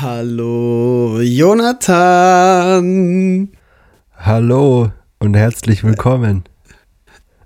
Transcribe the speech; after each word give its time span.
Hallo, 0.00 1.18
Jonathan. 1.22 2.78
Hallo 4.16 4.92
und 5.18 5.34
herzlich 5.34 5.82
willkommen 5.82 6.44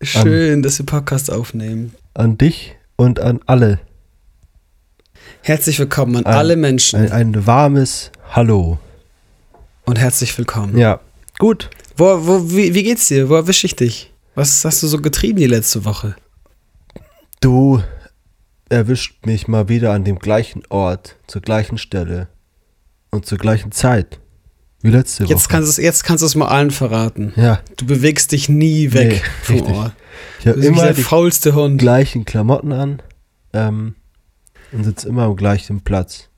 Schön, 0.02 0.62
dass 0.62 0.78
wir 0.78 0.84
Podcast 0.84 1.30
aufnehmen. 1.32 1.94
an 2.12 2.36
dich 2.36 2.76
und 2.96 3.20
an 3.20 3.40
alle. 3.46 3.80
Herzlich 5.40 5.78
willkommen 5.78 6.16
an 6.16 6.26
Ein- 6.26 6.34
alle 6.34 6.56
Menschen 6.56 7.00
Ein, 7.00 7.10
ein 7.12 7.46
warmes 7.46 8.12
Hallo. 8.32 8.78
und 9.86 9.98
herzlich 9.98 10.36
willkommen. 10.36 10.76
Ja, 10.76 11.00
gut. 11.38 11.70
Wo, 11.96 12.26
wo, 12.26 12.50
wie, 12.50 12.74
wie 12.74 12.82
geht's 12.82 13.08
dir? 13.08 13.30
Wo 13.30 13.34
erwische 13.36 13.66
ich 13.66 13.76
dich? 13.76 14.12
Was 14.34 14.62
hast 14.66 14.82
du 14.82 14.88
so 14.88 14.98
getrieben 15.00 15.38
die 15.38 15.46
letzte 15.46 15.86
Woche? 15.86 16.16
Du 17.40 17.82
erwischt 18.68 19.24
mich 19.24 19.48
mal 19.48 19.70
wieder 19.70 19.94
an 19.94 20.04
dem 20.04 20.18
gleichen 20.18 20.62
Ort, 20.68 21.16
zur 21.26 21.40
gleichen 21.40 21.78
Stelle 21.78 22.28
und 23.12 23.26
zur 23.26 23.38
gleichen 23.38 23.70
Zeit 23.72 24.18
wie 24.80 24.90
letzte 24.90 25.24
Jetzt 25.24 25.44
Woche. 25.44 25.48
kannst 25.52 25.68
du 25.68 25.70
es 25.70 25.76
jetzt 25.76 26.02
kannst 26.02 26.22
du 26.22 26.26
es 26.26 26.34
mal 26.34 26.48
allen 26.48 26.72
verraten. 26.72 27.32
ja, 27.36 27.60
Du 27.76 27.86
bewegst 27.86 28.32
dich 28.32 28.48
nie 28.48 28.92
weg 28.92 29.22
Nee, 29.48 29.58
vom. 29.58 29.72
Ort. 29.74 29.92
ich 30.38 30.44
Du 30.44 30.50
habe 30.50 30.60
immer 30.62 30.82
der 30.84 30.94
die 30.94 31.02
faulste 31.04 31.54
Hund. 31.54 31.78
gleichen 31.78 32.24
Klamotten 32.24 32.72
an 32.72 33.02
ähm, 33.52 33.94
und 34.72 34.82
sitze 34.84 35.08
immer 35.08 35.24
am 35.24 35.36
gleichen 35.36 35.82
Platz. 35.82 36.28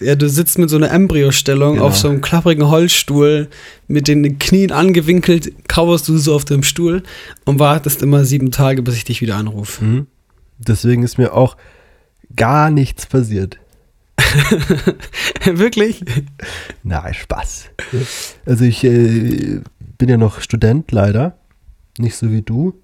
Ja, 0.00 0.14
du 0.14 0.28
sitzt 0.30 0.58
mit 0.58 0.70
so 0.70 0.76
einer 0.76 0.90
Embryostellung 0.92 1.74
Genau. 1.74 1.86
auf 1.86 1.96
so 1.96 2.08
einem 2.08 2.20
klapprigen 2.20 2.68
Holzstuhl, 2.68 3.48
mit 3.86 4.06
den 4.08 4.38
Knien 4.38 4.70
angewinkelt, 4.70 5.52
kauerst 5.68 6.08
du 6.08 6.16
so 6.18 6.34
auf 6.34 6.44
dem 6.44 6.62
Stuhl 6.62 7.02
und 7.44 7.58
wartest 7.58 8.02
immer 8.02 8.24
sieben 8.24 8.50
Tage, 8.50 8.82
bis 8.82 8.96
ich 8.96 9.04
dich 9.04 9.20
wieder 9.20 9.36
anrufe. 9.36 9.84
Mhm. 9.84 10.06
Deswegen 10.58 11.02
ist 11.02 11.18
mir 11.18 11.32
auch 11.34 11.56
gar 12.36 12.70
nichts 12.70 13.06
passiert. 13.06 13.58
Wirklich? 15.44 16.04
Nein, 16.82 17.14
Spaß. 17.14 17.70
Also 18.46 18.64
ich 18.64 18.84
äh, 18.84 19.60
bin 19.98 20.08
ja 20.08 20.16
noch 20.16 20.40
Student 20.40 20.90
leider. 20.92 21.38
Nicht 21.98 22.16
so 22.16 22.30
wie 22.30 22.42
du, 22.42 22.74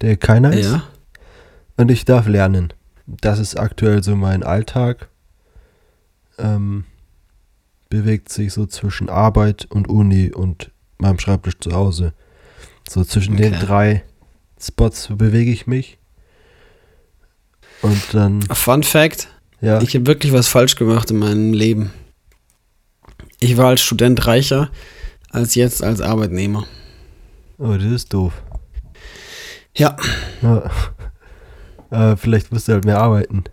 der 0.00 0.16
keiner 0.16 0.52
ist. 0.52 0.70
Ja. 0.70 0.84
Und 1.76 1.90
ich 1.90 2.04
darf 2.04 2.26
lernen. 2.26 2.72
Das 3.06 3.38
ist 3.38 3.58
aktuell 3.58 4.02
so 4.02 4.16
mein 4.16 4.42
Alltag. 4.42 5.08
Ähm, 6.38 6.84
bewegt 7.88 8.28
sich 8.30 8.52
so 8.52 8.66
zwischen 8.66 9.08
Arbeit 9.08 9.66
und 9.70 9.88
Uni 9.88 10.30
und 10.32 10.70
meinem 10.98 11.18
Schreibtisch 11.18 11.58
zu 11.58 11.72
Hause. 11.72 12.12
So 12.88 13.04
zwischen 13.04 13.36
den 13.36 13.54
Okay. 13.54 13.66
drei 13.66 14.04
Spots 14.60 15.08
bewege 15.12 15.50
ich 15.50 15.66
mich. 15.66 15.98
Und 17.82 18.12
dann, 18.12 18.42
Fun 18.42 18.82
Fact: 18.82 19.28
ja, 19.60 19.80
Ich 19.82 19.94
habe 19.94 20.06
wirklich 20.06 20.32
was 20.32 20.48
falsch 20.48 20.76
gemacht 20.76 21.10
in 21.10 21.18
meinem 21.18 21.52
Leben. 21.52 21.90
Ich 23.40 23.56
war 23.56 23.66
als 23.68 23.80
Student 23.80 24.26
reicher 24.26 24.70
als 25.30 25.54
jetzt 25.54 25.82
als 25.82 26.00
Arbeitnehmer. 26.00 26.64
oh, 27.58 27.74
das 27.74 27.84
ist 27.84 28.12
doof. 28.14 28.32
Ja, 29.76 29.96
Ja. 30.42 30.70
Äh, 31.90 32.16
vielleicht 32.18 32.52
musst 32.52 32.68
du 32.68 32.72
halt 32.72 32.84
mehr 32.84 32.98
arbeiten. 33.00 33.44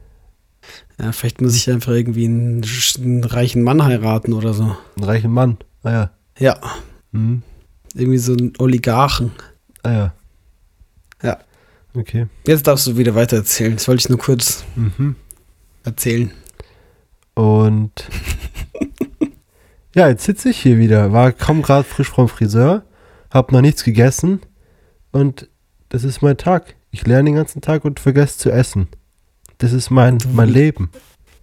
ja 1.00 1.14
vielleicht 1.14 1.40
muss 1.42 1.56
ich 1.56 1.70
einfach 1.72 1.94
irgendwie 1.94 2.26
einen, 2.26 2.66
einen 2.98 3.24
reichen 3.24 3.64
Mann 3.64 3.82
heiraten 3.82 4.34
oder 4.34 4.54
so. 4.54 4.76
Ein 4.98 5.04
reicher 5.06 5.30
Mann. 5.30 5.58
Ah 5.84 5.92
ja. 5.92 6.12
Ja, 6.38 6.60
Hm. 7.14 7.44
irgendwie 7.94 8.18
so 8.18 8.34
einen 8.34 8.52
Oligarchen. 8.58 9.32
Ah 9.84 9.92
ja. 9.94 10.14
Ja. 11.24 11.40
Okay. 11.94 12.28
Jetzt 12.46 12.68
darfst 12.68 12.88
du 12.88 12.98
wieder 12.98 13.16
weiter 13.16 13.38
erzählen. 13.38 13.74
Das 13.74 13.88
wollte 13.88 14.02
ich 14.02 14.10
nur 14.10 14.20
kurz 14.20 14.66
Mhm. 14.76 15.16
Erzählen. 15.86 16.32
Und 17.34 17.92
ja, 19.94 20.10
jetzt 20.10 20.26
sitze 20.26 20.50
ich 20.50 20.62
hier 20.62 20.78
wieder. 20.78 21.12
War 21.12 21.32
kaum 21.32 21.62
gerade 21.62 21.84
frisch 21.84 22.10
vom 22.10 22.28
Friseur, 22.28 22.84
hab 23.32 23.52
noch 23.52 23.62
nichts 23.62 23.84
gegessen 23.84 24.42
und 25.12 25.50
das 25.90 26.04
ist 26.04 26.22
mein 26.22 26.38
Tag. 26.38 26.76
Ich 26.92 27.06
lerne 27.06 27.30
den 27.30 27.36
ganzen 27.36 27.62
Tag 27.62 27.86
und 27.86 28.00
vergesse 28.00 28.38
zu 28.38 28.52
essen. 28.52 28.88
Das 29.58 29.74
ist 29.74 29.90
mein, 29.90 30.18
mein 30.34 30.50
Leben. 30.50 30.90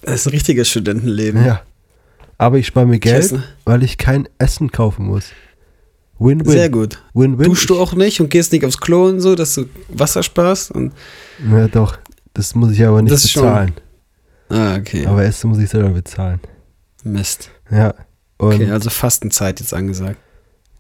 Das 0.02 0.14
ist 0.16 0.26
ein 0.26 0.30
richtiges 0.30 0.68
Studentenleben. 0.68 1.44
Ja. 1.44 1.62
Aber 2.38 2.58
ich 2.58 2.66
spare 2.66 2.86
mir 2.86 2.98
Geld, 2.98 3.32
nicht. 3.32 3.44
weil 3.64 3.82
ich 3.82 3.98
kein 3.98 4.28
Essen 4.38 4.72
kaufen 4.72 5.06
muss. 5.06 5.26
Win-win. 6.18 6.50
Sehr 6.50 6.70
gut. 6.70 7.02
Win-win. 7.14 7.46
Duschst 7.46 7.70
du 7.70 7.78
auch 7.78 7.94
nicht 7.94 8.20
und 8.20 8.30
gehst 8.30 8.52
nicht 8.52 8.64
aufs 8.64 8.78
Klo 8.78 9.06
und 9.06 9.20
so, 9.20 9.34
dass 9.34 9.54
du 9.54 9.66
Wasser 9.88 10.22
sparst? 10.22 10.70
Und 10.70 10.92
Ja, 11.50 11.68
doch. 11.68 11.98
Das 12.34 12.54
muss 12.54 12.72
ich 12.72 12.84
aber 12.84 13.02
nicht 13.02 13.12
Das 13.12 13.30
schon. 13.30 13.72
Ah, 14.52 14.76
okay. 14.76 15.06
Aber 15.06 15.24
Essen 15.24 15.50
muss 15.50 15.58
ich 15.58 15.70
selber 15.70 15.90
bezahlen. 15.90 16.40
Mist. 17.04 17.50
Ja. 17.70 17.94
Okay, 18.38 18.70
also 18.70 18.90
Fastenzeit 18.90 19.60
jetzt 19.60 19.72
angesagt. 19.74 20.18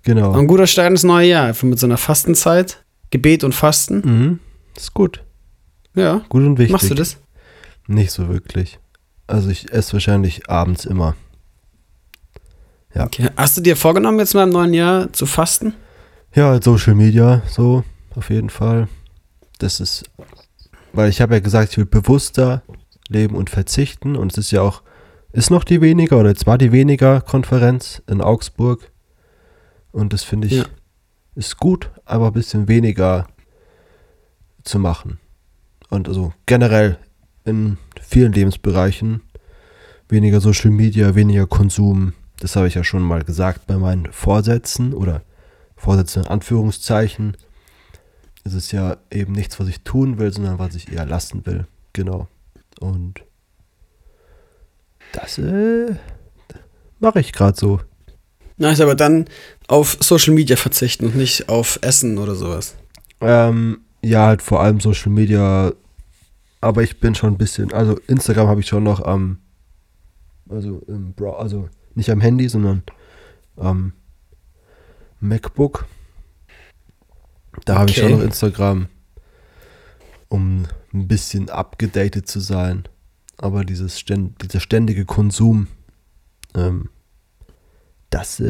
genau. 0.02 0.32
Ein 0.32 0.46
guter 0.46 0.66
Start 0.66 0.90
ins 0.90 1.04
neue 1.04 1.28
Jahr. 1.28 1.46
Einfach 1.46 1.64
mit 1.64 1.78
so 1.78 1.86
einer 1.86 1.96
Fastenzeit. 1.98 2.84
Gebet 3.10 3.44
und 3.44 3.54
Fasten. 3.54 4.02
Mhm. 4.04 4.38
Ist 4.76 4.94
gut. 4.94 5.22
Ja. 5.94 6.22
Gut 6.28 6.42
und 6.42 6.58
wichtig. 6.58 6.72
Machst 6.72 6.90
du 6.90 6.94
das? 6.94 7.18
Nicht 7.86 8.10
so 8.10 8.28
wirklich. 8.28 8.78
Also 9.26 9.50
ich 9.50 9.72
esse 9.72 9.92
wahrscheinlich 9.92 10.48
abends 10.48 10.84
immer. 10.84 11.14
Ja. 12.94 13.04
Okay. 13.04 13.28
Hast 13.36 13.56
du 13.56 13.60
dir 13.60 13.76
vorgenommen, 13.76 14.18
jetzt 14.18 14.34
mal 14.34 14.44
im 14.44 14.50
neuen 14.50 14.74
Jahr 14.74 15.12
zu 15.12 15.26
fasten? 15.26 15.74
Ja, 16.34 16.60
Social 16.62 16.94
Media, 16.94 17.42
so, 17.48 17.84
auf 18.14 18.30
jeden 18.30 18.50
Fall. 18.50 18.88
Das 19.58 19.80
ist, 19.80 20.04
weil 20.92 21.10
ich 21.10 21.20
habe 21.20 21.34
ja 21.34 21.40
gesagt, 21.40 21.72
ich 21.72 21.78
will 21.78 21.84
bewusster 21.84 22.62
leben 23.08 23.34
und 23.36 23.50
verzichten. 23.50 24.16
Und 24.16 24.32
es 24.32 24.38
ist 24.38 24.50
ja 24.50 24.62
auch, 24.62 24.82
ist 25.32 25.50
noch 25.50 25.64
die 25.64 25.80
weniger, 25.80 26.18
oder 26.18 26.28
jetzt 26.30 26.46
war 26.46 26.58
die 26.58 26.72
weniger 26.72 27.20
Konferenz 27.20 28.02
in 28.06 28.20
Augsburg. 28.20 28.90
Und 29.90 30.12
das 30.12 30.22
finde 30.24 30.46
ich, 30.48 30.54
Ja. 30.54 30.64
ist 31.34 31.58
gut, 31.58 31.90
aber 32.04 32.28
ein 32.28 32.32
bisschen 32.32 32.68
weniger 32.68 33.26
zu 34.64 34.78
machen. 34.78 35.18
Und 35.90 36.08
also 36.08 36.32
generell 36.46 36.98
in 37.44 37.76
vielen 38.00 38.32
Lebensbereichen 38.32 39.20
weniger 40.08 40.40
Social 40.40 40.70
Media, 40.70 41.14
weniger 41.14 41.46
Konsum. 41.46 42.12
Das 42.40 42.56
habe 42.56 42.68
ich 42.68 42.74
ja 42.74 42.84
schon 42.84 43.02
mal 43.02 43.22
gesagt 43.24 43.66
bei 43.66 43.76
meinen 43.76 44.12
Vorsätzen 44.12 44.92
oder 44.94 45.22
Vorsätzen 45.76 46.22
in 46.24 46.28
Anführungszeichen. 46.28 47.36
Es 48.44 48.54
ist 48.54 48.72
ja 48.72 48.96
eben 49.10 49.32
nichts, 49.32 49.58
was 49.58 49.68
ich 49.68 49.82
tun 49.82 50.18
will, 50.18 50.32
sondern 50.32 50.58
was 50.58 50.74
ich 50.74 50.92
eher 50.92 51.06
lassen 51.06 51.44
will. 51.46 51.66
Genau. 51.92 52.28
Und 52.82 53.24
das 55.12 55.38
äh, 55.38 55.94
mache 56.98 57.20
ich 57.20 57.32
gerade 57.32 57.56
so. 57.58 57.80
Nice, 58.56 58.80
aber 58.80 58.94
dann 58.94 59.26
auf 59.68 59.96
Social 60.00 60.34
Media 60.34 60.56
verzichten 60.56 61.06
und 61.06 61.16
nicht 61.16 61.48
auf 61.48 61.78
Essen 61.82 62.18
oder 62.18 62.34
sowas. 62.34 62.76
Ähm, 63.20 63.80
ja, 64.02 64.26
halt 64.26 64.42
vor 64.42 64.60
allem 64.60 64.80
Social 64.80 65.12
Media. 65.12 65.72
Aber 66.60 66.82
ich 66.82 67.00
bin 67.00 67.14
schon 67.14 67.34
ein 67.34 67.38
bisschen, 67.38 67.72
also 67.72 67.98
Instagram 68.06 68.48
habe 68.48 68.60
ich 68.60 68.66
schon 68.66 68.84
noch 68.84 69.00
am, 69.00 69.38
also 70.48 70.80
im 70.86 71.12
Brow, 71.12 71.38
also 71.38 71.68
nicht 71.94 72.10
am 72.10 72.20
Handy, 72.20 72.48
sondern 72.48 72.82
am 73.56 73.92
MacBook. 75.20 75.86
Da 77.64 77.78
habe 77.78 77.90
ich 77.90 77.96
schon 77.96 78.06
Okay. 78.06 78.14
noch 78.16 78.22
Instagram, 78.22 78.88
um 80.28 80.66
ein 80.94 81.08
bisschen 81.08 81.50
abgedatet 81.50 82.28
zu 82.28 82.40
sein. 82.40 82.84
Aber 83.38 83.64
dieses 83.64 83.98
ständ, 83.98 84.42
dieser 84.42 84.60
ständige 84.60 85.04
Konsum, 85.04 85.68
ähm, 86.54 86.90
das 88.10 88.40
äh, 88.40 88.44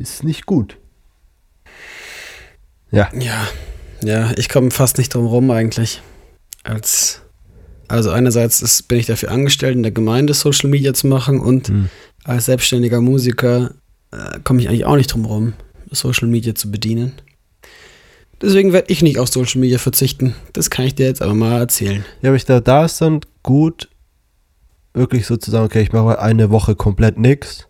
ist 0.00 0.24
nicht 0.24 0.46
gut. 0.46 0.78
Ja. 2.90 3.10
Ja. 3.18 3.46
Ja, 4.02 4.32
ich 4.36 4.48
komme 4.48 4.70
fast 4.70 4.98
nicht 4.98 5.14
drum 5.14 5.26
rum 5.26 5.50
eigentlich. 5.50 6.02
Als, 6.62 7.22
also 7.88 8.10
einerseits 8.10 8.62
ist, 8.62 8.88
bin 8.88 8.98
ich 8.98 9.06
dafür 9.06 9.30
angestellt, 9.30 9.76
in 9.76 9.82
der 9.82 9.92
Gemeinde 9.92 10.34
Social 10.34 10.70
Media 10.70 10.94
zu 10.94 11.06
machen 11.06 11.40
und 11.40 11.68
Hm. 11.68 11.88
als 12.24 12.46
selbstständiger 12.46 13.00
Musiker 13.00 13.74
äh, 14.12 14.38
komme 14.44 14.60
ich 14.60 14.68
eigentlich 14.68 14.84
auch 14.84 14.96
nicht 14.96 15.12
drum 15.12 15.24
rum, 15.24 15.52
Social 15.90 16.28
Media 16.28 16.54
zu 16.54 16.70
bedienen. 16.70 17.12
Deswegen 18.40 18.72
werde 18.72 18.90
ich 18.92 19.02
nicht 19.02 19.18
auf 19.18 19.28
Social 19.28 19.60
Media 19.60 19.78
verzichten. 19.78 20.34
Das 20.52 20.70
kann 20.70 20.84
ich 20.84 20.94
dir 20.94 21.06
jetzt 21.06 21.22
aber 21.22 21.34
mal 21.34 21.58
erzählen. 21.58 22.04
Ja, 22.22 22.30
aber 22.30 22.36
ich 22.36 22.44
da, 22.44 22.60
da 22.60 22.84
ist 22.84 23.00
dann 23.00 23.20
gut, 23.42 23.88
wirklich 24.94 25.26
so 25.26 25.36
zu 25.36 25.50
sagen, 25.50 25.64
okay, 25.64 25.82
ich 25.82 25.92
mache 25.92 26.04
mal 26.04 26.18
eine 26.18 26.50
Woche 26.50 26.76
komplett 26.76 27.18
nix 27.18 27.66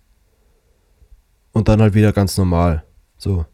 und 1.53 1.69
dann 1.69 1.81
halt 1.81 1.95
wieder 1.95 2.13
ganz 2.13 2.37
normal. 2.37 2.85
So. 3.17 3.47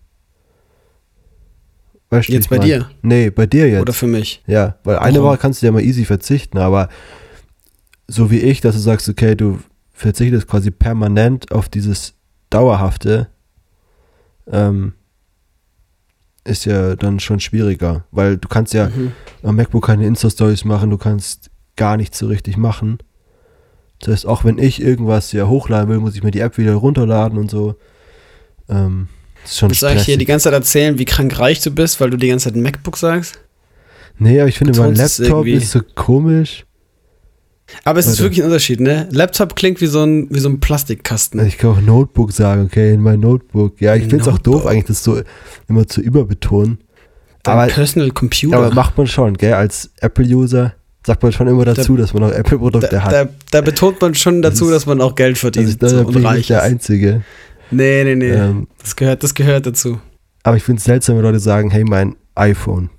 Weißt 2.10 2.28
Jetzt 2.28 2.50
bei 2.50 2.58
mein? 2.58 2.66
dir 2.66 2.90
Nee, 3.02 3.30
bei 3.30 3.46
dir 3.46 3.68
jetzt. 3.68 3.82
oder 3.82 3.92
für 3.92 4.06
mich. 4.06 4.42
ja, 4.46 4.76
weil 4.84 4.98
eine 4.98 5.18
Warum? 5.18 5.30
Woche 5.30 5.38
kannst 5.38 5.62
du 5.62 5.66
ja 5.66 5.72
mal 5.72 5.82
easy 5.82 6.04
verzichten, 6.04 6.58
aber 6.58 6.88
so 8.06 8.30
wie 8.30 8.40
ich, 8.40 8.60
dass 8.60 8.74
du 8.74 8.80
sagst, 8.80 9.08
okay, 9.08 9.34
du 9.34 9.58
verzichtest 9.92 10.46
quasi 10.46 10.70
permanent 10.70 11.50
auf 11.52 11.68
dieses 11.68 12.14
Dauerhafte, 12.50 13.28
ähm, 14.50 14.92
ist 16.44 16.66
ja 16.66 16.94
dann 16.96 17.20
schon 17.20 17.40
schwieriger, 17.40 18.04
weil 18.10 18.36
du 18.36 18.48
kannst 18.48 18.74
ja 18.74 18.88
Mhm. 18.88 19.12
am 19.42 19.56
MacBook 19.56 19.86
keine 19.86 20.06
Insta-Stories 20.06 20.64
machen, 20.64 20.90
du 20.90 20.98
kannst 20.98 21.50
gar 21.76 21.96
nichts 21.96 22.18
so 22.18 22.26
richtig 22.26 22.56
machen. 22.56 22.98
Das 24.00 24.08
heißt, 24.12 24.26
auch 24.26 24.44
wenn 24.44 24.58
ich 24.58 24.82
irgendwas 24.82 25.32
ja 25.32 25.46
hochladen 25.48 25.88
will, 25.88 25.98
muss 26.00 26.14
ich 26.14 26.22
mir 26.22 26.30
die 26.30 26.40
App 26.40 26.58
wieder 26.58 26.74
runterladen 26.74 27.38
und 27.38 27.50
so. 27.50 27.76
Ähm, 28.68 29.08
das 29.42 29.52
ist 29.52 29.58
schon 29.58 29.70
Willst 29.70 29.82
du 29.82 29.86
eigentlich 29.86 30.04
hier 30.04 30.18
die 30.18 30.24
ganze 30.26 30.44
Zeit 30.44 30.52
erzählen, 30.52 30.98
wie 30.98 31.04
krank 31.04 31.38
reich 31.38 31.60
du 31.62 31.70
bist, 31.70 32.00
weil 32.00 32.10
du 32.10 32.16
die 32.16 32.28
ganze 32.28 32.44
Zeit 32.44 32.56
ein 32.56 32.62
MacBook 32.62 32.96
sagst? 32.96 33.38
Nee, 34.18 34.40
aber 34.40 34.48
ich 34.48 34.58
finde, 34.58 34.78
mein 34.78 34.94
Laptop 34.94 35.46
ist 35.46 35.70
so 35.72 35.80
komisch. 35.94 36.64
Aber 37.84 37.98
es 37.98 38.06
ist 38.06 38.12
Warte. 38.12 38.22
wirklich 38.24 38.40
ein 38.42 38.46
Unterschied, 38.46 38.80
ne? 38.80 39.08
Laptop 39.10 39.56
klingt 39.56 39.80
wie 39.80 39.86
so 39.86 40.02
ein, 40.04 40.28
wie 40.30 40.38
so 40.38 40.48
ein 40.48 40.60
Plastikkasten. 40.60 41.40
Also 41.40 41.48
ich 41.48 41.58
kann 41.58 41.70
auch 41.70 41.80
Notebook 41.80 42.32
sagen, 42.32 42.64
okay, 42.66 42.92
in 42.94 43.00
mein 43.00 43.20
Notebook. 43.20 43.80
Ja, 43.80 43.94
ich 43.94 44.02
finde 44.02 44.20
es 44.20 44.28
auch 44.28 44.38
doof, 44.38 44.66
eigentlich 44.66 44.84
das 44.84 45.02
so 45.02 45.20
immer 45.68 45.86
zu 45.86 46.00
überbetonen. 46.00 46.78
Dein 47.42 47.58
aber- 47.58 47.66
Personal 47.72 48.10
Computer. 48.10 48.56
Aber 48.58 48.74
macht 48.74 48.96
man 48.98 49.06
schon, 49.06 49.34
gell? 49.34 49.54
Als 49.54 49.90
Apple-User 50.00 50.74
sagt 51.06 51.22
man 51.22 51.32
schon 51.32 51.46
immer 51.48 51.64
dazu, 51.64 51.96
dass 51.96 52.14
man 52.14 52.24
auch 52.24 52.32
Apple-Produkte 52.32 52.88
da, 52.90 53.02
hat. 53.04 53.12
da, 53.12 53.28
da 53.50 53.60
betont 53.60 54.00
man 54.00 54.14
schon 54.14 54.40
dazu, 54.42 54.64
Das 54.64 54.68
ist- 54.68 54.74
dass 54.74 54.86
man 54.86 55.00
auch 55.00 55.14
Geld 55.14 55.36
verdient 55.38 55.68
ich, 55.68 55.78
da 55.78 55.88
so, 55.88 56.04
bin 56.04 56.22
ich 56.24 56.30
nicht 56.32 56.50
der 56.50 56.58
ist. 56.58 56.64
Einzige. 56.64 57.22
Nee, 57.70 58.04
nee, 58.04 58.14
nee. 58.14 58.30
Ähm, 58.30 58.66
das, 58.80 58.94
gehört, 58.94 59.22
das 59.22 59.34
gehört 59.34 59.66
dazu. 59.66 59.98
aber 60.42 60.56
ich 60.56 60.62
finde 60.62 60.78
es 60.78 60.84
seltsam, 60.84 61.16
wenn 61.16 61.22
Leute 61.22 61.40
sagen, 61.40 61.70
hey, 61.70 61.84
mein 61.84 62.14
iPhone. 62.34 62.90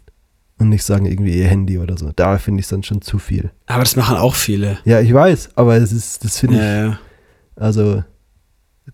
Und 0.57 0.69
nicht 0.69 0.83
sagen 0.83 1.05
irgendwie 1.05 1.37
ihr 1.37 1.47
Handy 1.47 1.79
oder 1.79 1.97
so. 1.97 2.11
Da 2.15 2.37
finde 2.37 2.61
ich 2.61 2.65
es 2.65 2.69
dann 2.69 2.83
schon 2.83 3.01
zu 3.01 3.19
viel. 3.19 3.51
Aber 3.65 3.81
das 3.83 3.95
machen 3.97 4.15
auch 4.15 4.35
viele. 4.35 4.77
Ja, 4.85 5.01
ich 5.01 5.13
weiß, 5.13 5.49
aber 5.55 5.75
es 5.75 5.91
ist, 5.91 6.23
das 6.23 6.39
finde 6.39 6.55
ich, 6.55 6.61
Ja, 6.61 6.85
ja. 6.85 6.99
also 7.57 8.03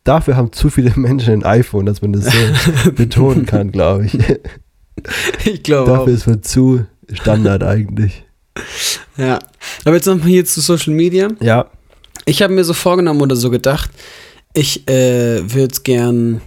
dafür 0.03 0.35
haben 0.37 0.51
zu 0.51 0.69
viele 0.71 0.91
Menschen 0.95 1.33
ein 1.33 1.43
iPhone, 1.43 1.85
dass 1.85 2.01
man 2.01 2.13
das 2.13 2.25
so 2.25 2.91
betonen 2.93 3.45
kann, 3.45 3.71
glaube 3.71 4.05
ich. 4.07 4.17
Ich 5.45 5.61
glaube 5.63 5.91
auch. 5.91 5.97
dafür 5.99 6.13
ist 6.13 6.27
man 6.27 6.41
zu 6.41 6.85
Standard 7.13 7.63
eigentlich. 7.63 8.25
Ja. 9.17 9.39
Aber 9.85 9.95
jetzt 9.95 10.05
nochmal 10.07 10.27
hier 10.27 10.45
zu 10.45 10.61
Social 10.61 10.93
Media. 10.93 11.29
Ja, 11.39 11.69
Ich 12.25 12.41
habe 12.41 12.53
mir 12.53 12.63
so 12.63 12.73
vorgenommen 12.73 13.21
oder 13.21 13.35
so 13.35 13.49
gedacht, 13.49 13.89
ich 14.53 14.87
äh, 14.89 15.41
würde 15.53 15.75
gern 15.83 16.41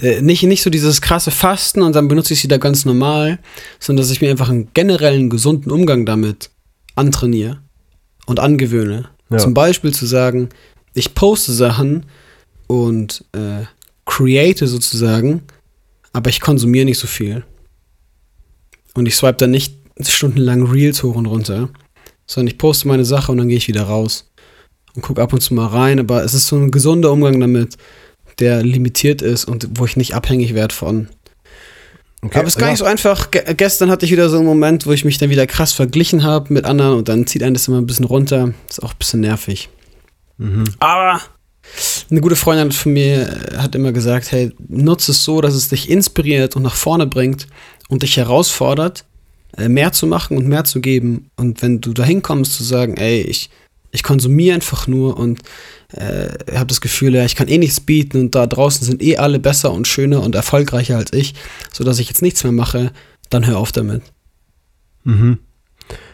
äh, 0.00 0.22
nicht, 0.22 0.42
nicht 0.44 0.62
so 0.62 0.70
dieses 0.70 1.00
krasse 1.00 1.30
Fasten 1.30 1.82
und 1.82 1.94
dann 1.94 2.08
benutze 2.08 2.32
ich 2.32 2.40
es 2.40 2.44
wieder 2.44 2.58
ganz 2.58 2.84
normal, 2.84 3.38
sondern 3.78 4.02
dass 4.02 4.10
ich 4.10 4.20
mir 4.20 4.30
einfach 4.30 4.48
einen 4.48 4.72
generellen 4.72 5.28
gesunden 5.28 5.70
Umgang 5.70 6.06
damit 6.06 6.50
antrainiere 6.94 7.60
und 8.26 8.40
angewöhne. 8.40 9.10
Ja. 9.28 9.38
Zum 9.38 9.52
Beispiel 9.52 9.92
zu 9.92 10.06
sagen, 10.06 10.48
ich 10.94 11.14
poste 11.14 11.52
Sachen 11.52 12.06
und 12.66 13.24
äh, 13.32 13.64
create 14.06 14.66
sozusagen, 14.66 15.42
aber 16.12 16.30
ich 16.30 16.40
konsumiere 16.40 16.86
nicht 16.86 16.98
so 16.98 17.06
viel. 17.06 17.44
Und 18.94 19.06
ich 19.06 19.16
swipe 19.16 19.36
dann 19.36 19.52
nicht 19.52 19.76
stundenlang 20.02 20.66
Reels 20.66 21.02
hoch 21.02 21.14
und 21.14 21.26
runter, 21.26 21.68
sondern 22.26 22.48
ich 22.48 22.58
poste 22.58 22.88
meine 22.88 23.04
Sache 23.04 23.30
und 23.30 23.38
dann 23.38 23.48
gehe 23.48 23.58
ich 23.58 23.68
wieder 23.68 23.82
raus 23.82 24.30
und 24.94 25.02
gucke 25.02 25.22
ab 25.22 25.32
und 25.32 25.40
zu 25.40 25.54
mal 25.54 25.66
rein, 25.66 26.00
aber 26.00 26.24
es 26.24 26.34
ist 26.34 26.46
so 26.46 26.56
ein 26.56 26.70
gesunder 26.70 27.12
Umgang 27.12 27.38
damit, 27.38 27.76
der 28.40 28.62
limitiert 28.62 29.22
ist 29.22 29.44
und 29.44 29.68
wo 29.74 29.84
ich 29.84 29.96
nicht 29.96 30.14
abhängig 30.14 30.54
werde 30.54 30.74
von. 30.74 31.08
okay. 32.22 32.38
aber 32.38 32.48
es 32.48 32.54
ist 32.54 32.58
gar 32.58 32.68
ja. 32.68 32.72
nicht 32.72 32.78
so 32.78 32.84
einfach. 32.84 33.30
Ge 33.30 33.42
gestern 33.54 33.90
hatte 33.90 34.06
ich 34.06 34.12
wieder 34.12 34.28
so 34.28 34.38
einen 34.38 34.46
Moment, 34.46 34.86
wo 34.86 34.92
ich 34.92 35.04
mich 35.04 35.18
dann 35.18 35.30
wieder 35.30 35.46
krass 35.46 35.72
verglichen 35.72 36.22
habe 36.22 36.52
mit 36.52 36.64
anderen 36.64 36.98
und 36.98 37.08
dann 37.08 37.26
zieht 37.26 37.42
einen 37.42 37.54
das 37.54 37.68
immer 37.68 37.78
ein 37.78 37.86
bisschen 37.86 38.06
runter. 38.06 38.52
Ist 38.68 38.82
auch 38.82 38.92
ein 38.92 38.98
bisschen 38.98 39.20
nervig. 39.20 39.68
Mhm. 40.38 40.64
Aber 40.78 41.20
eine 42.10 42.20
gute 42.20 42.36
Freundin 42.36 42.72
von 42.72 42.92
mir 42.92 43.52
äh, 43.52 43.56
hat 43.58 43.74
immer 43.74 43.92
gesagt, 43.92 44.32
hey, 44.32 44.52
nutze 44.68 45.12
es 45.12 45.24
so, 45.24 45.40
dass 45.40 45.54
es 45.54 45.68
dich 45.68 45.90
inspiriert 45.90 46.56
und 46.56 46.62
nach 46.62 46.74
vorne 46.74 47.06
bringt 47.06 47.46
und 47.88 48.02
dich 48.02 48.16
herausfordert, 48.16 49.04
äh, 49.56 49.68
mehr 49.68 49.92
zu 49.92 50.06
machen 50.06 50.36
und 50.36 50.46
mehr 50.46 50.64
zu 50.64 50.80
geben. 50.80 51.30
Und 51.36 51.62
wenn 51.62 51.80
du 51.80 51.92
dahin 51.92 52.22
kommst 52.22 52.54
zu 52.54 52.64
sagen, 52.64 52.96
ey, 52.96 53.20
ich, 53.22 53.50
ich 53.92 54.02
konsumiere 54.02 54.54
einfach 54.54 54.86
nur 54.86 55.16
und 55.16 55.40
äh, 55.92 56.28
habe 56.54 56.66
das 56.66 56.80
Gefühl, 56.80 57.14
ja, 57.14 57.24
ich 57.24 57.36
kann 57.36 57.48
eh 57.48 57.58
nichts 57.58 57.80
bieten 57.80 58.20
und 58.20 58.34
da 58.34 58.46
draußen 58.46 58.86
sind 58.86 59.02
eh 59.02 59.16
alle 59.16 59.38
besser 59.38 59.72
und 59.72 59.88
schöner 59.88 60.22
und 60.22 60.34
erfolgreicher 60.34 60.96
als 60.96 61.12
ich, 61.12 61.34
sodass 61.72 61.98
ich 61.98 62.08
jetzt 62.08 62.22
nichts 62.22 62.44
mehr 62.44 62.52
mache, 62.52 62.92
dann 63.28 63.46
hör 63.46 63.58
auf 63.58 63.72
damit. 63.72 64.02
Mhm. 65.04 65.38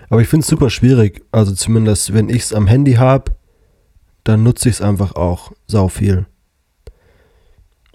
Aber 0.09 0.21
ich 0.21 0.29
finde 0.29 0.45
es 0.45 0.49
super 0.49 0.71
schwierig. 0.71 1.23
Also 1.33 1.53
zumindest, 1.53 2.15
wenn 2.15 2.29
ich 2.29 2.43
es 2.43 2.53
am 2.53 2.67
Handy 2.67 2.95
habe, 2.95 3.33
dann 4.25 4.43
nutze 4.43 4.69
ich 4.69 4.77
es 4.77 4.81
einfach 4.81 5.15
auch 5.15 5.53
sau 5.67 5.89
viel. 5.89 6.27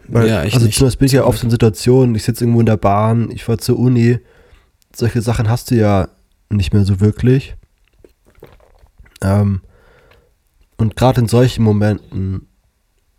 Weil, 0.07 0.27
ja, 0.27 0.43
ich 0.43 0.53
also 0.53 0.65
nicht. 0.65 0.77
zumindest 0.77 0.99
bin 0.99 1.05
ich 1.05 1.13
ja 1.13 1.23
oft 1.23 1.43
in 1.43 1.49
Situationen, 1.49 2.15
ich 2.15 2.23
sitze 2.23 2.43
irgendwo 2.43 2.59
in 2.59 2.65
der 2.65 2.77
Bahn, 2.77 3.31
ich 3.31 3.43
fahre 3.45 3.59
zur 3.59 3.79
Uni. 3.79 4.19
Solche 4.93 5.21
Sachen 5.21 5.49
hast 5.49 5.71
du 5.71 5.75
ja 5.75 6.09
nicht 6.49 6.73
mehr 6.73 6.83
so 6.83 6.99
wirklich. 6.99 7.55
Ähm, 9.21 9.61
und 10.81 10.95
gerade 10.95 11.21
in 11.21 11.27
solchen 11.27 11.63
Momenten 11.63 12.47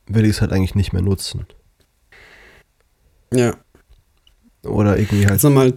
will 0.06 0.24
ich 0.24 0.32
es 0.32 0.40
halt 0.40 0.52
eigentlich 0.52 0.74
nicht 0.74 0.92
mehr 0.92 1.02
nutzen. 1.02 1.46
Ja. 3.32 3.56
Oder 4.64 4.98
irgendwie 4.98 5.24
halt, 5.24 5.34
Jetzt 5.34 5.44
nochmal 5.44 5.72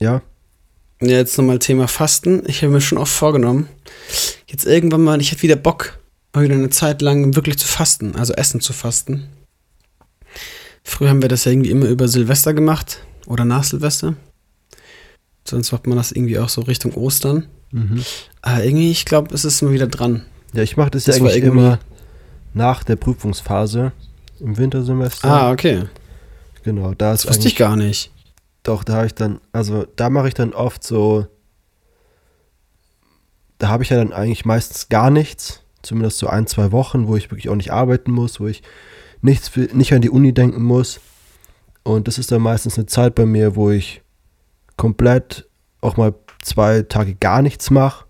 ja. 0.00 0.20
Ja, 1.00 1.16
jetzt 1.16 1.38
nochmal 1.38 1.58
Thema 1.58 1.88
Fasten. 1.88 2.42
Ich 2.46 2.62
habe 2.62 2.72
mir 2.72 2.80
schon 2.80 2.98
oft 2.98 3.12
vorgenommen, 3.12 3.68
jetzt 4.46 4.66
irgendwann 4.66 5.02
mal, 5.02 5.20
ich 5.20 5.32
hätte 5.32 5.42
wieder 5.42 5.56
Bock, 5.56 5.98
mal 6.32 6.44
wieder 6.44 6.54
eine 6.54 6.70
Zeit 6.70 7.02
lang 7.02 7.34
wirklich 7.34 7.58
zu 7.58 7.66
fasten, 7.66 8.16
also 8.16 8.32
Essen 8.34 8.60
zu 8.60 8.72
fasten. 8.72 9.28
Früher 10.84 11.10
haben 11.10 11.22
wir 11.22 11.28
das 11.28 11.44
ja 11.44 11.52
irgendwie 11.52 11.70
immer 11.70 11.86
über 11.86 12.08
Silvester 12.08 12.52
gemacht 12.52 12.98
oder 13.26 13.44
nach 13.44 13.64
Silvester. 13.64 14.14
Sonst 15.44 15.72
macht 15.72 15.86
man 15.86 15.96
das 15.96 16.12
irgendwie 16.12 16.38
auch 16.38 16.48
so 16.48 16.62
Richtung 16.62 16.94
Ostern. 16.94 17.46
Mhm. 17.70 18.04
Aber 18.42 18.64
irgendwie, 18.64 18.90
ich 18.90 19.04
glaube, 19.04 19.34
es 19.34 19.44
ist 19.44 19.62
mal 19.62 19.72
wieder 19.72 19.86
dran. 19.86 20.24
Ja, 20.52 20.62
ich 20.62 20.76
mache 20.76 20.90
das, 20.90 21.04
Das 21.04 21.18
ja 21.18 21.24
eigentlich 21.24 21.42
immer 21.42 21.78
nach 22.54 22.84
der 22.84 22.96
Prüfungsphase 22.96 23.92
im 24.40 24.56
Wintersemester. 24.58 25.28
Ah, 25.28 25.50
okay. 25.52 25.84
Genau, 26.62 26.94
da 26.94 27.12
ist 27.12 27.24
Das 27.24 27.30
wusste 27.30 27.48
ich 27.48 27.56
gar 27.56 27.76
nicht. 27.76 28.12
doch, 28.62 28.84
da 28.84 28.94
habe 28.94 29.06
ich 29.06 29.14
dann, 29.14 29.40
also 29.52 29.86
da 29.96 30.10
mache 30.10 30.28
ich 30.28 30.34
dann 30.34 30.52
oft 30.52 30.84
so, 30.84 31.26
da 33.58 33.68
habe 33.68 33.82
ich 33.82 33.90
ja 33.90 33.96
dann 33.96 34.12
eigentlich 34.12 34.44
meistens 34.44 34.88
gar 34.88 35.10
nichts, 35.10 35.62
zumindest 35.82 36.18
so 36.18 36.26
ein, 36.26 36.46
zwei 36.46 36.72
Wochen, 36.72 37.06
wo 37.06 37.16
ich 37.16 37.30
wirklich 37.30 37.48
auch 37.48 37.56
nicht 37.56 37.72
arbeiten 37.72 38.10
muss, 38.12 38.40
wo 38.40 38.46
ich 38.46 38.62
nichts 39.20 39.48
für, 39.48 39.68
nicht 39.72 39.92
an 39.92 40.02
die 40.02 40.10
Uni 40.10 40.32
denken 40.32 40.62
muss. 40.62 41.00
Und 41.84 42.06
das 42.06 42.18
ist 42.18 42.30
dann 42.30 42.42
meistens 42.42 42.76
eine 42.76 42.86
Zeit 42.86 43.14
bei 43.14 43.26
mir, 43.26 43.56
wo 43.56 43.70
ich 43.70 44.02
komplett 44.76 45.48
auch 45.80 45.96
mal 45.96 46.14
zwei 46.40 46.82
Tage 46.82 47.14
gar 47.14 47.42
nichts 47.42 47.70
mache. 47.70 48.04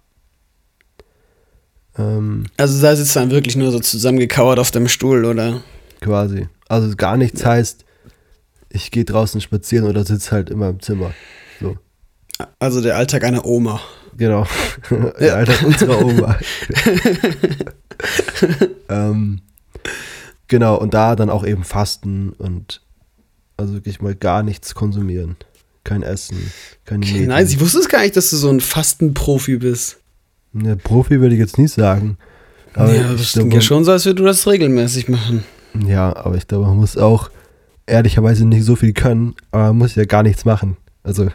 Ähm, 1.98 2.44
Also 2.56 2.80
da 2.80 2.96
sitzt 2.96 3.14
dann 3.16 3.30
wirklich 3.30 3.56
nur 3.56 3.70
so 3.70 3.80
zusammengekauert 3.80 4.58
auf 4.58 4.70
dem 4.70 4.88
Stuhl, 4.88 5.24
oder? 5.24 5.62
quasi. 6.00 6.48
Also 6.68 6.96
gar 6.96 7.16
nichts 7.16 7.44
heißt, 7.44 7.84
ich 8.70 8.90
gehe 8.90 9.04
draußen 9.04 9.40
spazieren 9.40 9.86
oder 9.86 10.04
sitze 10.04 10.30
halt 10.32 10.50
immer 10.50 10.70
im 10.70 10.80
Zimmer. 10.80 11.12
So, 11.60 11.76
Also 12.58 12.80
der 12.80 12.96
Alltag 12.96 13.24
einer 13.24 13.44
Oma. 13.44 13.80
genau. 14.16 14.46
Der 15.20 15.36
Alter 15.36 15.66
unserer 15.66 16.04
Oma. 16.04 16.38
ähm, 18.88 19.40
genau, 20.48 20.76
und 20.78 20.94
da 20.94 21.16
dann 21.16 21.30
auch 21.30 21.44
eben 21.46 21.64
fasten 21.64 22.30
und 22.30 22.82
also 23.56 23.74
wirklich 23.74 24.00
mal 24.00 24.14
gar 24.14 24.42
nichts 24.42 24.74
konsumieren. 24.74 25.36
Kein 25.84 26.02
Essen, 26.02 26.52
keine 26.84 27.04
Medien. 27.06 27.28
Nein, 27.28 27.46
ich 27.46 27.60
wusste 27.60 27.78
es 27.80 27.88
gar 27.88 28.02
nicht, 28.02 28.16
dass 28.16 28.30
du 28.30 28.36
so 28.36 28.48
ein 28.48 28.60
Fastenprofi 28.60 29.56
bist. 29.58 29.98
Ne, 30.52 30.76
Profi 30.76 31.20
würde 31.20 31.34
ich 31.34 31.40
jetzt 31.40 31.58
nicht 31.58 31.72
sagen. 31.72 32.18
Aber 32.74 32.94
ja, 32.94 33.12
ich 33.12 33.20
das 33.20 33.32
klingt 33.32 33.52
ja 33.54 33.60
schon 33.60 33.84
so, 33.84 33.92
als 33.92 34.04
würdest 34.04 34.20
du 34.20 34.24
das 34.24 34.46
regelmäßig 34.46 35.08
machen. 35.08 35.44
Ja, 35.86 36.14
aber 36.16 36.36
ich 36.36 36.46
glaube, 36.46 36.66
man 36.66 36.76
muss 36.76 36.96
auch 36.96 37.30
ehrlicherweise 37.86 38.46
nicht 38.46 38.64
so 38.64 38.76
viel 38.76 38.92
können, 38.92 39.34
aber 39.50 39.64
man 39.68 39.78
muss 39.78 39.94
ja 39.94 40.04
gar 40.04 40.22
nichts 40.22 40.44
machen. 40.44 40.76
Also, 41.02 41.28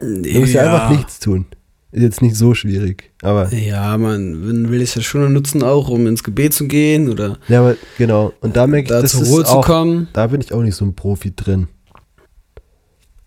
man 0.00 0.20
muss 0.40 0.52
ja, 0.52 0.62
einfach 0.62 0.90
nichts 0.90 1.18
tun. 1.20 1.46
Ist 1.92 2.02
jetzt 2.02 2.22
nicht 2.22 2.36
so 2.36 2.54
schwierig. 2.54 3.10
Aber, 3.22 3.52
Ja, 3.52 3.98
man, 3.98 4.34
man 4.46 4.70
will 4.70 4.80
es 4.80 4.94
ja 4.94 5.02
schon 5.02 5.32
nutzen, 5.32 5.62
auch 5.62 5.88
um 5.88 6.06
ins 6.06 6.22
Gebet 6.22 6.54
zu 6.54 6.68
gehen 6.68 7.10
oder 7.10 7.38
ja, 7.48 7.60
aber 7.60 7.76
genau. 7.98 8.32
Und 8.40 8.56
da 8.56 8.66
merke 8.66 8.84
ich, 8.84 8.88
da 8.90 9.02
das 9.02 9.12
zur 9.12 9.22
ist 9.22 9.28
Ruhe 9.30 9.44
zu 9.44 9.50
auch, 9.58 9.66
kommen. 9.66 10.08
da 10.12 10.28
bin 10.28 10.40
ich 10.40 10.52
auch 10.52 10.62
nicht 10.62 10.76
so 10.76 10.84
ein 10.84 10.94
Profi 10.94 11.34
drin. 11.34 11.68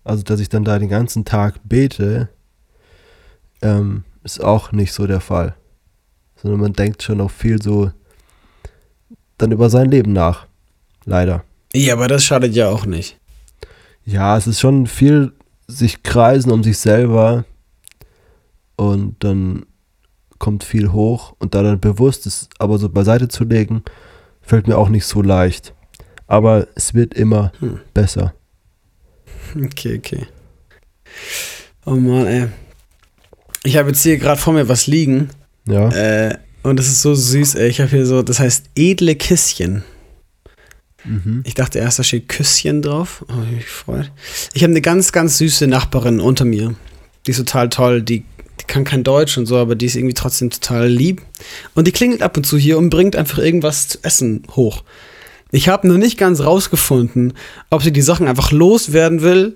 Also, 0.02 0.22
dass 0.22 0.40
ich 0.40 0.48
dann 0.48 0.64
da 0.64 0.78
den 0.78 0.88
ganzen 0.88 1.24
Tag 1.24 1.60
bete, 1.64 2.28
ähm, 3.62 4.04
ist 4.24 4.42
auch 4.42 4.72
nicht 4.72 4.92
so 4.92 5.06
der 5.06 5.20
Fall. 5.20 5.54
Sondern 6.36 6.60
man 6.60 6.72
denkt 6.72 7.02
schon 7.02 7.20
auch 7.20 7.30
viel 7.30 7.60
so 7.62 7.92
dann 9.38 9.52
über 9.52 9.70
sein 9.70 9.90
Leben 9.90 10.12
nach. 10.12 10.46
Leider. 11.04 11.44
Ja, 11.72 11.94
aber 11.94 12.08
das 12.08 12.24
schadet 12.24 12.54
ja 12.54 12.68
auch 12.68 12.86
nicht. 12.86 13.18
Ja, 14.04 14.36
es 14.36 14.46
ist 14.46 14.60
schon 14.60 14.86
viel 14.86 15.32
sich 15.66 16.02
kreisen 16.02 16.50
um 16.52 16.62
sich 16.62 16.78
selber 16.78 17.44
und 18.76 19.22
dann 19.24 19.64
kommt 20.38 20.62
viel 20.64 20.92
hoch 20.92 21.34
und 21.38 21.54
da 21.54 21.62
dann 21.62 21.80
bewusst 21.80 22.26
ist, 22.26 22.48
aber 22.58 22.78
so 22.78 22.88
beiseite 22.90 23.28
zu 23.28 23.44
legen, 23.44 23.82
fällt 24.42 24.66
mir 24.68 24.76
auch 24.76 24.88
nicht 24.90 25.06
so 25.06 25.22
leicht. 25.22 25.74
Aber 26.26 26.66
es 26.74 26.92
wird 26.94 27.14
immer 27.14 27.52
Hm. 27.60 27.80
besser. 27.94 28.34
Okay, 29.56 29.98
okay. 29.98 30.26
Oh 31.86 31.92
Mann, 31.96 32.26
ey. 32.26 32.48
Ich 33.64 33.76
habe 33.76 33.88
jetzt 33.88 34.02
hier 34.02 34.18
gerade 34.18 34.40
vor 34.40 34.52
mir 34.52 34.68
was 34.68 34.86
liegen. 34.86 35.30
Ja. 35.66 35.88
Äh, 35.88 36.38
Und 36.62 36.78
das 36.78 36.86
ist 36.86 37.02
so 37.02 37.14
süß, 37.14 37.56
ey. 37.56 37.68
Ich 37.68 37.80
habe 37.80 37.90
hier 37.90 38.06
so, 38.06 38.22
das 38.22 38.38
heißt 38.38 38.66
edle 38.76 39.16
Kisschen. 39.16 39.82
Mhm. 41.04 41.42
Ich 41.44 41.54
dachte 41.54 41.78
erst, 41.78 41.98
da 41.98 42.02
steht 42.02 42.28
Küsschen 42.28 42.82
drauf. 42.82 43.24
Oh, 43.28 43.32
ich 43.58 43.66
mich. 43.86 44.10
Ich 44.54 44.62
habe 44.62 44.70
eine 44.70 44.80
ganz, 44.80 45.12
ganz 45.12 45.38
süße 45.38 45.66
Nachbarin 45.66 46.20
unter 46.20 46.44
mir. 46.44 46.74
Die 47.26 47.30
ist 47.30 47.38
total 47.38 47.68
toll. 47.68 48.02
Die, 48.02 48.24
die 48.60 48.64
kann 48.66 48.84
kein 48.84 49.04
Deutsch 49.04 49.36
und 49.36 49.46
so, 49.46 49.56
aber 49.56 49.74
die 49.74 49.86
ist 49.86 49.96
irgendwie 49.96 50.14
trotzdem 50.14 50.50
total 50.50 50.88
lieb. 50.88 51.22
Und 51.74 51.86
die 51.86 51.92
klingelt 51.92 52.22
ab 52.22 52.36
und 52.36 52.44
zu 52.44 52.56
hier 52.56 52.78
und 52.78 52.90
bringt 52.90 53.16
einfach 53.16 53.38
irgendwas 53.38 53.88
zu 53.88 53.98
essen 54.02 54.42
hoch. 54.50 54.84
Ich 55.50 55.68
habe 55.68 55.86
noch 55.86 55.98
nicht 55.98 56.18
ganz 56.18 56.40
rausgefunden, 56.40 57.34
ob 57.70 57.82
sie 57.82 57.92
die 57.92 58.02
Sachen 58.02 58.26
einfach 58.26 58.50
loswerden 58.50 59.22
will 59.22 59.54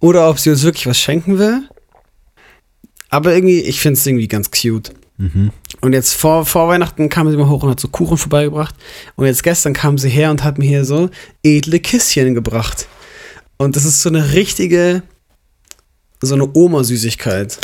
oder 0.00 0.28
ob 0.28 0.38
sie 0.38 0.50
uns 0.50 0.62
wirklich 0.62 0.86
was 0.86 0.98
schenken 0.98 1.38
will. 1.38 1.62
Aber 3.10 3.34
irgendwie, 3.34 3.60
ich 3.60 3.80
finde 3.80 3.98
es 3.98 4.06
irgendwie 4.06 4.28
ganz 4.28 4.50
cute. 4.50 4.92
Mhm. 5.16 5.50
Und 5.80 5.92
jetzt 5.92 6.14
vor, 6.14 6.44
vor 6.46 6.68
Weihnachten 6.68 7.08
kam 7.08 7.30
sie 7.30 7.36
mal 7.36 7.48
hoch 7.48 7.62
und 7.62 7.70
hat 7.70 7.80
so 7.80 7.88
Kuchen 7.88 8.16
vorbeigebracht. 8.16 8.74
Und 9.16 9.26
jetzt 9.26 9.42
gestern 9.42 9.72
kam 9.72 9.98
sie 9.98 10.08
her 10.08 10.30
und 10.30 10.44
hat 10.44 10.58
mir 10.58 10.66
hier 10.66 10.84
so 10.84 11.10
edle 11.42 11.80
Kisschen 11.80 12.34
gebracht. 12.34 12.86
Und 13.56 13.74
das 13.76 13.84
ist 13.84 14.02
so 14.02 14.08
eine 14.08 14.32
richtige, 14.34 15.02
so 16.20 16.34
eine 16.34 16.48
Oma-Süßigkeit. 16.54 17.58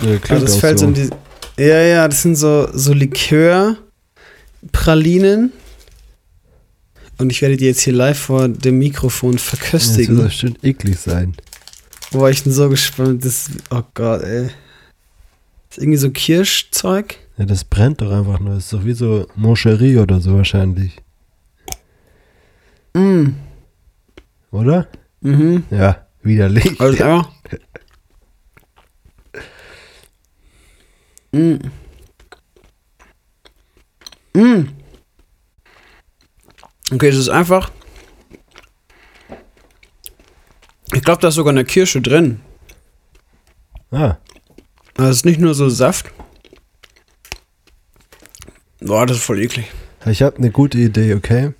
Ja, 0.00 0.06
klingt 0.18 0.30
Also 0.30 0.46
das 0.46 0.56
fällt 0.56 0.78
so 0.80 0.90
die. 0.90 1.08
Ja, 1.56 1.80
ja, 1.80 2.08
das 2.08 2.22
sind 2.22 2.34
so, 2.34 2.68
so 2.72 2.92
Likör-Pralinen. 2.92 5.52
Und 7.18 7.30
ich 7.30 7.42
werde 7.42 7.56
die 7.56 7.66
jetzt 7.66 7.82
hier 7.82 7.92
live 7.92 8.18
vor 8.18 8.48
dem 8.48 8.78
Mikrofon 8.78 9.32
Das 9.34 9.42
verköstigen. 9.42 10.16
soll 10.16 10.24
bestimmt 10.24 10.64
eklig 10.64 10.98
sein. 10.98 11.34
Boah, 12.14 12.30
ich 12.30 12.44
bin 12.44 12.52
so 12.52 12.68
gespannt. 12.68 13.24
Das, 13.24 13.50
oh 13.72 13.82
Gott, 13.92 14.22
ey. 14.22 14.44
Das 14.44 15.78
ist 15.78 15.82
irgendwie 15.82 15.98
so 15.98 16.10
Kirschzeug. 16.10 17.16
Ja, 17.36 17.44
das 17.44 17.64
brennt 17.64 18.00
doch 18.00 18.12
einfach 18.12 18.38
nur. 18.38 18.54
Das 18.54 18.66
ist 18.66 18.72
doch 18.72 18.84
wie 18.84 18.92
so 18.92 19.26
Moncherie 19.34 19.98
oder 19.98 20.20
so 20.20 20.36
wahrscheinlich. 20.36 21.02
Mm. 22.94 23.30
Oder? 24.52 24.86
Mhm. 25.22 25.64
Ja, 25.70 26.06
widerlich. 26.22 26.80
Also 26.80 27.02
einfach. 27.02 27.32
Mm. 31.32 31.56
Mm. 34.34 34.68
Okay, 36.92 37.08
es 37.08 37.16
ist 37.16 37.28
einfach. 37.28 37.72
Ich 40.94 41.02
glaube, 41.02 41.20
da 41.20 41.28
ist 41.28 41.34
sogar 41.34 41.52
eine 41.52 41.64
Kirsche 41.64 42.00
drin. 42.00 42.40
Ah, 43.90 44.16
Also 44.96 45.10
es 45.10 45.16
ist 45.18 45.24
nicht 45.24 45.40
nur 45.40 45.54
so 45.54 45.68
Saft. 45.68 46.06
Boah, 48.80 49.06
das 49.06 49.18
ist 49.18 49.24
voll 49.24 49.40
eklig. 49.40 49.70
ich 50.06 50.22
habe 50.22 50.36
eine 50.36 50.50
gute 50.50 50.78
Idee, 50.78 51.14
okay? 51.14 51.52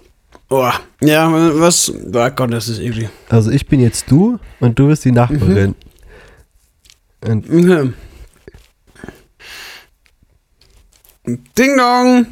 Boah, 0.48 0.74
ja, 1.00 1.30
was? 1.58 1.90
Oh 1.90 2.30
Gott, 2.30 2.52
das 2.52 2.68
ist 2.68 2.78
eklig. 2.80 3.08
Also 3.28 3.50
ich 3.50 3.66
bin 3.66 3.80
jetzt 3.80 4.10
du 4.10 4.38
und 4.60 4.78
du 4.78 4.88
bist 4.88 5.04
die 5.04 5.12
Nachbarin. 5.12 5.74
Und 7.24 7.46
Okay. 7.48 7.92
Ding 11.56 11.78
Dong! 11.78 12.26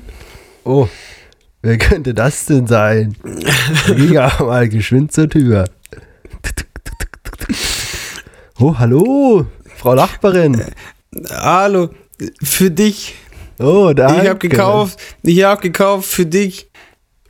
oh, 0.64 0.86
wer 1.62 1.78
könnte 1.78 2.12
das 2.12 2.44
denn 2.44 2.66
sein? 2.66 3.16
Ging 3.86 4.12
ja 4.12 4.30
mal 4.40 4.68
geschwind 4.68 5.12
zur 5.12 5.30
Tür. 5.30 5.64
Oh, 8.60 8.78
hallo, 8.78 9.46
Frau 9.76 9.94
Nachbarin. 9.94 10.62
Hallo, 11.30 11.90
für 12.42 12.70
dich. 12.70 13.14
Oh, 13.58 13.92
danke. 13.94 14.22
Ich 14.22 14.28
hab 14.28 14.40
gekauft, 14.40 14.98
ich 15.22 15.42
hab 15.42 15.60
gekauft 15.62 16.08
für 16.08 16.26
dich. 16.26 16.70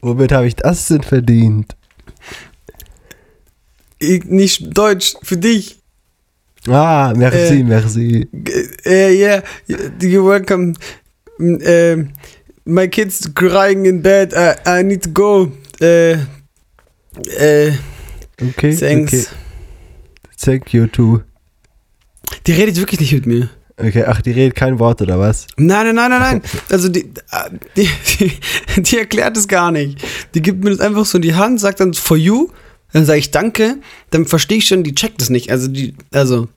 Womit 0.00 0.32
habe 0.32 0.46
ich 0.46 0.56
das 0.56 0.86
denn 0.88 1.02
verdient? 1.02 1.76
Ich, 3.98 4.24
nicht 4.24 4.76
Deutsch, 4.76 5.14
für 5.22 5.36
dich. 5.36 5.78
Ah, 6.68 7.12
merci, 7.16 7.60
Äh, 7.60 7.64
merci. 7.64 8.28
Äh, 8.84 9.14
yeah, 9.16 9.42
you're 9.68 10.26
welcome. 10.28 10.74
Äh, 11.38 12.04
my 12.64 12.88
kids 12.88 13.32
crying 13.34 13.84
in 13.84 14.02
bed. 14.02 14.32
I, 14.34 14.80
I 14.80 14.82
need 14.82 15.02
to 15.04 15.10
go. 15.10 15.52
Äh, 15.80 16.12
äh, 17.38 17.72
Okay, 18.40 18.74
thanks. 18.74 19.12
okay. 19.12 19.41
Thank 20.42 20.72
you 20.74 20.86
too. 20.86 21.20
Die 22.46 22.52
redet 22.52 22.76
wirklich 22.76 23.00
nicht 23.00 23.12
mit 23.12 23.26
mir. 23.26 23.50
Okay, 23.76 24.04
ach, 24.06 24.20
die 24.20 24.32
redet 24.32 24.54
kein 24.54 24.78
Wort 24.78 25.00
oder 25.00 25.18
was? 25.18 25.46
Nein, 25.56 25.86
nein, 25.86 25.94
nein, 25.94 26.10
nein, 26.10 26.20
nein. 26.20 26.42
Also 26.70 26.88
die, 26.88 27.12
die, 27.76 27.88
die, 28.18 28.82
die 28.82 28.98
erklärt 28.98 29.36
es 29.36 29.48
gar 29.48 29.70
nicht. 29.70 29.98
Die 30.34 30.42
gibt 30.42 30.62
mir 30.62 30.70
das 30.70 30.80
einfach 30.80 31.06
so 31.06 31.18
in 31.18 31.22
die 31.22 31.34
Hand, 31.34 31.60
sagt 31.60 31.80
dann 31.80 31.94
for 31.94 32.16
you, 32.16 32.48
dann 32.92 33.06
sage 33.06 33.18
ich 33.18 33.30
danke, 33.30 33.78
dann 34.10 34.26
verstehe 34.26 34.58
ich 34.58 34.66
schon, 34.66 34.84
die 34.84 34.94
checkt 34.94 35.22
es 35.22 35.30
nicht. 35.30 35.50
Also 35.50 35.68
die, 35.68 35.94
also 36.12 36.48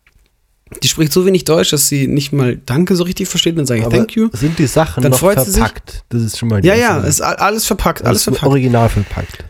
die 0.83 0.87
spricht 0.87 1.13
so 1.13 1.25
wenig 1.25 1.45
Deutsch, 1.45 1.69
dass 1.69 1.87
sie 1.87 2.07
nicht 2.07 2.33
mal 2.33 2.57
Danke 2.57 2.95
so 2.95 3.03
richtig 3.03 3.27
versteht, 3.27 3.57
dann 3.57 3.65
sage 3.65 3.81
ich 3.81 3.85
Aber 3.85 3.95
Thank 3.95 4.15
you. 4.15 4.29
Sind 4.33 4.59
die 4.59 4.67
Sachen 4.67 5.01
Dann 5.01 5.11
noch 5.11 5.19
verpackt? 5.19 6.03
Das 6.09 6.21
ist 6.21 6.37
schon 6.37 6.49
mal 6.49 6.61
die 6.61 6.67
Ja, 6.67 6.75
ja, 6.75 6.97
ist 6.97 7.21
alles 7.21 7.65
verpackt, 7.65 8.03
alles 8.03 8.19
ist 8.19 8.23
verpackt. 8.25 8.47
Original 8.47 8.89
verpackt. 8.89 9.45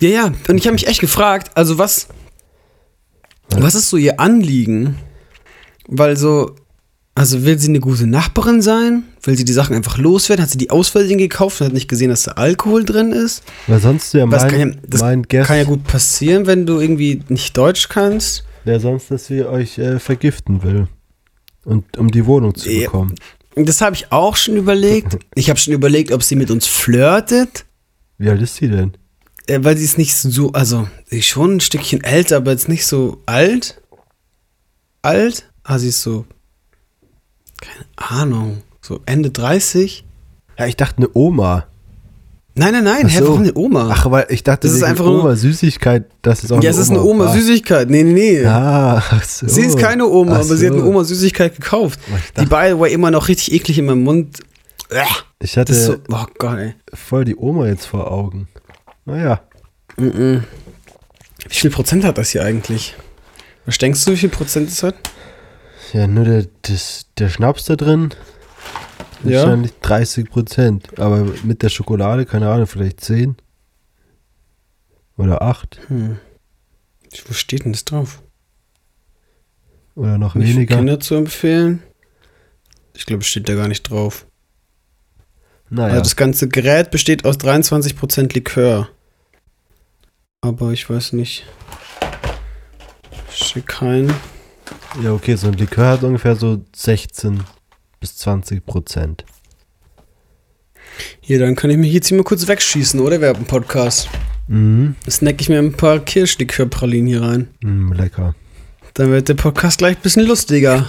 Ja, 0.00 0.08
ja. 0.08 0.32
Und 0.48 0.56
ich 0.56 0.66
habe 0.66 0.74
mich 0.74 0.86
echt 0.86 1.00
gefragt, 1.00 1.50
also 1.54 1.78
was, 1.78 2.06
Was? 3.50 3.74
ist 3.74 3.90
so 3.90 3.96
ihr 3.96 4.20
Anliegen? 4.20 4.96
Weil 5.88 6.16
so, 6.16 6.54
also 7.14 7.44
will 7.44 7.58
sie 7.58 7.68
eine 7.68 7.80
gute 7.80 8.06
Nachbarin 8.06 8.60
sein? 8.62 9.04
Will 9.22 9.36
sie 9.36 9.44
die 9.44 9.52
Sachen 9.52 9.74
einfach 9.74 9.98
loswerden? 9.98 10.42
Hat 10.42 10.50
sie 10.50 10.58
die 10.58 10.70
aus 10.70 10.88
Versehen 10.88 11.18
gekauft 11.18 11.60
und 11.60 11.66
hat 11.68 11.72
nicht 11.74 11.88
gesehen, 11.88 12.10
dass 12.10 12.24
da 12.24 12.32
Alkohol 12.32 12.84
drin 12.84 13.12
ist? 13.12 13.42
Weil 13.66 13.80
sonst 13.80 14.12
ja 14.14 14.26
mein, 14.26 14.48
kann 14.48 14.60
ja- 14.60 14.76
das 14.86 15.00
mein 15.00 15.22
Guess, 15.22 15.46
Kann 15.46 15.56
ja 15.58 15.64
gut 15.64 15.84
passieren, 15.84 16.46
wenn 16.46 16.66
du 16.66 16.78
irgendwie 16.80 17.22
nicht 17.28 17.56
Deutsch 17.56 17.88
kannst. 17.88 18.44
der 18.66 18.80
sonst, 18.80 19.10
dass 19.10 19.26
sie 19.26 19.44
euch 19.44 19.78
äh, 19.78 19.98
vergiften 19.98 20.62
will. 20.62 20.88
Und 21.64 21.96
um 21.96 22.10
die 22.10 22.26
Wohnung 22.26 22.54
zu 22.54 22.70
Ja. 22.70 22.84
bekommen. 22.86 23.14
Das 23.56 23.80
habe 23.80 23.96
ich 23.96 24.12
auch 24.12 24.36
schon 24.36 24.56
überlegt. 24.56 25.18
Ich 25.34 25.48
habe 25.50 25.58
schon 25.58 25.72
überlegt, 25.74 26.12
ob 26.12 26.22
sie 26.22 26.36
mit 26.36 26.50
uns 26.50 26.66
flirtet. 26.66 27.64
Wie 28.18 28.28
alt 28.28 28.42
ist 28.42 28.56
sie 28.56 28.68
denn? 28.68 28.92
Äh, 29.48 29.64
weil 29.64 29.76
sie 29.76 29.84
ist 29.84 29.98
nicht 29.98 30.14
so, 30.14 30.52
also 30.52 30.86
sie 31.06 31.18
ist 31.18 31.26
schon 31.26 31.56
ein 31.56 31.60
Stückchen 31.60 32.04
älter, 32.04 32.36
aber 32.36 32.52
jetzt 32.52 32.68
nicht 32.68 32.86
so 32.86 33.18
alt. 33.26 33.80
Alt? 35.02 35.50
Ah, 35.64 35.78
sie 35.78 35.88
ist 35.88 36.02
so, 36.02 36.24
keine 37.60 37.86
Ahnung, 37.96 38.62
so 38.80 39.00
Ende 39.06 39.30
30. 39.30 40.04
Ja, 40.58 40.66
ich 40.66 40.76
dachte 40.76 40.98
eine 40.98 41.08
Oma. 41.14 41.66
Nein, 42.54 42.72
nein, 42.72 42.84
nein, 42.84 43.02
Ach 43.06 43.10
hä, 43.10 43.18
so. 43.20 43.28
warum 43.28 43.40
eine 43.42 43.54
Oma? 43.54 43.88
Ach, 43.92 44.10
weil 44.10 44.26
ich 44.30 44.42
dachte, 44.42 44.66
Das 44.66 44.76
ist 44.76 44.82
einfach 44.82 45.04
Oma 45.06 45.36
Süßigkeit, 45.36 46.06
das 46.22 46.42
ist 46.42 46.50
auch 46.52 46.60
ja, 46.60 46.70
es 46.70 46.76
ist 46.78 46.90
eine. 46.90 47.02
Oma-Süßigkeit. 47.04 47.88
Nee, 47.88 48.02
nee, 48.02 48.12
nee. 48.12 48.44
Ah, 48.44 48.96
ach 49.10 49.22
so. 49.22 49.46
Sie 49.46 49.60
ist 49.60 49.78
keine 49.78 50.06
Oma, 50.08 50.32
Ach 50.32 50.44
aber 50.44 50.56
sie 50.56 50.66
hat 50.66 50.72
eine 50.72 50.82
so. 50.82 50.88
Oma-Süßigkeit 50.88 51.54
gekauft. 51.54 52.00
Ich 52.08 52.14
Die 52.30 52.34
dachte, 52.34 52.48
beide 52.50 52.80
war 52.80 52.88
immer 52.88 53.12
noch 53.12 53.28
richtig 53.28 53.52
eklig 53.52 53.78
in 53.78 53.86
meinem 53.86 54.02
Mund. 54.02 54.40
Äh, 54.90 55.04
ich 55.38 55.56
hatte 55.56 55.72
so, 55.72 55.98
oh 56.10 56.24
Gott, 56.38 56.58
ey. 56.58 56.74
voll 56.94 57.24
die 57.24 57.36
Oma 57.36 57.66
jetzt 57.68 57.86
vor 57.86 58.10
Augen. 58.10 58.48
Naja, 59.08 59.40
Mhm. 59.96 60.44
Wie 61.48 61.54
viel 61.54 61.70
Prozent 61.70 62.04
hat 62.04 62.18
das 62.18 62.30
hier 62.30 62.44
eigentlich? 62.44 62.94
Was 63.66 63.78
denkst 63.78 64.04
du, 64.04 64.12
wie 64.12 64.16
viel 64.16 64.28
Prozent 64.28 64.68
es 64.68 64.82
hat? 64.82 64.94
ja, 65.92 66.06
nur 66.06 66.24
der, 66.24 66.46
das, 66.62 67.06
der 67.18 67.28
Schnaps 67.30 67.64
da 67.64 67.74
drin. 67.74 68.10
Ja. 69.24 69.40
Wahrscheinlich 69.42 69.72
30 69.80 70.30
Prozent. 70.30 70.98
Aber 70.98 71.26
mit 71.42 71.62
der 71.62 71.70
Schokolade, 71.70 72.26
keine 72.26 72.48
Ahnung, 72.50 72.66
vielleicht 72.66 73.00
10. 73.00 73.36
Oder 75.16 75.40
8. 75.42 75.80
Hm. 75.88 76.18
Wo 77.26 77.32
steht 77.32 77.64
denn 77.64 77.72
das 77.72 77.84
drauf? 77.86 78.22
Oder 79.96 80.18
noch 80.18 80.34
Nicht 80.34 80.50
für 80.50 80.56
weniger. 80.56 80.76
Kinder 80.76 81.00
zu 81.00 81.14
empfehlen? 81.16 81.82
Ich 82.94 83.06
glaube, 83.06 83.22
es 83.22 83.28
steht 83.28 83.48
da 83.48 83.54
gar 83.54 83.66
nicht 83.68 83.82
drauf. 83.84 84.26
Naja, 85.70 85.88
Also 85.94 86.02
das 86.02 86.16
ganze 86.16 86.48
Gerät 86.48 86.90
besteht 86.90 87.24
aus 87.24 87.36
23% 87.38 88.34
Likör. 88.34 88.90
Aber 90.40 90.72
ich 90.72 90.88
weiß 90.88 91.14
nicht. 91.14 91.44
Steht 93.34 93.66
kein. 93.66 94.12
ja, 95.02 95.12
okay, 95.12 95.34
so 95.36 95.48
ein 95.48 95.54
Likör 95.54 95.90
hat 95.92 96.02
ungefähr 96.04 96.36
so 96.36 96.60
16 96.74 97.40
bis 98.00 98.16
20 98.18 98.64
Prozent. 98.64 99.24
Hier, 101.20 101.38
dann 101.38 101.56
kann 101.56 101.70
ich 101.70 101.76
mich 101.76 101.92
jetzt 101.92 102.08
hier 102.08 102.16
mal 102.16 102.24
kurz 102.24 102.46
wegschießen, 102.46 102.98
oder? 103.00 103.20
Wir 103.20 103.28
haben 103.28 103.36
einen 103.36 103.46
Podcast. 103.46 104.08
Mhm. 104.48 104.94
Snack 105.08 105.40
ich 105.40 105.48
mir 105.48 105.58
ein 105.58 105.72
paar 105.72 105.98
Kirschlikörpralinen 106.00 107.06
hier 107.08 107.22
rein. 107.22 107.48
Mm, 107.62 107.92
lecker. 107.92 108.34
Dann 108.94 109.10
wird 109.10 109.28
der 109.28 109.34
Podcast 109.34 109.78
gleich 109.78 109.96
ein 109.96 110.02
bisschen 110.02 110.24
lustiger. 110.26 110.86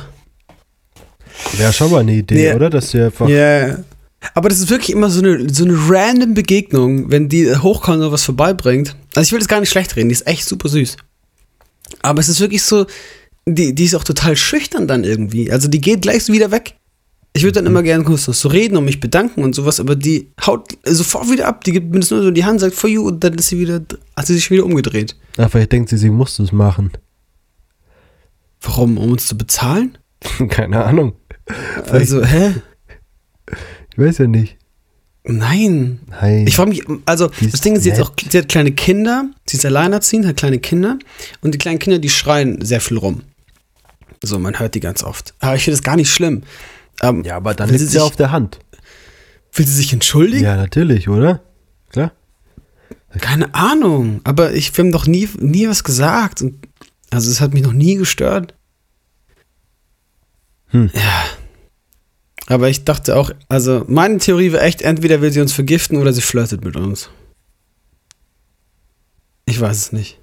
Wäre 1.57 1.73
schon 1.73 1.91
mal 1.91 1.99
eine 1.99 2.13
Idee, 2.13 2.47
Ja. 2.49 2.55
oder? 2.55 2.69
Dass 2.69 2.93
wir 2.93 3.05
einfach. 3.05 3.27
Ja. 3.27 3.79
Aber 4.33 4.49
das 4.49 4.59
ist 4.59 4.69
wirklich 4.69 4.91
immer 4.91 5.09
so 5.09 5.21
eine, 5.21 5.49
so 5.53 5.63
eine 5.65 5.73
random 5.75 6.33
Begegnung, 6.33 7.09
wenn 7.11 7.29
die 7.29 7.53
hochkommt 7.55 8.01
und 8.03 8.11
was 8.11 8.23
vorbeibringt. 8.23 8.95
Also 9.15 9.27
ich 9.27 9.31
will 9.31 9.39
das 9.39 9.47
gar 9.47 9.59
nicht 9.59 9.69
schlecht 9.69 9.95
reden, 9.95 10.09
die 10.09 10.13
ist 10.13 10.27
echt 10.27 10.45
super 10.45 10.69
süß. 10.69 10.97
Aber 12.01 12.19
es 12.19 12.29
ist 12.29 12.39
wirklich 12.39 12.63
so, 12.63 12.85
die, 13.45 13.73
die 13.73 13.85
ist 13.85 13.95
auch 13.95 14.03
total 14.03 14.35
schüchtern 14.35 14.87
dann 14.87 15.03
irgendwie. 15.03 15.51
Also 15.51 15.67
die 15.67 15.81
geht 15.81 16.01
gleich 16.01 16.25
so 16.25 16.33
wieder 16.33 16.51
weg. 16.51 16.75
Ich 17.33 17.43
würde 17.43 17.53
dann 17.53 17.67
immer 17.67 17.83
gerne 17.83 18.03
kurz 18.03 18.27
noch 18.27 18.33
so 18.33 18.49
reden 18.49 18.75
und 18.75 18.85
mich 18.85 18.99
bedanken 18.99 19.43
und 19.43 19.53
sowas, 19.53 19.79
aber 19.79 19.95
die 19.95 20.31
haut 20.45 20.67
sofort 20.83 21.31
wieder 21.31 21.47
ab. 21.47 21.63
Die 21.63 21.71
gibt 21.71 21.91
mindestens 21.91 22.17
nur 22.17 22.23
so 22.23 22.31
die 22.31 22.43
Hand, 22.43 22.59
sagt 22.59 22.75
for 22.75 22.89
you 22.89 23.07
und 23.07 23.23
dann 23.23 23.35
ist 23.35 23.49
sie 23.49 23.59
wieder, 23.59 23.81
hat 24.15 24.25
sie 24.27 24.33
sich 24.33 24.49
wieder 24.49 24.65
umgedreht. 24.65 25.15
Ach, 25.37 25.49
vielleicht 25.49 25.71
denkt 25.71 25.89
sie, 25.89 25.97
sie 25.97 26.09
muss 26.09 26.37
das 26.37 26.51
machen. 26.51 26.91
Warum? 28.61 28.97
Um 28.97 29.11
uns 29.11 29.27
zu 29.27 29.37
bezahlen? 29.37 29.97
Keine 30.49 30.83
Ahnung. 30.83 31.13
Also, 31.89 32.23
hä? 32.23 32.55
Ich 33.91 33.97
weiß 33.97 34.19
ja 34.19 34.27
nicht. 34.27 34.58
Nein. 35.37 35.99
Nein. 36.09 36.47
Ich 36.47 36.55
frage 36.55 36.69
mich, 36.69 36.83
also 37.05 37.27
Die 37.39 37.45
ist 37.45 37.53
das 37.53 37.61
Ding 37.61 37.75
ist 37.75 37.85
jetzt 37.85 37.97
nett. 37.97 38.07
auch, 38.07 38.13
sie 38.29 38.37
hat 38.37 38.49
kleine 38.49 38.71
Kinder, 38.71 39.25
sie 39.47 39.57
ist 39.57 39.65
alleinerziehend, 39.65 40.25
hat 40.25 40.37
kleine 40.37 40.59
Kinder 40.59 40.97
und 41.41 41.53
die 41.53 41.57
kleinen 41.57 41.79
Kinder, 41.79 41.99
die 41.99 42.09
schreien 42.09 42.63
sehr 42.63 42.81
viel 42.81 42.97
rum. 42.97 43.21
So, 44.23 44.37
man 44.39 44.59
hört 44.59 44.75
die 44.75 44.79
ganz 44.79 45.03
oft. 45.03 45.33
Aber 45.39 45.55
ich 45.55 45.63
finde 45.63 45.77
das 45.77 45.83
gar 45.83 45.95
nicht 45.95 46.11
schlimm. 46.11 46.43
Ähm, 47.01 47.23
ja, 47.23 47.37
aber 47.37 47.53
dann 47.53 47.69
liegt 47.69 47.79
sie 47.81 47.97
ja 47.97 48.03
auf 48.03 48.15
der 48.15 48.31
Hand. 48.31 48.59
Will 49.53 49.65
sie 49.65 49.73
sich 49.73 49.93
entschuldigen? 49.93 50.43
Ja, 50.43 50.57
natürlich, 50.57 51.07
oder? 51.07 51.41
Klar. 51.89 52.11
Keine 53.19 53.53
Ahnung. 53.55 54.21
Aber 54.23 54.53
ich, 54.53 54.75
wir 54.77 54.83
haben 54.83 54.91
doch 54.91 55.07
nie, 55.07 55.27
nie 55.39 55.67
was 55.67 55.83
gesagt. 55.83 56.41
Und, 56.41 56.67
also 57.09 57.31
es 57.31 57.39
hat 57.41 57.53
mich 57.53 57.63
noch 57.63 57.71
nie 57.73 57.95
gestört. 57.95 58.53
Hm. 60.67 60.89
Ja. 60.93 61.23
Aber 62.49 62.67
ich 62.67 62.83
dachte 62.83 63.15
auch, 63.15 63.31
also 63.47 63.85
meine 63.87 64.17
Theorie 64.17 64.51
war 64.51 64.61
echt, 64.61 64.81
entweder 64.81 65.21
will 65.21 65.31
sie 65.31 65.39
uns 65.39 65.53
vergiften 65.53 65.97
oder 65.97 66.11
sie 66.11 66.21
flirtet 66.21 66.65
mit 66.65 66.75
uns. 66.75 67.09
Ich 69.45 69.61
weiß 69.61 69.77
es 69.77 69.91
nicht. 69.93 70.19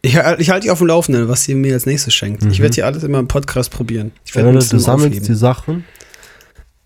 Ich, 0.00 0.14
ich 0.14 0.50
halte 0.50 0.62
dich 0.62 0.70
auf 0.70 0.78
dem 0.78 0.86
Laufenden, 0.86 1.28
was 1.28 1.44
sie 1.44 1.54
mir 1.54 1.74
als 1.74 1.84
nächstes 1.86 2.14
schenkt. 2.14 2.42
Ich 2.44 2.58
Mhm. 2.58 2.62
werde 2.62 2.74
hier 2.76 2.86
alles 2.86 3.02
immer 3.02 3.18
im 3.18 3.28
Podcast 3.28 3.70
probieren. 3.70 4.12
Ich 4.24 4.34
werde 4.34 4.52
das 4.52 4.68
du 4.70 4.78
sammelst 4.78 5.08
aufheben. 5.08 5.26
die 5.26 5.34
Sachen. 5.34 5.84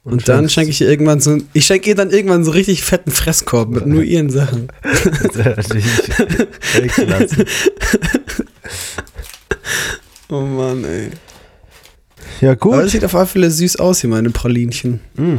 Und 0.05 0.29
dann 0.29 0.49
schenke 0.49 0.71
ich 0.71 0.81
ihr 0.81 0.89
irgendwann 0.91 1.21
so, 1.21 1.39
ich 1.53 1.65
schenke 1.65 1.91
ihr 1.91 1.95
dann 1.95 2.11
irgendwann 2.11 2.43
so 2.43 2.51
richtig 2.51 2.83
fetten 2.83 3.13
Fresskorb 3.13 3.69
mit 3.69 3.87
nur 3.87 4.03
ihren 4.03 4.31
Sachen. 4.31 4.67
Oh 10.29 10.41
Mann, 10.41 10.85
ey. 10.85 11.11
Ja, 12.43 12.51
Aber 12.53 12.75
es 12.79 12.83
gut. 12.83 12.91
sieht 12.91 13.05
auf 13.05 13.15
alle 13.15 13.27
Fälle 13.27 13.51
süß 13.51 13.77
aus 13.77 14.01
hier, 14.03 14.11
meine 14.11 14.31
Pralinchen. 14.31 15.01
Mm. 15.17 15.37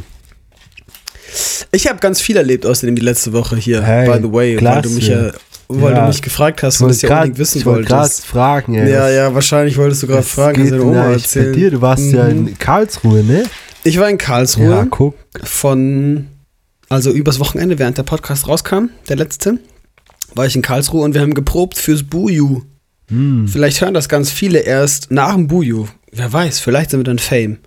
Ich 1.71 1.87
habe 1.87 1.99
ganz 1.99 2.21
viel 2.21 2.37
erlebt 2.37 2.65
außerdem 2.65 2.95
die 2.95 3.01
letzte 3.01 3.33
Woche 3.33 3.55
hier, 3.57 3.81
Hey, 3.83 4.07
by 4.09 4.17
the 4.25 4.31
way, 4.31 4.55
weil 4.55 4.81
du 4.81 4.89
klasse. 4.89 4.89
mich 4.89 5.07
ja, 5.07 5.31
weil 5.67 5.93
Ja. 5.93 6.01
du 6.01 6.07
mich 6.09 6.21
gefragt 6.21 6.61
hast 6.63 6.75
Ich 6.75 6.81
und 6.81 6.89
das 6.89 7.01
ja 7.01 7.09
grad- 7.09 7.17
unbedingt 7.19 7.39
wissen 7.39 7.57
ich 7.59 7.65
wollte 7.65 7.87
gerade 7.87 8.01
wolltest. 8.01 8.25
fragen, 8.25 8.75
ey. 8.75 8.91
Ja, 8.91 9.03
was- 9.05 9.13
ja, 9.13 9.33
wahrscheinlich 9.33 9.77
wolltest 9.77 10.03
du 10.03 10.07
gerade 10.07 10.19
was 10.19 10.27
fragen, 10.29 10.61
geht 10.63 10.71
deine 10.71 10.81
denn 10.83 10.89
Oma 10.91 11.03
eigentlich 11.07 11.23
erzählen. 11.23 11.51
bei 11.51 11.57
dir? 11.57 11.71
Du 11.71 11.81
warst 11.81 12.11
ja 12.11 12.23
Mhm. 12.25 12.47
in 12.47 12.59
Karlsruhe, 12.59 13.23
ne? 13.23 13.43
Ich 13.83 13.99
war 13.99 14.09
in 14.09 14.17
Karlsruhe 14.17 14.69
Ja, 14.69 14.85
guck. 14.89 15.15
von, 15.43 16.27
also 16.89 17.11
übers 17.11 17.39
Wochenende, 17.39 17.79
während 17.79 17.97
der 17.97 18.03
Podcast 18.03 18.47
rauskam, 18.47 18.89
der 19.09 19.15
letzte, 19.15 19.57
war 20.35 20.45
ich 20.45 20.55
in 20.55 20.61
Karlsruhe 20.61 21.03
und 21.03 21.13
wir 21.15 21.21
haben 21.21 21.33
geprobt 21.33 21.77
fürs 21.77 22.03
Buju. 22.03 22.61
Hm. 23.09 23.47
Vielleicht 23.47 23.81
hören 23.81 23.93
das 23.93 24.07
ganz 24.07 24.29
viele 24.31 24.59
erst 24.59 25.09
nach 25.11 25.33
dem 25.33 25.47
Buju. 25.47 25.87
Wer 26.15 26.31
weiß, 26.31 26.59
vielleicht 26.59 26.91
sind 26.91 26.99
wir 26.99 27.03
dann 27.05 27.19
Fame. 27.19 27.57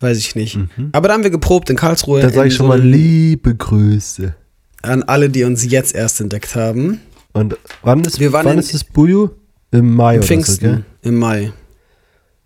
Weiß 0.00 0.18
ich 0.18 0.34
nicht. 0.36 0.56
Mhm. 0.56 0.90
Aber 0.92 1.08
da 1.08 1.14
haben 1.14 1.22
wir 1.24 1.30
geprobt 1.30 1.70
in 1.70 1.76
Karlsruhe. 1.76 2.20
Da 2.20 2.30
sage 2.30 2.48
ich 2.48 2.54
schon 2.54 2.66
so 2.66 2.68
mal 2.68 2.80
liebe 2.80 3.54
Grüße. 3.54 4.34
An 4.82 5.02
alle, 5.02 5.28
die 5.30 5.42
uns 5.44 5.64
jetzt 5.64 5.94
erst 5.94 6.20
entdeckt 6.20 6.54
haben. 6.54 7.00
Und 7.32 7.56
wann 7.82 8.04
ist, 8.04 8.20
Wir 8.20 8.32
waren 8.32 8.46
wann 8.46 8.52
in- 8.54 8.58
ist 8.60 8.74
das 8.74 8.84
Buju? 8.84 9.30
Im 9.70 9.94
Mai 9.94 10.14
Im 10.14 10.18
oder 10.20 10.26
Pfingsten. 10.26 10.54
so, 10.54 10.60
gell? 10.72 10.84
Im 11.02 11.16
Mai. 11.16 11.52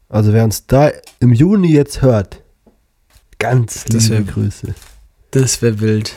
Also 0.08 0.32
wer 0.32 0.44
uns 0.44 0.66
da 0.66 0.90
im 1.20 1.32
Juni 1.32 1.72
jetzt 1.72 2.02
hört, 2.02 2.42
ganz 3.38 3.84
Das 3.84 4.08
liebe 4.08 4.26
wär- 4.26 4.32
Grüße. 4.34 4.75
Das 5.30 5.62
wäre 5.62 5.80
wild. 5.80 6.12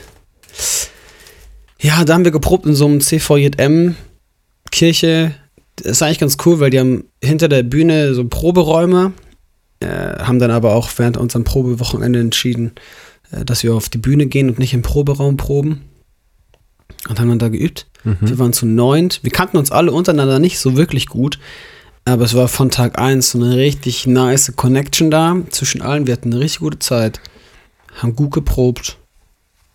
Ja, 1.80 2.04
da 2.06 2.14
haben 2.14 2.24
wir 2.26 2.32
geprobt 2.32 2.66
in 2.66 2.76
so 2.76 2.86
einem 2.86 3.02
CVJM 3.02 3.96
Kirche. 4.72 5.36
Das 5.86 5.98
ist 5.98 6.02
eigentlich 6.02 6.20
ganz 6.20 6.38
cool, 6.46 6.60
weil 6.60 6.72
die 6.72 6.80
haben 6.80 7.04
hinter 7.24 7.48
der 7.48 7.62
Bühne 7.62 8.16
so 8.16 8.26
Proberäume, 8.26 9.14
äh, 9.82 9.88
haben 9.88 10.40
dann 10.40 10.50
aber 10.50 10.74
auch 10.74 10.90
während 10.98 11.16
unserem 11.16 11.44
Probewochenende 11.44 12.20
entschieden, 12.20 12.72
äh, 13.32 13.46
dass 13.46 13.62
wir 13.62 13.76
auf 13.76 13.90
die 13.90 14.00
Bühne 14.00 14.26
gehen 14.26 14.50
und 14.50 14.58
nicht 14.58 14.74
im 14.74 14.82
Proberaum 14.82 15.38
proben. 15.38 15.84
Und 17.08 17.20
haben 17.20 17.30
dann 17.30 17.40
da 17.40 17.50
geübt. 17.50 17.86
Wir 18.04 18.14
Mhm. 18.20 18.40
waren 18.40 18.54
zu 18.54 18.66
neunt. 18.66 19.20
Wir 19.24 19.32
kannten 19.32 19.58
uns 19.58 19.72
alle 19.72 19.92
untereinander 19.92 20.40
nicht 20.40 20.58
so 20.60 20.76
wirklich 20.76 21.06
gut. 21.08 21.38
Aber 22.04 22.24
es 22.26 22.34
war 22.34 22.48
von 22.48 22.70
Tag 22.72 23.00
1 23.00 23.32
so 23.32 23.40
eine 23.40 23.58
richtig 23.58 24.06
nice 24.08 24.54
Connection 24.56 25.10
da 25.12 25.36
zwischen 25.50 25.82
allen. 25.82 26.08
Wir 26.08 26.14
hatten 26.14 26.32
eine 26.32 26.42
richtig 26.42 26.60
gute 26.60 26.80
Zeit. 26.80 27.20
Haben 27.96 28.16
gut 28.16 28.32
geprobt. 28.32 28.98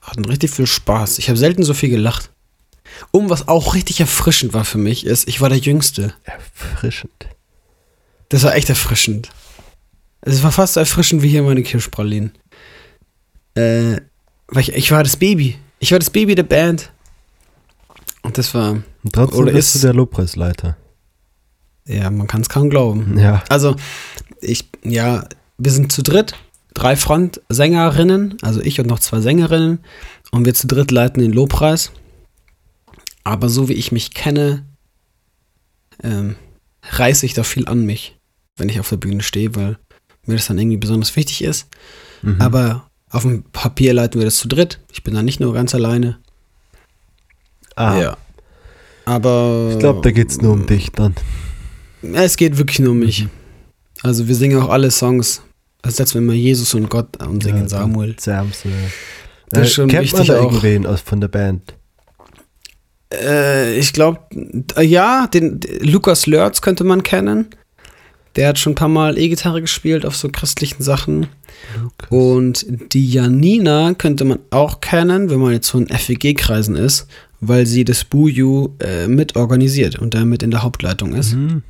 Hatten 0.00 0.24
richtig 0.24 0.50
viel 0.50 0.66
Spaß. 0.66 1.18
Ich 1.18 1.28
habe 1.28 1.38
selten 1.38 1.62
so 1.62 1.74
viel 1.74 1.88
gelacht. 1.90 2.30
Um 3.10 3.30
was 3.30 3.48
auch 3.48 3.74
richtig 3.74 4.00
erfrischend 4.00 4.52
war 4.52 4.64
für 4.64 4.78
mich, 4.78 5.06
ist, 5.06 5.28
ich 5.28 5.40
war 5.40 5.48
der 5.48 5.58
Jüngste. 5.58 6.14
Erfrischend. 6.24 7.26
Das 8.28 8.42
war 8.44 8.54
echt 8.54 8.68
erfrischend. 8.68 9.30
Es 10.22 10.42
war 10.42 10.52
fast 10.52 10.74
so 10.74 10.80
erfrischend 10.80 11.22
wie 11.22 11.28
hier 11.28 11.42
meine 11.42 11.62
Kirschpralinen. 11.62 12.32
Äh, 13.54 14.00
weil 14.48 14.62
ich, 14.62 14.72
ich 14.74 14.90
war 14.92 15.02
das 15.02 15.16
Baby. 15.16 15.58
Ich 15.78 15.92
war 15.92 15.98
das 15.98 16.10
Baby 16.10 16.34
der 16.34 16.42
Band. 16.44 16.90
Und 18.22 18.36
das 18.38 18.52
war, 18.54 18.72
Und 18.72 19.12
trotzdem 19.12 19.40
Oder 19.40 19.52
bist 19.52 19.74
du 19.74 19.78
ist- 19.78 19.84
der 19.84 19.94
Lobpreisleiter. 19.94 20.76
ja, 21.86 22.10
man 22.10 22.26
kann 22.26 22.42
es 22.42 22.48
kaum 22.48 22.68
glauben. 22.70 23.18
Ja. 23.18 23.42
Also, 23.48 23.76
ich, 24.40 24.68
ja, 24.84 25.24
wir 25.58 25.72
sind 25.72 25.90
zu 25.90 26.02
dritt, 26.02 26.34
drei 26.74 26.96
Frontsängerinnen, 26.96 28.36
also 28.42 28.60
ich 28.60 28.78
und 28.78 28.86
noch 28.86 28.98
zwei 29.00 29.20
Sängerinnen, 29.20 29.80
und 30.32 30.44
wir 30.44 30.54
zu 30.54 30.66
dritt 30.66 30.90
leiten 30.90 31.20
den 31.22 31.32
Lobpreis. 31.32 31.90
Aber 33.30 33.48
so 33.48 33.68
wie 33.68 33.74
ich 33.74 33.92
mich 33.92 34.12
kenne, 34.12 34.64
ähm, 36.02 36.34
reiße 36.82 37.24
ich 37.26 37.34
da 37.34 37.44
viel 37.44 37.68
an 37.68 37.84
mich, 37.86 38.18
wenn 38.56 38.68
ich 38.68 38.80
auf 38.80 38.88
der 38.88 38.96
Bühne 38.96 39.22
stehe, 39.22 39.54
weil 39.54 39.78
mir 40.26 40.34
das 40.34 40.46
dann 40.46 40.58
irgendwie 40.58 40.76
besonders 40.78 41.14
wichtig 41.16 41.42
ist. 41.44 41.68
Mhm. 42.22 42.40
Aber 42.40 42.90
auf 43.10 43.22
dem 43.22 43.44
Papier 43.44 43.94
leiten 43.94 44.20
wir 44.20 44.24
das 44.24 44.38
zu 44.38 44.48
dritt. 44.48 44.80
Ich 44.92 45.02
bin 45.04 45.14
da 45.14 45.22
nicht 45.22 45.38
nur 45.40 45.52
ganz 45.54 45.74
alleine. 45.74 46.18
ah, 47.76 47.98
Ja. 48.00 48.16
Aber. 49.04 49.70
Ich 49.72 49.78
glaube, 49.78 50.00
da 50.02 50.10
geht's 50.10 50.40
nur 50.40 50.52
um 50.52 50.66
dich 50.66 50.90
dann. 50.90 51.14
Es 52.02 52.36
geht 52.36 52.58
wirklich 52.58 52.78
nur 52.80 52.92
um 52.92 52.98
mich. 52.98 53.26
Also 54.02 54.28
wir 54.28 54.34
singen 54.34 54.60
auch 54.60 54.68
alle 54.68 54.90
Songs. 54.90 55.42
Da 55.82 55.90
setzen 55.90 56.14
wir 56.14 56.20
immer 56.22 56.32
Jesus 56.34 56.74
und 56.74 56.88
Gott 56.90 57.16
und 57.22 57.42
singen 57.42 57.62
Ja, 57.62 57.68
Samuel. 57.68 58.16
Samse. 58.18 58.68
Das 59.50 59.68
ist 59.68 59.74
schon 59.74 59.88
kennt 59.88 60.04
wichtig 60.04 60.18
man 60.18 60.26
da 60.28 60.40
auch. 60.40 60.44
irgendwen 60.52 60.86
aus 60.86 61.00
von 61.00 61.20
der 61.20 61.28
Band? 61.28 61.74
Äh, 63.12 63.76
ich 63.78 63.92
glaube, 63.92 64.20
ja, 64.80 65.26
den, 65.26 65.60
den 65.60 65.88
Lukas 65.88 66.26
Lörz 66.26 66.60
könnte 66.62 66.84
man 66.84 67.02
kennen. 67.02 67.46
Der 68.36 68.48
hat 68.48 68.58
schon 68.60 68.72
ein 68.72 68.76
paar 68.76 68.88
Mal 68.88 69.18
E-Gitarre 69.18 69.60
gespielt 69.60 70.06
auf 70.06 70.14
so 70.16 70.28
christlichen 70.28 70.82
Sachen. 70.82 71.26
Lukas. 71.80 72.08
Und 72.10 72.66
die 72.94 73.10
Janina 73.10 73.94
könnte 73.94 74.24
man 74.24 74.38
auch 74.50 74.80
kennen, 74.80 75.30
wenn 75.30 75.40
man 75.40 75.52
jetzt 75.52 75.66
so 75.68 75.78
in 75.78 75.88
FEG-Kreisen 75.88 76.76
ist, 76.76 77.08
weil 77.40 77.66
sie 77.66 77.84
das 77.84 78.04
Buju 78.04 78.70
äh, 78.78 79.08
mit 79.08 79.34
organisiert 79.34 79.98
und 79.98 80.14
damit 80.14 80.42
in 80.44 80.52
der 80.52 80.62
Hauptleitung 80.62 81.12
ist. 81.14 81.34
Mhm. 81.34 81.62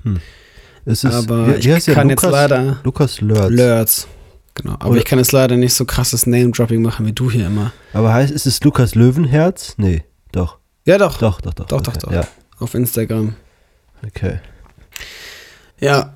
Ist, 0.85 1.05
Aber 1.07 1.47
wie, 1.49 1.53
ich 1.53 1.65
wie 1.67 1.69
der? 1.81 1.95
kann 1.95 2.09
Lukas, 2.11 2.25
jetzt 2.25 2.33
leider 2.33 2.81
Lukas 2.85 3.21
Lörz. 3.23 3.51
Lörz. 3.51 4.09
Genau. 4.55 4.75
Aber 4.75 4.91
Oder- 4.91 4.99
ich 4.99 5.05
kann 5.07 5.19
jetzt 5.19 5.33
leider 5.33 5.57
nicht 5.57 5.73
so 5.73 5.87
krasses 5.87 6.27
Name-Dropping 6.27 6.83
machen 6.83 7.07
wie 7.07 7.13
du 7.13 7.31
hier 7.31 7.47
immer. 7.47 7.73
Aber 7.95 8.13
heißt, 8.13 8.33
ist 8.33 8.47
es 8.47 8.63
Lukas 8.63 8.95
Löwenherz? 8.95 9.75
Nee, 9.79 10.05
doch. 10.33 10.59
Ja, 10.85 10.99
doch. 10.99 11.19
Doch, 11.19 11.41
doch, 11.41 11.55
doch. 11.55 11.67
Doch, 11.67 11.79
okay. 11.81 11.91
doch, 11.95 11.97
doch. 12.03 12.13
Ja, 12.13 12.27
Auf 12.59 12.75
Instagram. 12.75 13.35
okay. 14.07 14.41
Ja. 15.79 16.15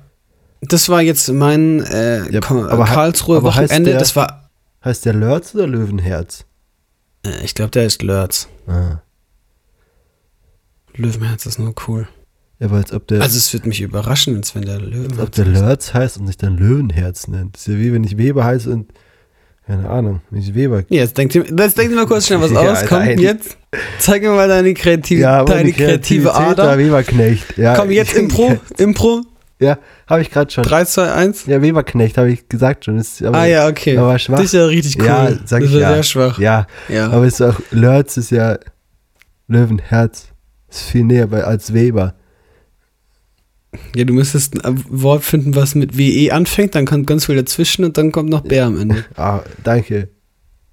Das 0.61 0.89
war 0.89 1.01
jetzt 1.01 1.29
mein 1.31 1.81
äh, 1.83 2.29
Ja, 2.31 2.39
Karlsruhe 2.39 3.37
aber 3.37 3.49
Wochenende. 3.49 3.91
der- 3.91 3.99
Das 3.99 4.15
war, 4.15 4.49
Heißt 4.83 5.05
der 5.05 5.13
Lörz 5.13 5.53
oder 5.55 5.67
Löwenherz? 5.67 6.45
äh, 7.25 7.43
ich 7.43 7.53
glaube, 7.55 7.71
der 7.71 7.85
ist 7.85 8.01
Lörz. 8.03 8.47
Ah. 8.67 9.01
Löwenherz 10.95 11.45
ist 11.45 11.59
nur 11.59 11.73
cool. 11.87 12.07
Ja, 12.59 12.67
aber 12.67 12.77
als 12.77 12.93
ob 12.93 13.07
der, 13.07 13.21
Also 13.21 13.37
es 13.37 13.51
wird 13.53 13.65
mich 13.65 13.81
überraschen, 13.81 14.35
als 14.37 14.55
wenn 14.55 14.63
der 14.63 14.75
als 14.75 14.83
ob 14.85 14.91
Löwenherz 14.91 15.35
der. 15.35 15.45
Lörz 15.45 15.93
heißt 15.93 16.17
und 16.17 16.27
sich 16.27 16.37
dann 16.37 16.57
Löwenherz 16.57 17.27
nennt. 17.27 17.55
Das 17.55 17.67
ist 17.67 17.73
ja 17.73 17.79
wie 17.79 17.91
wenn 17.93 18.03
ich 18.03 18.17
Weber 18.17 18.43
heiße 18.45 18.69
und 18.71 18.93
keine 19.67 19.89
Ahnung, 19.89 20.21
wenn 20.29 20.39
ich 20.41 20.53
Weber. 20.53 20.81
Ja, 20.89 21.01
Jetzt 21.01 21.17
denk 21.17 21.31
dir, 21.31 21.43
jetzt 21.43 21.77
denk 21.77 21.89
dir 21.89 21.95
mal 21.95 22.05
kurz 22.05 22.27
schnell 22.27 22.39
was 22.41 22.51
Ja, 22.51 22.71
aus. 22.71 22.85
Komm, 22.87 22.99
nein. 22.99 23.19
jetzt. 23.19 23.57
Zeig 23.99 24.21
mir 24.21 24.29
mal 24.31 24.47
deine, 24.47 24.73
kreative, 24.73 25.21
Ja, 25.21 25.43
deine 25.43 25.71
kreative 25.71 26.29
Kreativität 26.29 26.57
Da 26.57 26.63
Ader. 26.71 26.77
Weberknecht. 26.77 27.57
Ja, 27.57 27.75
Komm, 27.75 27.91
jetzt 27.91 28.13
Impro. 28.15 28.57
Impro. 28.77 29.21
Ja, 29.59 29.77
habe 30.07 30.21
ich 30.21 30.31
gerade 30.31 30.51
schon. 30.51 30.63
3, 30.65 30.83
2, 30.85 31.11
1. 31.13 31.45
Ja, 31.45 31.61
Weberknecht 31.61 32.17
habe 32.17 32.29
ich 32.31 32.49
gesagt 32.49 32.85
schon. 32.85 32.97
Ist, 32.97 33.23
aber, 33.23 33.37
Ah 33.37 33.45
ja, 33.45 33.67
okay. 33.67 33.97
aber 33.97 34.19
schwach. 34.19 34.37
Das 34.37 34.45
ist 34.47 34.53
ja 34.53 34.65
richtig 34.65 34.99
cool. 34.99 35.05
Ja, 35.05 35.29
sag 35.45 35.61
das 35.61 35.69
ich 35.69 35.75
ist 35.75 35.81
ja. 35.81 35.93
sehr 35.93 36.03
schwach. 36.03 36.39
Ja, 36.39 36.67
Ja. 36.89 37.09
aber 37.09 37.25
ist 37.25 37.41
auch, 37.41 37.55
Lörz 37.71 38.17
ist 38.17 38.31
ja 38.31 38.57
Löwenherz. 39.47 40.27
Ist 40.69 40.81
viel 40.81 41.03
näher 41.05 41.27
bei, 41.27 41.43
als 41.43 41.73
Weber. 41.73 42.15
Ja, 43.95 44.03
du 44.05 44.13
müsstest 44.13 44.63
ein 44.65 44.83
Wort 44.89 45.23
finden, 45.23 45.55
was 45.55 45.75
mit 45.75 45.97
WE 45.97 46.31
anfängt, 46.33 46.75
dann 46.75 46.85
kommt 46.85 47.07
ganz 47.07 47.25
viel 47.25 47.35
dazwischen 47.35 47.83
und 47.85 47.97
dann 47.97 48.11
kommt 48.11 48.29
noch 48.29 48.41
Bär 48.41 48.65
am 48.65 48.79
Ende. 48.79 49.03
Ah, 49.15 49.41
danke. 49.63 50.09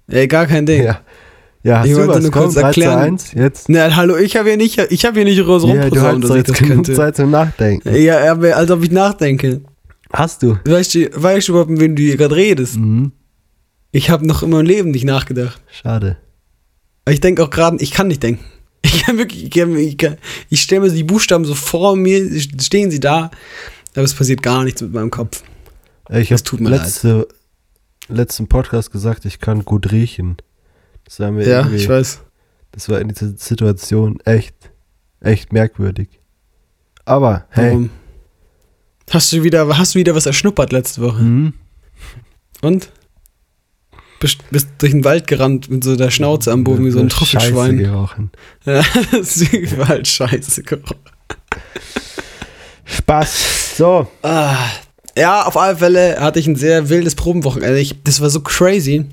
Ey, 0.07 0.27
gar 0.27 0.45
kein 0.45 0.65
Ding. 0.65 0.83
Ja. 0.83 0.99
Ja, 1.63 1.79
hast 1.79 1.85
Ich 1.87 1.93
du 1.93 1.97
wollte 1.99 2.13
was? 2.15 2.21
nur 2.23 2.31
Komm, 2.31 2.41
kurz 2.43 2.53
3 2.55 2.59
zu 2.59 2.65
erklären. 2.67 2.99
1, 2.99 3.31
jetzt. 3.33 3.69
Na, 3.69 3.95
hallo, 3.95 4.17
ich 4.17 4.35
habe 4.35 4.49
hier 4.49 4.57
nicht, 4.57 4.77
ich 4.89 5.05
habe 5.05 5.15
hier 5.15 5.25
nicht 5.25 5.41
groß 5.41 5.63
Ja, 5.63 5.69
du 5.75 5.79
rumposaunt, 5.81 6.23
hast 6.23 6.29
dass 6.29 6.29
ich 6.31 6.35
jetzt 6.37 6.49
das 6.49 6.57
genug 6.59 6.75
könnte. 6.75 6.93
Zeit 6.93 7.15
zum 7.15 7.31
Nachdenken. 7.31 7.95
Ja, 7.95 8.31
aber 8.31 8.55
als 8.57 8.69
ob 8.71 8.83
ich 8.83 8.91
nachdenke. 8.91 9.61
Hast 10.11 10.43
du? 10.43 10.57
Weißt 10.65 10.93
du, 10.95 11.09
weißt 11.13 11.47
du 11.47 11.51
überhaupt, 11.53 11.69
mit 11.71 11.79
wem 11.79 11.95
du 11.95 12.03
hier 12.03 12.17
gerade 12.17 12.35
redest? 12.35 12.75
Mhm. 12.77 13.13
Ich 13.91 14.09
habe 14.09 14.27
noch 14.27 14.43
in 14.43 14.49
meinem 14.49 14.65
Leben 14.65 14.91
nicht 14.91 15.05
nachgedacht. 15.05 15.61
Schade. 15.71 16.17
Ich 17.09 17.21
denke 17.21 17.43
auch 17.43 17.49
gerade, 17.49 17.77
ich 17.81 17.91
kann 17.91 18.07
nicht 18.07 18.23
denken. 18.23 18.43
Ich 18.85 19.03
kann 19.03 19.17
wirklich, 19.17 19.45
ich, 19.45 19.49
kann, 19.49 19.75
ich, 19.77 19.97
kann, 19.97 20.17
ich 20.49 20.61
stelle 20.61 20.81
mir 20.81 20.91
die 20.91 21.03
Buchstaben 21.05 21.45
so 21.45 21.55
vor 21.55 21.95
mir, 21.95 22.29
stehen 22.61 22.91
sie 22.91 22.99
da, 22.99 23.31
aber 23.95 24.03
es 24.03 24.13
passiert 24.13 24.43
gar 24.43 24.63
nichts 24.65 24.81
mit 24.81 24.91
meinem 24.91 25.09
Kopf. 25.09 25.41
Ich 26.09 26.27
Das 26.29 26.41
habe 26.41 26.43
tut 26.43 26.59
mir 26.59 26.69
letzte, 26.69 27.27
letzten 28.09 28.47
Podcast 28.47 28.91
gesagt, 28.91 29.23
ich 29.23 29.39
kann 29.39 29.63
gut 29.63 29.91
riechen. 29.93 30.35
Das 31.05 31.19
war 31.19 31.31
mir 31.31 31.47
Ja, 31.47 31.69
ich 31.69 31.87
weiß. 31.87 32.21
das 32.71 32.89
war 32.89 32.99
in 33.01 33.09
dieser 33.09 33.29
Situation 33.37 34.19
echt, 34.25 34.55
echt 35.19 35.53
merkwürdig. 35.53 36.19
Aber, 37.05 37.45
hey, 37.49 37.71
Warum? 37.71 37.89
Hast 39.09 39.31
du 39.33 39.43
wieder, 39.43 39.77
hast 39.77 39.95
du 39.95 39.99
wieder 39.99 40.15
was 40.15 40.25
erschnuppert 40.25 40.71
letzte 40.71 41.01
Woche? 41.01 41.19
hm, 41.19 41.53
Und? 42.61 42.89
Bist, 44.19 44.37
bist 44.51 44.69
durch 44.77 44.93
den 44.93 45.03
Wald 45.03 45.27
gerannt 45.27 45.69
mit 45.69 45.83
so 45.83 45.97
der 45.97 46.09
Schnauze 46.09 46.51
am 46.53 46.63
Boden 46.63 46.85
wie 46.85 46.91
so 46.91 46.99
ein 46.99 47.09
Scheiße 47.09 47.31
Trüffelschwein. 47.37 47.77
gerochen. 47.77 48.31
Ja, 48.65 48.81
das 49.11 49.35
ist 49.37 49.51
überall 49.53 50.05
scheiße 50.05 50.63
gerochen. 50.63 50.95
Spaß. 52.85 53.77
So. 53.77 54.07
Ah, 54.21 54.55
ja, 55.17 55.43
auf 55.43 55.57
alle 55.57 55.75
Fälle 55.77 56.19
hatte 56.21 56.39
ich 56.39 56.47
ein 56.47 56.55
sehr 56.55 56.87
wildes 56.89 57.15
Probenwochenende. 57.15 57.79
Ich, 57.79 58.01
das 58.03 58.21
war 58.21 58.29
so 58.29 58.39
crazy. 58.41 59.05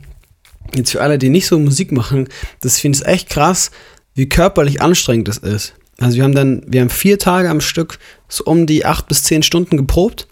Jetzt 0.74 0.92
für 0.92 1.00
alle, 1.00 1.18
die 1.18 1.28
nicht 1.28 1.46
so 1.46 1.58
Musik 1.58 1.92
machen, 1.92 2.28
das 2.60 2.78
finde 2.78 2.98
ich 2.98 3.06
echt 3.06 3.28
krass, 3.30 3.70
wie 4.14 4.28
körperlich 4.28 4.82
anstrengend 4.82 5.28
das 5.28 5.38
ist. 5.38 5.74
Also 5.98 6.16
wir 6.16 6.24
haben 6.24 6.34
dann, 6.34 6.62
wir 6.66 6.80
haben 6.80 6.90
vier 6.90 7.18
Tage 7.18 7.50
am 7.50 7.60
Stück 7.60 7.98
so 8.28 8.44
um 8.44 8.66
die 8.66 8.86
acht 8.86 9.06
bis 9.06 9.22
zehn 9.22 9.42
Stunden 9.42 9.76
geprobt. 9.76 10.26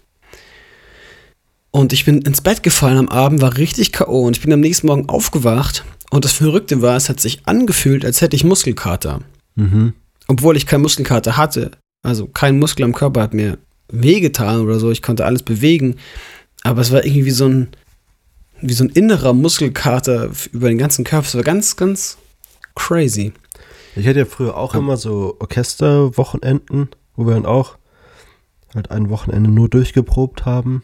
Und 1.71 1.93
ich 1.93 2.05
bin 2.05 2.23
ins 2.23 2.41
Bett 2.41 2.63
gefallen 2.63 2.97
am 2.97 3.09
Abend, 3.09 3.41
war 3.41 3.57
richtig 3.57 3.91
K.O. 3.91 4.25
Und 4.25 4.37
ich 4.37 4.41
bin 4.41 4.51
am 4.51 4.59
nächsten 4.59 4.87
Morgen 4.87 5.07
aufgewacht. 5.07 5.83
Und 6.09 6.25
das 6.25 6.33
Verrückte 6.33 6.81
war, 6.81 6.97
es 6.97 7.09
hat 7.09 7.19
sich 7.19 7.41
angefühlt, 7.45 8.03
als 8.03 8.21
hätte 8.21 8.35
ich 8.35 8.43
Muskelkater. 8.43 9.21
Mhm. 9.55 9.93
Obwohl 10.27 10.57
ich 10.57 10.65
keinen 10.65 10.81
Muskelkater 10.81 11.37
hatte. 11.37 11.71
Also 12.01 12.25
kein 12.25 12.57
Muskel 12.57 12.85
am 12.85 12.93
Körper 12.93 13.21
hat 13.21 13.35
mir 13.35 13.59
wehgetan 13.91 14.61
oder 14.61 14.79
so. 14.79 14.89
Ich 14.89 15.03
konnte 15.03 15.25
alles 15.25 15.43
bewegen. 15.43 15.97
Aber 16.63 16.81
es 16.81 16.91
war 16.91 17.05
irgendwie 17.05 17.25
wie 17.25 17.31
so 17.31 17.45
ein, 17.45 17.67
wie 18.61 18.73
so 18.73 18.83
ein 18.83 18.89
innerer 18.89 19.33
Muskelkater 19.33 20.29
über 20.51 20.69
den 20.69 20.77
ganzen 20.77 21.03
Körper. 21.05 21.27
Es 21.27 21.35
war 21.35 21.43
ganz, 21.43 21.75
ganz 21.75 22.17
crazy. 22.75 23.33
Ich 23.95 24.07
hatte 24.07 24.19
ja 24.19 24.25
früher 24.25 24.55
auch 24.57 24.75
immer 24.75 24.97
so 24.97 25.35
Orchesterwochenenden, 25.39 26.89
wo 27.15 27.25
wir 27.25 27.33
dann 27.33 27.45
auch 27.45 27.77
halt 28.75 28.91
ein 28.91 29.09
Wochenende 29.09 29.49
nur 29.49 29.67
durchgeprobt 29.69 30.45
haben. 30.45 30.83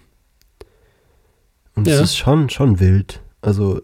Und 1.75 1.87
es 1.87 1.93
Ja. 1.95 2.01
ist 2.01 2.17
schon, 2.17 2.49
schon 2.49 2.79
wild. 2.79 3.21
Also, 3.41 3.81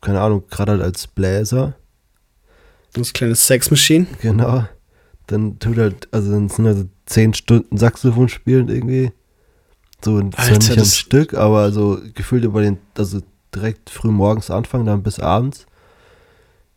keine 0.00 0.20
Ahnung, 0.20 0.44
gerade 0.48 0.72
halt 0.72 0.82
als 0.82 1.06
Bläser, 1.06 1.74
Das 2.92 3.12
kleine 3.12 3.34
Sex 3.34 3.70
Machine. 3.70 4.06
genau. 4.22 4.64
Dann 5.26 5.58
tut 5.58 5.78
halt, 5.78 6.08
also 6.12 6.30
dann 6.32 6.48
sind 6.48 6.66
also 6.66 6.84
zehn 7.06 7.34
Stunden 7.34 7.76
Saxophon 7.76 8.28
spielen 8.28 8.68
irgendwie. 8.68 9.10
So, 10.04 10.16
und 10.16 10.34
zwar 10.34 10.50
nicht 10.50 10.78
am 10.78 10.84
Stück, 10.84 11.34
aber 11.34 11.72
so 11.72 11.98
gefühlt 12.14 12.44
über 12.44 12.60
den, 12.60 12.78
also 12.96 13.20
direkt 13.54 13.88
früh 13.90 14.10
morgens 14.10 14.50
anfangen, 14.50 14.84
dann 14.86 15.02
bis 15.02 15.18
abends. 15.18 15.66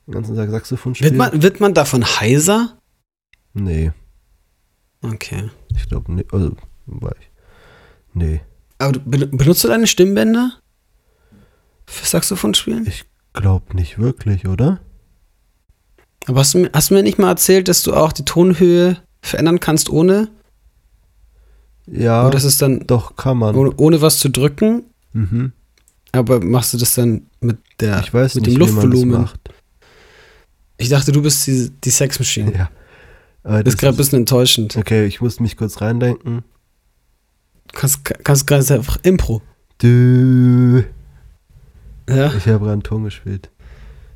Den 0.05 0.13
ganzen 0.13 0.35
Tag 0.35 0.49
Saxophon 0.49 0.95
spielen. 0.95 1.17
Wird 1.17 1.33
man, 1.33 1.41
wird 1.43 1.59
man 1.59 1.73
davon 1.73 2.05
heiser? 2.05 2.77
Nee. 3.53 3.91
Okay. 5.01 5.49
Ich 5.75 5.89
glaube 5.89 6.11
nicht. 6.13 6.33
Also, 6.33 6.55
war 6.85 7.13
ich. 7.19 7.29
Nee. 8.13 8.41
Aber 8.77 8.93
du, 8.93 8.99
ben- 9.01 9.31
benutzt 9.35 9.63
du 9.63 9.67
deine 9.67 9.87
Stimmbänder? 9.87 10.53
Für 11.85 12.05
Saxophon 12.05 12.53
spielen? 12.53 12.85
Ich 12.87 13.05
glaube 13.33 13.75
nicht 13.75 13.99
wirklich, 13.99 14.47
oder? 14.47 14.79
Aber 16.27 16.39
hast 16.39 16.53
du, 16.53 16.69
hast 16.73 16.89
du 16.89 16.93
mir 16.95 17.03
nicht 17.03 17.19
mal 17.19 17.29
erzählt, 17.29 17.67
dass 17.67 17.83
du 17.83 17.93
auch 17.93 18.11
die 18.13 18.25
Tonhöhe 18.25 18.97
verändern 19.21 19.59
kannst, 19.59 19.89
ohne? 19.89 20.29
Ja, 21.89 22.23
Oder 22.23 22.31
das 22.31 22.43
ist 22.43 22.61
dann 22.61 22.85
doch 22.85 23.15
kann 23.15 23.37
man. 23.37 23.55
ohne, 23.55 23.73
ohne 23.77 24.01
was 24.01 24.17
zu 24.19 24.29
drücken? 24.29 24.83
Mhm. 25.13 25.53
Aber 26.11 26.43
machst 26.43 26.73
du 26.73 26.77
das 26.77 26.95
dann 26.95 27.27
mit 27.41 27.57
der 27.79 27.99
Ich 28.01 28.13
weiß 28.13 28.35
mit 28.35 28.45
nicht, 28.45 28.55
dem 28.55 28.59
Luftvolumen? 28.59 29.29
Ich 30.77 30.89
dachte, 30.89 31.11
du 31.11 31.21
bist 31.21 31.47
die, 31.47 31.71
die 31.83 31.89
Sex 31.89 32.19
Machine. 32.19 32.53
Ja. 32.53 32.69
Aber 33.43 33.63
Das 33.63 33.73
ist 33.75 33.79
gerade 33.79 33.93
ein 33.95 33.97
bisschen 33.97 34.19
enttäuschend. 34.19 34.75
okay, 34.75 35.05
ich 35.05 35.21
muss 35.21 35.39
mich 35.39 35.55
kurz 35.57 35.79
reindenken. 35.81 36.43
Kannst, 37.73 38.03
kannst 38.23 38.47
gerade 38.47 38.73
einfach 38.73 38.97
Impro. 39.03 39.41
Du. 39.79 40.83
Ja, 42.09 42.33
Ich 42.33 42.47
habe 42.47 42.59
gerade 42.59 42.71
einen 42.73 42.83
Ton 42.83 43.03
gespielt. 43.03 43.49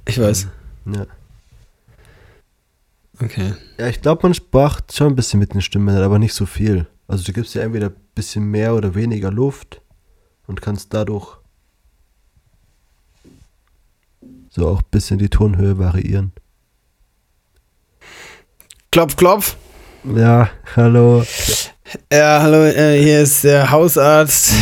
ich 0.08 0.20
weiß. 0.20 0.48
Ja. 0.94 1.06
Okay. 3.22 3.54
Ja, 3.78 3.88
ich 3.88 4.02
glaube, 4.02 4.22
man 4.24 4.34
sprach 4.34 4.82
schon 4.92 5.08
ein 5.08 5.16
bisschen 5.16 5.40
mit 5.40 5.54
den 5.54 5.62
Stimmen, 5.62 5.96
aber 5.96 6.18
nicht 6.20 6.34
so 6.34 6.46
viel. 6.46 6.88
Also 7.12 7.26
du 7.26 7.34
gibst 7.34 7.54
dir 7.54 7.62
entweder 7.64 7.88
ein 7.88 7.96
bisschen 8.16 8.46
mehr 8.46 8.74
oder 8.74 8.96
weniger 8.96 9.32
Luft 9.32 9.82
und 10.48 10.62
kannst 10.62 10.94
dadurch 10.94 11.40
so 14.48 14.70
auch 14.70 14.80
ein 14.80 14.90
bisschen 14.92 15.20
die 15.20 15.28
Tonhöhe 15.28 15.78
variieren. 15.78 16.32
Klopf, 18.92 19.18
klopf. 19.18 19.58
Ja, 20.06 20.52
hallo. 20.78 21.26
Ja, 22.14 22.44
hallo, 22.44 22.64
äh, 22.64 23.04
hier 23.04 23.24
ist 23.24 23.44
der 23.44 23.70
Hausarzt, 23.72 24.54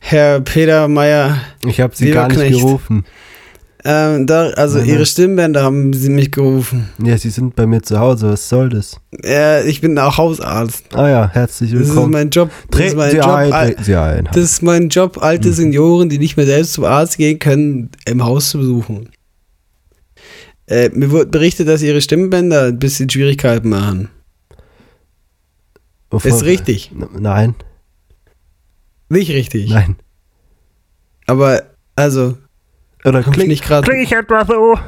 Herr 0.00 0.42
Peter 0.42 0.86
Meyer. 0.86 1.40
Ich 1.64 1.80
habe 1.80 1.96
sie 1.96 2.10
gar 2.10 2.28
nicht 2.28 2.60
gerufen. 2.60 3.06
Ähm, 3.86 4.26
da, 4.26 4.46
also 4.52 4.78
Nein, 4.78 4.88
Ihre. 4.88 5.04
Stimmbänder 5.06 5.62
haben 5.62 5.92
Sie 5.92 6.08
mich 6.08 6.30
gerufen. 6.32 6.88
Ja, 7.02 7.18
sie 7.18 7.28
sind 7.28 7.54
bei 7.54 7.66
mir 7.66 7.82
zu 7.82 7.98
Hause. 7.98 8.30
Was 8.30 8.48
soll 8.48 8.70
das? 8.70 8.98
Ja, 9.22 9.60
ich 9.60 9.82
bin 9.82 9.98
auch 9.98 10.16
Hausarzt. 10.16 10.84
Ah 10.94 11.08
ja, 11.10 11.28
herzlich 11.30 11.72
Das 11.72 11.80
ist 11.82 11.88
willkommen. 11.90 12.12
mein 12.12 12.30
Job. 12.30 12.50
Das 12.70 12.80
ist 12.80 12.96
mein 12.96 13.10
Sie 13.10 13.18
Job. 13.18 13.26
ein, 13.28 13.52
al- 13.52 13.76
Sie 13.82 13.94
ein. 13.94 14.24
Das 14.32 14.42
ist 14.42 14.62
mein 14.62 14.88
Job, 14.88 15.22
alte 15.22 15.48
Mhm. 15.48 15.52
Senioren, 15.52 16.08
die 16.08 16.18
nicht 16.18 16.38
mehr 16.38 16.46
selbst 16.46 16.72
zum 16.72 16.84
Arzt 16.84 17.18
gehen 17.18 17.38
können, 17.38 17.90
im 18.06 18.24
Haus 18.24 18.48
zu 18.48 18.58
besuchen. 18.58 19.10
Äh, 20.66 20.88
mir 20.94 21.10
wurde 21.10 21.26
berichtet, 21.26 21.68
dass 21.68 21.82
ihre 21.82 22.00
Stimmbänder 22.00 22.68
ein 22.68 22.78
bisschen 22.78 23.10
Schwierigkeiten 23.10 23.68
machen. 23.68 24.08
Wovon- 26.10 26.28
Ist 26.30 26.44
richtig. 26.44 26.90
Nein, 27.18 27.54
Nicht 29.10 29.30
richtig. 29.30 29.68
nein. 29.68 29.96
Aber, 31.26 31.64
also, 31.96 32.38
Oder 33.04 33.20
ich 33.20 33.26
klingt, 33.30 33.48
nicht 33.48 33.64
gerade 33.64 33.88
klingt 33.88 34.04
ich 34.04 34.12
etwa 34.12 34.44
so? 34.44 34.78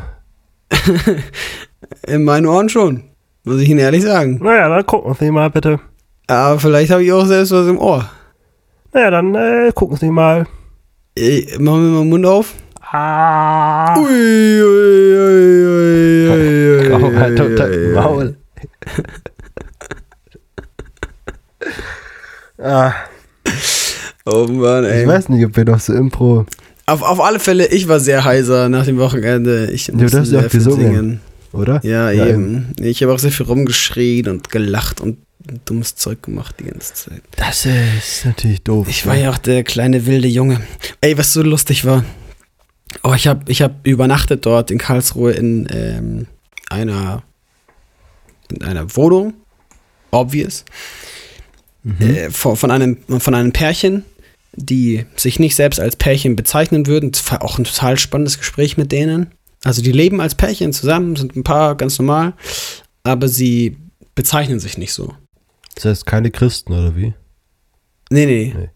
in 2.07 2.25
meinen 2.25 2.47
Ohren 2.47 2.69
schon. 2.69 3.05
Muss 3.45 3.61
ich 3.61 3.69
Ihnen 3.69 3.79
ehrlich 3.81 4.03
sagen. 4.03 4.41
Naja, 4.43 4.69
dann 4.69 4.85
gucken 4.87 5.15
Sie 5.15 5.31
mal 5.31 5.51
bitte. 5.51 5.79
Aber 6.27 6.59
vielleicht 6.59 6.91
habe 6.91 7.05
ich 7.05 7.13
auch 7.13 7.27
selbst 7.27 7.53
was 7.53 7.69
im 7.69 7.79
Ohr. 7.79 8.11
Naja, 8.93 9.11
dann 9.11 9.35
äh, 9.35 9.71
gucken 9.75 9.97
Sie 9.97 10.11
mal. 10.11 10.47
Äh, 11.17 11.43
machen 11.59 11.85
wir 11.85 11.91
mal 11.93 12.01
den 12.01 12.09
Mund 12.09 12.27
auf. 12.27 12.55
Ah. 12.91 13.97
Ui, 13.99 14.05
ui, 14.05 14.63
ui, 15.17 15.69
ui, 15.69 16.31
ui, 16.31 16.93
ui, 16.93 17.17
halt 17.17 17.41
ui, 17.41 17.55
dein. 17.55 17.93
Maul. 17.93 18.37
ah, 22.59 22.93
Oh 24.29 24.47
Mann, 24.49 24.85
ey. 24.85 25.03
ich 25.03 25.09
weiß 25.09 25.29
nicht, 25.29 25.47
ob 25.47 25.57
wir 25.57 25.65
noch 25.65 25.79
so 25.79 25.93
Impro. 25.93 26.47
Auf, 26.87 27.03
auf 27.03 27.21
alle 27.21 27.41
Fälle, 27.41 27.67
ich 27.67 27.89
war 27.89 27.99
sehr 27.99 28.25
heiser 28.25 28.69
nach 28.69 28.85
dem 28.85 28.99
Wochenende. 28.99 29.71
Ich 29.73 29.93
musste 29.93 30.19
ja 30.19 30.25
sehr 30.25 30.51
viel 30.51 30.61
gesungen. 30.61 30.87
singen. 30.87 31.21
Oder? 31.53 31.81
Ja, 31.85 32.11
Ja, 32.11 32.27
eben. 32.27 32.73
Ich 32.81 33.03
habe 33.03 33.13
auch 33.13 33.19
sehr 33.19 33.33
viel 33.33 33.47
rumgeschrien 33.47 34.29
und 34.29 34.51
gelacht 34.51 35.01
und 35.01 35.19
dummes 35.65 35.97
Zeug 35.97 36.23
gemacht 36.23 36.57
die 36.61 36.65
ganze 36.65 36.95
Zeit. 36.95 37.23
Das 37.37 37.67
ist 37.67 38.25
natürlich 38.25 38.63
doof. 38.63 38.87
Ich 38.89 39.07
war 39.07 39.17
ja 39.17 39.31
auch 39.31 39.39
der 39.39 39.65
kleine 39.65 40.07
wilde 40.07 40.29
Junge. 40.29 40.61
Ey, 41.01 41.17
was 41.19 41.33
so 41.33 41.43
lustig 41.43 41.85
war. 41.85 42.05
Oh, 43.03 43.15
ich 43.15 43.27
habe 43.27 43.51
ich 43.51 43.63
hab 43.63 43.87
übernachtet 43.87 44.47
dort 44.47 44.71
in 44.71 44.79
Karlsruhe 44.79 45.33
in 45.33 45.69
ähm, 45.71 46.27
einer 46.69 47.23
in 48.51 48.63
einer 48.63 48.97
Wohnung. 48.97 49.35
Obvious. 50.11 50.65
Mhm. 51.83 51.97
Äh, 52.01 52.31
von, 52.31 52.57
von, 52.57 52.71
einem, 52.71 52.97
von 53.19 53.35
einem 53.35 53.53
Pärchen, 53.53 54.05
die 54.57 55.05
sich 55.17 55.39
nicht 55.39 55.55
selbst 55.55 55.79
als 55.79 55.97
Pärchen 55.97 56.37
bezeichnen 56.37 56.87
würden. 56.87 57.11
Es 57.13 57.31
war 57.31 57.43
auch 57.43 57.59
ein 57.59 57.65
total 57.65 57.99
spannendes 57.99 58.39
Gespräch 58.39 58.77
mit 58.77 58.93
denen. 58.93 59.33
Also 59.63 59.83
die 59.83 59.93
leben 59.93 60.21
als 60.21 60.35
Pärchen 60.35 60.73
zusammen, 60.73 61.17
sind 61.17 61.37
ein 61.37 61.45
paar 61.45 61.75
ganz 61.77 61.99
normal, 61.99 62.35
aber 63.03 63.29
sie 63.29 63.77
bezeichnen 64.15 64.61
sich 64.61 64.79
nicht 64.79 64.93
so. 64.93 65.15
Das 65.75 65.85
heißt 65.85 66.07
keine 66.07 66.31
Christen, 66.31 66.73
oder 66.73 66.97
wie? 66.97 67.15
Nee, 68.11 68.27
nee. 68.27 68.55
Nee. 68.57 68.71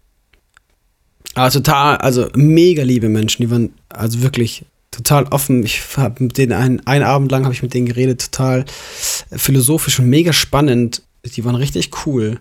Aber 1.34 1.50
total, 1.50 1.96
also 1.98 2.28
mega 2.34 2.82
liebe 2.82 3.08
Menschen, 3.08 3.42
die 3.42 3.50
waren 3.50 3.72
also 3.88 4.20
wirklich 4.22 4.64
total 4.90 5.24
offen. 5.24 5.64
Ich 5.64 5.80
habe 5.96 6.24
mit 6.24 6.36
denen 6.36 6.52
einen, 6.52 6.86
einen 6.86 7.04
Abend 7.04 7.30
lang 7.30 7.44
habe 7.44 7.54
ich 7.54 7.62
mit 7.62 7.72
denen 7.72 7.86
geredet, 7.86 8.30
total 8.32 8.64
philosophisch 9.30 10.00
und 10.00 10.08
mega 10.08 10.32
spannend. 10.32 11.02
Die 11.24 11.44
waren 11.44 11.54
richtig 11.54 11.90
cool. 12.04 12.40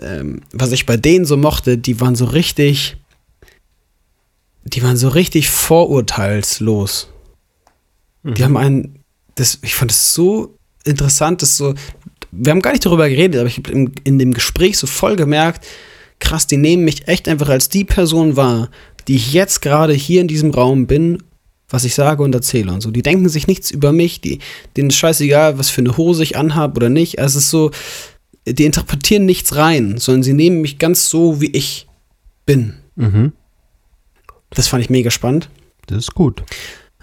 Ähm, 0.00 0.42
was 0.52 0.72
ich 0.72 0.86
bei 0.86 0.96
denen 0.96 1.24
so 1.24 1.36
mochte, 1.36 1.78
die 1.78 2.00
waren 2.00 2.14
so 2.14 2.24
richtig, 2.24 2.96
die 4.64 4.82
waren 4.82 4.96
so 4.96 5.08
richtig 5.08 5.50
vorurteilslos. 5.50 7.08
Die 8.24 8.44
haben 8.44 8.56
einen, 8.56 9.00
das, 9.34 9.58
ich 9.62 9.74
fand 9.74 9.90
es 9.90 10.14
so 10.14 10.56
interessant, 10.84 11.42
dass 11.42 11.56
so, 11.56 11.74
wir 12.30 12.52
haben 12.52 12.62
gar 12.62 12.70
nicht 12.70 12.86
darüber 12.86 13.08
geredet, 13.08 13.40
aber 13.40 13.48
ich 13.48 13.58
habe 13.58 13.72
in, 13.72 13.92
in 14.04 14.18
dem 14.18 14.32
Gespräch 14.32 14.78
so 14.78 14.86
voll 14.86 15.16
gemerkt, 15.16 15.66
krass, 16.20 16.46
die 16.46 16.56
nehmen 16.56 16.84
mich 16.84 17.08
echt 17.08 17.28
einfach 17.28 17.48
als 17.48 17.68
die 17.68 17.84
Person 17.84 18.36
wahr, 18.36 18.70
die 19.08 19.16
ich 19.16 19.32
jetzt 19.32 19.60
gerade 19.60 19.92
hier 19.92 20.20
in 20.20 20.28
diesem 20.28 20.52
Raum 20.52 20.86
bin, 20.86 21.22
was 21.68 21.84
ich 21.84 21.94
sage 21.94 22.22
und 22.22 22.34
erzähle 22.34 22.72
und 22.72 22.80
so. 22.80 22.90
Die 22.90 23.02
denken 23.02 23.28
sich 23.28 23.48
nichts 23.48 23.70
über 23.70 23.92
mich, 23.92 24.20
die, 24.20 24.38
denen 24.76 24.90
ist 24.90 24.96
scheißegal, 24.96 25.58
was 25.58 25.70
für 25.70 25.80
eine 25.80 25.96
Hose 25.96 26.22
ich 26.22 26.36
anhabe 26.36 26.76
oder 26.76 26.88
nicht. 26.90 27.18
Also 27.18 27.38
es 27.38 27.44
ist 27.46 27.50
so, 27.50 27.70
die 28.46 28.64
interpretieren 28.64 29.24
nichts 29.24 29.56
rein, 29.56 29.98
sondern 29.98 30.22
sie 30.22 30.32
nehmen 30.32 30.60
mich 30.60 30.78
ganz 30.78 31.08
so, 31.08 31.40
wie 31.40 31.50
ich 31.50 31.86
bin. 32.46 32.74
Mhm. 32.96 33.32
Das 34.50 34.68
fand 34.68 34.82
ich 34.82 34.90
mega 34.90 35.10
spannend. 35.10 35.48
Das 35.86 35.98
ist 35.98 36.14
gut. 36.14 36.42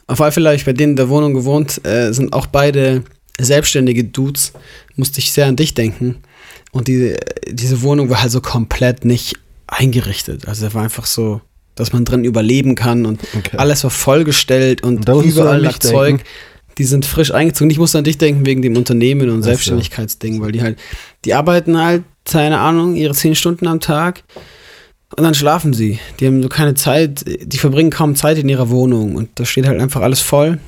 Auf 0.07 0.21
alle 0.21 0.31
Fälle 0.31 0.49
habe 0.49 0.55
ich 0.55 0.65
bei 0.65 0.73
denen 0.73 0.91
in 0.93 0.95
der 0.97 1.09
Wohnung 1.09 1.33
gewohnt, 1.33 1.85
äh, 1.85 2.11
sind 2.13 2.33
auch 2.33 2.47
beide 2.47 3.03
selbstständige 3.39 4.03
Dudes, 4.03 4.53
musste 4.95 5.19
ich 5.19 5.31
sehr 5.31 5.45
an 5.47 5.55
dich 5.55 5.73
denken. 5.73 6.17
Und 6.71 6.87
die, 6.87 7.15
diese 7.47 7.81
Wohnung 7.81 8.09
war 8.09 8.21
halt 8.21 8.31
so 8.31 8.41
komplett 8.41 9.05
nicht 9.05 9.35
eingerichtet. 9.67 10.47
Also 10.47 10.67
da 10.67 10.73
war 10.73 10.83
einfach 10.83 11.05
so, 11.05 11.41
dass 11.75 11.93
man 11.93 12.05
drin 12.05 12.25
überleben 12.25 12.75
kann 12.75 13.05
und 13.05 13.21
Okay. 13.37 13.57
alles 13.57 13.83
war 13.83 13.91
vollgestellt 13.91 14.83
und, 14.83 15.07
Und 15.09 15.25
überall 15.25 15.61
lag 15.61 15.79
Zeug. 15.79 16.07
denken. 16.17 16.23
Die 16.79 16.85
sind 16.85 17.05
frisch 17.05 17.31
eingezogen. 17.31 17.69
Ich 17.69 17.77
muss 17.77 17.95
an 17.95 18.03
dich 18.03 18.17
denken 18.17 18.45
wegen 18.45 18.63
dem 18.63 18.75
Unternehmen 18.75 19.29
und. 19.29 19.43
Selbstständigkeitsding, 19.43 20.41
weil 20.41 20.51
die 20.51 20.63
halt, 20.63 20.79
die 21.25 21.35
arbeiten 21.35 21.77
halt, 21.77 22.03
keine 22.25 22.59
Ahnung, 22.59 22.95
ihre 22.95 23.13
zehn 23.13 23.35
Stunden 23.35 23.67
am 23.67 23.79
Tag 23.79 24.23
und 25.15 25.23
dann 25.23 25.33
schlafen 25.33 25.73
sie. 25.73 25.99
Die 26.19 26.27
haben 26.27 26.41
so 26.41 26.49
keine 26.49 26.75
Zeit, 26.75 27.25
die 27.25 27.57
verbringen 27.57 27.89
kaum 27.89 28.15
Zeit 28.15 28.37
in 28.37 28.49
ihrer 28.49 28.69
Wohnung 28.69 29.15
und 29.15 29.29
da 29.35 29.45
steht 29.45 29.67
halt 29.67 29.79
einfach 29.79 30.01
alles 30.01 30.21
voll. 30.21 30.59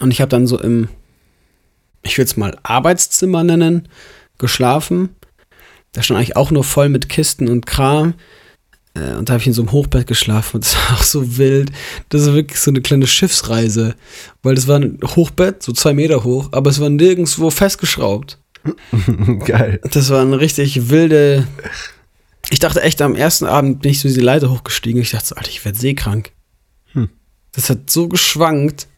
Und 0.00 0.10
ich 0.10 0.20
habe 0.20 0.28
dann 0.28 0.46
so 0.46 0.60
im, 0.60 0.88
ich 2.02 2.18
will 2.18 2.24
es 2.24 2.36
mal 2.36 2.56
Arbeitszimmer 2.62 3.42
nennen, 3.42 3.88
geschlafen. 4.38 5.10
Da 5.92 6.02
stand 6.02 6.18
eigentlich 6.18 6.36
auch 6.36 6.50
nur 6.50 6.64
voll 6.64 6.88
mit 6.88 7.08
Kisten 7.08 7.48
und 7.48 7.66
Kram. 7.66 8.14
Äh, 8.98 9.14
Und 9.16 9.28
da 9.28 9.34
habe 9.34 9.40
ich 9.40 9.46
in 9.46 9.52
so 9.52 9.62
einem 9.62 9.72
Hochbett 9.72 10.06
geschlafen 10.06 10.56
und 10.56 10.64
das 10.66 10.74
war 10.76 10.96
auch 10.98 11.02
so 11.02 11.36
wild. 11.38 11.70
Das 12.08 12.22
ist 12.22 12.32
wirklich 12.32 12.58
so 12.60 12.70
eine 12.70 12.80
kleine 12.80 13.06
Schiffsreise. 13.06 13.94
Weil 14.42 14.54
das 14.54 14.66
war 14.66 14.78
ein 14.80 14.98
Hochbett, 15.04 15.62
so 15.62 15.72
zwei 15.72 15.92
Meter 15.94 16.24
hoch, 16.24 16.48
aber 16.52 16.70
es 16.70 16.80
war 16.80 16.88
nirgendwo 16.90 17.50
festgeschraubt. 17.50 18.38
Geil. 19.44 19.80
Das 19.90 20.10
war 20.10 20.20
eine 20.22 20.40
richtig 20.40 20.90
wilde. 20.90 21.46
Ich 22.50 22.58
dachte 22.58 22.82
echt, 22.82 23.00
am 23.02 23.14
ersten 23.14 23.44
Abend 23.44 23.82
bin 23.82 23.90
ich 23.92 24.00
so 24.00 24.08
diese 24.08 24.20
Leiter 24.20 24.50
hochgestiegen. 24.50 25.00
Ich 25.02 25.10
dachte 25.10 25.26
so, 25.26 25.34
Alter, 25.36 25.50
ich 25.50 25.64
werde 25.64 25.78
seekrank. 25.78 26.32
Hm. 26.92 27.08
Das 27.52 27.68
hat 27.70 27.90
so 27.90 28.08
geschwankt. 28.08 28.88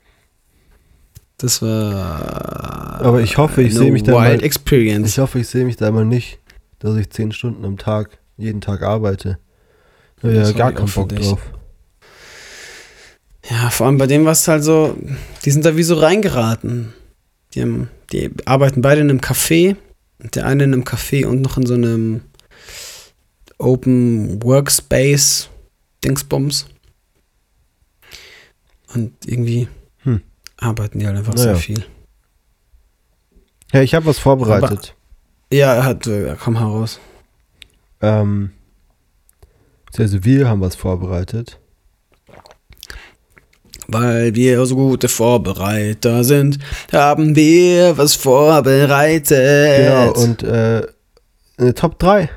Das 1.39 1.63
war. 1.63 3.01
Aber 3.01 3.23
ich 3.23 3.39
hoffe, 3.39 3.63
ich 3.63 3.71
eine 3.71 3.79
sehe 3.81 3.93
mich 3.93 4.03
da 4.03 4.13
Wild 4.13 4.39
mal- 4.41 4.45
Experience. 4.45 5.09
Ich 5.09 5.19
hoffe, 5.19 5.39
ich 5.41 5.49
sehe 5.49 5.65
mich 5.65 5.77
da 5.77 5.91
mal 5.91 6.05
nicht, 6.05 6.39
dass 6.79 6.97
ich 6.97 7.11
zehn 7.11 7.33
Stunden 7.33 7.65
am 7.65 7.79
Tag, 7.79 8.19
jeden 8.37 8.61
Tag 8.61 8.83
arbeite. 8.83 9.39
Ja 10.23 10.53
gar 10.53 10.73
keinen 10.73 10.91
Bock 10.91 11.09
drauf. 11.09 11.41
Ja, 13.49 13.71
vor 13.71 13.87
allem 13.87 13.99
bei 13.99 14.07
dem 14.07 14.25
war 14.25 14.33
es 14.33 14.47
halt 14.47 14.63
so, 14.63 14.97
die 15.45 15.51
sind 15.51 15.65
da 15.65 15.77
wie 15.77 15.83
so 15.83 15.95
reingeraten. 15.95 16.93
Die, 17.55 17.63
haben, 17.63 17.89
die 18.13 18.31
arbeiten 18.45 18.83
beide 18.83 19.01
in 19.01 19.11
einem 19.11 19.21
Café. 19.21 19.77
Der 20.35 20.47
eine 20.47 20.65
in 20.65 20.75
einem 20.75 20.85
Café 20.85 21.27
und 21.27 21.41
noch 21.41 21.57
in 21.57 21.67
so 21.67 21.75
einem 21.75 22.21
Open 23.59 24.43
Workspace 24.43 25.49
Dingsbums. 26.05 26.67
Und 28.95 29.13
irgendwie 29.27 29.69
Hm. 30.03 30.21
arbeiten 30.59 30.99
die 30.99 31.07
halt 31.07 31.17
einfach 31.17 31.35
Naja. 31.35 31.55
sehr 31.55 31.57
viel. 31.57 31.85
Ja, 33.73 33.83
ich 33.83 33.95
habe 33.95 34.07
was 34.07 34.19
vorbereitet. 34.19 34.95
Ja, 35.53 35.75
er 35.75 35.85
hat, 35.85 36.07
äh, 36.07 36.37
komm 36.43 36.59
heraus. 36.59 37.01
Ähm, 38.01 38.51
also 39.99 40.25
wir 40.25 40.49
haben 40.49 40.61
was 40.61 40.77
vorbereitet. 40.77 41.59
Weil 43.89 44.35
wir 44.37 44.65
so 44.67 44.77
gute 44.77 45.09
Vorbereiter 45.09 46.23
sind, 46.23 46.59
haben 46.93 47.35
wir 47.35 47.99
was 47.99 48.15
vorbereitet. 48.15 49.79
Genau, 49.79 50.13
und 50.13 50.43
äh, 50.45 50.87
eine 51.59 51.75
Top 51.75 51.99
3 51.99 52.31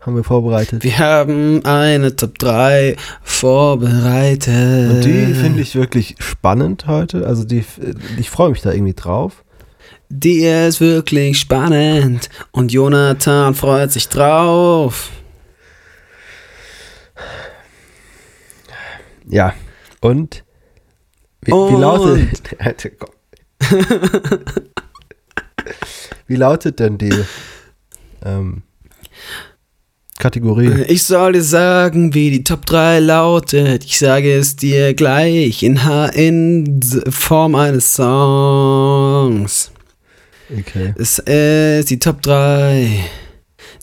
haben 0.00 0.16
wir 0.16 0.24
vorbereitet. 0.24 0.82
Wir 0.82 0.98
haben 0.98 1.64
eine 1.64 2.16
Top 2.16 2.38
3 2.38 2.96
vorbereitet. 3.22 4.90
Und 4.90 5.04
die 5.04 5.34
finde 5.34 5.60
ich 5.60 5.74
wirklich 5.76 6.16
spannend 6.18 6.86
heute. 6.86 7.26
Also 7.26 7.44
die, 7.44 7.64
ich 8.18 8.30
freue 8.30 8.50
mich 8.50 8.62
da 8.62 8.72
irgendwie 8.72 8.94
drauf. 8.94 9.44
Die 10.08 10.44
ist 10.44 10.80
wirklich 10.80 11.38
spannend 11.38 12.30
und 12.50 12.72
Jonathan 12.72 13.54
freut 13.54 13.92
sich 13.92 14.08
drauf. 14.08 15.10
Ja. 19.28 19.54
Und 20.00 20.44
wie, 21.42 21.50
wie 21.50 21.54
Und- 21.54 21.80
lautet. 21.80 22.56
Alter, 22.58 22.90
komm. 22.90 23.10
wie 26.26 26.36
lautet 26.36 26.78
denn 26.80 26.98
die 26.98 27.12
ähm, 28.24 28.62
Kategorie? 30.18 30.82
Ich 30.88 31.02
soll 31.04 31.32
dir 31.32 31.42
sagen, 31.42 32.14
wie 32.14 32.30
die 32.30 32.44
Top 32.44 32.64
3 32.66 33.00
lautet. 33.00 33.84
Ich 33.84 33.98
sage 33.98 34.34
es 34.36 34.56
dir 34.56 34.94
gleich 34.94 35.62
in, 35.62 35.84
H 35.84 36.06
in 36.06 36.80
Form 37.10 37.54
eines 37.54 37.94
Songs. 37.94 39.70
Okay. 40.50 40.94
Es 40.96 41.18
ist 41.18 41.90
die 41.90 41.98
Top 41.98 42.22
3 42.22 43.04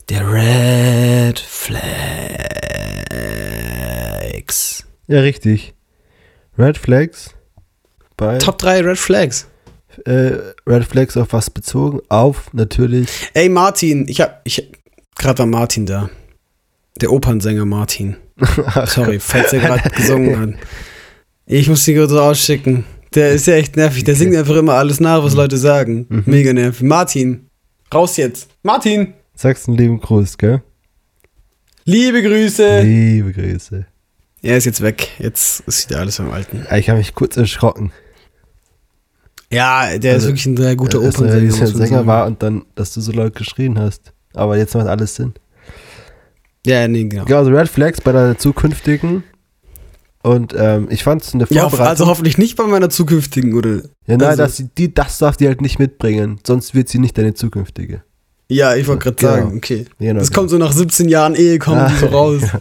der 0.08 0.28
Red 0.32 1.38
Flags. 1.38 2.06
Ja, 5.08 5.20
richtig. 5.20 5.74
Red 6.58 6.78
Flags. 6.78 7.30
Bei 8.16 8.38
Top 8.38 8.58
3 8.58 8.80
Red 8.80 8.98
Flags. 8.98 9.46
äh, 10.04 10.32
Red 10.66 10.84
Flags 10.84 11.16
auf 11.16 11.32
was 11.32 11.50
bezogen? 11.50 12.00
Auf 12.08 12.52
natürlich. 12.52 13.08
Ey, 13.34 13.48
Martin, 13.48 14.06
ich 14.08 14.20
hab, 14.20 14.40
ich, 14.44 14.70
gerade 15.16 15.40
war 15.40 15.46
Martin 15.46 15.86
da. 15.86 16.08
Der 17.00 17.12
Opernsänger 17.12 17.64
Martin. 17.66 18.16
Sorry, 18.86 19.20
falls 19.20 19.52
er 19.52 19.60
gerade 19.60 19.90
gesungen 19.90 20.38
hat. 20.38 20.54
Ich 21.46 21.68
muss 21.68 21.84
die 21.84 21.94
gerade 21.94 22.20
ausschicken. 22.22 22.84
Der 23.14 23.32
ist 23.32 23.46
ja 23.46 23.54
echt 23.54 23.76
nervig. 23.76 24.04
Der 24.04 24.14
singt 24.14 24.34
einfach 24.34 24.56
immer 24.56 24.74
alles 24.74 24.98
nach, 25.00 25.22
was 25.22 25.34
Leute 25.34 25.56
sagen. 25.58 26.06
Mhm. 26.08 26.22
Mega 26.26 26.52
nervig. 26.52 26.82
Martin, 26.82 27.48
raus 27.94 28.16
jetzt. 28.16 28.48
Martin, 28.62 29.14
Sagst 29.34 29.68
einen 29.68 29.76
lieben 29.76 30.00
Gruß, 30.00 30.38
gell? 30.38 30.62
liebe 31.84 32.22
Grüße. 32.22 32.80
Liebe 32.80 33.32
Grüße. 33.32 33.86
Er 34.46 34.56
ist 34.56 34.64
jetzt 34.64 34.80
weg. 34.80 35.08
Jetzt 35.18 35.60
ist 35.66 35.88
wieder 35.90 36.00
alles 36.00 36.18
beim 36.18 36.30
Alten. 36.30 36.66
Ah, 36.68 36.76
Ich 36.78 36.88
habe 36.88 36.98
mich 36.98 37.14
kurz 37.14 37.36
erschrocken. 37.36 37.92
Ja, 39.52 39.96
der 39.98 40.12
ist 40.12 40.22
Also, 40.22 40.28
wirklich 40.28 40.46
ein 40.46 40.56
sehr 40.56 40.76
guter 40.76 40.98
dass 41.00 41.14
er 41.16 41.20
Opernsänger. 41.20 41.40
dieser 41.40 41.60
muss 41.60 41.72
man 41.74 41.78
Sänger 41.82 41.96
sagen. 41.98 42.06
war 42.08 42.26
und 42.26 42.42
dann, 42.42 42.64
dass 42.74 42.92
du 42.94 43.00
so 43.00 43.12
laut 43.12 43.34
geschrien 43.34 43.78
hast. 43.78 44.12
Aber 44.34 44.56
jetzt 44.56 44.74
macht 44.74 44.86
alles 44.88 45.14
Sinn. 45.14 45.34
Ja, 46.66 46.86
nee, 46.88 47.04
genau. 47.04 47.24
Ja, 47.26 47.38
also 47.38 47.50
Red 47.52 47.68
Flags 47.68 48.00
bei 48.00 48.12
deiner 48.12 48.38
zukünftigen. 48.38 49.22
Und 50.22 50.52
ähm, 50.58 50.88
ich 50.90 51.04
fand 51.04 51.22
es 51.22 51.32
eine 51.34 51.44
Ja, 51.50 51.62
Vorbereitung. 51.62 51.86
also 51.86 52.06
hoffentlich 52.06 52.36
nicht 52.38 52.56
bei 52.56 52.64
meiner 52.64 52.90
zukünftigen, 52.90 53.54
oder? 53.54 53.76
ja, 54.06 54.16
nein, 54.16 54.22
also- 54.22 54.42
dass 54.42 54.62
die, 54.76 54.92
das 54.92 55.18
darf 55.18 55.36
die 55.36 55.46
halt 55.46 55.60
nicht 55.60 55.78
mitbringen. 55.78 56.40
Sonst 56.44 56.74
wird 56.74 56.88
sie 56.88 56.98
nicht 56.98 57.16
deine 57.16 57.34
zukünftige. 57.34 58.02
Ja, 58.48 58.76
ich 58.76 58.86
wollte 58.86 59.04
gerade 59.04 59.16
Genau. 59.16 59.32
sagen, 59.32 59.56
okay. 59.56 59.86
Genau, 59.98 60.20
Das 60.20 60.28
genau. 60.28 60.38
kommt 60.40 60.50
so 60.50 60.58
nach 60.58 60.72
17 60.72 61.08
Jahren 61.08 61.34
Ehe, 61.34 61.58
kommt 61.58 61.78
Ah, 61.78 61.88
die 61.88 61.96
so 61.96 62.06
raus. 62.06 62.42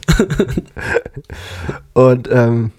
Und 1.93 2.27
ähm, 2.31 2.71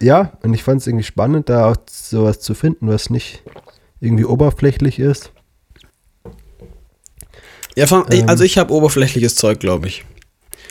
ja, 0.00 0.32
und 0.42 0.52
ich 0.52 0.62
fand 0.62 0.80
es 0.82 0.86
irgendwie 0.86 1.04
spannend, 1.04 1.48
da 1.48 1.70
auch 1.70 1.76
sowas 1.88 2.40
zu 2.40 2.54
finden, 2.54 2.88
was 2.88 3.08
nicht 3.10 3.42
irgendwie 4.00 4.24
oberflächlich 4.26 4.98
ist. 4.98 5.30
Ja, 7.76 7.86
von, 7.86 8.04
Ähm. 8.10 8.28
also 8.28 8.44
ich 8.44 8.58
habe 8.58 8.72
oberflächliches 8.72 9.34
Zeug, 9.36 9.60
glaube 9.60 9.88
ich. 9.88 10.04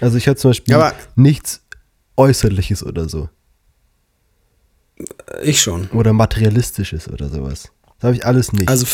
Also 0.01 0.17
ich 0.17 0.27
hatte 0.27 0.39
zum 0.39 0.51
Beispiel 0.51 0.73
Ja, 0.73 0.93
nichts 1.15 1.61
Äußerliches 2.15 2.83
oder 2.85 3.09
so. 3.09 3.29
ich 5.41 5.61
schon. 5.61 5.87
Oder 5.91 6.13
Materialistisches 6.13 7.09
oder 7.09 7.27
sowas. 7.29 7.71
Das 7.99 8.03
habe 8.09 8.15
ich 8.15 8.25
alles 8.25 8.53
nicht. 8.53 8.69
Also 8.69 8.85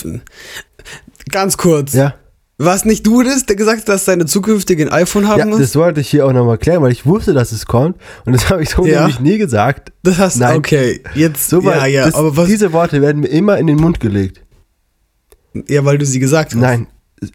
ganz 1.30 1.58
kurz. 1.58 1.94
ja, 1.94 2.16
Was 2.62 2.84
nicht 2.84 3.08
du 3.08 3.24
das, 3.24 3.46
der 3.46 3.56
gesagt 3.56 3.80
hat, 3.84 3.88
dass 3.88 4.04
deine 4.04 4.26
zukünftige 4.26 4.84
ein 4.84 4.92
iPhone 4.92 5.30
haben 5.30 5.40
Ja, 5.40 5.46
muss? 5.46 5.60
das 5.60 5.76
wollte 5.78 6.02
ich 6.02 6.10
hier 6.10 6.26
auch 6.26 6.34
nochmal 6.34 6.58
klären, 6.58 6.82
weil 6.84 6.92
ich 6.92 7.06
wusste, 7.06 7.34
dass 7.34 7.54
es 7.54 7.66
kommt. 7.66 7.96
Und 8.26 8.34
das 8.34 8.50
habe 8.50 8.62
ich 8.62 8.70
so 8.72 8.86
Ja. 8.86 9.00
nämlich 9.02 9.22
nie 9.22 9.38
gesagt. 9.38 9.94
Das 10.04 10.18
hast 10.18 10.36
du, 10.36 10.42
Nein. 10.42 10.58
okay. 10.58 11.02
Jetzt, 11.16 11.50
So 11.50 11.62
ja, 11.62 11.86
ja, 11.86 12.06
das, 12.06 12.16
aber 12.16 12.36
was, 12.36 12.48
Diese 12.48 12.74
Worte 12.74 13.02
werden 13.02 13.22
mir 13.22 13.28
immer 13.30 13.58
in 13.58 13.66
den 13.68 13.78
Mund 13.78 14.02
gelegt. 14.02 14.44
ja, 15.70 15.86
weil 15.86 15.98
du 15.98 16.06
sie 16.06 16.20
gesagt 16.20 16.52
hast. 16.54 16.60
Nein, 16.60 16.88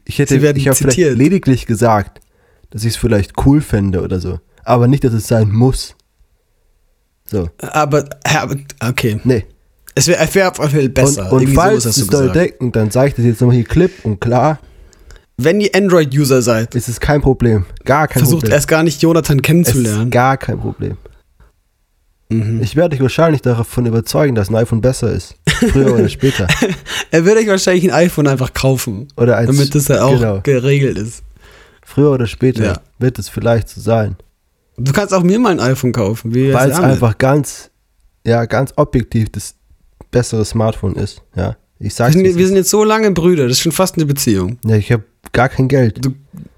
ich 0.05 0.19
hätte 0.19 0.37
ich 0.37 0.69
habe 0.69 0.77
vielleicht 0.77 0.99
lediglich 1.17 1.65
gesagt, 1.65 2.21
dass 2.69 2.83
ich 2.85 2.91
es 2.91 2.97
vielleicht 2.97 3.33
cool 3.47 3.63
fände 3.63 4.03
oder 4.03 4.21
so. 4.21 4.41
Aber 4.63 4.89
nicht, 4.89 5.05
dass 5.05 5.15
es 5.15 5.27
sein 5.27 5.51
muss. 5.51 5.95
So, 7.25 7.49
Aber, 7.59 8.05
okay. 8.87 9.21
nee. 9.25 9.47
Es 9.95 10.07
wäre 10.07 10.29
wär 10.35 10.49
auf 10.51 10.59
jeden 10.59 10.71
Fall 10.73 10.89
besser. 10.91 11.33
und 11.33 11.47
und 11.47 11.55
falls 11.55 11.87
hast 11.87 11.97
es 11.97 12.09
gesagt. 12.09 12.35
decken, 12.35 12.73
dann 12.73 12.91
sage 12.91 13.09
ich 13.09 13.15
das 13.15 13.25
jetzt 13.25 13.41
nochmal 13.41 13.57
hier 13.57 13.65
klipp 13.65 14.05
und 14.05 14.21
klar, 14.21 14.59
Wenn 15.37 15.61
ihr 15.61 15.71
Android-User 15.75 16.43
seid, 16.43 16.75
ist 16.75 16.89
es 16.89 17.01
kein 17.01 17.21
Problem. 17.21 17.65
Gar 17.85 18.09
kein 18.09 18.21
versucht 18.21 18.41
Problem. 18.43 18.53
erst 18.55 18.69
gar 18.69 18.83
nicht 18.85 19.03
Jonathan 19.03 19.37
es 19.39 19.41
ist 19.41 19.47
kennenzulernen. 19.47 20.11
gar 20.11 20.37
kein 20.37 20.61
Problem. 20.61 20.97
Mhm. 22.31 22.61
Ich 22.63 22.77
werde 22.77 22.91
dich 22.91 23.01
wahrscheinlich 23.03 23.43
davon 23.43 23.87
überzeugen, 23.87 24.35
dass 24.35 24.49
ein 24.49 24.55
iPhone 24.57 24.81
besser 24.81 25.13
ist. 25.13 25.35
Früher 25.47 25.95
oder 25.95 26.09
später. 26.09 26.47
Er 27.11 27.25
würde 27.25 27.41
euch 27.41 27.47
wahrscheinlich 27.47 27.85
ein 27.85 27.91
iPhone 27.93 28.27
einfach 28.27 28.53
kaufen, 28.55 29.07
Oder 29.17 29.37
als, 29.37 29.47
damit 29.47 29.73
das 29.75 29.87
ja 29.87 30.03
auch 30.05 30.19
genau. 30.19 30.41
geregelt 30.43 30.99
ist. 30.99 31.23
Früher 31.85 32.11
oder 32.11 32.27
später 32.27 32.65
Ja. 32.65 32.81
wird 32.99 33.21
es 33.21 33.29
vielleicht 33.29 33.69
so 33.69 33.81
sein. 33.81 34.17
Du 34.77 34.91
kannst 34.93 35.15
auch 35.15 35.23
mir 35.23 35.39
mal 35.39 35.53
ein 35.53 35.61
iPhone 35.61 35.93
kaufen. 35.93 36.35
Weil 36.35 36.71
es 36.73 36.79
einfach 36.79 37.17
ganz, 37.19 37.71
ja, 38.27 38.47
ganz 38.47 38.73
objektiv 38.77 39.31
das 39.31 39.55
bessere 40.11 40.45
Smartphone 40.45 40.97
ist. 40.97 41.23
Ja, 41.37 41.57
ich 41.79 41.85
Wir 41.85 41.91
sag's 41.93 42.15
sind, 42.15 42.25
dir. 42.25 42.35
wir 42.37 42.47
sind 42.49 42.57
jetzt 42.57 42.71
so 42.71 42.83
lange 42.83 43.13
Brüder, 43.13 43.45
das 43.45 43.53
ist 43.59 43.61
schon 43.63 43.71
fast 43.73 43.95
eine 43.97 44.07
Beziehung. 44.07 44.59
Ja, 44.65 44.75
ich 44.75 44.91
habe 44.91 45.05
gar 45.33 45.49
kein 45.49 45.69
Geld, 45.69 46.01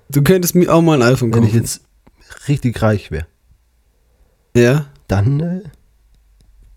Du 0.08 0.22
könntest 0.22 0.54
mir 0.54 0.72
auch 0.72 0.82
mal 0.82 1.02
ein 1.02 1.12
iPhone 1.14 1.32
wenn 1.34 1.40
kaufen. 1.40 1.48
ich 1.48 1.54
jetzt 1.54 1.80
richtig 2.48 2.80
reich 2.80 3.10
wäre. 3.10 3.26
ja, 4.56 4.86
Dann 5.08 5.40
äh, 5.40 5.62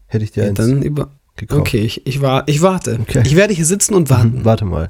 hätte 0.08 0.24
ich 0.24 0.32
dir 0.32 0.44
ja 0.44 0.50
eins 0.50 0.58
dann 0.58 0.82
über. 0.82 1.12
gekauft. 1.36 1.62
Okay, 1.62 1.80
ich, 1.82 2.06
ich, 2.08 2.22
war, 2.22 2.44
ich 2.48 2.62
warte. 2.62 2.98
Okay. 3.02 3.22
Ich 3.26 3.36
werde 3.36 3.54
hier 3.54 3.66
sitzen 3.66 3.94
und 3.94 4.10
warten. 4.10 4.40
Mhm, 4.40 4.46
warte 4.46 4.66
mal. 4.66 4.88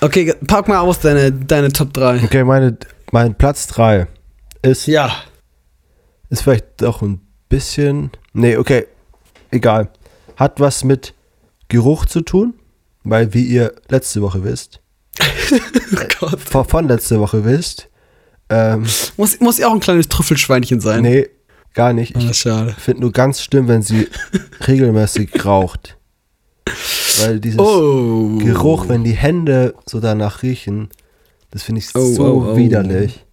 Okay, 0.00 0.34
pack 0.46 0.68
mal 0.68 0.78
aus 0.80 1.00
deine, 1.00 1.32
deine 1.32 1.72
Top 1.72 1.92
3. 1.92 2.22
Okay, 2.24 2.44
meine, 2.44 2.76
mein 3.12 3.34
Platz 3.34 3.66
3 3.68 4.06
ist, 4.62 4.86
Ja. 4.86 5.10
ist 6.28 6.42
vielleicht 6.42 6.84
auch 6.84 7.02
ein 7.02 7.20
bisschen. 7.48 8.10
Nee, 8.34 8.56
okay, 8.56 8.86
egal. 9.50 9.88
Hat 10.36 10.60
was 10.60 10.84
mit 10.84 11.14
Geruch 11.68 12.04
zu 12.06 12.20
tun, 12.20 12.54
weil 13.04 13.32
wie 13.32 13.44
ihr 13.46 13.74
letzte 13.88 14.20
Woche 14.22 14.44
wisst, 14.44 14.80
Oh 15.20 15.96
Gott. 16.20 16.40
von, 16.40 16.64
von 16.64 16.88
letzte 16.88 17.20
Woche 17.20 17.44
wisst, 17.44 17.88
ähm, 18.48 18.86
Muss, 19.16 19.40
muss 19.40 19.58
ja 19.58 19.68
auch 19.68 19.72
ein 19.74 19.80
kleines 19.80 20.08
Trüffelschweinchen 20.08 20.80
sein. 20.80 21.02
nee, 21.02 21.28
gar 21.74 21.92
nicht. 21.92 22.16
Ich 22.16 22.28
Ah, 22.28 22.32
schade. 22.32 22.74
finde 22.78 23.02
nur 23.02 23.12
ganz 23.12 23.42
schlimm, 23.42 23.68
wenn 23.68 23.82
sie 23.82 24.08
regelmäßig 24.66 25.44
raucht. 25.44 25.96
Weil 27.20 27.40
dieses 27.40 27.58
Oh. 27.60 28.38
Geruch, 28.38 28.88
wenn 28.88 29.04
die 29.04 29.12
Hände 29.12 29.74
so 29.86 30.00
danach 30.00 30.42
riechen, 30.42 30.88
das 31.50 31.62
finde 31.62 31.80
ich 31.80 31.88
Oh, 31.94 32.00
so 32.14 32.24
oh, 32.24 32.52
oh. 32.52 32.56
widerlich. 32.56 33.24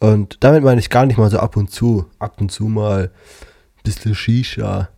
Und 0.00 0.36
damit 0.40 0.62
meine 0.62 0.80
ich 0.80 0.90
gar 0.90 1.06
nicht 1.06 1.16
mal 1.18 1.30
so 1.30 1.38
ab 1.38 1.56
und 1.56 1.70
zu. 1.70 2.06
Ab 2.18 2.40
und 2.40 2.52
zu 2.52 2.64
mal 2.64 3.04
ein 3.10 3.82
bisschen 3.82 4.14
Shisha. 4.14 4.90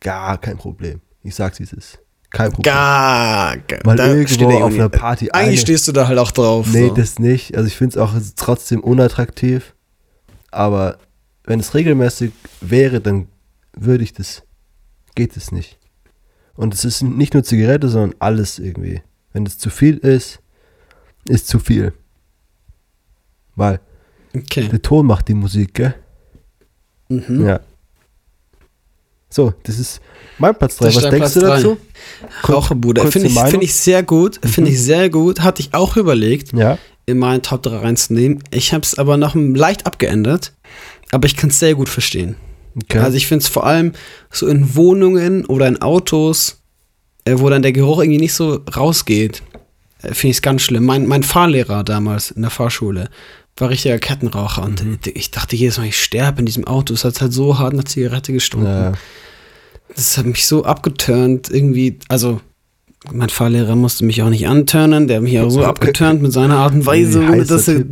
Gar 0.00 0.38
kein 0.38 0.56
Problem. 0.56 1.00
Ich 1.22 1.34
sag's, 1.34 1.58
wie 1.58 1.64
es 1.64 1.72
ist. 1.72 1.98
Kein 2.30 2.50
Problem. 2.52 2.72
Gar, 2.74 3.56
gar 3.58 3.96
da 3.96 4.06
irgendwo 4.06 4.50
auf 4.50 4.74
einer 4.74 4.88
Party 4.90 5.30
Eigentlich 5.30 5.48
eine- 5.48 5.56
stehst 5.58 5.88
du 5.88 5.92
da 5.92 6.06
halt 6.08 6.18
auch 6.18 6.30
drauf. 6.30 6.66
Nee, 6.72 6.88
so. 6.88 6.94
das 6.94 7.18
nicht. 7.18 7.56
Also 7.56 7.66
ich 7.66 7.76
finde 7.76 7.96
es 7.96 8.02
auch 8.02 8.12
trotzdem 8.36 8.80
unattraktiv. 8.80 9.74
Aber 10.50 10.98
wenn 11.44 11.58
es 11.60 11.74
regelmäßig 11.74 12.32
wäre, 12.60 13.00
dann 13.00 13.28
würde 13.74 14.04
ich 14.04 14.12
das. 14.12 14.42
Geht 15.14 15.36
es 15.36 15.52
nicht. 15.52 15.78
Und 16.54 16.74
es 16.74 16.84
ist 16.84 17.02
nicht 17.02 17.34
nur 17.34 17.44
Zigarette, 17.44 17.88
sondern 17.88 18.14
alles 18.18 18.58
irgendwie. 18.58 19.02
Wenn 19.32 19.46
es 19.46 19.58
zu 19.58 19.70
viel 19.70 19.96
ist, 19.98 20.40
ist 21.26 21.48
zu 21.48 21.58
viel. 21.58 21.92
Weil 23.56 23.80
Okay. 24.36 24.68
der 24.68 24.82
Ton 24.82 25.06
macht 25.06 25.28
die 25.28 25.34
Musik, 25.34 25.74
gell? 25.74 25.94
Mhm. 27.08 27.46
Ja. 27.46 27.60
So, 29.30 29.52
das 29.64 29.78
ist 29.78 30.00
mein 30.38 30.54
Platz 30.54 30.76
3. 30.76 30.84
Das 30.86 30.96
ist 30.96 31.02
Was 31.02 31.10
denkst 31.10 31.18
Platz 31.18 31.34
du 31.34 31.40
dazu? 31.40 31.76
Kur- 32.42 32.54
Raucherbude. 32.56 33.06
Finde 33.10 33.28
ich, 33.28 33.38
find 33.38 33.62
ich 33.62 33.74
sehr 33.74 34.02
gut. 34.02 34.40
Finde 34.44 34.70
ich 34.70 34.80
sehr 34.82 35.10
gut. 35.10 35.40
Hatte 35.40 35.60
ich 35.62 35.74
auch 35.74 35.96
überlegt, 35.96 36.52
Ja. 36.54 36.78
in 37.06 37.18
meinen 37.18 37.42
Top 37.42 37.62
3 37.62 37.76
reinzunehmen. 37.78 38.42
Ich 38.50 38.72
habe 38.72 38.82
es 38.82 38.98
aber 38.98 39.16
noch 39.16 39.34
leicht 39.34 39.86
abgeändert. 39.86 40.52
Aber 41.10 41.26
ich 41.26 41.36
kann 41.36 41.50
es 41.50 41.58
sehr 41.58 41.74
gut 41.74 41.88
verstehen. 41.88 42.36
Okay. 42.82 42.98
Also 42.98 43.16
ich 43.16 43.26
finde 43.26 43.42
es 43.42 43.48
vor 43.48 43.66
allem 43.66 43.92
so 44.30 44.46
in 44.46 44.76
Wohnungen 44.76 45.44
oder 45.46 45.66
in 45.66 45.80
Autos, 45.82 46.60
äh, 47.24 47.34
wo 47.38 47.48
dann 47.48 47.62
der 47.62 47.72
Geruch 47.72 48.00
irgendwie 48.00 48.20
nicht 48.20 48.34
so 48.34 48.60
rausgeht, 48.76 49.42
äh, 50.02 50.08
finde 50.14 50.28
ich 50.30 50.36
es 50.36 50.42
ganz 50.42 50.62
schlimm. 50.62 50.84
Mein, 50.84 51.06
mein 51.06 51.22
Fahrlehrer 51.22 51.82
damals 51.82 52.30
in 52.30 52.42
der 52.42 52.50
Fahrschule 52.50 53.08
war 53.60 53.70
richtiger 53.70 53.98
Kettenraucher 53.98 54.62
und 54.62 54.84
Mhm. 54.84 54.98
ich 55.14 55.30
dachte 55.30 55.56
jedes 55.56 55.78
Mal, 55.78 55.86
ich 55.86 56.00
sterbe 56.02 56.40
in 56.40 56.46
diesem 56.46 56.64
Auto. 56.66 56.94
Es 56.94 57.04
hat 57.04 57.20
halt 57.20 57.32
so 57.32 57.58
hart 57.58 57.74
nach 57.74 57.84
Zigarette 57.84 58.32
gestunken. 58.32 58.68
ja. 58.68 58.92
Das 59.96 60.18
hat 60.18 60.26
mich 60.26 60.46
so 60.46 60.64
abgeturnt, 60.64 61.48
irgendwie, 61.50 61.98
also 62.08 62.40
mein 63.10 63.30
Fahrlehrer 63.30 63.74
musste 63.74 64.04
mich 64.04 64.22
auch 64.22 64.28
nicht 64.28 64.46
anturnen, 64.46 65.08
der 65.08 65.16
hat 65.16 65.22
mich 65.24 65.38
auch 65.40 65.48
so 65.50 65.64
abgeturnt 65.72 66.20
mit 66.20 66.32
seiner 66.32 66.56
Art 66.58 66.74
und 66.74 66.84
Weise, 66.86 67.20
ohne 67.20 67.44
dass 67.44 67.68
er, 67.68 67.84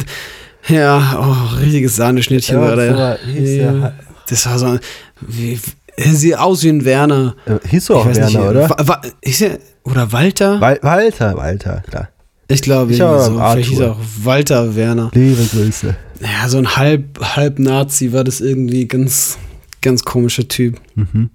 ja, 0.68 1.18
oh, 1.18 1.56
richtiges 1.56 1.96
Sahneschnittchen 1.96 2.56
Ja, 2.56 2.62
war 2.62 2.76
der. 2.76 3.18
Ja, 3.34 3.92
das 4.28 4.44
war 4.46 4.58
so, 4.58 4.78
wie, 5.22 5.58
er 5.96 6.12
sieht 6.12 6.36
aus 6.36 6.62
wie 6.64 6.68
ein 6.68 6.84
Werner. 6.84 7.34
Hieß 7.68 7.86
du 7.86 7.94
auch 7.96 8.06
Werner, 8.06 8.26
nicht, 8.26 8.36
oder? 8.38 8.68
Wa- 8.70 8.76
Wa- 8.88 9.02
hieß 9.24 9.40
er, 9.42 9.58
oder 9.84 10.12
Walter? 10.12 10.60
Wal 10.60 10.78
Walter, 10.82 11.34
Walter, 11.36 11.82
klar. 11.88 12.08
Ich 12.48 12.62
glaube, 12.62 12.92
Ich 12.92 13.00
war 13.00 13.20
so. 13.22 13.32
Vielleicht 13.34 13.68
hieß 13.70 13.80
er 13.80 13.92
auch. 13.92 13.98
Walter 14.22 14.74
Werner. 14.76 15.10
Liebe 15.14 15.44
Grüße. 15.44 15.96
Ja, 16.20 16.48
so 16.48 16.58
ein 16.58 16.76
halb, 16.76 17.18
halb 17.20 17.58
Nazi 17.58 18.12
war 18.12 18.24
das 18.24 18.40
irgendwie 18.40 18.86
ganz, 18.88 19.38
ganz 19.82 20.04
komischer 20.04 20.48
Typ. 20.48 20.80
Mhm. 20.94 21.30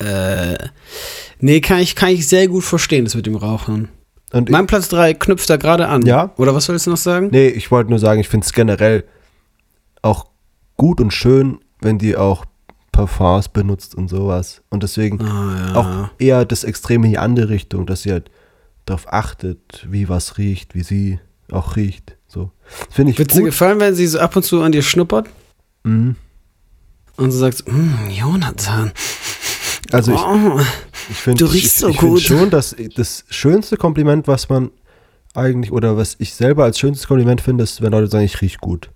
Äh, 0.00 0.56
nee, 1.40 1.60
kann 1.60 1.80
ich, 1.80 1.94
kann 1.94 2.10
ich 2.10 2.26
sehr 2.28 2.48
gut 2.48 2.64
verstehen, 2.64 3.04
das 3.04 3.14
mit 3.14 3.26
dem 3.26 3.36
Rauchen. 3.36 3.88
Und 4.32 4.50
Mein 4.50 4.66
Platz 4.66 4.88
3 4.88 5.14
knüpft 5.14 5.48
da 5.48 5.56
gerade 5.56 5.88
an. 5.88 6.02
Ja. 6.04 6.32
Oder 6.36 6.54
was 6.54 6.66
sollst 6.66 6.86
du 6.86 6.90
noch 6.90 6.96
sagen? 6.98 7.28
Nee, 7.32 7.48
ich 7.48 7.70
wollte 7.70 7.90
nur 7.90 7.98
sagen, 7.98 8.20
ich 8.20 8.28
finde 8.28 8.44
es 8.44 8.52
generell 8.52 9.04
auch 10.02 10.26
gut 10.76 11.00
und 11.00 11.12
schön, 11.12 11.58
wenn 11.80 11.98
die 11.98 12.16
auch 12.16 12.44
Parfums 12.92 13.48
benutzt 13.48 13.94
und 13.94 14.08
sowas. 14.08 14.62
Und 14.70 14.82
deswegen 14.82 15.20
Ah, 15.22 15.68
ja. 15.68 15.74
auch 15.76 16.10
eher 16.18 16.44
das 16.44 16.64
Extreme 16.64 17.06
in 17.06 17.12
die 17.12 17.18
andere 17.18 17.48
Richtung, 17.48 17.86
dass 17.86 18.02
sie 18.02 18.12
halt 18.12 18.30
darauf 18.90 19.12
achtet, 19.12 19.86
wie 19.90 20.08
was 20.08 20.38
riecht, 20.38 20.74
wie 20.74 20.82
sie 20.82 21.18
auch 21.50 21.76
riecht. 21.76 22.16
So. 22.26 22.50
Finde 22.90 23.12
ich 23.12 23.18
Wird 23.18 23.32
dir 23.32 23.36
gut. 23.40 23.46
gefallen, 23.46 23.80
wenn 23.80 23.94
sie 23.94 24.06
so 24.06 24.18
ab 24.20 24.36
und 24.36 24.42
zu 24.44 24.62
an 24.62 24.72
dir 24.72 24.82
schnuppert 24.82 25.28
Mhm. 25.84 26.16
und 27.16 27.30
so 27.30 27.38
sagt, 27.38 27.64
"Mm, 27.70 28.10
Jonathan, 28.10 28.92
Also 29.92 30.12
ich, 30.12 30.20
oh, 30.20 30.60
ich 31.10 31.16
finde 31.16 31.44
ich, 31.46 31.72
so 31.72 31.88
ich 31.88 31.98
find 31.98 32.10
gut. 32.12 32.20
schon, 32.20 32.50
dass 32.50 32.76
das 32.96 33.24
schönste 33.30 33.76
Kompliment, 33.78 34.26
was 34.28 34.48
man 34.50 34.70
eigentlich, 35.34 35.72
oder 35.72 35.96
was 35.96 36.16
ich 36.18 36.34
selber 36.34 36.64
als 36.64 36.78
schönstes 36.78 37.06
Kompliment 37.06 37.40
finde, 37.40 37.64
ist, 37.64 37.80
wenn 37.80 37.92
Leute 37.92 38.08
sagen, 38.08 38.24
ich 38.24 38.40
riech 38.42 38.58
gut. 38.58 38.90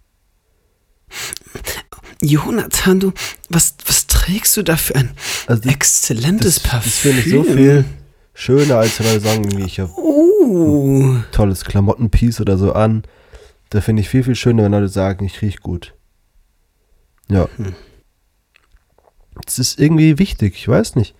Jonathan, 2.20 3.00
du, 3.00 3.12
was, 3.48 3.74
was 3.86 4.06
trägst 4.06 4.56
du 4.56 4.62
da 4.62 4.76
für 4.76 4.94
ein 4.96 5.10
Also 5.46 5.62
das, 5.62 5.72
exzellentes 5.72 6.54
das, 6.56 6.62
Parfüm? 6.62 6.90
das 6.90 6.98
finde 6.98 7.20
ich 7.20 7.30
so 7.30 7.44
viel 7.44 7.84
schöner, 8.34 8.78
als 8.78 8.98
wenn 8.98 9.06
Leute 9.06 9.20
sagen, 9.20 9.58
ich 9.64 9.80
habe 9.80 9.92
Uh, 9.96 11.16
tolles 11.30 11.64
Klamottenpiece 11.64 12.40
oder 12.40 12.58
so 12.58 12.72
an. 12.72 13.02
Da 13.70 13.80
finde 13.80 14.02
ich 14.02 14.08
viel, 14.08 14.24
viel 14.24 14.34
schöner, 14.34 14.64
wenn 14.64 14.72
Leute 14.72 14.88
sagen, 14.88 15.24
ich 15.24 15.40
riech 15.40 15.60
gut. 15.60 15.94
Ja. 17.30 17.48
Hm. 17.56 17.74
Das 19.46 19.58
ist 19.58 19.78
irgendwie 19.78 20.18
wichtig, 20.18 20.54
ich 20.56 20.68
weiß 20.68 20.96
nicht. 20.96 21.14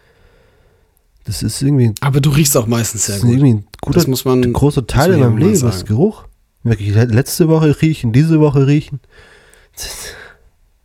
Das 1.24 1.42
ist 1.42 1.62
irgendwie, 1.62 1.94
aber 2.00 2.20
du 2.20 2.30
riechst 2.30 2.56
auch 2.56 2.66
meistens 2.66 3.02
das 3.02 3.06
sehr 3.06 3.16
ist 3.16 3.22
gut. 3.22 3.30
irgendwie 3.30 3.54
ein 3.54 3.66
guter, 3.80 3.94
Das 3.94 4.06
muss 4.08 4.24
man. 4.24 4.52
großer 4.52 4.86
Teil 4.86 5.12
in 5.14 5.20
meinem 5.20 5.38
Leben, 5.38 5.52
ist 5.52 5.60
sagen. 5.60 5.84
Geruch. 5.86 6.24
Wirklich 6.64 6.94
le- 6.94 7.04
letzte 7.04 7.48
Woche 7.48 7.80
riechen, 7.80 8.12
diese 8.12 8.40
Woche 8.40 8.66
riechen. 8.66 9.00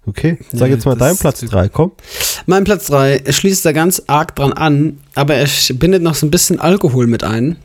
Okay, 0.08 0.38
sag 0.54 0.70
jetzt 0.70 0.86
mal 0.86 0.96
das- 0.96 1.08
deinen 1.10 1.18
Platz 1.18 1.42
3, 1.42 1.70
komm. 1.70 1.92
Mein 2.46 2.64
Platz 2.64 2.88
3 2.88 3.24
schließt 3.30 3.66
da 3.66 3.74
ganz 3.74 4.02
arg 4.08 4.36
dran 4.36 4.54
an, 4.54 5.00
aber 5.16 5.36
er 5.36 5.48
bindet 5.76 6.02
noch 6.02 6.16
so 6.16 6.26
ein 6.26 6.32
bisschen 6.32 6.60
Alkohol 6.60 7.08
mit 7.08 7.24
ein. 7.24 7.58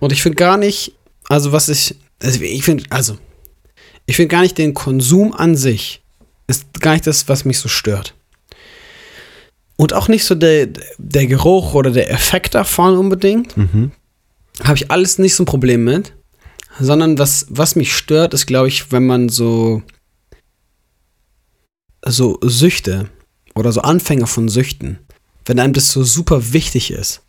Und 0.00 0.12
ich 0.12 0.22
finde 0.22 0.36
gar 0.36 0.56
nicht, 0.56 0.92
also 1.28 1.52
was 1.52 1.68
ich, 1.68 1.94
also 2.22 2.40
ich 2.40 2.64
finde, 2.64 2.84
also, 2.90 3.18
ich 4.06 4.16
finde 4.16 4.28
gar 4.28 4.40
nicht 4.42 4.58
den 4.58 4.74
Konsum 4.74 5.32
an 5.34 5.56
sich 5.56 6.00
ist 6.46 6.78
gar 6.80 6.92
nicht 6.92 7.06
das, 7.06 7.28
was 7.28 7.44
mich 7.44 7.58
so 7.58 7.68
stört. 7.68 8.14
Und 9.76 9.92
auch 9.92 10.08
nicht 10.08 10.24
so 10.24 10.34
der, 10.34 10.68
der 10.98 11.26
Geruch 11.26 11.74
oder 11.74 11.90
der 11.90 12.10
Effekt 12.10 12.54
davon 12.54 12.96
unbedingt. 12.96 13.56
Mhm. 13.56 13.92
Habe 14.62 14.76
ich 14.76 14.90
alles 14.90 15.18
nicht 15.18 15.34
so 15.34 15.42
ein 15.42 15.46
Problem 15.46 15.84
mit. 15.84 16.12
Sondern 16.80 17.18
was, 17.18 17.46
was 17.50 17.76
mich 17.76 17.96
stört, 17.96 18.34
ist, 18.34 18.46
glaube 18.46 18.68
ich, 18.68 18.90
wenn 18.92 19.06
man 19.06 19.28
so, 19.28 19.82
so 22.06 22.38
Süchte 22.42 23.08
oder 23.54 23.72
so 23.72 23.80
Anfänger 23.82 24.26
von 24.26 24.48
Süchten, 24.48 24.98
wenn 25.46 25.58
einem 25.60 25.72
das 25.72 25.90
so 25.92 26.02
super 26.04 26.52
wichtig 26.52 26.90
ist. 26.90 27.20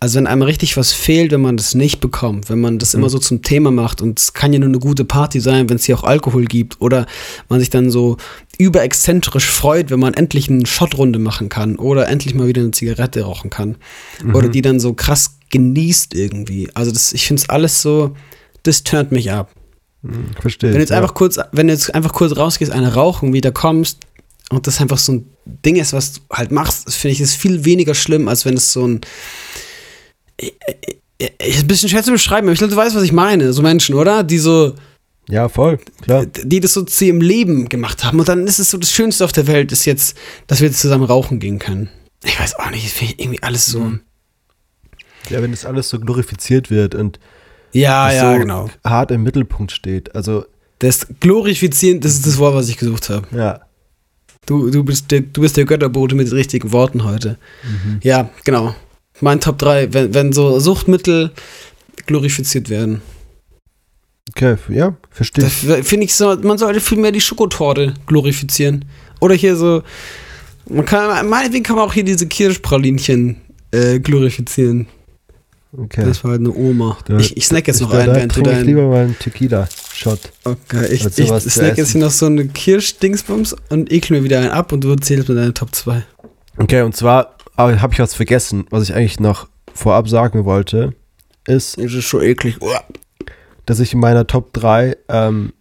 Also 0.00 0.18
wenn 0.18 0.28
einem 0.28 0.42
richtig 0.42 0.76
was 0.76 0.92
fehlt, 0.92 1.32
wenn 1.32 1.40
man 1.40 1.56
das 1.56 1.74
nicht 1.74 1.98
bekommt, 1.98 2.48
wenn 2.48 2.60
man 2.60 2.78
das 2.78 2.94
Mhm. 2.94 3.00
immer 3.00 3.10
so 3.10 3.18
zum 3.18 3.42
Thema 3.42 3.72
macht 3.72 4.00
und 4.00 4.20
es 4.20 4.32
kann 4.32 4.52
ja 4.52 4.60
nur 4.60 4.68
eine 4.68 4.78
gute 4.78 5.04
Party 5.04 5.40
sein, 5.40 5.68
wenn 5.68 5.74
es 5.76 5.84
hier 5.86 5.98
auch 5.98 6.04
Alkohol 6.04 6.44
gibt 6.44 6.80
oder 6.80 7.06
man 7.48 7.58
sich 7.58 7.68
dann 7.70 7.90
so 7.90 8.16
überexzentrisch 8.58 9.46
freut, 9.46 9.90
wenn 9.90 9.98
man 9.98 10.14
endlich 10.14 10.48
eine 10.48 10.66
Shotrunde 10.66 11.18
machen 11.18 11.48
kann 11.48 11.76
oder 11.76 12.08
endlich 12.08 12.34
mal 12.34 12.46
wieder 12.46 12.62
eine 12.62 12.70
Zigarette 12.70 13.22
rauchen 13.22 13.50
kann 13.50 13.76
Mhm. 14.22 14.34
oder 14.36 14.48
die 14.48 14.62
dann 14.62 14.78
so 14.78 14.94
krass 14.94 15.38
genießt 15.50 16.14
irgendwie. 16.14 16.68
Also 16.74 16.92
das, 16.92 17.12
ich 17.12 17.26
finde 17.26 17.42
es 17.42 17.48
alles 17.48 17.82
so, 17.82 18.14
das 18.62 18.84
turnt 18.84 19.10
mich 19.10 19.32
ab. 19.32 19.50
Hm, 20.02 20.30
Verstehe. 20.40 20.70
Wenn 20.70 20.76
du 20.76 20.80
jetzt 20.80 20.90
ja. 20.90 20.96
einfach 20.98 21.14
kurz, 21.14 21.38
wenn 21.52 21.66
du 21.66 21.72
jetzt 21.72 21.94
einfach 21.94 22.12
kurz 22.12 22.36
rausgehst, 22.36 22.72
eine 22.72 22.94
rauchen, 22.94 23.32
wieder 23.32 23.52
kommst 23.52 24.00
und 24.50 24.66
das 24.66 24.80
einfach 24.80 24.98
so 24.98 25.12
ein 25.12 25.30
Ding 25.44 25.76
ist, 25.76 25.92
was 25.92 26.14
du 26.14 26.20
halt 26.32 26.50
machst, 26.50 26.92
finde 26.94 27.12
ich 27.12 27.20
ist 27.20 27.34
viel 27.36 27.64
weniger 27.64 27.94
schlimm, 27.94 28.28
als 28.28 28.44
wenn 28.44 28.56
es 28.56 28.72
so 28.72 28.86
ein 28.86 29.00
äh, 30.38 30.50
äh, 31.18 31.48
ist 31.48 31.60
ein 31.60 31.66
bisschen 31.66 31.88
schwer 31.88 32.04
zu 32.04 32.12
beschreiben, 32.12 32.46
aber 32.46 32.52
ich 32.52 32.58
glaube, 32.58 32.70
du 32.72 32.76
weißt, 32.76 32.94
was 32.94 33.02
ich 33.02 33.12
meine. 33.12 33.52
So 33.52 33.62
Menschen, 33.62 33.94
oder? 33.96 34.22
Die 34.22 34.38
so, 34.38 34.74
Ja, 35.28 35.48
voll, 35.48 35.78
klar. 36.00 36.26
die 36.26 36.60
das 36.60 36.74
so 36.74 36.82
zu 36.82 37.04
ihrem 37.06 37.20
Leben 37.20 37.68
gemacht 37.68 38.04
haben. 38.04 38.20
Und 38.20 38.28
dann 38.28 38.46
ist 38.46 38.60
es 38.60 38.70
so 38.70 38.78
das 38.78 38.92
Schönste 38.92 39.24
auf 39.24 39.32
der 39.32 39.48
Welt, 39.48 39.72
ist 39.72 39.84
jetzt, 39.84 40.16
dass 40.46 40.60
wir 40.60 40.68
jetzt 40.68 40.80
zusammen 40.80 41.04
rauchen 41.04 41.40
gehen 41.40 41.58
können. 41.58 41.88
Ich 42.24 42.38
weiß 42.38 42.56
auch 42.60 42.70
nicht, 42.70 42.84
das 42.84 42.92
finde 42.92 43.14
ich 43.14 43.20
irgendwie 43.20 43.42
alles 43.42 43.66
so. 43.66 43.92
Ja, 45.28 45.42
wenn 45.42 45.50
das 45.50 45.64
alles 45.64 45.88
so 45.88 45.98
glorifiziert 45.98 46.70
wird 46.70 46.94
und 46.94 47.18
Ja, 47.72 48.10
ja, 48.12 48.32
so 48.32 48.38
genau. 48.38 48.70
hart 48.84 49.10
im 49.10 49.22
Mittelpunkt 49.22 49.72
steht. 49.72 50.14
Also, 50.14 50.44
Das 50.78 51.06
glorifizieren, 51.20 52.00
das 52.00 52.12
ist 52.14 52.26
das 52.26 52.38
Wort, 52.38 52.54
was 52.54 52.68
ich 52.68 52.76
gesucht 52.76 53.08
habe. 53.10 53.26
ja. 53.36 53.60
Du, 54.46 54.70
du, 54.70 54.82
bist 54.82 55.10
der, 55.10 55.20
du 55.20 55.42
bist 55.42 55.58
der 55.58 55.66
Götterbote 55.66 56.14
mit 56.14 56.26
den 56.28 56.32
richtigen 56.32 56.72
Worten 56.72 57.04
heute. 57.04 57.36
Mhm. 57.64 58.00
Ja, 58.02 58.30
genau. 58.44 58.74
Mein 59.20 59.40
Top 59.40 59.58
3, 59.58 59.92
wenn, 59.92 60.14
wenn 60.14 60.32
so 60.32 60.58
Suchtmittel 60.58 61.32
glorifiziert 62.06 62.70
werden. 62.70 63.02
Okay, 64.30 64.56
ja, 64.70 64.96
verstehe. 65.10 65.44
Finde 65.48 66.04
ich 66.06 66.14
so, 66.14 66.34
man 66.36 66.56
sollte 66.56 66.80
viel 66.80 66.96
mehr 66.96 67.12
die 67.12 67.20
Schokotorte 67.20 67.92
glorifizieren. 68.06 68.86
Oder 69.20 69.34
hier 69.34 69.54
so, 69.54 69.82
man 70.66 70.86
kann, 70.86 71.28
meinetwegen 71.28 71.64
kann 71.64 71.76
man 71.76 71.84
auch 71.86 71.92
hier 71.92 72.04
diese 72.04 72.26
Kirschpralinchen 72.26 73.36
äh, 73.70 74.00
glorifizieren. 74.00 74.86
Okay. 75.76 76.02
Das 76.04 76.24
war 76.24 76.30
halt 76.32 76.40
eine 76.40 76.52
Oma. 76.54 76.96
Da- 77.06 77.18
ich 77.18 77.36
ich 77.36 77.46
snack 77.46 77.66
jetzt 77.68 77.80
noch 77.82 77.90
da, 77.90 77.98
einen, 77.98 78.14
da 78.14 78.20
du 78.20 78.28
trinke 78.28 78.58
ich 78.60 78.64
lieber 78.64 78.88
mal 78.88 79.04
einen 79.04 79.18
Tequila-Shot. 79.18 80.18
Okay, 80.44 80.86
ich, 80.86 81.04
ich 81.04 81.26
snack 81.50 81.76
jetzt 81.76 81.90
hier 81.92 82.00
noch 82.00 82.10
so 82.10 82.26
eine 82.26 82.46
Kirschdingsbums 82.48 83.54
und 83.68 83.92
ekel 83.92 84.16
mir 84.18 84.24
wieder 84.24 84.38
einen 84.38 84.48
ab 84.50 84.72
und 84.72 84.82
du 84.82 84.90
erzählst 84.90 85.28
mir 85.28 85.34
deine 85.34 85.52
Top 85.52 85.74
2. 85.74 86.02
Okay, 86.56 86.80
und 86.82 86.96
zwar 86.96 87.36
habe 87.56 87.92
ich 87.92 87.98
was 87.98 88.14
vergessen, 88.14 88.66
was 88.70 88.84
ich 88.84 88.94
eigentlich 88.94 89.20
noch 89.20 89.48
vorab 89.74 90.08
sagen 90.08 90.44
wollte, 90.46 90.94
ist, 91.46 91.76
Das 91.76 91.92
ist 91.92 92.04
schon 92.04 92.22
eklig. 92.22 92.60
Uah. 92.62 92.82
dass 93.66 93.80
ich 93.80 93.92
in 93.92 94.00
meiner 94.00 94.26
Top 94.26 94.52
3 94.54 94.96
ähm, 95.08 95.52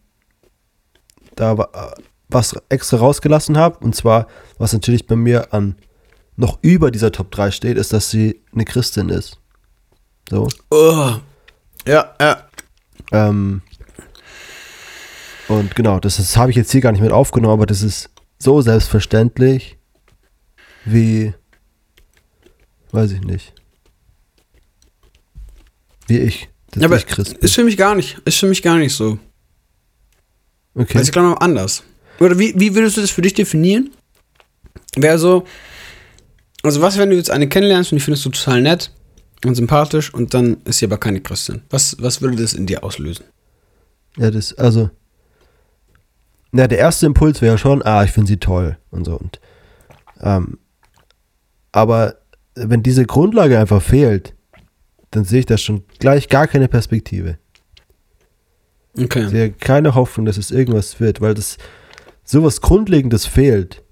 da 1.35 1.57
wa- 1.57 1.93
was 2.29 2.55
extra 2.69 2.97
rausgelassen 2.97 3.57
habe. 3.57 3.79
Und 3.83 3.95
zwar, 3.95 4.27
was 4.57 4.73
natürlich 4.73 5.05
bei 5.07 5.15
mir 5.15 5.53
an 5.53 5.75
noch 6.35 6.59
über 6.61 6.91
dieser 6.91 7.11
Top 7.11 7.31
3 7.31 7.51
steht, 7.51 7.77
ist, 7.77 7.93
dass 7.93 8.09
sie 8.09 8.41
eine 8.53 8.65
Christin 8.65 9.09
ist. 9.09 9.37
So. 10.29 10.47
Oh. 10.71 11.15
Ja, 11.87 12.15
ja. 12.19 12.47
Ähm, 13.11 13.61
und 15.47 15.75
genau, 15.75 15.99
das, 15.99 16.19
ist- 16.19 16.35
habe 16.35 16.51
ich 16.51 16.57
jetzt 16.57 16.71
hier 16.71 16.81
gar 16.81 16.91
nicht 16.91 17.01
mit 17.01 17.11
aufgenommen, 17.11 17.53
aber 17.53 17.65
das 17.65 17.81
ist 17.81 18.09
so 18.39 18.61
selbstverständlich 18.61 19.77
wie, 20.85 21.33
weiß 22.91 23.11
ich 23.11 23.21
nicht, 23.21 23.53
wie 26.07 26.19
ich, 26.19 26.49
dass 26.71 26.81
Ja, 26.81 26.87
aber 26.87 26.97
ich 26.97 27.05
Christ 27.07 27.33
bin. 27.35 27.39
Ist 27.41 27.55
für 27.55 27.63
mich 27.63 27.77
gar 27.77 27.95
nicht. 27.95 28.19
Ist 28.25 28.37
für 28.39 28.47
mich 28.47 28.61
gar 28.61 28.77
nicht 28.77 28.93
so. 28.93 29.17
Okay. 30.75 30.97
Also 30.97 31.07
ich 31.07 31.11
glaube 31.11 31.29
noch 31.29 31.41
anders. 31.41 31.83
Oder 32.19 32.37
wie, 32.39 32.53
wie 32.59 32.75
würdest 32.75 32.97
du 32.97 33.01
das 33.01 33.11
für 33.11 33.21
dich 33.21 33.33
definieren? 33.33 33.91
Wäre 34.95 35.17
so, 35.19 35.45
also 36.63 36.81
was, 36.81 36.97
wenn 36.97 37.09
du 37.09 37.15
jetzt 37.15 37.31
eine 37.31 37.47
kennenlernst 37.47 37.91
und 37.91 37.97
die 37.97 38.03
findest 38.03 38.25
du 38.25 38.29
total 38.29 38.61
nett 38.61 38.91
und 39.45 39.55
sympathisch 39.55 40.13
und 40.13 40.33
dann 40.33 40.57
ist 40.65 40.79
sie 40.79 40.85
aber 40.85 40.97
keine 40.97 41.21
Christin? 41.21 41.61
Was, 41.69 41.95
was 41.99 42.21
würde 42.21 42.37
das 42.37 42.53
in 42.53 42.65
dir 42.65 42.83
auslösen? 42.83 43.25
Ja, 44.17 44.31
das, 44.31 44.53
also, 44.55 44.89
na, 46.51 46.67
der 46.67 46.79
erste 46.79 47.05
Impuls 47.05 47.41
wäre 47.41 47.57
schon, 47.57 47.83
ah, 47.83 48.03
ich 48.03 48.11
finde 48.11 48.27
sie 48.29 48.37
toll 48.37 48.77
und 48.89 49.05
so. 49.05 49.15
Und, 49.17 49.39
ähm, 50.21 50.57
aber 51.71 52.15
wenn 52.55 52.81
diese 52.81 53.05
Grundlage 53.05 53.59
einfach 53.59 53.81
fehlt, 53.81 54.33
dann 55.11 55.23
sehe 55.23 55.41
ich 55.41 55.45
da 55.45 55.57
schon 55.57 55.83
gleich 55.99 56.29
gar 56.29 56.47
keine 56.47 56.67
Perspektive. 56.67 57.37
Ich 58.95 59.03
Okay. 59.05 59.27
sehe 59.29 59.51
keine 59.51 59.93
Hoffnung, 59.93 60.25
dass 60.25 60.37
es 60.37 60.49
irgendwas 60.49 60.99
wird, 60.99 61.21
weil 61.21 61.35
das 61.35 61.57
sowas 62.23 62.61
Grundlegendes 62.61 63.27
fehlt, 63.27 63.83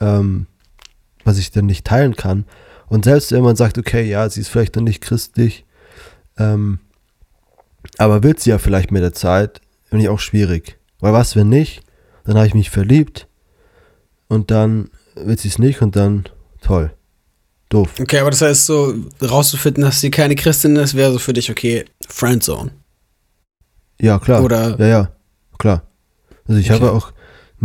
ähm, 0.00 0.46
was 1.24 1.38
ich 1.38 1.50
dann 1.50 1.66
nicht 1.66 1.84
teilen 1.84 2.14
kann. 2.14 2.44
Und 2.94 3.04
selbst 3.06 3.32
wenn 3.32 3.42
man 3.42 3.56
sagt, 3.56 3.76
okay, 3.76 4.08
ja, 4.08 4.30
sie 4.30 4.40
ist 4.40 4.50
vielleicht 4.50 4.76
noch 4.76 4.82
nicht 4.84 5.00
christlich, 5.00 5.64
ähm, 6.38 6.78
aber 7.98 8.22
wird 8.22 8.38
sie 8.38 8.50
ja 8.50 8.58
vielleicht 8.58 8.92
mit 8.92 9.02
der 9.02 9.12
Zeit, 9.12 9.60
finde 9.82 10.04
ich 10.04 10.08
auch 10.08 10.20
schwierig. 10.20 10.78
Weil 11.00 11.12
was, 11.12 11.34
wenn 11.34 11.48
nicht, 11.48 11.82
dann 12.24 12.36
habe 12.36 12.46
ich 12.46 12.54
mich 12.54 12.70
verliebt 12.70 13.26
und 14.28 14.52
dann 14.52 14.90
wird 15.16 15.40
sie 15.40 15.48
es 15.48 15.58
nicht 15.58 15.82
und 15.82 15.96
dann 15.96 16.22
toll. 16.60 16.92
Doof. 17.68 17.90
Okay, 18.00 18.20
aber 18.20 18.30
das 18.30 18.42
heißt 18.42 18.64
so, 18.66 18.94
rauszufinden, 19.20 19.82
dass 19.82 20.00
sie 20.00 20.12
keine 20.12 20.36
Christin 20.36 20.76
ist, 20.76 20.94
wäre 20.94 21.10
so 21.10 21.18
für 21.18 21.32
dich, 21.32 21.50
okay, 21.50 21.86
Friendzone. 22.08 22.70
Ja, 24.00 24.20
klar. 24.20 24.44
Oder- 24.44 24.78
ja, 24.78 24.86
ja, 24.86 25.12
klar. 25.58 25.82
Also 26.46 26.60
ich 26.60 26.70
Okay. 26.70 26.80
habe 26.80 26.92
auch 26.92 27.12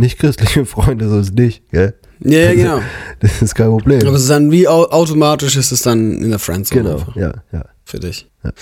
nicht 0.00 0.18
christliche 0.18 0.66
Freunde, 0.66 1.08
so 1.08 1.18
ist 1.18 1.34
nicht, 1.34 1.68
gell? 1.70 1.94
Ja, 2.22 2.38
ja, 2.38 2.54
genau. 2.54 2.82
Das 3.20 3.40
ist 3.40 3.54
kein 3.54 3.68
Problem. 3.68 4.06
aber 4.06 4.16
es 4.16 4.22
ist 4.22 4.30
dann, 4.30 4.50
wie 4.50 4.68
au 4.68 4.84
automatisch 4.84 5.56
ist 5.56 5.72
es 5.72 5.82
dann 5.82 6.20
in 6.20 6.30
der 6.30 6.38
Friendzone 6.38 6.82
genau, 6.82 6.98
einfach 6.98 7.16
ja, 7.16 7.32
ja. 7.52 7.64
für 7.84 7.98
dich? 7.98 8.30
Ja. 8.44 8.52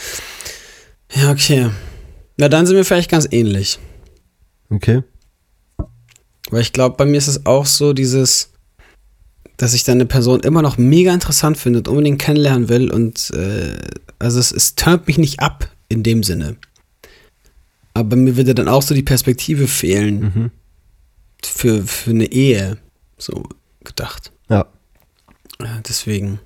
Ja, 1.14 1.30
okay. 1.30 1.70
Na, 2.36 2.48
dann 2.48 2.66
sind 2.66 2.76
wir 2.76 2.84
vielleicht 2.84 3.10
ganz 3.10 3.26
ähnlich. 3.30 3.78
Okay. 4.70 5.02
Weil 6.50 6.60
ich 6.60 6.72
glaube, 6.72 6.96
bei 6.96 7.04
mir 7.04 7.16
ist 7.18 7.28
es 7.28 7.46
auch 7.46 7.66
so, 7.66 7.92
dieses, 7.92 8.52
dass 9.56 9.74
ich 9.74 9.84
dann 9.84 9.96
eine 9.96 10.06
Person 10.06 10.40
immer 10.40 10.62
noch 10.62 10.78
mega 10.78 11.12
interessant 11.12 11.56
finde 11.56 11.80
und 11.80 11.88
unbedingt 11.88 12.20
kennenlernen 12.20 12.68
will. 12.68 12.90
Und 12.90 13.30
äh, 13.30 13.76
also 14.18 14.38
es, 14.38 14.52
es 14.52 14.74
turnt 14.74 15.06
mich 15.06 15.18
nicht 15.18 15.40
ab 15.40 15.68
in 15.88 16.02
dem 16.02 16.22
Sinne. 16.22 16.56
Aber 17.94 18.14
mir 18.16 18.36
würde 18.36 18.54
dann 18.54 18.68
auch 18.68 18.82
so 18.82 18.94
die 18.94 19.02
Perspektive 19.02 19.66
fehlen 19.66 20.20
Mhm. 20.20 20.50
Für, 21.44 21.82
für 21.86 22.10
eine 22.10 22.26
Ehe. 22.26 22.78
So 23.16 23.44
gedacht. 23.84 24.32
Ja. 24.48 24.66
Ja, 25.60 25.80
deswegen 25.88 26.38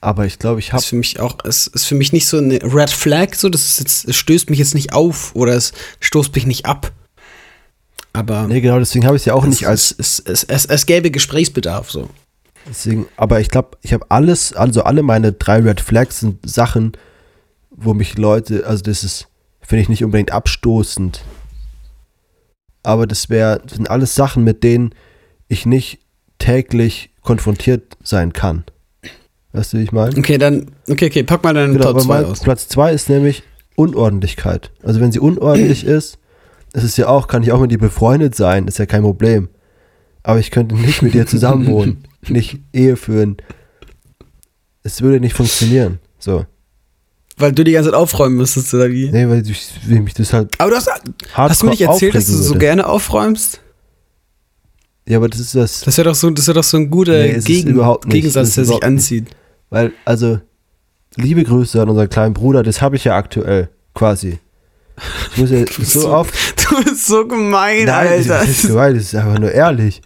Aber 0.00 0.26
ich 0.26 0.38
glaube, 0.38 0.60
ich 0.60 0.72
habe 0.72 0.82
ist 0.82 0.88
für 0.88 0.96
mich 0.96 1.18
auch, 1.18 1.38
es 1.44 1.66
ist 1.66 1.86
für 1.86 1.94
mich 1.94 2.12
nicht 2.12 2.26
so 2.26 2.36
eine 2.36 2.60
Red 2.62 2.90
Flag, 2.90 3.34
so, 3.34 3.48
das 3.48 3.66
ist 3.66 3.80
jetzt, 3.80 4.08
es 4.08 4.16
stößt 4.16 4.50
mich 4.50 4.58
jetzt 4.58 4.74
nicht 4.74 4.92
auf 4.92 5.34
oder 5.34 5.54
es 5.54 5.72
stoßt 6.00 6.34
mich 6.34 6.46
nicht 6.46 6.66
ab. 6.66 6.92
Aber 8.12 8.46
Nee, 8.46 8.60
genau, 8.60 8.78
deswegen 8.78 9.06
habe 9.06 9.16
ich 9.16 9.22
es 9.22 9.26
ja 9.26 9.34
auch 9.34 9.46
nicht 9.46 9.66
als 9.66 9.94
es, 9.98 10.18
es, 10.18 10.44
es, 10.44 10.44
es, 10.44 10.66
es 10.66 10.86
gäbe 10.86 11.10
Gesprächsbedarf 11.10 11.90
so. 11.90 12.10
deswegen, 12.68 13.06
aber 13.16 13.40
ich 13.40 13.48
glaube, 13.48 13.78
ich 13.80 13.92
habe 13.92 14.04
alles, 14.10 14.52
also 14.52 14.82
alle 14.82 15.02
meine 15.02 15.32
drei 15.32 15.60
Red 15.60 15.80
Flags 15.80 16.20
sind 16.20 16.38
Sachen, 16.48 16.92
wo 17.70 17.94
mich 17.94 18.18
Leute, 18.18 18.66
also 18.66 18.82
das 18.82 19.04
ist 19.04 19.28
finde 19.66 19.82
ich 19.82 19.88
nicht 19.88 20.04
unbedingt 20.04 20.30
abstoßend. 20.30 21.22
Aber 22.84 23.08
das 23.08 23.28
wäre 23.30 23.60
sind 23.66 23.90
alles 23.90 24.14
Sachen, 24.14 24.44
mit 24.44 24.62
denen 24.62 24.94
ich 25.48 25.66
nicht 25.66 25.98
täglich 26.38 27.10
konfrontiert 27.22 27.96
sein 28.02 28.32
kann. 28.32 28.64
Weißt 29.52 29.72
du, 29.72 29.78
wie 29.78 29.82
ich 29.82 29.92
meine? 29.92 30.16
Okay, 30.16 30.38
dann, 30.38 30.70
okay, 30.88 31.06
okay, 31.06 31.22
pack 31.22 31.42
mal 31.42 31.54
deinen 31.54 31.72
Genau, 31.72 31.86
Top 31.86 31.94
aber 31.94 32.00
2 32.02 32.14
mein 32.14 32.24
aus. 32.24 32.40
Platz 32.40 32.68
2 32.68 32.92
ist 32.92 33.08
nämlich 33.08 33.42
Unordentlichkeit. 33.76 34.70
Also 34.82 35.00
wenn 35.00 35.12
sie 35.12 35.20
unordentlich 35.20 35.84
ist, 35.86 36.18
das 36.72 36.84
ist 36.84 36.96
ja 36.96 37.08
auch, 37.08 37.28
kann 37.28 37.42
ich 37.42 37.52
auch 37.52 37.60
mit 37.60 37.72
ihr 37.72 37.78
befreundet 37.78 38.34
sein, 38.34 38.66
ist 38.66 38.78
ja 38.78 38.86
kein 38.86 39.02
Problem. 39.02 39.48
Aber 40.22 40.38
ich 40.40 40.50
könnte 40.50 40.74
nicht 40.74 41.02
mit 41.02 41.14
ihr 41.14 41.26
zusammen 41.26 41.66
wohnen, 41.66 42.04
nicht 42.28 42.58
Ehe 42.72 42.96
führen. 42.96 43.36
Es 44.82 45.00
würde 45.00 45.20
nicht 45.20 45.34
funktionieren. 45.34 46.00
So. 46.18 46.46
Weil 47.36 47.52
du 47.52 47.64
die 47.64 47.72
ganze 47.72 47.90
Zeit 47.90 47.98
aufräumen 47.98 48.36
müsstest, 48.36 48.72
oder 48.74 48.90
wie? 48.90 49.10
Nee, 49.10 49.28
weil 49.28 49.48
ich, 49.48 49.68
wie 49.86 49.98
mich 49.98 50.14
das 50.14 50.32
halt 50.32 50.54
Aber 50.58 50.70
du 50.70 50.76
hast, 50.76 50.88
hast 51.32 51.62
du 51.62 51.66
mir 51.66 51.70
nicht 51.72 51.80
erzählt, 51.80 52.14
dass 52.14 52.26
du 52.26 52.32
so 52.34 52.50
würde. 52.50 52.58
gerne 52.60 52.86
aufräumst? 52.86 53.60
Ja, 55.06 55.18
aber 55.18 55.28
das 55.28 55.40
ist 55.40 55.54
das. 55.54 55.80
Das 55.80 55.98
wäre 55.98 56.08
doch 56.08 56.14
so, 56.14 56.30
das 56.30 56.46
wäre 56.46 56.54
doch 56.56 56.64
so 56.64 56.76
ein 56.76 56.90
guter 56.90 57.12
Nee, 57.12 57.38
Gegen, 57.44 57.78
Gegensatz, 58.06 58.54
der 58.54 58.64
sich 58.64 58.70
überhaupt 58.76 58.84
nicht. 58.84 58.84
anzieht. 58.84 59.26
Weil, 59.68 59.92
also, 60.04 60.38
liebe 61.16 61.42
Grüße 61.44 61.82
an 61.82 61.88
unseren 61.88 62.08
kleinen 62.08 62.34
Bruder, 62.34 62.62
das 62.62 62.80
habe 62.80 62.96
ich 62.96 63.04
ja 63.04 63.16
aktuell 63.16 63.68
quasi. 63.94 64.38
Ich 65.32 65.38
muss 65.38 65.50
ja 65.50 65.64
Du 65.64 65.74
bist 65.80 65.90
so 65.92 66.00
so- 66.02 66.08
oft. 66.14 66.32
Du 66.70 66.82
bist 66.82 67.06
so 67.06 67.26
gemein, 67.26 67.84
Nein, 67.84 68.08
Alter. 68.08 68.38
das 68.38 68.48
ist 68.48 68.66
gemein, 68.68 68.94
das 68.94 69.02
ist 69.04 69.14
einfach 69.14 69.38
nur 69.38 69.52
ehrlich. 69.52 70.00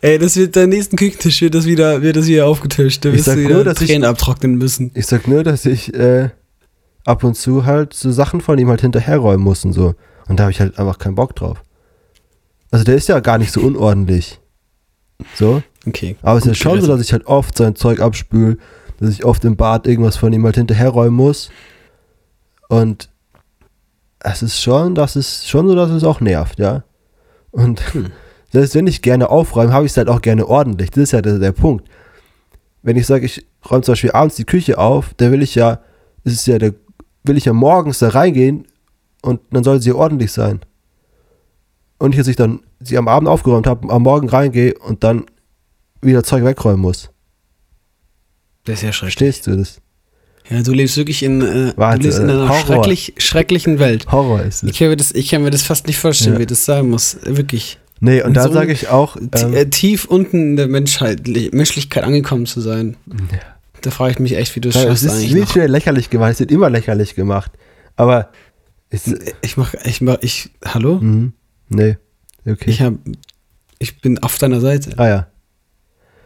Ey, 0.00 0.18
das 0.18 0.36
wird 0.36 0.56
dein 0.56 0.70
nächsten 0.70 0.96
Küchentisch 0.96 1.42
wird 1.42 1.54
das 1.54 1.66
wieder, 1.66 2.00
wird 2.00 2.16
das 2.16 2.26
wieder 2.26 2.46
aufgetischt. 2.46 3.04
Da 3.04 3.10
Ich 3.10 3.16
wirst 3.16 3.26
du 3.26 3.36
nur, 3.36 3.48
wieder 3.50 3.64
dass 3.64 3.80
ich- 3.82 3.88
Tränen 3.90 4.04
abtrocknen 4.08 4.54
müssen. 4.56 4.90
Ich 4.94 5.06
sag 5.06 5.28
nur, 5.28 5.42
dass 5.44 5.66
ich 5.66 5.92
äh, 5.92 6.30
ab 7.04 7.24
und 7.24 7.34
zu 7.34 7.64
halt 7.64 7.94
so 7.94 8.10
Sachen 8.10 8.40
von 8.40 8.58
ihm 8.58 8.68
halt 8.68 8.80
hinterherräumen 8.80 9.42
muss 9.42 9.64
und 9.64 9.72
so. 9.72 9.94
Und 10.28 10.38
da 10.38 10.44
habe 10.44 10.52
ich 10.52 10.60
halt 10.60 10.78
einfach 10.78 10.98
keinen 10.98 11.14
Bock 11.14 11.34
drauf. 11.34 11.62
Also 12.70 12.84
der 12.84 12.96
ist 12.96 13.08
ja 13.08 13.20
gar 13.20 13.38
nicht 13.38 13.52
so 13.52 13.60
unordentlich. 13.60 14.40
So. 15.34 15.62
Okay. 15.86 16.16
Aber 16.22 16.38
es 16.38 16.44
ist 16.44 16.48
ja 16.48 16.54
schon 16.54 16.80
so, 16.80 16.86
gerettet. 16.86 17.00
dass 17.00 17.06
ich 17.06 17.12
halt 17.12 17.26
oft 17.26 17.56
sein 17.56 17.74
Zeug 17.76 18.00
abspül, 18.00 18.58
dass 18.98 19.10
ich 19.10 19.24
oft 19.24 19.44
im 19.44 19.56
Bad 19.56 19.86
irgendwas 19.86 20.16
von 20.16 20.32
ihm 20.32 20.44
halt 20.44 20.56
hinterherräumen 20.56 21.14
muss. 21.14 21.50
Und 22.68 23.08
es 24.20 24.42
ist 24.42 24.60
schon, 24.60 24.94
das 24.94 25.16
ist 25.16 25.48
schon 25.48 25.68
so, 25.68 25.74
dass 25.74 25.90
es 25.90 26.04
auch 26.04 26.20
nervt, 26.20 26.58
ja. 26.58 26.84
Und 27.50 27.80
Hm. 27.94 28.12
selbst 28.52 28.74
wenn 28.74 28.86
ich 28.86 29.02
gerne 29.02 29.30
aufräume, 29.30 29.72
habe 29.72 29.86
ich 29.86 29.92
es 29.92 29.96
halt 29.96 30.08
auch 30.08 30.22
gerne 30.22 30.46
ordentlich. 30.46 30.90
Das 30.90 31.04
ist 31.04 31.12
ja 31.12 31.22
der, 31.22 31.38
der 31.38 31.52
Punkt. 31.52 31.88
Wenn 32.82 32.96
ich 32.96 33.06
sage, 33.06 33.26
ich 33.26 33.46
räume 33.68 33.82
zum 33.82 33.92
Beispiel 33.92 34.12
abends 34.12 34.36
die 34.36 34.44
Küche 34.44 34.78
auf, 34.78 35.14
dann 35.16 35.32
will 35.32 35.42
ich 35.42 35.54
ja, 35.54 35.80
es 36.24 36.32
ist 36.32 36.46
ja 36.46 36.58
der, 36.58 36.74
will 37.24 37.36
ich 37.36 37.44
ja 37.44 37.52
morgens 37.52 37.98
da 37.98 38.08
reingehen 38.08 38.66
und 39.22 39.40
dann 39.50 39.64
soll 39.64 39.80
sie 39.82 39.92
ordentlich 39.92 40.32
sein. 40.32 40.60
Und 41.98 42.10
nicht, 42.10 42.20
dass 42.20 42.28
ich 42.28 42.36
dann 42.36 42.60
sie 42.80 42.96
am 42.96 43.08
Abend 43.08 43.28
aufgeräumt 43.28 43.66
habe, 43.66 43.90
am 43.90 44.02
Morgen 44.02 44.28
reingehe 44.28 44.74
und 44.78 45.02
dann 45.04 45.24
wieder 46.00 46.22
Zeug 46.22 46.44
wegräumen 46.44 46.80
muss. 46.80 47.10
Das 48.64 48.76
ist 48.76 48.82
ja 48.82 48.92
schrecklich. 48.92 49.14
Verstehst 49.16 49.46
du 49.46 49.56
das? 49.56 49.80
Ja, 50.48 50.62
du 50.62 50.72
lebst 50.72 50.96
wirklich 50.96 51.22
in, 51.22 51.42
äh, 51.42 51.72
Warte, 51.76 51.98
du 51.98 52.04
lebst 52.04 52.18
in 52.20 52.30
einer 52.30 52.48
Horror. 52.48 52.60
schrecklich, 52.60 53.14
schrecklichen 53.18 53.78
Welt. 53.78 54.10
Horror 54.10 54.42
ist 54.42 54.62
es. 54.62 54.70
Ich 54.70 54.78
kann, 54.78 54.88
mir 54.88 54.96
das, 54.96 55.12
ich 55.12 55.28
kann 55.28 55.42
mir 55.42 55.50
das 55.50 55.62
fast 55.62 55.86
nicht 55.86 55.98
vorstellen, 55.98 56.34
Ja. 56.34 56.40
wie 56.40 56.46
das 56.46 56.64
sein 56.64 56.88
muss. 56.88 57.18
Wirklich. 57.24 57.78
Nee, 58.00 58.22
und 58.22 58.34
da 58.34 58.44
so 58.44 58.52
sage 58.52 58.72
ich 58.72 58.88
auch, 58.88 59.16
ähm, 59.16 59.52
äh, 59.54 59.66
tief 59.66 60.04
unten 60.04 60.50
in 60.50 60.56
der 60.56 60.68
Menschheit, 60.68 61.26
Menschlichkeit 61.52 62.04
angekommen 62.04 62.46
zu 62.46 62.60
sein. 62.60 62.96
Da 63.82 63.90
frage 63.90 64.12
ich 64.12 64.18
mich 64.18 64.36
echt, 64.36 64.54
wie 64.56 64.60
du 64.60 64.68
es 64.70 64.76
es 64.76 64.82
schaffst 64.82 65.04
ist 65.04 65.12
eigentlich 65.12 65.34
nicht 65.34 65.54
wieder 65.54 65.68
lächerlich 65.68 66.10
gemacht, 66.10 66.32
es 66.32 66.40
wird 66.40 66.50
immer 66.50 66.70
lächerlich 66.70 67.14
gemacht. 67.14 67.52
Aber 67.96 68.30
es, 68.90 69.12
Ich 69.42 69.56
mach, 69.56 69.74
ich 69.84 70.00
mach, 70.00 70.18
ich, 70.20 70.50
hallo? 70.64 70.98
mhm, 71.00 71.32
nee, 71.68 71.96
okay. 72.46 72.70
Ich 72.70 72.82
hab, 72.82 72.94
ich 73.78 74.00
bin 74.00 74.18
auf 74.20 74.38
deiner 74.38 74.60
Seite. 74.60 74.92
ah 74.98 75.08
ja. 75.08 75.26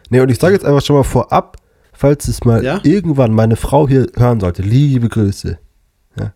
Nee, 0.09 0.19
und 0.21 0.29
ich 0.29 0.39
sage 0.39 0.53
jetzt 0.53 0.65
einfach 0.65 0.81
schon 0.83 0.95
mal 0.95 1.03
vorab, 1.03 1.57
falls 1.93 2.27
es 2.27 2.43
mal 2.43 2.63
Ja? 2.63 2.79
irgendwann 2.83 3.33
meine 3.33 3.55
Frau 3.55 3.87
hier 3.87 4.07
hören 4.15 4.39
sollte, 4.39 4.61
liebe 4.61 5.09
Grüße, 5.09 5.57
ja, 6.19 6.33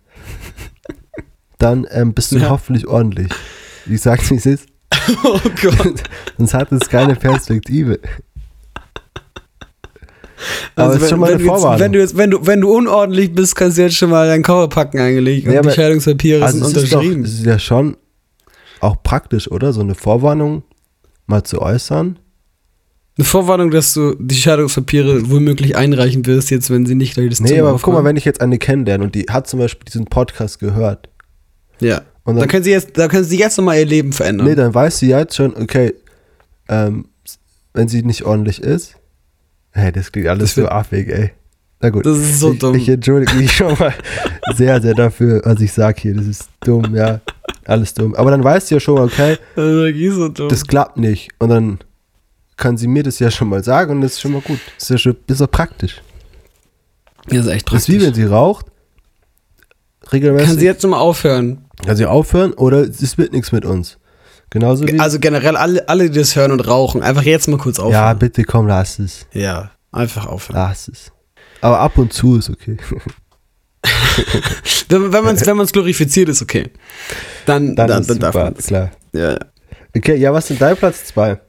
dann 1.58 1.88
ähm, 1.92 2.14
bist 2.14 2.32
du 2.32 2.38
Ja. 2.38 2.50
hoffentlich 2.50 2.88
ordentlich. 2.88 3.30
Ich 3.90 4.02
sag's, 4.02 4.30
wie 4.32 4.36
es 4.36 4.46
ist, 4.46 4.68
Oh 5.24 5.40
Gott. 5.62 6.04
sonst 6.38 6.54
hat 6.54 6.72
es 6.72 6.90
keine 6.90 7.16
Perspektive. 7.16 8.00
Aber 10.76 10.96
es 10.96 11.02
ist 11.02 11.10
schon 11.10 11.20
mal 11.20 11.28
eine 11.28 11.36
Also 11.36 11.46
wenn, 11.46 11.56
Vorwarnung. 11.56 11.80
wenn 11.80 11.94
du 11.94 12.00
jetzt, 12.00 12.18
wenn 12.18 12.32
du, 12.32 12.46
wenn 12.46 12.62
du 12.62 12.72
unordentlich 12.76 13.34
bist, 13.34 13.56
kannst 13.56 13.78
du 13.78 13.82
jetzt 13.84 13.96
schon 13.96 14.10
mal 14.10 14.28
deinen 14.28 14.44
Koffer 14.44 14.68
packen 14.68 15.00
eigentlich 15.00 15.44
Nee, 15.46 15.52
und 15.52 15.58
aber- 15.58 15.70
die 15.70 15.76
Scheidungspapiere 15.76 16.44
Also 16.46 16.60
sind 16.64 16.78
es 16.78 16.84
ist, 16.84 16.94
doch, 16.94 17.00
unterschrieben. 17.00 17.24
es 17.26 17.34
ist 17.40 17.46
ja 17.46 17.58
schon 17.60 17.98
auch 18.80 19.02
praktisch, 19.04 19.50
oder? 19.50 19.74
So 19.74 19.82
eine 19.82 19.96
Vorwarnung 19.96 20.64
mal 21.26 21.44
zu 21.44 21.62
äußern. 21.62 22.20
Eine 23.18 23.26
Vorwarnung, 23.26 23.72
dass 23.72 23.96
du 23.96 24.14
die 24.20 24.36
Scheidungspapiere 24.36 25.32
womöglich 25.32 25.76
einreichen 25.76 26.24
wirst, 26.28 26.52
jetzt, 26.52 26.70
wenn 26.70 26.86
sie 26.86 26.94
nicht 26.94 27.16
gleich 27.16 27.30
das 27.30 27.40
Nee, 27.40 27.48
Zimmer 27.50 27.70
aber 27.70 27.78
guck 27.80 27.88
mal, 27.88 27.94
aufmachen. 27.94 28.06
wenn 28.06 28.16
ich 28.18 28.26
jetzt 28.26 28.42
eine 28.42 28.60
kennenlerne 28.60 29.04
und 29.06 29.16
die 29.16 29.26
hat 29.28 29.48
zum 29.48 29.60
Beispiel 29.60 29.86
diesen 29.86 30.06
Podcast 30.06 30.60
gehört. 30.60 31.10
Ja. 31.80 32.04
Und 32.24 32.36
Dann 32.36 32.42
dann, 32.42 32.48
können 32.50 32.64
sie 32.64 32.70
jetzt, 32.72 32.96
da 32.96 33.08
können 33.08 33.24
sie 33.24 33.40
jetzt 33.40 33.58
nochmal 33.58 33.80
ihr 33.80 33.86
Leben 33.86 34.12
verändern. 34.14 34.46
nee, 34.48 34.54
dann 34.54 34.72
weiß 34.76 35.00
sie 35.00 35.08
jetzt 35.10 35.36
schon, 35.36 35.56
okay, 35.58 35.96
ähm, 36.70 37.06
wenn 37.74 37.88
sie 37.88 38.04
nicht 38.04 38.24
ordentlich 38.24 38.62
ist. 38.62 38.96
Hey, 39.78 39.92
das 39.92 40.12
klingt 40.12 40.28
alles 40.28 40.56
Das 40.56 40.64
so 40.64 40.68
affig, 40.68 41.08
ey. 41.08 41.32
Na 41.82 41.92
gut. 41.92 42.04
Das 42.04 42.18
ist 42.18 42.40
so 42.40 42.54
ich, 42.54 42.60
dumm. 42.60 42.76
Ich 42.76 42.90
entschuldige 42.90 43.36
mich 43.36 43.52
schon 43.52 43.78
mal 43.78 43.94
sehr, 44.56 44.82
sehr 44.82 44.96
dafür, 44.96 45.42
was 45.46 45.62
ich 45.62 45.72
sage 45.72 46.02
hier. 46.02 46.16
Das 46.16 46.26
ist 46.26 46.50
dumm, 46.62 46.96
ja. 46.96 47.22
Alles 47.64 47.94
dumm. 47.94 48.16
Aber 48.16 48.32
dann 48.32 48.44
weiß 48.44 48.68
sie 48.68 48.74
ja 48.76 48.80
schon 48.80 48.96
mal, 48.96 49.06
okay, 49.06 49.38
so 49.56 50.30
das 50.48 50.66
klappt 50.66 50.98
nicht. 50.98 51.30
Und 51.38 51.50
dann 51.50 51.78
kann 52.56 52.76
sie 52.78 52.88
mir 52.88 53.04
das 53.04 53.20
ja 53.20 53.30
schon 53.30 53.50
mal 53.50 53.64
sagen 53.64 53.92
und 53.92 54.02
das 54.02 54.14
ist 54.14 54.22
schon 54.22 54.32
mal 54.32 54.42
gut. 54.42 54.60
Das 54.76 54.84
ist 54.86 54.90
ja 54.90 54.98
schon, 54.98 55.18
das 55.28 55.38
ist 55.40 55.42
auch 55.48 55.52
praktisch. 55.52 56.02
das 57.28 57.46
ist 57.46 57.48
echt 57.48 57.72
Das 57.72 57.82
ist 57.84 57.90
wie 57.90 57.94
wenn 57.94 58.06
praktisch. 58.08 58.24
sie 58.24 58.30
raucht. 58.30 58.66
Regelmäßig. 60.12 60.48
Kann 60.48 60.58
sie 60.58 60.66
jetzt 60.66 60.82
nochmal 60.82 61.02
aufhören? 61.02 61.66
kann 61.86 61.96
sie 61.96 62.08
aufhören 62.08 62.54
oder 62.54 62.80
es 62.80 63.18
wird 63.20 63.32
nichts 63.34 63.52
mit 63.52 63.64
uns. 63.64 64.00
Genauso 64.50 64.88
wie. 64.88 65.00
Also 65.00 65.20
generell 65.20 65.56
alle, 65.58 65.88
alle, 65.90 66.10
die 66.10 66.20
das 66.20 66.36
hören 66.36 66.52
und 66.52 66.62
rauchen, 66.68 67.04
einfach 67.04 67.24
jetzt 67.24 67.48
mal 67.48 67.58
kurz 67.58 67.78
ja, 67.78 67.84
aufhören. 67.84 68.20
bitte 68.20 68.44
komm, 68.44 68.68
lass 68.68 69.00
es. 69.00 69.26
Ja, 69.34 69.72
einfach 69.92 70.26
aufhören. 70.26 70.56
Lass 70.60 70.88
es. 70.88 71.12
Aber 71.62 71.80
ab 71.80 71.98
und 71.98 72.14
zu 72.14 72.38
ist 72.38 72.50
okay. 72.50 72.78
Wenn, 74.90 75.14
wenn 75.14 75.24
man 75.24 75.36
es 75.36 75.46
wenn 75.46 75.58
man's 75.58 75.72
glorifiziert, 75.72 76.30
ist 76.30 76.42
okay. 76.42 76.72
Dann, 77.46 77.76
Dann, 77.76 77.88
dann, 77.88 78.08
dann 78.08 78.20
darf 78.20 78.36
man 78.36 78.54
das. 78.54 78.68
klar. 78.68 78.92
Ja, 79.14 79.32
ja. 79.34 79.38
Okay, 79.96 80.16
ja, 80.16 80.34
was 80.34 80.46
ist 80.50 80.60
denn 80.60 80.68
dein 80.68 80.78
Platz 80.78 81.06
2? 81.06 81.40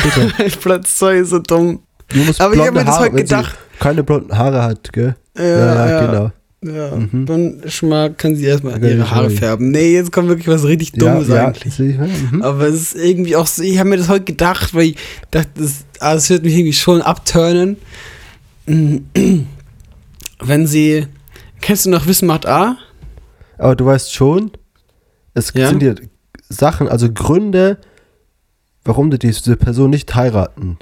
Platz 0.60 0.98
2 0.98 1.14
ist 1.16 1.30
so 1.30 1.38
dumm. 1.38 1.82
Du 2.08 2.18
musst 2.20 2.40
Aber 2.40 2.54
ich 2.54 2.60
hab 2.60 2.66
blonde 2.68 2.80
mir 2.80 2.86
das 2.86 2.98
heute 2.98 3.16
gedacht. 3.16 3.58
keine 3.78 4.02
blonden 4.04 4.36
Haare 4.36 4.62
hat, 4.62 4.92
gell? 4.92 5.16
Ja, 5.36 5.88
ja, 5.88 6.06
genau. 6.06 6.30
Ja, 6.64 6.94
Mhm. 6.94 7.26
dann 7.26 7.60
schon 7.66 7.88
mal 7.88 8.12
kann 8.14 8.36
sie 8.36 8.44
erstmal 8.44 8.80
ihre 8.82 9.10
Haare 9.10 9.30
färben. 9.30 9.72
Nee, 9.72 9.94
jetzt 9.94 10.12
kommt 10.12 10.28
wirklich 10.28 10.46
was 10.46 10.62
richtig 10.64 10.92
Dummes 10.92 11.26
ja, 11.28 11.46
eigentlich. 11.48 11.76
Ja, 11.78 12.06
mhm. 12.30 12.40
Aber 12.42 12.68
es 12.68 12.74
ist 12.74 12.94
irgendwie 12.94 13.34
auch 13.34 13.48
so, 13.48 13.62
ich 13.64 13.78
habe 13.78 13.88
mir 13.90 13.96
das 13.96 14.08
heute 14.08 14.24
gedacht, 14.24 14.72
weil 14.74 14.84
ich 14.90 14.96
dachte, 15.32 15.50
das, 15.56 15.84
ah, 15.98 16.14
das 16.14 16.30
wird 16.30 16.44
mich 16.44 16.54
irgendwie 16.54 16.72
schon 16.72 17.02
abturnen. 17.02 17.76
Wenn 18.66 19.46
sie, 20.66 21.06
kennst 21.60 21.86
du 21.86 21.90
noch 21.90 22.06
Wissen 22.06 22.26
macht 22.26 22.46
A? 22.46 22.76
Aber 23.58 23.76
du 23.76 23.86
weißt 23.86 24.12
schon, 24.12 24.50
es 25.34 25.52
Ja? 25.54 25.68
sind 25.68 25.82
ja 25.82 25.94
Sachen, 26.48 26.88
also 26.88 27.10
Gründe, 27.12 27.78
warum 28.84 29.10
du 29.10 29.18
diese 29.18 29.56
Person 29.56 29.90
nicht 29.90 30.14
heiraten 30.14 30.78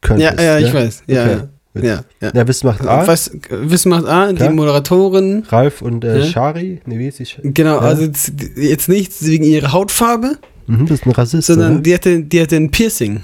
könntest. 0.00 0.38
Ja, 0.38 0.58
ja, 0.58 0.66
ich 0.66 0.72
weiß. 0.72 1.02
Ja, 1.06 1.22
Okay, 1.24 1.32
ja. 1.32 1.48
Ja, 1.84 2.04
ja. 2.20 2.30
Ja, 2.34 2.48
Wissen 2.48 2.66
macht 2.66 2.86
A. 2.86 3.06
Weißt, 3.06 3.32
Wissen 3.50 3.90
macht 3.90 4.06
A, 4.06 4.32
Klar. 4.32 4.48
die 4.48 4.54
Moderatorin. 4.54 5.44
Ralf 5.48 5.82
und 5.82 6.04
äh, 6.04 6.18
Ja. 6.20 6.24
Shari, 6.26 6.80
ne, 6.86 6.98
wie 6.98 7.08
ist 7.08 7.18
die? 7.18 7.26
Genau, 7.54 7.74
Ja. 7.76 7.80
also 7.80 8.02
jetzt, 8.02 8.32
jetzt 8.56 8.88
nicht 8.88 9.12
wegen 9.24 9.44
ihrer 9.44 9.72
Hautfarbe, 9.72 10.38
Mhm, 10.66 10.84
das 10.86 11.00
ist 11.00 11.06
ein 11.06 11.12
Rassist, 11.12 11.46
sondern 11.46 11.72
oder? 11.74 11.80
die 11.82 11.94
hatte, 11.94 12.20
die 12.22 12.40
hatte 12.42 12.56
ein 12.56 12.70
Piercing. 12.70 13.22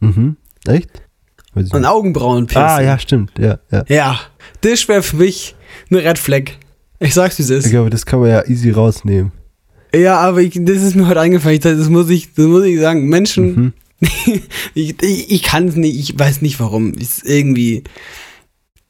Mhm. 0.00 0.36
Echt? 0.66 0.90
Weiß 1.54 1.72
Ein. 1.72 1.84
Augenbrauenpiercing. 1.84 2.62
ah, 2.68 2.80
ja, 2.80 2.98
stimmt, 2.98 3.30
ja, 3.38 3.58
ja. 3.70 3.84
Ja, 3.88 4.20
das 4.62 4.88
wäre 4.88 5.02
für 5.02 5.16
mich 5.16 5.54
eine 5.90 6.02
Red 6.02 6.18
Flag. 6.18 6.50
Ich 6.98 7.14
sag's, 7.14 7.38
wie 7.38 7.42
es 7.44 7.50
ist. 7.50 7.66
Ich 7.66 7.70
glaube, 7.70 7.90
das 7.90 8.04
kann 8.06 8.20
man 8.20 8.28
ja 8.30 8.44
easy 8.46 8.70
rausnehmen. 8.70 9.32
Ja, 9.94 10.18
aber 10.18 10.40
ich, 10.42 10.52
das 10.62 10.82
ist 10.82 10.94
mir 10.96 11.08
heute 11.08 11.20
eingefallen. 11.20 11.58
Das 11.62 11.88
muss 11.88 12.08
ich, 12.10 12.34
das 12.34 12.44
muss 12.46 12.64
ich 12.64 12.78
sagen. 12.80 13.08
Menschen, 13.08 13.54
Mhm. 13.54 13.72
ich, 14.74 15.02
ich, 15.02 15.30
ich 15.30 15.42
kann 15.42 15.68
es 15.68 15.76
nicht, 15.76 15.98
ich 15.98 16.18
weiß 16.18 16.42
nicht 16.42 16.58
warum. 16.60 16.94
Ist 16.94 17.24
irgendwie, 17.24 17.84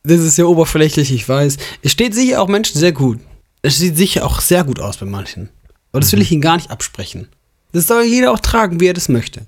das 0.03 0.21
ist 0.21 0.39
ja 0.39 0.45
oberflächlich, 0.45 1.13
ich 1.13 1.29
weiß. 1.29 1.57
Es 1.83 1.93
steht 1.93 2.15
sicher 2.15 2.41
auch 2.41 2.49
Menschen 2.49 2.79
sehr 2.79 2.93
gut. 2.93 3.21
Es 3.63 3.79
sieht 3.79 3.97
sicher 3.97 4.25
auch 4.25 4.41
sehr 4.41 4.65
gut 4.65 4.81
aus 4.81 4.97
bei 4.97 5.07
manchen. 5.07 5.51
Aber 5.93 6.01
das 6.01 6.13
will 6.13 6.23
ich 6.23 6.31
ihnen 6.31 6.41
gar 6.41 6.57
nicht 6.57 6.71
absprechen. 6.71 7.29
Das 7.73 7.87
soll 7.87 8.05
jeder 8.05 8.33
auch 8.33 8.41
tragen, 8.41 8.81
wie 8.81 8.87
er 8.87 8.95
das 8.95 9.09
möchte. 9.09 9.47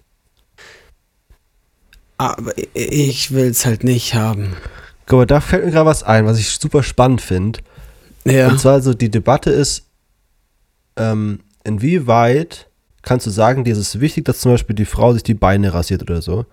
Aber 2.19 2.53
ich 2.75 3.33
will 3.33 3.47
es 3.47 3.65
halt 3.65 3.85
nicht 3.85 4.15
haben. 4.15 4.57
Guck 5.07 5.19
mal, 5.19 5.27
da 5.27 5.41
fällt 5.41 5.65
mir 5.65 5.71
gerade 5.71 5.87
was 5.87 6.03
ein, 6.03 6.27
was 6.27 6.39
ich 6.39 6.49
super 6.49 6.83
spannend 6.83 7.21
finde. 7.21 7.61
Ja. 8.25 8.49
Und 8.49 8.61
zwar 8.61 8.81
so, 8.81 8.95
die 8.95 9.11
Debatte 9.11 9.51
ist, 9.51 9.87
ähm, 10.97 11.41
inwieweit 11.65 12.69
kannst 13.03 13.27
du 13.27 13.31
sagen, 13.31 13.65
dir 13.65 13.73
ist 13.73 13.79
es 13.79 14.01
wichtig, 14.01 14.25
dass 14.25 14.41
zum 14.41 14.53
Beispiel 14.53 14.77
die 14.77 14.85
Frau 14.85 15.13
sich 15.13 15.23
die 15.23 15.35
Beine 15.35 15.75
rasiert 15.75 16.03
oder 16.03 16.23
so, 16.23 16.47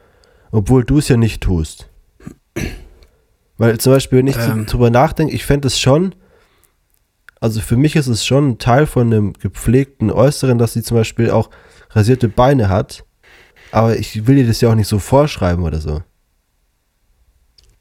obwohl 0.52 0.84
du 0.84 0.98
es 1.00 1.08
ja 1.08 1.18
nicht 1.18 1.42
tust. 1.42 1.90
Weil 3.58 3.78
zum 3.78 3.94
Beispiel, 3.94 4.20
wenn 4.20 4.28
ich 4.28 4.38
Ähm. 4.38 4.66
drüber 4.66 4.90
nachdenke, 4.90 5.34
ich 5.34 5.46
fände 5.46 5.68
es 5.68 5.80
schon, 5.80 6.16
also 7.42 7.60
für 7.62 7.78
mich 7.78 7.96
ist 7.96 8.08
es 8.08 8.26
schon 8.26 8.50
ein 8.50 8.58
Teil 8.58 8.86
von 8.86 9.08
einem 9.08 9.34
gepflegten 9.34 10.12
Äußeren, 10.12 10.58
dass 10.58 10.74
sie 10.74 10.84
zum 10.84 10.98
Beispiel 10.98 11.30
auch 11.32 11.50
rasierte 11.92 12.30
Beine 12.30 12.70
hat, 12.70 13.04
aber 13.72 13.98
ich 13.98 14.28
will 14.28 14.38
ihr 14.38 14.48
das 14.48 14.62
ja 14.62 14.70
auch 14.70 14.76
nicht 14.76 14.88
so 14.88 15.00
vorschreiben 15.00 15.64
oder 15.64 15.80
so. 15.82 16.02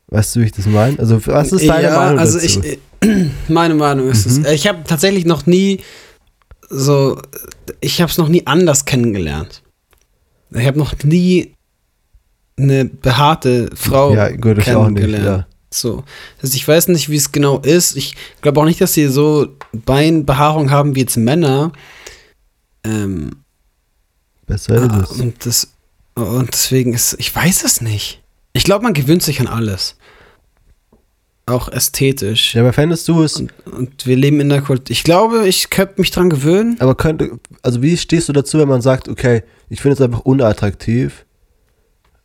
Weißt 0.09 0.35
du, 0.37 0.41
wie 0.41 0.45
ich 0.47 0.53
das 0.53 0.67
meine? 0.67 0.99
Also, 0.99 1.25
was 1.27 1.53
ist 1.53 1.69
deine 1.69 1.89
ja, 1.89 1.97
Meinung 1.97 2.19
also 2.19 2.39
dazu? 2.39 2.61
ich, 2.63 2.79
äh, 3.05 3.27
meine 3.49 3.75
Meinung 3.75 4.09
ist 4.09 4.27
Mhm. 4.27 4.45
es. 4.47 4.53
Ich 4.53 4.67
habe 4.67 4.79
tatsächlich 4.85 5.27
noch 5.27 5.45
nie 5.47 5.81
so, 6.69 7.21
ich 7.81 8.01
habe 8.01 8.11
es 8.11 8.19
noch 8.19 8.29
nie 8.29 8.47
anders 8.47 8.85
kennengelernt. 8.85 9.63
Ich 10.51 10.67
habe 10.67 10.79
noch 10.79 10.95
nie 11.03 11.55
eine 12.57 12.85
behaarte 12.85 13.71
Frau 13.75 14.15
ja, 14.15 14.31
gut, 14.31 14.59
ich 14.59 14.75
auch 14.75 14.89
nicht, 14.89 15.01
kennengelernt. 15.01 15.25
ja. 15.27 15.47
So. 15.71 16.05
Also 16.43 16.57
ich 16.57 16.67
weiß 16.67 16.89
nicht, 16.89 17.09
wie 17.11 17.17
es 17.17 17.31
genau 17.31 17.59
ist. 17.59 17.97
Ich 17.97 18.17
glaube 18.41 18.61
auch 18.61 18.65
nicht, 18.65 18.81
dass 18.81 18.95
sie 18.95 19.07
so 19.09 19.49
Beinbehaarung 19.73 20.71
haben 20.71 20.95
wie 20.95 21.01
jetzt 21.01 21.17
Männer. 21.17 21.73
Ähm, 22.85 23.31
Besser 24.47 24.77
ist 24.77 25.11
es. 25.11 25.21
und 25.21 25.47
das 25.47 25.73
und 26.15 26.53
deswegen 26.53 26.95
ist, 26.95 27.15
ich 27.19 27.35
weiß 27.35 27.65
es 27.65 27.81
nicht. 27.81 28.23
Ich 28.53 28.65
glaube, 28.65 28.83
man 28.83 28.95
gewöhnt 28.95 29.23
sich 29.23 29.41
an 29.41 29.47
alles. 29.47 29.97
Auch 31.49 31.69
ästhetisch. 31.69 32.55
Ja, 32.55 32.61
aber 32.63 32.73
fändest 32.73 33.09
du 33.09 33.23
es, 33.23 33.37
Und, 33.37 33.53
und 33.67 34.07
wir 34.07 34.17
leben 34.17 34.41
in 34.41 34.49
der 34.49 34.61
Kultur. 34.63 34.91
Ich 34.91 35.03
glaube, 35.05 35.47
ich 35.49 35.71
könnte 35.71 35.95
mich 35.99 36.11
dran 36.11 36.29
gewöhnen. 36.31 36.77
aber 36.81 36.95
könnte, 36.95 37.39
also 37.63 37.83
wie 37.83 37.97
stehst 37.97 38.29
du 38.29 38.33
dazu, 38.33 38.59
wenn 38.59 38.69
man 38.69 38.83
sagt, 38.83 39.09
okay, 39.09 39.43
ich 39.69 39.81
finde 39.81 39.95
es 39.95 40.01
einfach 40.01 40.21
unattraktiv 40.21 41.25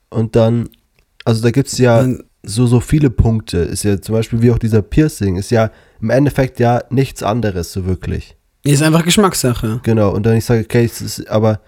und 0.09 0.35
dann, 0.35 0.69
also 1.25 1.41
da 1.41 1.51
gibt 1.51 1.67
es 1.69 1.77
ja 1.77 1.97
Dann- 2.01 2.23
so, 2.45 2.67
so 2.67 2.79
viele 2.81 3.09
Punkte, 3.09 3.59
ist 3.59 3.83
ja 3.83 4.01
zum 4.01 4.13
Beispiel 4.15 4.41
wie 4.41 4.51
auch 4.51 4.57
dieser 4.59 4.81
Piercing, 4.81 5.37
ist 5.37 5.49
ja 5.51 5.71
im 6.01 6.09
Endeffekt 6.09 6.59
ja 6.59 6.81
nichts 6.89 7.23
anderes 7.23 7.71
so 7.71 7.85
wirklich. 7.85 8.35
Ist 8.65 8.81
einfach 8.81 9.03
Geschmackssache. 9.05 9.79
Genau, 9.83 10.11
und 10.13 10.25
dann 10.25 10.35
ich 10.37 10.43
sage, 10.45 10.61
okay, 10.65 10.83
es 10.85 11.01
ist, 11.01 11.27
aber, 11.29 11.61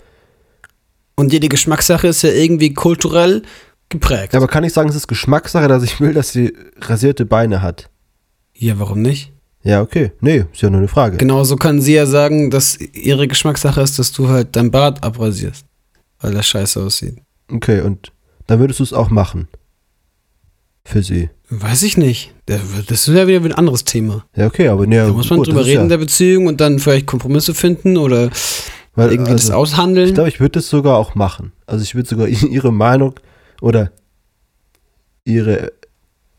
Und 1.16 1.32
jede 1.32 1.48
Geschmackssache 1.48 2.08
ist 2.08 2.22
ja 2.24 2.32
irgendwie 2.32 2.74
kulturell 2.74 3.44
geprägt. 3.90 4.36
aber 4.36 4.48
kann 4.48 4.64
ich 4.64 4.74
sagen, 4.74 4.90
es 4.90 4.96
ist 4.96 5.08
Geschmackssache, 5.08 5.68
dass 5.68 5.84
ich 5.84 6.00
will, 6.00 6.14
dass 6.14 6.32
sie 6.32 6.54
rasierte 6.82 7.26
Beine 7.26 7.62
hat? 7.62 7.90
ja, 8.58 8.80
warum 8.80 9.02
nicht? 9.02 9.32
Ja, 9.64 9.82
okay, 9.82 10.12
nee, 10.22 10.46
ist 10.54 10.62
ja 10.62 10.70
nur 10.70 10.80
eine 10.80 10.88
Frage. 10.88 11.18
Genauso 11.18 11.56
kann 11.56 11.82
sie 11.82 11.96
ja 11.96 12.06
sagen, 12.06 12.52
dass 12.52 12.78
ihre 12.80 13.28
Geschmackssache 13.28 13.82
ist, 13.82 13.98
dass 13.98 14.12
du 14.12 14.30
halt 14.30 14.56
dein 14.56 14.70
Bart 14.70 15.04
abrasierst. 15.04 15.66
Weil 16.20 16.34
das 16.34 16.48
scheiße 16.48 16.82
aussieht. 16.82 17.16
Okay, 17.52 17.82
und 17.82 18.12
dann 18.48 18.60
würdest 18.60 18.80
du 18.80 18.84
es 18.84 18.94
auch 18.94 19.10
machen. 19.10 19.48
Für 20.84 21.02
sie. 21.02 21.30
Weiß 21.50 21.82
ich 21.82 21.98
nicht. 21.98 22.34
Das 22.46 23.08
ist 23.08 23.08
ja 23.08 23.28
wieder 23.28 23.44
ein 23.44 23.54
anderes 23.54 23.86
Thema. 23.86 24.26
Ja, 24.36 24.46
okay, 24.46 24.68
aber 24.68 24.86
nee, 24.86 24.98
Da 24.98 25.08
muss 25.08 25.30
man 25.32 25.40
gut, 25.40 25.48
drüber 25.48 25.60
das 25.60 25.68
reden 25.68 25.82
in 25.82 25.90
ja, 25.90 25.90
der 25.90 25.98
Beziehung 25.98 26.46
und 26.46 26.62
dann 26.62 26.78
vielleicht 26.78 27.08
Kompromisse 27.08 27.56
finden 27.56 27.98
oder 27.98 28.30
weil, 28.94 29.12
irgendwie 29.12 29.32
das 29.32 29.46
also, 29.46 29.54
aushandeln. 29.54 30.10
Ich 30.10 30.14
glaube, 30.14 30.30
ich 30.30 30.40
würde 30.40 30.60
das 30.60 30.70
sogar 30.70 30.98
auch 30.98 31.16
machen. 31.16 31.54
Also 31.66 31.84
ich 31.84 31.96
würde 31.96 32.08
sogar 32.08 32.28
ihre 32.28 32.72
Meinung 32.72 33.16
oder 33.66 33.92
ihre, 35.24 35.74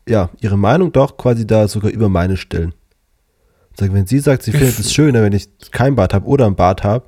ja, 0.08 0.30
ihre 0.40 0.56
Meinung 0.56 0.92
doch 0.92 1.16
quasi 1.16 1.44
da 1.44 1.66
sogar 1.66 1.90
über 1.90 2.08
meine 2.08 2.36
stellen. 2.36 2.72
Sag, 3.76 3.92
wenn 3.92 4.06
sie 4.06 4.20
sagt, 4.20 4.44
sie 4.44 4.52
findet 4.52 4.78
es 4.78 4.92
schöner, 4.94 5.22
wenn 5.22 5.32
ich 5.32 5.48
kein 5.72 5.96
Bart 5.96 6.14
habe 6.14 6.24
oder 6.26 6.46
ein 6.46 6.54
Bart 6.54 6.84
habe, 6.84 7.04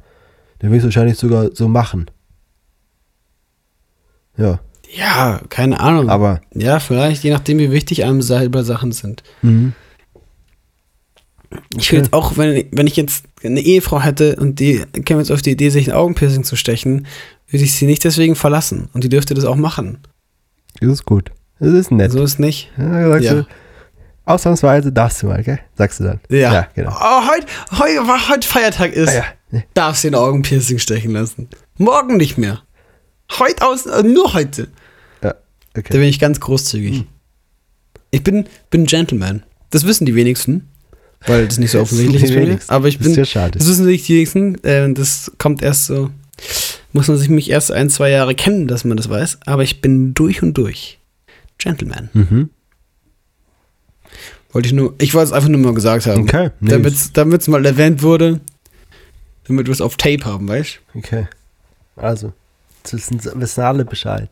dann 0.58 0.70
will 0.70 0.78
ich 0.78 0.82
es 0.82 0.86
wahrscheinlich 0.86 1.18
sogar 1.18 1.54
so 1.54 1.68
machen. 1.68 2.10
Ja, 4.36 4.58
ja, 4.92 5.40
keine 5.50 5.78
Ahnung. 5.78 6.08
aber 6.08 6.40
ja, 6.52 6.80
vielleicht, 6.80 7.22
je 7.22 7.30
nachdem, 7.30 7.58
wie 7.58 7.70
wichtig 7.70 8.04
einem 8.04 8.20
selber 8.20 8.64
Sachen 8.64 8.90
sind. 8.90 9.22
mhm. 9.42 9.72
Ich 11.76 11.90
will 11.92 12.00
jetzt 12.00 12.12
auch, 12.12 12.36
wenn, 12.36 12.66
wenn 12.72 12.86
ich 12.86 12.96
jetzt 12.96 13.24
eine 13.42 13.60
Ehefrau 13.60 14.00
hätte 14.00 14.36
und 14.36 14.60
die 14.60 14.84
käme 15.04 15.20
jetzt 15.20 15.30
auf 15.30 15.40
die 15.42 15.50
Idee, 15.52 15.70
sich 15.70 15.88
ein 15.90 15.96
Augenpiercing 15.96 16.44
zu 16.44 16.56
stechen, 16.56 17.06
würde 17.48 17.64
ich 17.64 17.72
sie 17.74 17.86
nicht 17.86 18.04
deswegen 18.04 18.34
verlassen. 18.36 18.88
Und 18.92 19.04
die 19.04 19.08
dürfte 19.08 19.34
das 19.34 19.44
auch 19.44 19.56
machen. 19.56 19.98
das 20.80 20.90
ist 20.90 21.04
gut. 21.06 21.30
Das 21.58 21.72
ist 21.72 21.90
nett. 21.90 22.12
So 22.12 22.22
ist 22.22 22.38
nicht. 22.38 22.70
ja, 22.76 23.08
sagst 23.08 23.24
Ja. 23.24 23.34
Du, 23.34 23.46
ausnahmsweise 24.26 24.92
darfst 24.92 25.22
du 25.22 25.26
mal, 25.28 25.42
gell? 25.42 25.58
Sagst 25.76 26.00
du 26.00 26.04
dann. 26.04 26.20
Ja, 26.28 26.68
genau. 26.74 26.90
Oh, 26.92 27.22
heute, 27.30 27.46
heute, 27.78 28.06
weil 28.06 28.28
heute 28.28 28.46
Feiertag 28.46 28.92
ist, 28.92 29.08
Ah, 29.08 29.24
ja. 29.52 29.62
Darfst 29.72 30.04
du 30.04 30.08
ein 30.08 30.14
Augenpiercing 30.14 30.78
stechen 30.78 31.12
lassen. 31.12 31.48
Morgen 31.78 32.18
nicht 32.18 32.36
mehr. 32.36 32.62
Heute 33.38 33.66
aus, 33.66 33.86
äh, 33.86 34.02
nur 34.02 34.34
heute. 34.34 34.68
ja, 35.22 35.34
Da 35.72 35.80
okay. 35.80 35.94
bin 35.94 36.02
ich 36.02 36.18
ganz 36.18 36.38
großzügig. 36.40 37.06
Ich 38.10 38.22
bin, 38.22 38.44
bin 38.70 38.82
ein 38.82 38.86
Gentleman. 38.86 39.42
Das 39.70 39.86
wissen 39.86 40.04
die 40.06 40.14
wenigsten, 40.14 40.68
weil 41.26 41.46
das 41.48 41.58
nicht 41.58 41.70
so 41.72 41.80
offensichtlich 41.82 42.22
ist 42.22 42.34
wenigsten. 42.34 42.70
Aber 42.72 42.88
ich 42.88 42.98
Das 42.98 43.06
ist 43.06 43.12
bin, 43.14 43.18
ja 43.20 43.24
schade. 43.24 43.58
das 43.58 43.68
wissen 43.68 43.86
nicht 43.86 44.06
die 44.08 44.14
wenigsten. 44.16 44.62
Äh, 44.64 44.92
das 44.94 45.32
kommt 45.38 45.62
erst 45.62 45.86
so, 45.86 46.10
muss 46.92 47.08
man 47.08 47.16
sich 47.18 47.28
mich 47.28 47.50
erst 47.50 47.72
ein, 47.72 47.90
zwei 47.90 48.10
Jahre 48.10 48.34
kennen, 48.34 48.68
dass 48.68 48.84
man 48.84 48.96
das 48.96 49.08
weiß. 49.08 49.38
Aber 49.46 49.62
ich 49.62 49.80
bin 49.80 50.14
durch 50.14 50.42
und 50.42 50.54
durch 50.54 50.98
Gentleman. 51.58 52.08
Mhm. 52.12 52.50
Wollte 54.52 54.68
ich 54.68 54.72
nur, 54.72 54.94
ich 54.98 55.12
wollte 55.14 55.26
es 55.26 55.32
einfach 55.32 55.48
nur 55.50 55.60
mal 55.60 55.74
gesagt 55.74 56.06
haben. 56.06 56.22
Okay. 56.22 56.50
Nee, 56.60 56.70
Damit 57.12 57.40
es 57.42 57.48
mal 57.48 57.64
erwähnt 57.66 58.02
wurde, 58.02 58.40
damit 59.46 59.66
wir 59.66 59.72
es 59.72 59.80
auf 59.80 59.96
Tape 59.96 60.24
haben, 60.24 60.48
weißt 60.48 60.78
Okay. 60.94 61.26
Also, 61.96 62.32
wissen, 62.90 63.20
wissen 63.34 63.60
alle 63.62 63.84
Bescheid. 63.84 64.30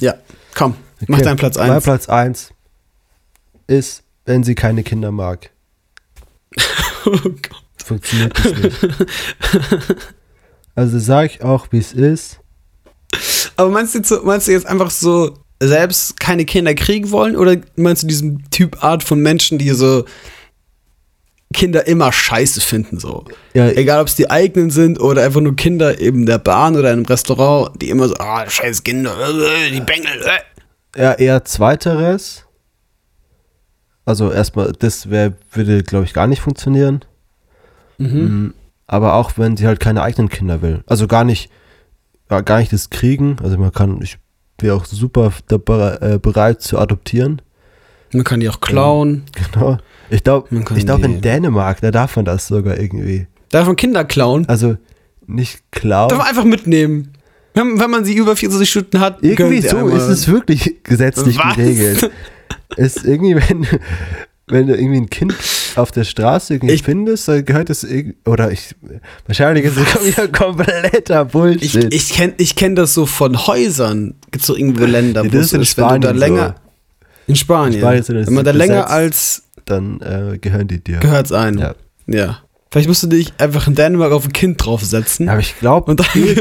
Ja, 0.00 0.14
komm, 0.54 0.74
mach 1.08 1.18
Okay. 1.18 1.24
deinen 1.24 1.36
Platz 1.36 1.56
Mein 1.56 1.70
1. 1.72 1.84
Platz 1.84 2.08
1 2.08 2.50
ist, 3.66 4.02
wenn 4.26 4.44
sie 4.44 4.54
keine 4.54 4.82
Kinder 4.82 5.10
mag. 5.10 5.50
Oh 7.04 7.10
Gott. 7.10 7.84
Funktioniert 7.84 8.38
das 8.38 8.52
nicht. 8.52 8.76
Also 10.74 10.98
sage 10.98 11.30
ich 11.34 11.42
auch, 11.42 11.66
wie 11.70 11.78
es 11.78 11.92
ist. 11.92 12.38
Aber 13.56 13.70
meinst 13.70 13.94
du, 13.94 13.98
jetzt 13.98 14.08
so, 14.08 14.22
meinst 14.22 14.48
du 14.48 14.52
jetzt 14.52 14.66
einfach 14.66 14.90
so 14.90 15.34
selbst 15.60 16.18
keine 16.18 16.44
Kinder 16.44 16.74
kriegen 16.74 17.10
wollen 17.10 17.36
oder 17.36 17.56
meinst 17.76 18.02
du 18.02 18.06
diesen 18.06 18.48
Typ 18.50 18.82
Art 18.82 19.02
von 19.04 19.20
Menschen, 19.20 19.58
die 19.58 19.70
so 19.70 20.04
Kinder 21.52 21.86
immer 21.86 22.10
scheiße 22.12 22.60
finden 22.60 22.98
so? 22.98 23.24
Ja, 23.52 23.68
Egal, 23.68 24.00
ob 24.00 24.08
es 24.08 24.14
die 24.14 24.30
eigenen 24.30 24.70
sind 24.70 24.98
oder 24.98 25.22
einfach 25.22 25.40
nur 25.42 25.54
Kinder 25.54 25.98
in 25.98 26.24
der 26.24 26.38
Bahn 26.38 26.76
oder 26.76 26.88
in 26.90 26.98
einem 26.98 27.06
Restaurant, 27.06 27.80
die 27.80 27.90
immer 27.90 28.08
so, 28.08 28.14
ah, 28.16 28.48
scheiß 28.48 28.82
Kinder, 28.82 29.14
äh, 29.28 29.70
die 29.70 29.80
Bengel, 29.80 30.22
äh. 30.22 31.00
ja, 31.00 31.12
eher 31.12 31.44
zweiteres. 31.44 32.46
Also 34.04 34.32
erstmal, 34.32 34.72
das 34.72 35.10
wär, 35.10 35.32
würde, 35.52 35.82
glaube 35.82 36.04
ich, 36.04 36.12
gar 36.12 36.26
nicht 36.26 36.40
funktionieren. 36.40 37.04
Mhm. 37.98 38.46
Mm, 38.46 38.54
Aber 38.86 39.14
auch 39.14 39.32
wenn 39.36 39.56
sie 39.56 39.66
halt 39.66 39.80
keine 39.80 40.02
eigenen 40.02 40.28
Kinder 40.28 40.60
will. 40.62 40.82
Also 40.86 41.06
gar 41.06 41.24
nicht, 41.24 41.50
ja, 42.30 42.40
gar 42.40 42.58
nicht 42.58 42.72
das 42.72 42.90
kriegen. 42.90 43.36
Also 43.42 43.58
man 43.58 43.72
kann, 43.72 44.00
ich 44.02 44.18
wäre 44.58 44.74
auch 44.74 44.84
super 44.84 45.32
dabei, 45.48 45.98
äh, 46.00 46.18
bereit 46.18 46.62
zu 46.62 46.78
adoptieren. 46.78 47.42
Man 48.12 48.24
kann 48.24 48.40
die 48.40 48.48
auch 48.48 48.60
klauen. 48.60 49.24
Genau. 49.52 49.78
Ich 50.10 50.22
glaube, 50.24 50.48
ich 50.76 50.84
glaube 50.84 51.06
in 51.06 51.22
Dänemark, 51.22 51.80
da 51.80 51.90
darf 51.90 52.16
man 52.16 52.26
das 52.26 52.46
sogar 52.46 52.78
irgendwie. 52.78 53.26
Darf 53.50 53.66
man 53.66 53.76
Kinder 53.76 54.04
klauen? 54.04 54.46
Also 54.46 54.76
nicht 55.26 55.62
klauen. 55.70 56.10
Darf 56.10 56.18
man 56.18 56.26
einfach 56.26 56.44
mitnehmen. 56.44 57.12
Wenn, 57.54 57.80
wenn 57.80 57.90
man 57.90 58.04
sie 58.04 58.14
über 58.14 58.36
24 58.36 58.68
Stunden 58.68 59.00
hat, 59.00 59.22
Irgendwie 59.22 59.62
so 59.62 59.88
ist 59.88 60.08
es 60.08 60.28
wirklich 60.28 60.82
gesetzlich 60.82 61.38
Was? 61.38 61.54
geregelt. 61.56 62.10
Ist 62.76 63.04
irgendwie, 63.04 63.36
wenn, 63.48 63.66
wenn 64.48 64.66
du 64.66 64.74
irgendwie 64.76 64.98
ein 65.00 65.10
Kind 65.10 65.34
auf 65.76 65.90
der 65.92 66.04
Straße 66.04 66.54
irgendwie 66.54 66.74
Ich- 66.74 66.82
findest, 66.82 67.28
dann 67.28 67.44
gehört 67.44 67.70
es 67.70 67.84
irgendwie, 67.84 68.16
oder 68.26 68.50
ich, 68.50 68.74
wahrscheinlich 69.26 69.64
ist 69.64 69.76
es 69.76 70.06
wieder 70.06 70.28
kompletter 70.28 71.26
Ich, 71.26 71.32
Bullshit. 71.32 71.92
ich 71.94 72.10
kenne 72.10 72.34
ich 72.38 72.56
kenn 72.56 72.74
das 72.74 72.94
so 72.94 73.06
von 73.06 73.46
Häusern. 73.46 74.14
Gibt 74.30 74.42
es 74.42 74.46
so 74.46 74.56
irgendwo 74.56 74.84
Länder, 74.84 75.22
Nee, 75.22 75.32
wo 75.32 75.36
es 75.38 75.46
ist 75.46 75.52
in 75.54 75.60
ist, 75.62 75.76
wenn 75.76 75.84
du 75.84 75.90
da 76.00 76.08
Spanien 76.08 76.18
länger. 76.18 76.54
In 77.26 77.36
Spanien. 77.36 77.74
In 77.74 77.80
Spanien 77.80 78.04
das 78.04 78.26
wenn 78.26 78.34
man 78.34 78.44
da 78.44 78.50
länger 78.50 78.90
als 78.90 79.44
dann 79.64 80.00
äh, 80.00 80.38
gehören 80.38 80.66
die 80.66 80.82
dir. 80.82 80.98
gehört 80.98 81.26
es 81.26 81.32
einem. 81.32 81.58
Ja. 81.60 81.74
Ja. 82.08 82.38
Vielleicht 82.70 82.88
musst 82.88 83.02
du 83.02 83.06
dich 83.06 83.32
einfach 83.38 83.66
in 83.68 83.74
Dänemark 83.74 84.12
auf 84.12 84.24
ein 84.24 84.32
Kind 84.32 84.64
draufsetzen. 84.64 85.28
Aber 85.28 85.40
ich 85.40 85.58
glaube, 85.60 85.94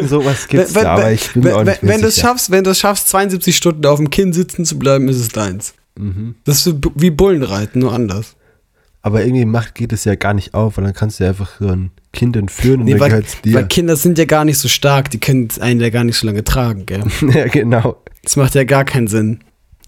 sowas 0.08 0.48
gibt 0.48 0.64
es 0.64 0.74
wenn, 0.76 0.84
da, 0.84 0.94
aber 0.94 1.12
ich 1.12 1.30
bin 1.34 1.44
mir 1.44 1.56
auch 1.56 1.60
wenn, 1.60 1.66
nicht 1.68 1.84
mehr 1.84 1.94
wenn 1.96 2.02
du 2.02 2.08
es 2.08 2.20
schaffst, 2.20 2.50
wenn 2.52 2.64
du 2.64 2.70
es 2.72 2.80
schaffst, 2.80 3.10
72 3.10 3.56
Stunden 3.56 3.86
auf 3.86 3.98
dem 3.98 4.10
Kind 4.10 4.34
sitzen 4.34 4.64
zu 4.66 4.80
bleiben, 4.80 5.08
ist 5.10 5.20
es 5.20 5.28
deins. 5.28 5.74
Mhm. 5.98 6.36
Das 6.46 6.66
ist 6.66 6.76
wie 6.96 7.12
Bullenreiten, 7.12 7.80
nur 7.82 7.94
anders. 7.94 8.36
Aber 9.04 9.24
irgendwie 9.26 9.46
macht 9.46 9.76
geht 9.76 9.94
es 9.94 10.06
ja 10.06 10.16
gar 10.16 10.34
nicht 10.34 10.54
auf, 10.54 10.78
weil 10.78 10.84
dann 10.86 10.94
kannst 10.94 11.20
du 11.20 11.24
ja 11.24 11.32
einfach 11.32 11.60
so 11.60 11.68
ein 11.70 11.92
Kind 12.14 12.36
entführen 12.36 12.82
und 12.82 12.86
Nee, 12.86 12.92
dann 12.98 13.00
weil, 13.12 13.24
dir. 13.44 13.56
weil 13.56 13.68
Kinder 13.68 13.96
sind 13.96 14.18
ja 14.20 14.26
gar 14.26 14.46
nicht 14.46 14.58
so 14.60 14.68
stark, 14.68 15.10
die 15.10 15.20
können 15.20 15.48
einen 15.60 15.80
ja 15.80 15.90
gar 15.90 16.04
nicht 16.04 16.18
so 16.18 16.28
lange 16.28 16.44
tragen, 16.44 16.86
gell? 16.86 17.04
ja, 17.34 17.48
genau. 17.48 17.98
Das 18.24 18.36
macht 18.36 18.54
ja 18.54 18.64
gar 18.64 18.86
keinen 18.86 19.08
Sinn. 19.08 19.40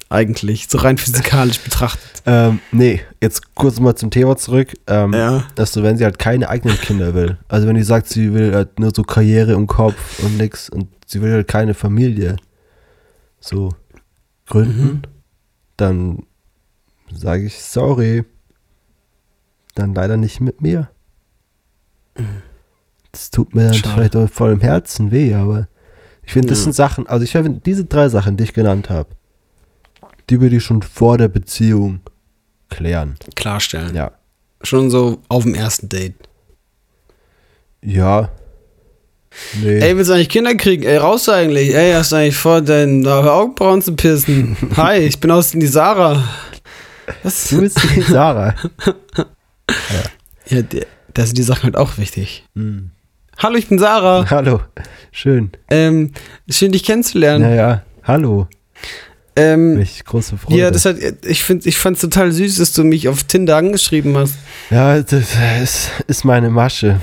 Eigentlich, 0.10 0.68
so 0.70 0.78
rein 0.78 0.98
physikalisch 0.98 1.60
betrachtet. 1.60 2.04
Ähm, 2.26 2.60
nee, 2.72 3.02
jetzt 3.22 3.54
kurz 3.54 3.82
mal 3.82 3.98
zum 3.98 4.10
Thema 4.10 4.38
zurück. 4.38 4.70
Ähm, 4.88 5.12
Ja. 5.12 5.44
dass 5.56 5.74
du, 5.74 5.84
wenn 5.84 5.98
sie 5.98 6.06
halt 6.06 6.20
keine 6.20 6.48
eigenen 6.48 6.78
Kinder 6.78 7.14
will, 7.14 7.38
also 7.50 7.68
wenn 7.68 7.76
die 7.76 7.84
sagt, 7.84 8.08
sie 8.08 8.34
will 8.34 8.56
halt 8.56 8.80
nur 8.80 8.94
so 8.96 9.04
Karriere 9.04 9.52
im 9.52 9.68
Kopf 9.68 10.24
und 10.24 10.38
nix 10.38 10.70
und 10.70 10.88
sie 11.06 11.22
will 11.22 11.34
halt 11.34 11.50
keine 11.50 11.74
Familie 11.74 12.38
so 13.42 13.74
gründen, 14.48 14.84
Mhm. 14.84 15.02
Dann 15.78 16.24
sage 17.12 17.46
ich 17.46 17.62
sorry. 17.62 18.24
Dann 19.76 19.94
leider 19.96 20.18
nicht 20.18 20.40
mit 20.40 20.62
mir. 20.62 20.90
Das 23.12 23.32
tut 23.32 23.56
mir 23.56 23.66
dann 23.66 23.74
Schade. 23.74 23.94
vielleicht 23.94 24.16
auch 24.16 24.30
voll 24.30 24.52
im 24.54 24.62
Herzen 24.62 25.12
weh, 25.12 25.34
aber 25.34 25.68
ich 26.24 26.34
finde, 26.34 26.50
das 26.50 26.60
Ja. 26.60 26.64
sind 26.66 26.74
Sachen, 26.74 27.08
also 27.08 27.24
ich 27.24 27.32
finde, 27.32 27.60
diese 27.66 27.86
drei 27.86 28.08
Sachen, 28.10 28.38
die 28.38 28.44
ich 28.44 28.54
genannt 28.54 28.90
habe, 28.90 29.10
die 30.30 30.40
würde 30.42 30.56
ich 30.58 30.64
schon 30.64 30.82
vor 30.82 31.18
der 31.18 31.28
Beziehung 31.28 32.02
klären. 32.70 33.18
Klarstellen. 33.36 33.96
Ja. 33.96 34.12
Schon 34.62 34.90
so 34.90 35.20
auf 35.28 35.44
dem 35.44 35.56
ersten 35.56 35.90
Date. 35.90 36.16
Ja. 37.82 38.30
Nee. 39.62 39.80
Ey, 39.80 39.96
willst 39.98 40.10
du 40.10 40.14
eigentlich 40.16 40.30
Kinder 40.30 40.56
kriegen? 40.56 40.84
Ey, 40.84 40.98
raus 40.98 41.28
eigentlich. 41.30 41.74
Ey, 41.76 41.94
hast 41.94 42.12
du 42.12 42.18
eigentlich 42.18 42.36
vor, 42.38 42.62
deine 42.62 43.10
Augenbrauen 43.12 43.82
zu 43.82 43.96
pissen? 43.96 44.56
Hi, 44.78 45.00
ich 45.00 45.20
bin 45.20 45.32
aus 45.32 45.52
die 45.52 45.68
Sarah. 45.68 46.24
Was? 47.24 47.50
Du 47.50 47.62
bist 47.62 47.80
die 47.96 48.02
Sarah. 48.02 48.56
Ja, 50.48 50.60
da 51.14 51.26
sind 51.26 51.38
die 51.38 51.44
Sachen 51.44 51.64
halt 51.64 51.78
auch 51.78 51.98
wichtig. 51.98 52.44
Hm. 52.56 52.92
Hallo, 53.38 53.56
ich 53.56 53.70
bin 53.70 53.80
Sarah. 53.80 54.30
Hallo. 54.30 54.60
Schön. 55.12 55.52
Ähm, 55.70 56.12
schön, 56.50 56.74
dich 56.74 56.84
kennenzulernen. 56.84 57.44
Naja, 57.50 57.84
hallo. 58.04 58.48
Ähm, 59.36 59.76
Mich 59.76 60.04
große 60.06 60.38
Freude. 60.38 60.60
ja, 60.60 60.70
das 60.70 60.86
hat, 60.86 60.98
ich 61.26 61.44
finde, 61.44 61.68
ich 61.68 61.78
fand's 61.78 62.02
total 62.02 62.32
süß, 62.32 62.58
dass 62.58 62.74
du 62.74 62.84
mich 62.84 63.08
auf 63.08 63.24
Tinder 63.24 63.56
angeschrieben 63.56 64.16
hast. 64.18 64.36
ja, 64.70 65.02
das 65.02 65.30
ist, 65.64 65.90
ist 66.08 66.26
meine 66.26 66.50
Masche. 66.50 67.00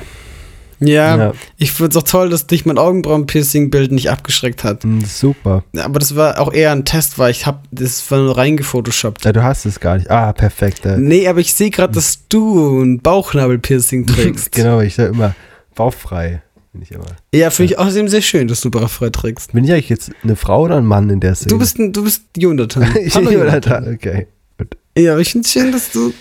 Ja, 0.80 1.16
Ja. 1.16 1.32
ich 1.58 1.72
find's 1.72 1.96
auch 1.96 2.02
toll, 2.02 2.30
dass 2.30 2.46
dich 2.46 2.64
mein 2.64 2.78
Augenbrauenpiercing-Bild 2.78 3.92
nicht 3.92 4.10
abgeschreckt 4.10 4.64
hat. 4.64 4.82
Hm, 4.84 5.04
Super. 5.04 5.62
Aber 5.78 5.98
das 5.98 6.16
war 6.16 6.40
auch 6.40 6.52
eher 6.52 6.72
ein 6.72 6.84
Test, 6.84 7.18
weil 7.18 7.30
ich 7.30 7.46
hab, 7.46 7.64
das 7.70 8.10
war 8.10 8.18
nur 8.18 8.36
reingefotoshoppt. 8.36 9.24
Ja, 9.24 9.32
du 9.32 9.42
hast 9.42 9.66
es 9.66 9.78
gar 9.80 9.96
nicht. 9.98 10.10
Ah, 10.10 10.32
perfekt. 10.32 10.84
Ja. 10.84 10.96
Nee, 10.96 11.28
aber 11.28 11.40
ich 11.40 11.52
sehe 11.54 11.70
gerade, 11.70 11.92
dass 11.92 12.26
du 12.28 12.82
ein 12.82 13.00
Bauchnabelpiercing 13.00 14.06
trägst. 14.06 14.52
genau, 14.52 14.80
ich 14.80 14.94
sage 14.94 15.10
immer 15.10 15.34
bauchfrei. 15.74 16.42
Bin 16.72 16.82
ich 16.82 16.92
immer. 16.92 17.04
Ja, 17.34 17.50
finde 17.50 17.72
ich 17.72 17.78
außerdem 17.78 18.08
sehr 18.08 18.22
schön, 18.22 18.46
dass 18.48 18.60
du 18.60 18.70
bauchfrei 18.70 19.10
trägst. 19.10 19.52
Bin 19.52 19.64
ich 19.64 19.72
eigentlich 19.72 19.88
jetzt 19.88 20.10
eine 20.22 20.36
Frau 20.36 20.62
oder 20.62 20.76
ein 20.76 20.86
Mann 20.86 21.10
in 21.10 21.18
der 21.20 21.34
Szene? 21.34 21.48
Du 21.48 21.58
bist, 21.58 21.78
ein, 21.78 21.92
du 21.92 22.04
bist 22.04 22.22
Jonathan. 22.36 22.96
ich 23.02 23.12
bin 23.12 23.28
Jonathan. 23.30 23.92
Okay. 23.94 24.28
Gut. 24.56 24.76
Ja, 24.96 25.12
aber 25.12 25.20
ich 25.20 25.32
finde 25.32 25.48
schön, 25.48 25.72
dass 25.72 25.90
du, 25.90 26.12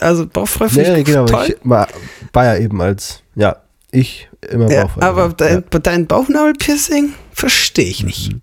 also 0.00 0.26
bauchfrei 0.26 0.68
finde 0.68 0.92
Nee, 0.92 0.98
ich 1.00 1.04
genau. 1.04 1.24
toll. 1.26 1.44
Ich 1.48 1.56
war, 1.62 1.86
war 2.32 2.44
ja 2.46 2.56
eben 2.56 2.80
als, 2.82 3.22
ja, 3.36 3.56
ich 3.92 4.28
immer 4.50 4.70
Ja, 4.70 4.84
bauchfrei. 4.84 5.02
aber 5.06 5.26
ja. 5.28 5.60
dein, 5.60 5.82
dein 5.82 6.06
Bauchnabelpiercing 6.06 7.14
verstehe 7.32 7.86
ich 7.88 8.02
nicht. 8.04 8.36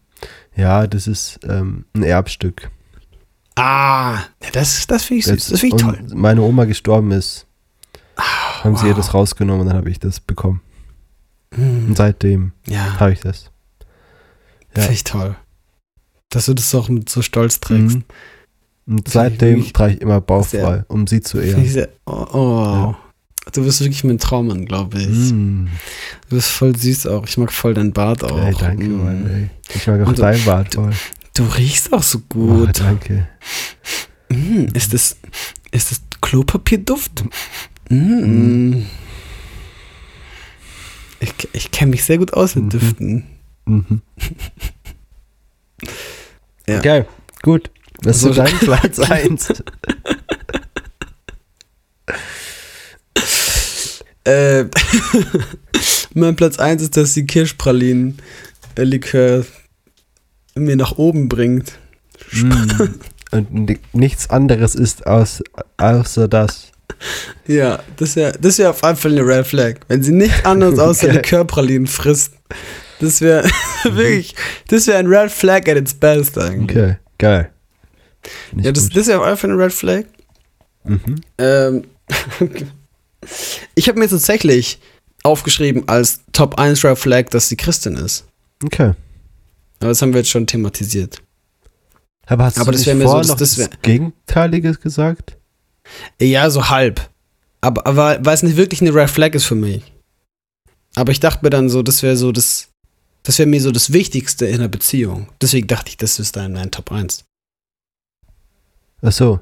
ja, 0.56 0.88
das 0.88 1.08
ist 1.08 1.40
ähm, 1.48 1.86
ein 1.94 2.04
Erbstück. 2.04 2.70
Ah, 3.56 4.20
ja, 4.44 4.50
das, 4.54 4.86
das 4.88 5.04
finde 5.06 5.20
ich 5.20 5.26
süß. 5.26 5.48
Das 5.50 5.60
finde 5.60 5.76
ich 5.78 5.82
toll. 5.82 6.00
meine 6.14 6.42
Oma 6.42 6.66
gestorben 6.66 7.12
ist, 7.12 7.48
haben 8.64 8.76
sie 8.76 8.86
ihr 8.86 8.92
wow. 8.92 8.98
das 8.98 9.14
rausgenommen 9.14 9.62
und 9.62 9.68
dann 9.68 9.78
habe 9.78 9.90
ich 9.90 10.00
das 10.00 10.20
bekommen. 10.20 10.62
Hm, 11.56 11.88
Und 11.90 11.98
seitdem 11.98 12.52
Ja, 12.68 13.00
habe 13.00 13.14
ich 13.14 13.20
das. 13.22 13.52
Ja. 14.76 14.82
finde 14.84 14.94
ich 14.94 15.04
toll. 15.04 15.36
Dass 16.30 16.46
du 16.46 16.54
das 16.54 16.74
auch 16.76 16.90
so 17.08 17.22
Stolz 17.22 17.60
trägst. 17.60 17.96
Mhm. 17.98 18.04
Und 18.86 19.08
seitdem 19.10 19.72
trage 19.74 19.94
ich 19.96 20.02
immer 20.02 20.22
bauchfrei, 20.22 20.84
um 20.88 21.08
sie 21.08 21.22
zu 21.22 21.40
ehren. 21.40 21.66
sehr, 21.66 21.90
oh, 22.06 22.26
oh. 22.34 22.96
Du 23.54 23.64
bist 23.64 23.80
wirklich 23.82 24.04
mein 24.04 24.18
Traummann, 24.20 24.66
glaube 24.66 25.00
ich. 25.00 25.08
Mm. 25.32 25.68
Du 26.30 26.36
bist 26.36 26.50
voll 26.50 26.76
süß 26.76 27.08
auch. 27.08 27.26
Ich 27.28 27.38
mag 27.38 27.52
voll 27.54 27.74
deinen 27.74 27.94
Bart 27.94 28.24
auch. 28.24 28.38
Ey, 28.46 28.54
danke, 28.60 28.86
Mm. 28.88 29.04
Mann, 29.04 29.30
ey. 29.30 29.50
Ich 29.76 29.88
mag 29.88 30.02
auch 30.02 30.08
Und 30.08 30.18
du- 30.18 30.22
dein 30.22 30.44
Bart 30.44 30.76
voll. 30.76 30.92
Du 31.36 31.44
riechst 31.44 31.94
auch 31.94 32.04
so 32.04 32.20
Oh, 32.20 32.34
gut. 32.34 32.80
danke. 32.80 33.28
Mm, 34.30 34.66
ist 34.74 34.94
das, 34.94 35.18
ist 35.72 35.92
das 35.92 36.02
Klopapierduft? 36.22 37.24
Ich, 41.20 41.34
ich 41.54 41.72
kenne 41.72 41.92
mich 41.92 42.04
sehr 42.04 42.18
gut 42.18 42.34
aus 42.34 42.56
mit 42.56 42.66
Mhm. 42.66 42.70
Düften. 42.70 43.24
Mhm. 43.66 44.02
Ja. 46.68 46.78
Okay, 46.80 47.06
gut. 47.44 47.70
Was 48.04 48.18
ist 48.18 48.22
So- 48.24 48.34
so 48.34 48.42
dein 48.44 48.58
Platz 48.60 49.00
1? 49.10 49.54
Äh, 54.28 54.66
mein 56.14 56.36
Platz 56.36 56.60
1 56.60 56.82
ist, 56.82 56.98
dass 56.98 57.14
die 57.14 57.26
Kirschpralinen-Likör 57.26 59.46
mir 60.56 60.76
nach 60.76 60.98
oben 60.98 61.30
bringt. 61.30 61.74
Und 63.32 63.54
ni- 63.54 63.80
nichts 63.94 64.30
anderes 64.30 64.76
ist 64.76 65.08
aus, 65.08 65.42
außer 65.78 66.28
das. 66.28 66.72
Ja, 67.46 67.80
das 67.98 68.16
wäre 68.16 68.32
das 68.40 68.58
wär 68.58 68.70
auf 68.72 68.82
jeden 68.82 68.96
Fall 68.96 69.12
eine 69.12 69.22
Red 69.26 69.46
Flag. 69.46 69.76
Wenn 69.88 70.02
sie 70.04 70.14
nichts 70.14 70.44
anderes 70.46 70.80
außer. 70.80 71.12
Likörpralinen 71.14 71.88
frisst. 71.88 72.34
Das 73.00 73.22
wäre 73.22 73.48
wirklich, 73.84 74.34
das 74.70 74.88
wäre 74.88 74.98
ein 74.98 75.08
Red 75.08 75.32
Flag 75.32 75.68
at 75.70 75.78
its 75.78 75.94
best 75.94 76.38
eigentlich. 76.38 76.78
Okay, 76.78 76.98
geil. 77.20 77.52
Nicht 78.54 78.66
Ja, 78.66 78.72
das, 78.72 78.86
gut. 78.86 78.96
das 78.98 79.08
wäre 79.08 79.20
auf 79.22 79.28
jeden 79.28 79.38
Fall 79.38 79.52
eine 79.52 79.64
Red 79.64 79.74
Flag. 79.74 80.04
mhm. 80.86 81.16
Ähm, 81.38 81.84
ich 83.76 83.88
habe 83.88 84.00
mir 84.00 84.08
tatsächlich 84.08 84.80
aufgeschrieben 85.24 85.88
als 85.88 86.22
Top 86.32 86.60
1 86.60 86.84
Red 86.84 86.98
Flag, 86.98 87.26
dass 87.32 87.50
sie 87.50 87.58
Christin 87.58 87.96
ist. 87.96 88.26
Okay. 88.64 88.94
Aber 89.80 89.90
das 89.90 90.02
haben 90.02 90.14
wir 90.14 90.20
jetzt 90.20 90.30
schon 90.30 90.48
thematisiert. 90.48 91.22
Aber 92.26 92.46
hast 92.46 92.60
Aber 92.60 92.72
du 92.72 92.78
das 92.78 92.86
nicht 92.86 92.96
mir 92.96 93.08
so, 93.08 93.18
noch 93.22 93.38
das 93.38 93.56
das, 93.56 93.70
Gegenteiliges 93.82 94.82
gesagt? 94.82 95.38
Ja, 96.20 96.50
so 96.50 96.70
halb. 96.70 97.10
Aber, 97.62 97.86
aber 97.86 98.26
weil 98.26 98.34
es 98.34 98.44
nicht 98.44 98.58
wirklich 98.58 98.82
eine 98.82 98.94
Red 98.94 99.10
Flag 99.10 99.34
ist 99.34 99.46
für 99.46 99.56
mich. 99.56 99.84
Aber 100.96 101.12
ich 101.12 101.20
dachte 101.20 101.44
mir 101.44 101.50
dann 101.50 101.70
so, 101.70 101.84
das 101.84 102.04
wäre 102.04 102.18
so 102.18 102.32
das, 102.32 102.70
das 103.24 103.40
wäre 103.40 103.48
mir 103.48 103.62
so 103.62 103.72
das 103.72 103.94
Wichtigste 103.94 104.46
in 104.46 104.56
einer 104.56 104.68
Beziehung. 104.68 105.30
Deswegen 105.42 105.68
dachte 105.68 105.90
ich, 105.90 105.98
das 105.98 106.20
ist 106.20 106.36
dann 106.36 106.54
mein 106.54 106.72
Top 106.72 106.92
1. 106.92 107.24
Ach 109.02 109.12
so. 109.12 109.40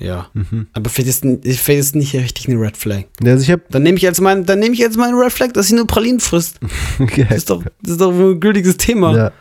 Ja. 0.00 0.28
Mhm. 0.34 0.66
Aber 0.72 0.90
vielleicht 0.90 1.24
ist, 1.24 1.58
vielleicht 1.60 1.80
ist 1.80 1.94
nicht 1.94 2.14
richtig 2.14 2.48
eine 2.48 2.58
Red 2.60 2.76
Flag. 2.76 3.04
Ja, 3.22 3.32
Also 3.32 3.42
ich 3.44 3.50
hab, 3.50 3.68
Dann 3.70 3.82
nehme 3.82 3.98
ich 3.98 4.06
als 4.06 4.20
mein, 4.20 4.46
dann 4.46 4.58
nehme 4.58 4.74
ich 4.74 4.82
als 4.84 4.96
meine 4.96 5.16
Red 5.16 5.32
Flag, 5.32 5.52
dass 5.52 5.68
sie 5.68 5.74
nur 5.74 5.86
Pralinen 5.86 6.20
frisst. 6.20 6.58
okay. 6.98 7.26
Das 7.28 7.38
ist 7.38 7.50
doch, 7.50 7.62
das 7.82 7.92
ist 7.92 8.00
doch 8.00 8.12
ein 8.12 8.40
gültiges 8.40 8.76
Thema. 8.76 9.16
ja. 9.16 9.32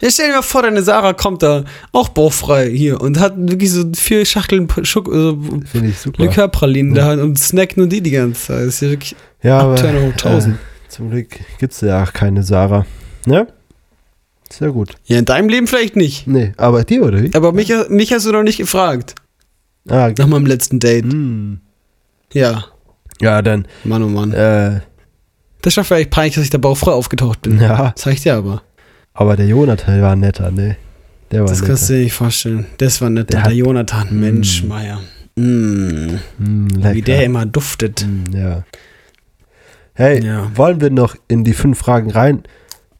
Ja, 0.00 0.10
stell 0.12 0.28
dir 0.28 0.34
mal 0.36 0.42
vor, 0.42 0.62
deine 0.62 0.80
Sarah 0.80 1.12
kommt 1.12 1.42
da 1.42 1.64
auch 1.90 2.08
bauchfrei 2.10 2.70
hier 2.70 3.00
und 3.00 3.18
hat 3.18 3.34
wirklich 3.36 3.72
so 3.72 3.82
vier 3.96 4.24
Schachteln 4.24 4.68
Schuck, 4.84 5.12
also 5.12 5.36
finde 5.72 5.88
ich 5.88 5.98
super. 5.98 6.22
Likörpralinen 6.22 6.94
Ja. 6.94 7.16
da 7.16 7.20
und 7.22 7.36
snackt 7.36 7.76
nur 7.76 7.88
die 7.88 8.00
die 8.00 8.12
ganze 8.12 8.40
Zeit. 8.46 8.60
Das 8.60 8.74
ist 8.74 8.80
ja 8.82 8.90
wirklich 8.90 9.16
Ja, 9.42 9.58
aber 9.58 9.72
Abturner 9.72 10.02
hoch 10.02 10.12
1000. 10.12 10.54
äh, 10.54 10.58
zum 10.88 11.10
Glück 11.10 11.30
gibt 11.58 11.72
es 11.72 11.80
ja 11.80 12.04
auch 12.04 12.12
keine 12.12 12.44
Sarah. 12.44 12.86
Ne? 13.26 13.48
Sehr 14.52 14.70
gut. 14.70 14.90
Ja, 15.06 15.18
in 15.18 15.24
deinem 15.24 15.48
Leben 15.48 15.66
vielleicht 15.66 15.96
nicht. 15.96 16.28
Nee, 16.28 16.52
aber 16.56 16.84
dir 16.84 17.02
oder 17.02 17.20
wie? 17.20 17.34
Aber 17.34 17.50
mich, 17.52 17.72
mich 17.88 18.12
hast 18.12 18.24
du 18.24 18.30
noch 18.30 18.44
nicht 18.44 18.58
gefragt. 18.58 19.16
Ah, 19.88 20.10
Nach 20.16 20.26
meinem 20.26 20.46
letzten 20.46 20.78
Date. 20.80 21.04
hm. 21.04 21.60
Ja, 22.32 22.64
Ja, 23.20 23.42
dann, 23.42 23.66
Mann, 23.84 24.02
oh 24.02 24.08
Mann. 24.08 24.32
äh, 24.32 24.80
Das 25.62 25.76
war 25.76 25.84
vielleicht 25.84 26.10
peinlich, 26.10 26.34
dass 26.36 26.44
ich 26.44 26.50
da 26.50 26.58
bauchfrei 26.58 26.92
aufgetaucht 26.92 27.42
bin. 27.42 27.60
ja, 27.60 27.92
Das 27.94 28.02
sag 28.04 28.12
ich 28.14 28.22
dir 28.22 28.34
aber. 28.36 28.62
aber 29.14 29.36
der 29.36 29.46
Jonathan 29.46 30.00
war 30.02 30.14
netter, 30.16 30.50
ne? 30.50 30.76
Der 31.30 31.40
war 31.40 31.48
Das 31.48 31.62
kannst 31.62 31.82
netter. 31.82 31.92
du 31.94 31.98
dir 31.98 32.04
nicht 32.04 32.12
vorstellen. 32.14 32.66
Das 32.78 33.00
war 33.00 33.10
nett. 33.10 33.32
Der 33.32 33.42
Der, 33.42 33.52
Jonathan, 33.52 34.08
Mm. 34.10 34.20
Mensch, 34.20 34.62
Meier. 34.64 35.00
Mm, 35.36 36.16
wie 36.92 37.02
der 37.02 37.24
immer 37.24 37.46
duftet. 37.46 38.06
Ja. 38.34 38.64
Hey, 39.94 40.24
Ja. 40.24 40.50
wollen 40.54 40.80
wir 40.80 40.90
noch 40.90 41.16
in 41.28 41.44
die 41.44 41.52
fünf 41.54 41.78
Fragen 41.78 42.10
rein? 42.10 42.42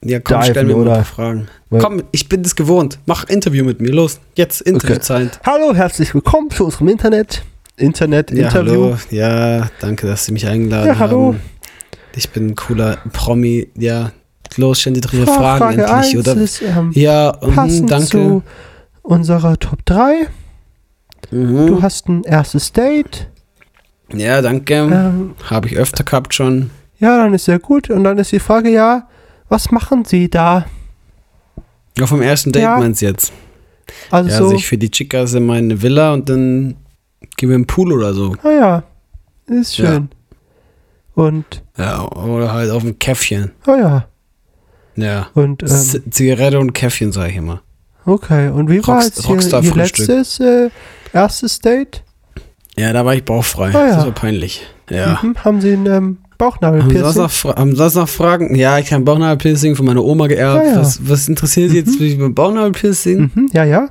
Ja, 0.04 0.20
komm, 0.20 0.42
stell 0.42 0.64
mir 0.64 0.74
mal 0.74 0.82
oder? 0.82 0.90
ein 0.92 0.96
paar 0.98 1.04
Fragen. 1.04 1.48
Komm, 1.70 2.02
ich 2.12 2.28
bin 2.28 2.42
das 2.42 2.54
gewohnt. 2.54 2.98
Mach 3.06 3.24
Interview 3.28 3.64
mit 3.64 3.80
mir. 3.80 3.90
Los, 3.92 4.20
jetzt 4.36 4.60
Interviewzeit. 4.60 5.40
Hallo, 5.44 5.74
herzlich 5.74 6.14
willkommen 6.14 6.50
zu 6.50 6.64
unserem 6.66 6.88
Internet. 6.88 7.42
Internet-Interview. 7.76 8.46
Ja, 8.46 8.54
hallo. 8.54 8.96
Ja, 9.10 9.70
danke, 9.80 10.06
dass 10.06 10.24
Sie 10.24 10.32
mich 10.32 10.46
eingeladen 10.46 10.86
Ja, 10.86 10.98
hallo. 10.98 11.28
haben. 11.34 11.40
Ich 12.14 12.30
bin 12.30 12.48
ein 12.48 12.54
cooler 12.56 12.98
Promi. 13.12 13.68
Ja, 13.76 14.12
los, 14.56 14.80
stellen 14.80 14.94
Sie 14.94 15.00
doch 15.00 15.12
Ihre 15.12 15.26
Fra- 15.26 15.56
Fragen 15.56 15.58
Frage 15.80 15.82
endlich, 15.82 16.16
1 16.16 16.28
oder? 16.28 16.40
ist 16.42 16.62
ähm, 16.62 16.90
Ja, 16.94 17.32
passend 17.32 17.90
danke. 17.90 18.06
zu 18.06 18.42
unserer 19.02 19.58
Top 19.58 19.84
3. 19.84 20.28
Mhm. 21.32 21.66
Du 21.66 21.82
hast 21.82 22.08
ein 22.08 22.22
erstes 22.24 22.72
Date. 22.72 23.28
Ja, 24.14 24.40
danke. 24.42 24.74
Ähm, 24.74 25.34
Habe 25.50 25.66
ich 25.68 25.76
öfter 25.76 26.04
gehabt 26.04 26.34
schon. 26.34 26.70
ja, 27.00 27.16
dann 27.18 27.34
ist 27.34 27.44
sehr 27.46 27.58
gut. 27.58 27.90
Und 27.90 28.04
dann 28.04 28.18
ist 28.18 28.30
die 28.32 28.38
Frage, 28.40 28.70
ja, 28.70 29.08
was 29.48 29.70
machen 29.70 30.04
Sie 30.04 30.28
da? 30.28 30.66
Ja, 31.98 32.06
vom 32.06 32.22
ersten 32.22 32.52
Date 32.52 32.62
Ja. 32.62 32.78
meinst 32.78 33.02
du 33.02 33.06
jetzt? 33.06 33.32
Also 34.10 34.30
Ja, 34.30 34.36
so, 34.38 34.44
also 34.44 34.56
ich 34.56 34.66
für 34.66 34.78
die 34.78 34.90
Chicas 34.90 35.34
in 35.34 35.46
meine 35.46 35.80
Villa 35.82 36.12
und 36.12 36.28
dann 36.28 36.76
gehen 37.36 37.48
wir 37.48 37.56
im 37.56 37.66
Pool 37.66 37.92
oder 37.92 38.12
so. 38.14 38.34
ah 38.42 38.50
ja, 38.50 38.82
ist 39.46 39.76
Ja. 39.78 39.86
schön. 39.86 40.08
Und, 41.14 41.62
Ja, 41.76 42.04
oder 42.12 42.52
halt 42.52 42.70
auf 42.70 42.84
ein 42.84 42.98
Käffchen. 42.98 43.50
ah 43.66 43.76
ja, 43.76 44.08
Ja. 44.96 45.26
und, 45.34 45.62
ähm, 45.62 46.10
Zigarette 46.10 46.58
und 46.60 46.72
Käffchen, 46.74 47.10
sag 47.12 47.30
ich 47.30 47.36
immer. 47.36 47.62
okay. 48.04 48.50
Und 48.50 48.70
wie 48.70 48.86
war 48.86 49.02
jetzt 49.02 49.18
Ihr, 49.18 49.24
Ihr 49.24 49.30
Rockstar-Frühstück. 49.30 50.08
letztes 50.08 50.38
äh, 50.40 50.70
erstes 51.12 51.58
Date? 51.60 52.04
Ja, 52.76 52.92
da 52.92 53.04
war 53.04 53.14
ich 53.14 53.24
bauchfrei. 53.24 53.74
Ah, 53.74 53.86
ja. 53.88 53.96
Das 53.96 54.04
war 54.04 54.12
peinlich. 54.12 54.62
Ja. 54.88 55.18
Mhm. 55.22 55.34
Haben 55.44 55.60
Sie 55.60 55.72
ein 55.72 55.86
ähm, 55.86 56.18
Haben 56.40 56.52
Sie, 56.52 56.60
Bauchnabelpiercing? 56.60 57.22
noch, 57.22 57.30
Fra- 57.30 57.56
haben 57.56 57.74
Sie 57.76 57.98
noch 57.98 58.08
Fragen? 58.08 58.54
Ja, 58.54 58.78
ich 58.78 58.92
habe 58.92 59.02
ein 59.02 59.04
Bauchnabelpiercing 59.04 59.74
von 59.74 59.86
meiner 59.86 60.04
Oma 60.04 60.26
geerbt. 60.28 60.64
Ah, 60.64 60.68
ja. 60.74 60.80
was, 60.80 61.00
was 61.08 61.28
interessiert 61.28 61.70
Sie 61.70 61.78
jetzt 61.78 61.98
mit 62.00 62.34
Bauchnabelpiercing? 62.34 63.30
Mhm. 63.34 63.50
Ja, 63.52 63.64
ja. 63.64 63.88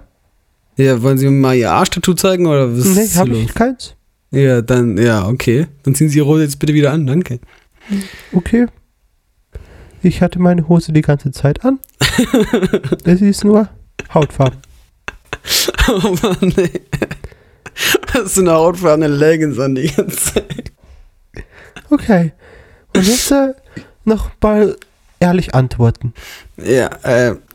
Ja, 0.78 1.02
wollen 1.02 1.18
Sie 1.18 1.26
mir 1.26 1.32
mal 1.32 1.56
Ihr 1.56 1.72
Arschtattoo 1.72 2.14
zeigen 2.14 2.46
oder 2.46 2.72
was 2.78 2.86
Nee, 2.86 3.02
ist 3.04 3.18
habe 3.18 3.36
ich 3.36 3.54
keins. 3.54 3.96
Ja, 4.32 4.62
dann, 4.62 4.98
ja, 4.98 5.28
okay. 5.28 5.68
Dann 5.84 5.96
ziehen 5.96 6.10
Sie 6.10 6.18
Ihre 6.20 6.28
Hose 6.28 6.44
jetzt 6.44 6.60
bitte 6.60 6.74
wieder 6.74 6.92
an, 6.92 7.08
danke. 7.08 7.40
Okay. 8.32 8.68
Ich 10.04 10.22
hatte 10.22 10.40
meine 10.40 10.68
Hose 10.70 10.94
die 10.94 11.02
ganze 11.02 11.32
Zeit 11.32 11.66
an. 11.66 11.80
es 13.06 13.22
ist 13.22 13.44
nur 13.44 13.68
Hautfarben. 14.14 14.60
Oh 15.90 16.16
Mann, 16.22 16.54
nee. 16.56 16.70
Hast 18.14 18.38
du 18.38 18.42
eine 18.42 18.54
hautfarbene 18.54 19.08
Leggings 19.08 19.58
an 19.60 19.76
die 19.76 19.88
ganze 19.88 20.34
Zeit? 20.34 20.72
Okay. 21.90 22.34
Und 22.96 23.08
jetzt 23.08 23.32
äh, 23.32 23.54
noch 24.06 24.32
mal 24.42 24.76
ehrlich 25.20 25.54
antworten. 25.56 26.14
Ja, 26.58 26.88
äh. 27.04 27.36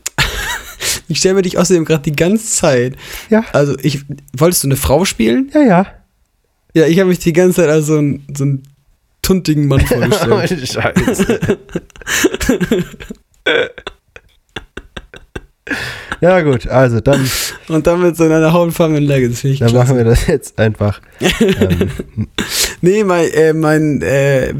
Ich 1.07 1.19
stelle 1.19 1.35
mir 1.35 1.41
dich 1.41 1.57
außerdem 1.57 1.85
gerade 1.85 2.03
die 2.03 2.15
ganze 2.15 2.45
Zeit. 2.45 2.95
Ja. 3.29 3.43
Also, 3.51 3.77
ich. 3.81 4.05
Wolltest 4.35 4.63
du 4.63 4.67
eine 4.67 4.77
Frau 4.77 5.05
spielen? 5.05 5.51
Ja, 5.53 5.61
ja. 5.61 5.85
Ja, 6.73 6.85
ich 6.87 6.99
habe 6.99 7.09
mich 7.09 7.19
die 7.19 7.33
ganze 7.33 7.61
Zeit 7.61 7.69
als 7.69 7.85
so 7.87 7.97
ein, 7.97 8.25
so 8.35 8.43
einen 8.45 8.63
tuntigen 9.21 9.67
Mann 9.67 9.81
vorgestellt. 9.85 10.67
Scheiße. 10.67 11.57
ja, 16.23 16.41
gut, 16.41 16.67
also 16.67 16.99
dann, 17.01 17.29
Und 17.67 17.85
dann 17.87 18.01
mit 18.01 18.17
so 18.17 18.23
einer 18.23 18.51
hautfarbenen 18.53 19.03
Leggings. 19.03 19.41
Finde 19.41 19.53
ich 19.53 19.59
dann 19.59 19.69
klasse. 19.69 19.85
machen 19.93 19.97
wir 19.97 20.05
das 20.05 20.27
jetzt 20.27 20.57
einfach. 20.59 21.01
ähm, 21.19 21.89
Nee, 22.81 23.03
mein, 23.03 23.29
äh, 23.31 23.53
mein, 23.53 24.01
äh, 24.01 24.53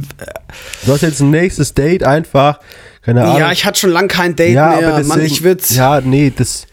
du 0.85 0.91
hast 0.93 1.01
jetzt 1.01 1.19
ein 1.19 1.29
nächstes 1.31 1.73
Date 1.73 2.03
einfach. 2.03 2.59
Keine 3.01 3.23
Ahnung. 3.23 3.37
ja, 3.39 3.51
ich 3.51 3.65
hatte 3.65 3.79
schon 3.79 3.89
lange 3.89 4.07
kein 4.07 4.35
Date 4.35 4.53
Ja, 4.55 4.69
mehr. 4.77 4.87
aber 4.87 4.97
deswegen, 4.97 5.07
Mann, 5.09 5.25
ich 5.25 5.43
würde 5.43 5.61
Ja, 5.69 5.99
nee, 5.99 6.31
das. 6.35 6.65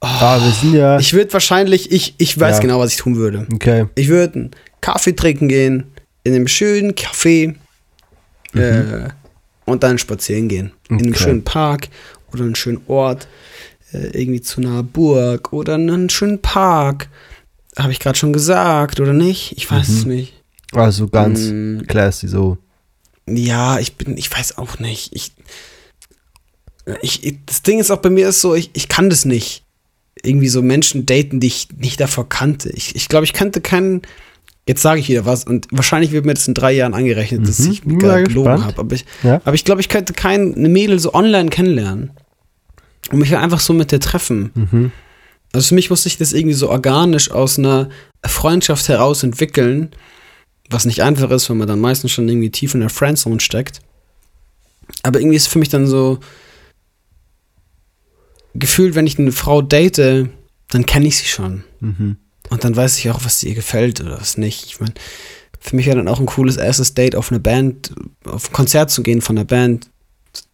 ah, 0.00 0.38
wir 0.40 0.52
sind 0.52 0.74
ja. 0.74 0.98
ich 1.00 1.12
würde 1.12 1.32
wahrscheinlich, 1.32 1.90
ich, 1.90 2.14
ich 2.18 2.38
weiß 2.38 2.56
Ja. 2.56 2.62
genau, 2.62 2.78
was 2.78 2.92
ich 2.92 2.98
tun 2.98 3.16
würde. 3.16 3.46
okay. 3.52 3.86
Ich 3.96 4.06
würde 4.08 4.34
einen 4.34 4.50
Kaffee 4.80 5.14
trinken 5.16 5.48
gehen, 5.48 5.84
in 6.22 6.34
einem 6.34 6.46
schönen 6.46 6.92
Café 6.94 7.54
äh, 8.54 9.08
und 9.64 9.82
dann 9.82 9.98
spazieren 9.98 10.46
gehen. 10.48 10.72
In 10.88 10.96
einem 10.98 11.06
Mhm. 11.06 11.12
Okay. 11.14 11.22
schönen 11.24 11.44
Park 11.44 11.88
oder 12.32 12.42
einem 12.44 12.54
schönen 12.54 12.80
Ort, 12.86 13.24
äh, 13.24 13.26
irgendwie 14.12 14.40
zu 14.40 14.60
einer 14.60 14.82
Burg 14.82 15.52
oder 15.52 15.74
in 15.76 15.90
einem 15.90 16.08
schönen 16.08 16.40
Park. 16.42 17.08
Habe 17.78 17.92
ich 17.92 18.00
gerade 18.00 18.18
schon 18.18 18.32
gesagt 18.32 19.00
oder 19.00 19.12
nicht? 19.12 19.52
Ich 19.56 19.70
weiß 19.70 19.88
es 19.88 20.04
Mhm. 20.06 20.12
nicht. 20.12 20.32
Also 20.72 21.08
ganz 21.08 21.40
Mm. 21.52 21.80
classy 21.86 22.28
so. 22.28 22.58
Ja, 23.28 23.78
ich 23.78 23.96
bin, 23.96 24.16
ich 24.16 24.30
weiß 24.30 24.58
auch 24.58 24.78
nicht. 24.78 25.10
Ich, 25.14 25.32
ich, 27.02 27.24
ich, 27.24 27.38
das 27.46 27.62
Ding 27.62 27.78
ist 27.78 27.90
auch 27.90 27.98
bei 27.98 28.10
mir 28.10 28.28
ist 28.28 28.40
so, 28.40 28.54
ich, 28.54 28.70
ich 28.74 28.88
kann 28.88 29.10
das 29.10 29.24
nicht. 29.24 29.64
Irgendwie 30.22 30.48
so 30.48 30.62
Menschen 30.62 31.04
daten, 31.06 31.40
die 31.40 31.48
ich 31.48 31.68
nicht 31.76 32.00
davor 32.00 32.28
kannte. 32.28 32.70
Ich, 32.70 32.94
ich 32.96 33.08
glaube, 33.08 33.24
ich 33.24 33.32
kannte 33.32 33.60
keinen. 33.60 34.02
Jetzt 34.68 34.82
sage 34.82 34.98
ich 35.00 35.08
wieder 35.08 35.24
was 35.26 35.44
und 35.44 35.68
wahrscheinlich 35.70 36.10
wird 36.10 36.24
mir 36.26 36.34
das 36.34 36.48
in 36.48 36.54
drei 36.54 36.72
Jahren 36.72 36.94
angerechnet, 36.94 37.46
dass 37.46 37.60
Mhm, 37.60 37.70
ich 37.70 37.82
bin 37.82 37.98
gar 38.00 38.08
mal 38.12 38.24
gelogen 38.24 38.64
habe. 38.64 38.78
Aber 38.80 38.94
ich, 38.96 39.04
Ja. 39.22 39.40
aber 39.44 39.54
ich 39.54 39.64
glaube, 39.64 39.80
ich 39.80 39.88
könnte 39.88 40.12
keine 40.12 40.46
Mädel 40.68 40.98
so 40.98 41.14
online 41.14 41.50
kennenlernen 41.50 42.10
und 43.10 43.18
mich 43.18 43.36
einfach 43.36 43.60
so 43.60 43.72
mit 43.72 43.92
der 43.92 44.00
treffen. 44.00 44.50
Mhm. 44.54 44.92
Also 45.52 45.68
für 45.68 45.74
mich 45.74 45.90
musste 45.90 46.08
ich 46.08 46.18
das 46.18 46.32
irgendwie 46.32 46.54
so 46.54 46.68
organisch 46.70 47.30
aus 47.30 47.58
einer 47.58 47.88
Freundschaft 48.24 48.88
heraus 48.88 49.22
entwickeln, 49.22 49.90
was 50.68 50.84
nicht 50.84 51.02
einfach 51.02 51.30
ist, 51.30 51.48
wenn 51.48 51.56
man 51.58 51.68
dann 51.68 51.80
meistens 51.80 52.10
schon 52.10 52.28
irgendwie 52.28 52.50
tief 52.50 52.74
in 52.74 52.80
der 52.80 52.90
Friendzone 52.90 53.40
steckt. 53.40 53.80
Aber 55.02 55.20
irgendwie 55.20 55.36
ist 55.36 55.46
für 55.48 55.58
mich 55.58 55.68
dann 55.68 55.86
so 55.86 56.18
gefühlt, 58.54 58.94
wenn 58.94 59.06
ich 59.06 59.18
eine 59.18 59.32
Frau 59.32 59.62
date, 59.62 60.28
dann 60.68 60.86
kenne 60.86 61.06
ich 61.06 61.18
sie 61.18 61.26
schon. 61.26 61.64
Mhm. 61.80 62.16
Und 62.50 62.64
dann 62.64 62.76
weiß 62.76 62.98
ich 62.98 63.10
auch, 63.10 63.24
was 63.24 63.42
ihr 63.42 63.54
gefällt 63.54 64.00
oder 64.00 64.18
was 64.20 64.38
nicht. 64.38 64.64
Ich 64.66 64.80
meine, 64.80 64.94
für 65.60 65.74
mich 65.76 65.86
wäre 65.86 65.96
dann 65.96 66.08
auch 66.08 66.20
ein 66.20 66.26
cooles 66.26 66.56
erstes 66.56 66.94
Date 66.94 67.16
auf 67.16 67.30
eine 67.30 67.40
Band, 67.40 67.92
auf 68.24 68.48
ein 68.48 68.52
Konzert 68.52 68.90
zu 68.90 69.02
gehen 69.02 69.20
von 69.20 69.36
einer 69.36 69.44
Band, 69.44 69.90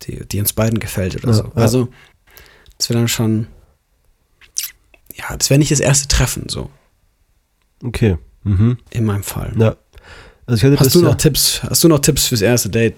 die, 0.03 0.25
die 0.27 0.41
uns 0.41 0.53
beiden 0.53 0.79
gefällt 0.81 1.17
oder 1.17 1.29
Ja, 1.29 1.33
so. 1.35 1.43
ja. 1.45 1.51
Also, 1.55 1.89
das 2.83 2.89
wäre 2.91 2.99
dann 2.99 3.09
schon, 3.09 3.47
ja, 5.15 5.37
das 5.37 5.51
wäre 5.51 5.59
nicht 5.59 5.71
das 5.71 5.79
erste 5.81 6.09
Treffen, 6.09 6.49
so, 6.49 6.69
Okay. 7.85 8.19
Mhm. 8.43 8.79
in 8.91 9.05
meinem 9.05 9.23
Fall. 9.23 9.53
Ja. 9.57 9.77
Also 10.47 10.69
das 10.69 10.81
Hast 10.81 10.95
du 10.97 11.01
ja, 11.03 11.05
noch 11.11 11.15
Tipps? 11.15 11.63
Hast 11.63 11.85
du 11.85 11.89
noch 11.89 12.01
Tipps 12.01 12.27
fürs 12.27 12.43
erste 12.43 12.69
Date? 12.71 12.97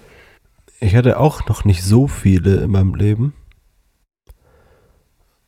ich 0.79 0.95
hatte 0.95 1.19
auch 1.19 1.47
noch 1.47 1.65
nicht 1.65 1.83
so 1.83 2.07
viele 2.07 2.57
in 2.57 2.71
meinem 2.71 2.95
Leben. 2.95 3.33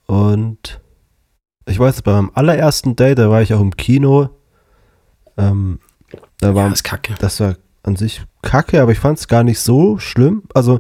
Und 0.06 0.80
ich 1.66 1.78
weiß, 1.80 2.02
bei 2.04 2.14
meinem 2.14 2.32
allerersten 2.34 2.96
Date, 2.96 3.18
da 3.20 3.30
war 3.30 3.42
ich 3.42 3.54
auch 3.54 3.60
im 3.60 3.76
Kino. 3.76 4.30
Ähm, 5.38 5.80
da 6.40 6.56
war, 6.56 6.68
Ja, 6.68 6.74
ist 6.74 6.84
kacke. 6.84 7.16
das 7.20 7.40
war 7.40 7.58
an 7.84 7.96
sich 7.96 8.22
kacke, 8.42 8.82
aber 8.82 8.92
ich 8.92 9.00
fand 9.00 9.20
es 9.20 9.28
gar 9.28 9.44
nicht 9.44 9.60
so 9.60 9.98
schlimm. 10.00 10.44
Also, 10.54 10.80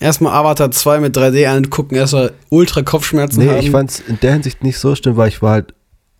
Erstmal 0.00 0.32
Avatar 0.32 0.70
2 0.70 1.00
mit 1.00 1.16
3D 1.16 1.46
angucken, 1.46 1.94
erstmal 1.94 2.32
ultra 2.50 2.82
Kopfschmerzen 2.82 3.40
nee, 3.40 3.48
haben. 3.48 3.58
ich 3.58 3.70
fand 3.70 3.90
es 3.90 4.00
in 4.00 4.18
der 4.20 4.32
Hinsicht 4.32 4.62
nicht 4.62 4.78
so 4.78 4.94
schlimm, 4.94 5.16
weil 5.16 5.28
ich 5.28 5.40
war 5.40 5.52
halt 5.52 5.74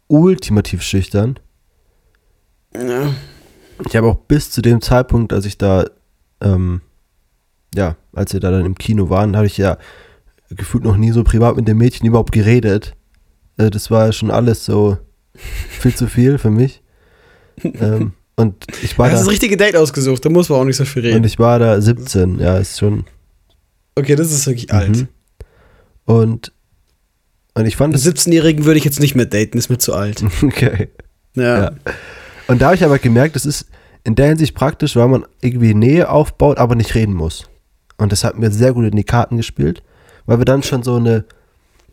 ultimativ 0.08 0.82
schüchtern. 0.82 1.38
ja. 2.74 3.14
Ich 3.86 3.96
habe 3.96 4.06
auch 4.06 4.14
bis 4.16 4.52
zu 4.52 4.62
dem 4.62 4.80
Zeitpunkt, 4.80 5.32
als 5.32 5.46
ich 5.46 5.58
da, 5.58 5.84
ähm, 6.40 6.80
ja, 7.74 7.96
als 8.12 8.32
wir 8.32 8.38
da 8.38 8.52
dann 8.52 8.64
im 8.64 8.76
Kino 8.76 9.10
waren, 9.10 9.36
habe 9.36 9.46
ich 9.46 9.58
ja 9.58 9.78
gefühlt 10.48 10.84
noch 10.84 10.96
nie 10.96 11.10
so 11.10 11.24
privat 11.24 11.56
mit 11.56 11.66
dem 11.66 11.78
Mädchen 11.78 12.06
überhaupt 12.06 12.30
geredet. 12.30 12.94
Äh, 13.56 13.70
das 13.70 13.90
war 13.90 14.06
ja 14.06 14.12
schon 14.12 14.30
alles 14.30 14.64
so 14.64 14.98
viel 15.68 15.94
zu 15.94 16.06
viel 16.06 16.38
für 16.38 16.50
mich. 16.50 16.82
ähm, 17.64 18.12
und 18.36 18.64
ich 18.82 18.98
war 18.98 19.08
Du 19.08 19.12
hast 19.12 19.20
da, 19.20 19.24
das 19.24 19.32
richtige 19.32 19.56
Date 19.56 19.76
ausgesucht, 19.76 20.24
da 20.24 20.28
muss 20.28 20.48
man 20.48 20.60
auch 20.60 20.64
nicht 20.64 20.76
so 20.76 20.84
viel 20.84 21.04
und 21.04 21.12
reden. 21.12 21.24
ich 21.24 21.38
war 21.38 21.58
da 21.58 21.80
17, 21.80 22.40
ja, 22.40 22.58
ist 22.58 22.78
schon. 22.78 23.04
Okay, 23.96 24.16
das 24.16 24.32
ist 24.32 24.46
wirklich 24.46 24.72
alt. 24.72 24.96
Mhm. 24.96 25.08
Und, 26.04 26.52
und 27.54 27.66
ich 27.66 27.76
fand 27.76 27.94
Einen 27.94 28.02
es 28.02 28.06
17-Jährigen 28.06 28.64
würde 28.64 28.78
ich 28.78 28.84
jetzt 28.84 29.00
nicht 29.00 29.14
mehr 29.14 29.26
daten, 29.26 29.56
ist 29.58 29.70
mir 29.70 29.78
zu 29.78 29.94
alt. 29.94 30.22
okay. 30.42 30.88
Ja. 31.34 31.64
Ja. 31.64 31.72
Und 32.46 32.60
da 32.60 32.66
habe 32.66 32.76
ich 32.76 32.84
aber 32.84 32.98
gemerkt, 32.98 33.36
es 33.36 33.46
ist 33.46 33.66
in 34.04 34.14
der 34.14 34.28
Hinsicht 34.28 34.54
praktisch, 34.54 34.96
weil 34.96 35.08
man 35.08 35.24
irgendwie 35.40 35.74
Nähe 35.74 36.10
aufbaut, 36.10 36.58
aber 36.58 36.74
nicht 36.74 36.94
reden 36.94 37.14
muss. 37.14 37.48
Und 37.96 38.12
das 38.12 38.24
hat 38.24 38.38
mir 38.38 38.50
sehr 38.50 38.72
gut 38.72 38.84
in 38.84 38.96
die 38.96 39.04
Karten 39.04 39.36
gespielt, 39.36 39.82
weil 40.26 40.38
wir 40.38 40.44
dann 40.44 40.62
schon 40.62 40.82
so 40.82 40.96
eine. 40.96 41.24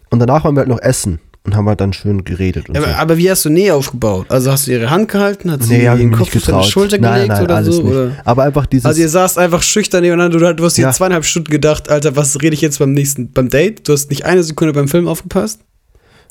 Und 0.09 0.19
danach 0.19 0.43
waren 0.43 0.55
wir 0.55 0.59
halt 0.59 0.69
noch 0.69 0.81
essen 0.81 1.19
und 1.43 1.55
haben 1.55 1.67
halt 1.67 1.81
dann 1.81 1.91
schön 1.91 2.23
geredet 2.23 2.69
und 2.69 2.77
Aber, 2.77 2.87
so. 2.87 2.93
aber 2.93 3.17
wie 3.17 3.29
hast 3.31 3.43
du 3.45 3.49
Nähe 3.49 3.73
aufgebaut? 3.73 4.27
Also 4.29 4.51
hast 4.51 4.67
du 4.67 4.71
ihre 4.71 4.89
Hand 4.91 5.09
gehalten? 5.09 5.49
Hat 5.51 5.63
sie 5.63 5.77
Nee, 5.77 5.97
den 5.97 6.11
Kopf 6.11 6.35
auf 6.35 6.43
deine. 6.43 6.63
Schulter 6.63 6.97
Nein, 6.99 7.13
gelegt 7.13 7.29
nein, 7.33 7.43
oder 7.43 7.63
so? 7.63 7.81
nicht. 7.81 7.91
Oder? 7.91 8.11
Aber 8.25 8.43
einfach 8.43 8.65
dieses. 8.67 8.85
Also 8.85 9.01
ihr 9.01 9.09
saßt 9.09 9.37
einfach 9.39 9.63
schüchtern 9.63 10.03
nebeneinander, 10.03 10.37
du, 10.39 10.55
du 10.55 10.65
hast 10.65 10.77
dir 10.77 10.83
Ja. 10.83 10.91
zweieinhalb 10.91 11.25
Stunden 11.25 11.49
gedacht, 11.49 11.89
Alter, 11.89 12.15
was 12.15 12.39
rede 12.41 12.53
ich 12.53 12.61
jetzt 12.61 12.77
beim 12.79 12.91
nächsten, 12.93 13.31
beim 13.31 13.49
Date? 13.49 13.87
Du 13.87 13.93
hast 13.93 14.09
nicht 14.11 14.25
eine 14.25 14.43
Sekunde 14.43 14.73
beim 14.73 14.87
Film 14.87 15.07
aufgepasst? 15.07 15.61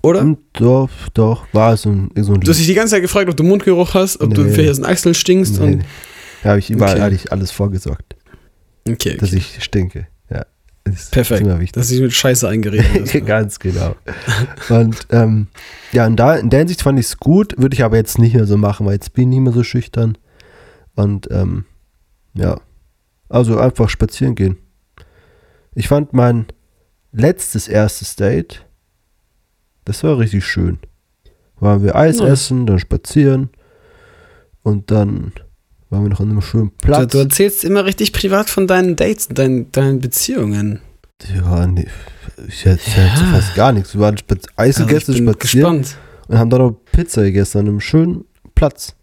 Oder? 0.03 0.21
Und 0.21 0.39
doch, 0.55 0.89
doch, 1.13 1.45
war 1.53 1.77
so 1.77 1.91
ein, 1.91 2.11
so 2.17 2.33
ein 2.35 2.41
Du 2.41 2.51
hast 2.51 2.59
dich 2.59 2.67
die 2.69 2.75
ganze 2.75 2.93
Zeit 2.95 3.03
gefragt, 3.03 3.29
ob 3.29 3.37
du 3.37 3.43
Mundgeruch 3.43 3.93
hast, 3.95 4.21
ob 4.21 4.33
du 4.33 4.43
Nee. 4.43 4.51
vielleicht 4.53 4.71
aus 4.71 4.77
den 4.77 4.87
Achseln 4.87 5.15
stinkst 5.15 5.61
nee, 5.61 5.67
und. 5.75 5.85
Da 6.43 6.51
habe 6.51 6.59
ich 6.61 6.71
überall 6.71 6.97
Okay. 7.03 7.19
alles 7.31 7.51
vorgesorgt, 7.51 8.17
Okay, 8.89 9.17
dass 9.19 9.31
okay. 9.31 9.39
ich 9.57 9.63
stinke. 9.63 10.07
Ja. 10.87 10.93
Ist 10.93 11.13
Perfekt. 11.13 11.47
Dass 11.77 11.89
du 11.89 11.95
dich 11.95 12.03
mit 12.03 12.13
Scheiße 12.13 12.49
eingeredet 12.49 12.87
hast. 13.15 13.27
Ganz 13.27 13.59
genau. 13.59 13.97
Und 14.69 15.07
ähm, 15.11 15.49
ja, 15.93 16.07
und 16.07 16.17
da, 16.17 16.37
in 16.37 16.51
der 16.51 16.61
Hinsicht 16.61 16.83
fand 16.83 16.99
ich 16.99 17.07
es 17.07 17.17
gut, 17.19 17.55
würde 17.59 17.75
ich 17.75 17.85
aber 17.85 17.97
jetzt 17.97 18.19
nicht 18.19 18.35
mehr 18.35 18.47
so 18.47 18.57
machen, 18.57 18.87
weil 18.87 18.95
jetzt 18.95 19.13
bin 19.13 19.25
ich 19.25 19.37
nicht 19.37 19.45
mehr 19.45 19.53
so 19.53 19.63
schüchtern. 19.63 20.17
Und 20.95 21.29
ähm, 21.31 21.65
ja, 22.35 22.61
also 23.29 23.59
einfach 23.59 23.89
spazieren 23.89 24.35
gehen. 24.35 24.57
Ich 25.75 25.89
fand 25.89 26.13
mein 26.13 26.47
letztes 27.13 27.69
erstes 27.69 28.17
Date, 28.17 28.67
das 29.85 30.03
war 30.03 30.19
richtig 30.19 30.45
schön. 30.45 30.79
Waren 31.59 31.83
wir 31.83 31.95
Eis 31.95 32.19
Nice. 32.19 32.31
essen, 32.31 32.67
dann 32.67 32.79
spazieren 32.79 33.51
und 34.63 34.91
dann 34.91 35.33
waren 35.91 36.03
wir 36.05 36.09
noch 36.11 36.21
an 36.21 36.31
einem 36.31 36.41
schönen 36.41 36.71
Du, 36.81 36.87
Platz. 36.87 37.13
du 37.13 37.19
erzählst 37.19 37.65
immer 37.65 37.85
richtig 37.85 38.13
privat 38.13 38.49
von 38.49 38.67
deinen 38.67 38.97
Dates, 38.97 39.29
deinen, 39.29 39.71
deinen 39.73 40.01
Beziehungen. 40.01 40.81
ja, 41.35 41.67
nee, 41.67 41.87
ich 42.49 42.65
hätte 42.65 42.81
Ja. 42.97 43.09
fast 43.33 43.55
gar 43.55 43.73
nichts. 43.73 43.95
Wir 43.95 44.01
waren 44.01 44.17
spaz- 44.17 44.47
Eis 44.57 44.77
Also 44.77 44.87
gegessen, 44.87 45.15
spazieren. 45.17 45.83
gespannt. 45.83 45.97
und 46.29 46.39
haben 46.39 46.51
dann 46.51 46.61
noch 46.63 46.77
Pizza 46.93 47.23
gegessen 47.23 47.59
an 47.59 47.69
einem 47.69 47.81
schönen 47.81 48.25
Platz. 48.55 48.95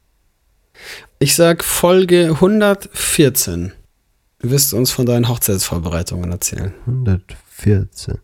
Ich 1.19 1.35
sag 1.35 1.63
Folge 1.63 2.39
114. 2.39 3.73
Du 4.39 4.51
wirst 4.51 4.73
uns 4.73 4.91
von 4.91 5.05
deinen 5.07 5.27
Hochzeitsvorbereitungen 5.27 6.31
erzählen. 6.31 6.73
114. 6.85 8.19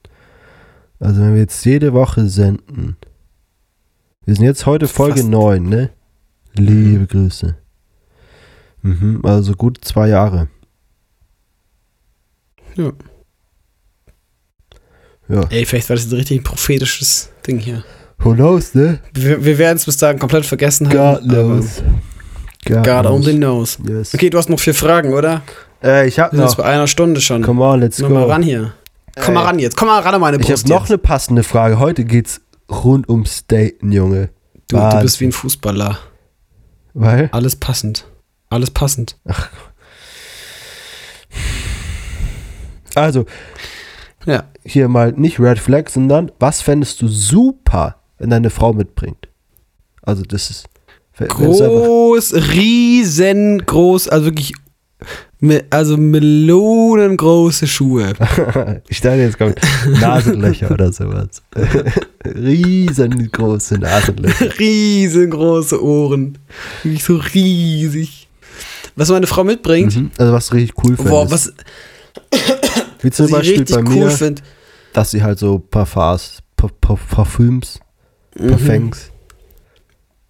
Also 0.99 1.21
wenn 1.21 1.33
wir 1.33 1.41
jetzt 1.41 1.65
jede 1.65 1.91
Woche 1.93 2.29
senden. 2.29 2.95
Wir 4.25 4.35
sind 4.35 4.45
jetzt 4.45 4.65
heute 4.67 4.87
Folge 4.87 5.17
Fast. 5.21 5.29
9, 5.29 5.63
ne? 5.63 5.89
Liebe 6.55 7.07
Grüße. 7.07 7.57
Mhm, 8.83 9.21
also 9.23 9.53
gut 9.53 9.79
zwei 9.81 10.07
Jahre. 10.09 10.47
Ja. 12.75 12.91
Ja. 15.29 15.41
Ey, 15.49 15.65
vielleicht 15.65 15.89
war 15.89 15.95
das 15.95 16.05
ein 16.11 16.15
richtig 16.15 16.43
prophetisches 16.43 17.29
Ding 17.47 17.59
hier. 17.59 17.83
Who 18.19 18.33
knows, 18.33 18.75
ne? 18.75 18.99
Wir, 19.13 19.43
wir 19.43 19.57
werden 19.57 19.77
es 19.77 19.85
bis 19.85 19.97
dahin 19.97 20.19
komplett 20.19 20.45
vergessen 20.45 20.87
God 20.89 20.95
haben. 21.21 21.29
aber 21.29 21.43
knows. 21.43 21.81
God, 22.65 22.83
God 22.83 23.05
only 23.05 23.35
knows. 23.35 23.77
Yes. 23.87 24.13
Okay, 24.13 24.29
du 24.29 24.37
hast 24.37 24.49
noch 24.49 24.59
vier 24.59 24.73
Fragen, 24.73 25.13
oder? 25.13 25.41
Äh, 25.83 26.07
ich 26.07 26.19
hab 26.19 26.31
Wir 26.31 26.39
sind 26.39 26.45
noch. 26.49 26.55
bei 26.55 26.63
einer 26.65 26.87
Stunde 26.87 27.19
schon. 27.21 27.41
Come 27.41 27.63
on, 27.63 27.79
let's 27.81 27.99
Komm 27.99 28.09
go. 28.09 28.15
mal 28.15 28.25
ran 28.29 28.41
hier. 28.43 28.73
Komm 29.19 29.33
mal 29.33 29.41
Ey. 29.41 29.45
ran 29.47 29.59
jetzt. 29.59 29.75
Komm 29.77 29.87
mal 29.89 29.99
ran 30.01 30.15
an 30.15 30.21
meine 30.21 30.37
Ich 30.37 30.47
Brust 30.47 30.63
habe 30.65 30.73
noch 30.73 30.87
eine 30.89 30.97
passende 30.97 31.43
Frage. 31.43 31.79
Heute 31.79 32.05
geht's 32.05 32.41
rund 32.69 33.09
ums 33.09 33.45
Daten, 33.47 33.91
Junge. 33.91 34.29
Du, 34.69 34.77
du 34.77 35.01
bist 35.01 35.19
wie 35.19 35.25
ein 35.25 35.31
Fußballer. 35.31 35.99
Weil? 36.93 37.29
Alles 37.31 37.55
passend. 37.55 38.05
Alles 38.53 38.69
passend. 38.69 39.17
Also, 42.95 43.25
Ja. 44.27 44.43
hier 44.63 44.87
mal 44.87 45.13
nicht 45.13 45.39
Red 45.39 45.57
Flag, 45.57 45.89
sondern 45.89 46.31
was 46.37 46.61
fändest 46.61 47.01
du 47.01 47.07
super, 47.07 47.95
wenn 48.19 48.29
deine 48.29 48.51
Frau 48.51 48.71
mitbringt? 48.71 49.29
Also, 50.03 50.21
das 50.21 50.51
ist. 50.51 50.67
Groß, 51.17 52.33
riesengroß, 52.35 54.09
also 54.09 54.25
wirklich, 54.25 54.53
also 55.71 55.97
melonengroße 55.97 57.65
Schuhe. 57.65 58.13
ich 58.87 59.01
dachte 59.01 59.17
jetzt 59.17 59.39
kommt 59.39 59.59
Nasenlöcher 59.99 60.69
oder 60.69 60.93
sowas. 60.93 61.41
Riesengroße 62.25 63.79
Nasenlöcher. 63.79 64.59
Riesengroße 64.59 65.83
Ohren. 65.83 66.37
Wirklich 66.83 67.03
so 67.03 67.15
riesig. 67.15 68.22
Was 68.95 69.09
meine 69.09 69.27
Frau 69.27 69.43
mitbringt, 69.43 69.95
Mhm. 69.95 70.11
Also, 70.17 70.33
was 70.33 70.53
richtig 70.53 70.77
cool 70.83 70.95
findest. 70.95 71.09
boah, 71.09 71.31
was, 71.31 71.53
Wie 73.01 73.11
zum 73.11 73.29
Beispiel 73.29 73.59
richtig 73.59 73.75
bei 73.75 73.81
cool 73.83 74.05
mir, 74.05 74.09
finde. 74.11 74.41
dass 74.93 75.11
sie 75.11 75.23
halt 75.23 75.39
so 75.39 75.59
Parfums, 75.59 76.39
Pa- 76.55 76.69
Pa- 76.79 76.99
Parfüms, 77.09 77.79
Mhm. 78.39 78.47
Parfums, 78.49 78.97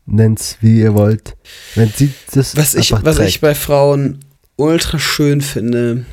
nennt's 0.05 0.57
wie 0.61 0.79
ihr 0.81 0.93
wollt. 0.93 1.35
Wenn 1.75 1.89
sie 1.89 2.11
das 2.33 2.55
Was 2.57 2.75
ich, 2.75 2.91
was 2.91 3.15
trägt. 3.17 3.29
ich 3.29 3.41
bei 3.41 3.55
Frauen 3.55 4.19
ultra 4.55 4.99
schön 4.99 5.41
finde, 5.41 6.05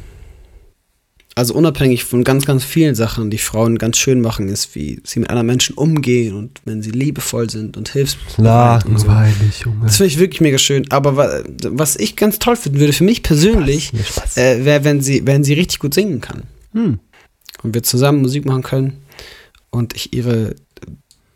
also 1.36 1.54
unabhängig 1.54 2.04
von 2.04 2.24
ganz, 2.24 2.44
ganz 2.44 2.64
vielen 2.64 2.94
Sachen, 2.94 3.30
die 3.30 3.38
Frauen 3.38 3.78
ganz 3.78 3.98
schön 3.98 4.20
machen, 4.20 4.48
ist, 4.48 4.74
wie 4.74 5.00
sie 5.04 5.20
mit 5.20 5.30
anderen 5.30 5.46
Menschen 5.46 5.76
umgehen 5.76 6.34
und 6.34 6.60
wenn 6.64 6.82
sie 6.82 6.90
liebevoll 6.90 7.48
sind 7.48 7.76
und 7.76 7.88
hilfsbereit 7.88 8.82
so. 8.82 8.88
Langweilig, 8.88 9.60
Junge. 9.64 9.84
Das 9.86 9.96
finde 9.96 10.08
ich 10.08 10.18
wirklich 10.18 10.40
mega 10.40 10.58
schön. 10.58 10.90
Aber 10.90 11.16
wa 11.16 11.42
was 11.62 11.96
ich 11.96 12.16
ganz 12.16 12.38
toll 12.40 12.56
finden 12.56 12.80
würde, 12.80 12.92
für 12.92 13.04
mich 13.04 13.22
persönlich, 13.22 13.92
äh, 14.34 14.64
wäre, 14.64 14.84
wenn 14.84 15.00
sie, 15.00 15.26
wenn 15.26 15.44
sie 15.44 15.54
richtig 15.54 15.78
gut 15.78 15.94
singen 15.94 16.20
kann. 16.20 16.42
Hm. 16.72 16.98
Und 17.62 17.74
wir 17.74 17.82
zusammen 17.82 18.22
Musik 18.22 18.44
machen 18.44 18.62
können 18.62 18.96
und 19.70 19.94
ich 19.94 20.12
ihre. 20.12 20.56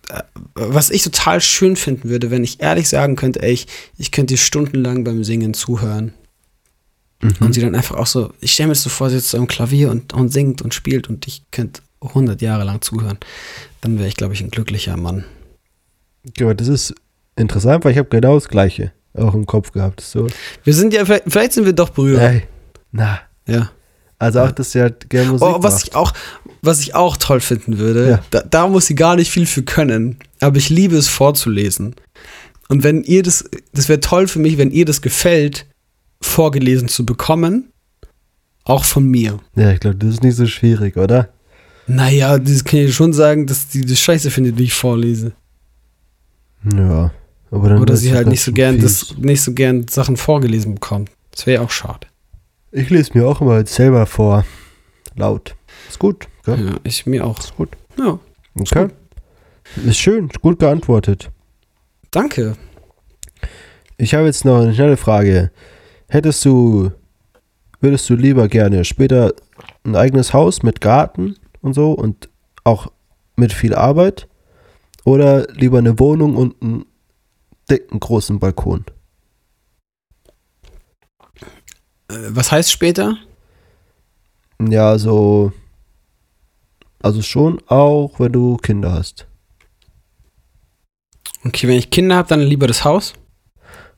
äh, 0.08 0.22
Was 0.54 0.90
ich 0.90 1.02
total 1.02 1.40
schön 1.40 1.76
finden 1.76 2.08
würde, 2.08 2.30
wenn 2.30 2.42
ich 2.42 2.60
ehrlich 2.60 2.88
sagen 2.88 3.14
könnte, 3.14 3.42
ey, 3.42 3.52
ich, 3.52 3.68
ich 3.96 4.10
könnte 4.10 4.34
ihr 4.34 4.38
stundenlang 4.38 5.04
beim 5.04 5.22
Singen 5.22 5.54
zuhören. 5.54 6.14
Mhm. 7.22 7.32
Und 7.40 7.52
sie 7.54 7.60
dann 7.60 7.74
einfach 7.74 7.96
auch 7.96 8.06
so, 8.06 8.32
ich 8.40 8.52
stelle 8.52 8.68
mir 8.68 8.72
das 8.74 8.82
so 8.82 8.90
vor, 8.90 9.08
sie 9.10 9.16
sitzt 9.18 9.34
am 9.34 9.46
Klavier 9.46 9.90
und, 9.90 10.12
und 10.12 10.30
singt 10.30 10.62
und 10.62 10.74
spielt 10.74 11.08
und 11.08 11.26
ich 11.26 11.42
könnte 11.50 11.80
100 12.00 12.42
Jahre 12.42 12.64
lang 12.64 12.80
zuhören. 12.82 13.18
Dann 13.80 13.98
wäre 13.98 14.08
ich, 14.08 14.16
glaube 14.16 14.34
ich, 14.34 14.40
ein 14.42 14.50
glücklicher 14.50 14.96
Mann. 14.96 15.24
Ja, 16.38 16.52
das 16.54 16.68
ist 16.68 16.94
interessant, 17.36 17.84
weil 17.84 17.92
ich 17.92 17.98
habe 17.98 18.08
genau 18.08 18.34
das 18.34 18.48
Gleiche 18.48 18.92
auch 19.14 19.34
im 19.34 19.46
Kopf 19.46 19.72
gehabt. 19.72 20.00
So, 20.00 20.26
Wir 20.64 20.74
sind 20.74 20.92
ja, 20.92 21.04
vielleicht, 21.04 21.24
vielleicht 21.28 21.52
sind 21.52 21.64
wir 21.66 21.72
doch 21.72 21.90
Brüder. 21.90 22.20
ey, 22.30 22.42
na, 22.92 23.20
Ja. 23.46 23.70
also 24.18 24.40
auch, 24.40 24.50
dass 24.52 24.72
sie 24.72 24.80
halt 24.80 25.08
gerne 25.08 25.30
Musik 25.30 25.46
Oh, 25.46 25.62
was 25.62 25.74
macht. 25.74 25.84
ich 25.88 25.94
auch, 25.94 26.12
was 26.62 26.80
ich 26.80 26.94
auch 26.94 27.16
toll 27.16 27.40
finden 27.40 27.78
würde, 27.78 28.08
Ja. 28.10 28.24
da, 28.30 28.42
da 28.42 28.66
muss 28.68 28.86
sie 28.86 28.94
gar 28.96 29.16
nicht 29.16 29.30
viel 29.30 29.46
für 29.46 29.62
können, 29.62 30.18
aber 30.40 30.56
ich 30.56 30.68
liebe 30.70 30.96
es 30.96 31.08
vorzulesen. 31.08 31.94
Und 32.68 32.82
wenn 32.82 33.04
ihr 33.04 33.22
das, 33.22 33.44
das 33.72 33.88
wäre 33.88 34.00
toll 34.00 34.26
für 34.26 34.38
mich, 34.40 34.58
wenn 34.58 34.70
ihr 34.70 34.84
das 34.84 35.00
gefällt, 35.02 35.66
vorgelesen 36.24 36.88
zu 36.88 37.04
bekommen, 37.06 37.72
auch 38.64 38.84
von 38.84 39.04
mir. 39.04 39.38
Ja, 39.56 39.72
ich 39.72 39.80
glaube, 39.80 39.96
das 39.96 40.10
ist 40.14 40.22
nicht 40.22 40.36
so 40.36 40.46
schwierig, 40.46 40.96
oder? 40.96 41.28
Naja, 41.86 42.38
das 42.38 42.64
kann 42.64 42.80
ich 42.80 42.94
schon 42.94 43.12
sagen, 43.12 43.46
dass 43.46 43.68
die 43.68 43.82
das 43.82 44.00
scheiße 44.00 44.30
findet, 44.30 44.56
wie 44.58 44.64
ich 44.64 44.72
vorlese. 44.72 45.32
Ja. 46.74 47.12
Aber 47.50 47.68
dann 47.68 47.78
Oder 47.80 47.94
ist 47.94 48.00
sie 48.00 48.14
halt 48.14 48.26
nicht 48.26 48.42
so 48.42 48.52
gern 48.52 48.80
das, 48.80 49.16
nicht 49.18 49.42
so 49.42 49.52
gern 49.52 49.86
Sachen 49.86 50.16
vorgelesen 50.16 50.74
bekommt. 50.74 51.10
Das 51.30 51.46
wäre 51.46 51.60
ja 51.60 51.66
auch 51.66 51.70
schade. 51.70 52.06
Ich 52.72 52.90
lese 52.90 53.10
mir 53.14 53.28
auch 53.28 53.40
immer 53.40 53.64
selber 53.66 54.06
vor. 54.06 54.44
Laut. 55.14 55.54
Ist 55.88 55.98
gut. 55.98 56.26
Ja, 56.46 56.56
Gell? 56.56 56.74
ich 56.82 57.06
mir 57.06 57.24
auch. 57.24 57.38
Ist 57.38 57.56
gut. 57.56 57.68
Ja, 57.98 58.18
Okay. 58.58 58.88
Ist 59.84 59.98
schön. 59.98 60.28
Gut 60.40 60.58
geantwortet. 60.58 61.30
danke. 62.10 62.56
Ich 63.96 64.14
habe 64.14 64.26
jetzt 64.26 64.44
noch 64.44 64.60
eine 64.60 64.74
schnelle 64.74 64.96
Frage. 64.96 65.50
Hättest 66.14 66.44
du, 66.44 66.92
würdest 67.80 68.08
du 68.08 68.14
lieber 68.14 68.46
gerne 68.46 68.84
später 68.84 69.34
ein 69.82 69.96
eigenes 69.96 70.32
Haus 70.32 70.62
mit 70.62 70.80
Garten 70.80 71.34
und 71.60 71.74
so 71.74 71.90
und 71.90 72.28
auch 72.62 72.92
mit 73.34 73.52
viel 73.52 73.74
Arbeit 73.74 74.28
oder 75.02 75.48
lieber 75.54 75.78
eine 75.78 75.98
Wohnung 75.98 76.36
und 76.36 76.62
einen 76.62 76.86
dicken 77.68 77.98
großen 77.98 78.38
Balkon? 78.38 78.84
Äh, 82.08 82.14
Was 82.28 82.52
heißt 82.52 82.70
später? 82.70 83.16
Ja, 84.64 84.96
so, 84.98 85.52
also 87.02 87.22
schon 87.22 87.60
auch, 87.66 88.20
wenn 88.20 88.30
du 88.30 88.56
Kinder 88.58 88.92
hast. 88.92 89.26
Okay, 91.44 91.66
wenn 91.66 91.76
ich 91.76 91.90
Kinder 91.90 92.14
habe, 92.14 92.28
dann 92.28 92.38
lieber 92.40 92.68
das 92.68 92.84
Haus. 92.84 93.14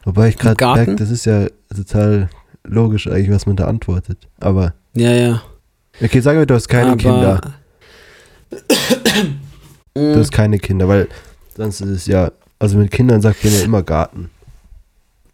Wobei 0.07 0.29
ich 0.31 0.39
gerade 0.39 0.65
merke, 0.65 0.97
das 0.97 1.11
ist 1.11 1.27
ja 1.27 1.49
total 1.75 2.31
logisch 2.65 3.07
eigentlich, 3.09 3.31
was 3.31 3.45
man 3.45 3.57
da 3.57 3.67
antwortet. 3.67 4.29
Aber, 4.41 4.73
Ja, 4.95 5.13
ja. 5.13 5.43
okay, 6.03 6.21
sagen 6.21 6.39
wir, 6.39 6.47
du 6.47 6.55
hast 6.55 6.69
keine 6.69 6.93
Aber- 6.93 6.97
Kinder. 6.97 7.41
Du 9.95 10.17
hast 10.17 10.31
keine 10.31 10.59
Kinder, 10.59 10.89
weil 10.89 11.09
sonst 11.57 11.81
ist 11.81 11.89
es 11.89 12.07
ja, 12.07 12.31
also 12.59 12.77
mit 12.77 12.91
Kindern 12.91 13.23
sagt 13.23 13.43
man 13.45 13.53
ja 13.55 13.61
immer 13.63 13.83
Garten. 13.83 14.31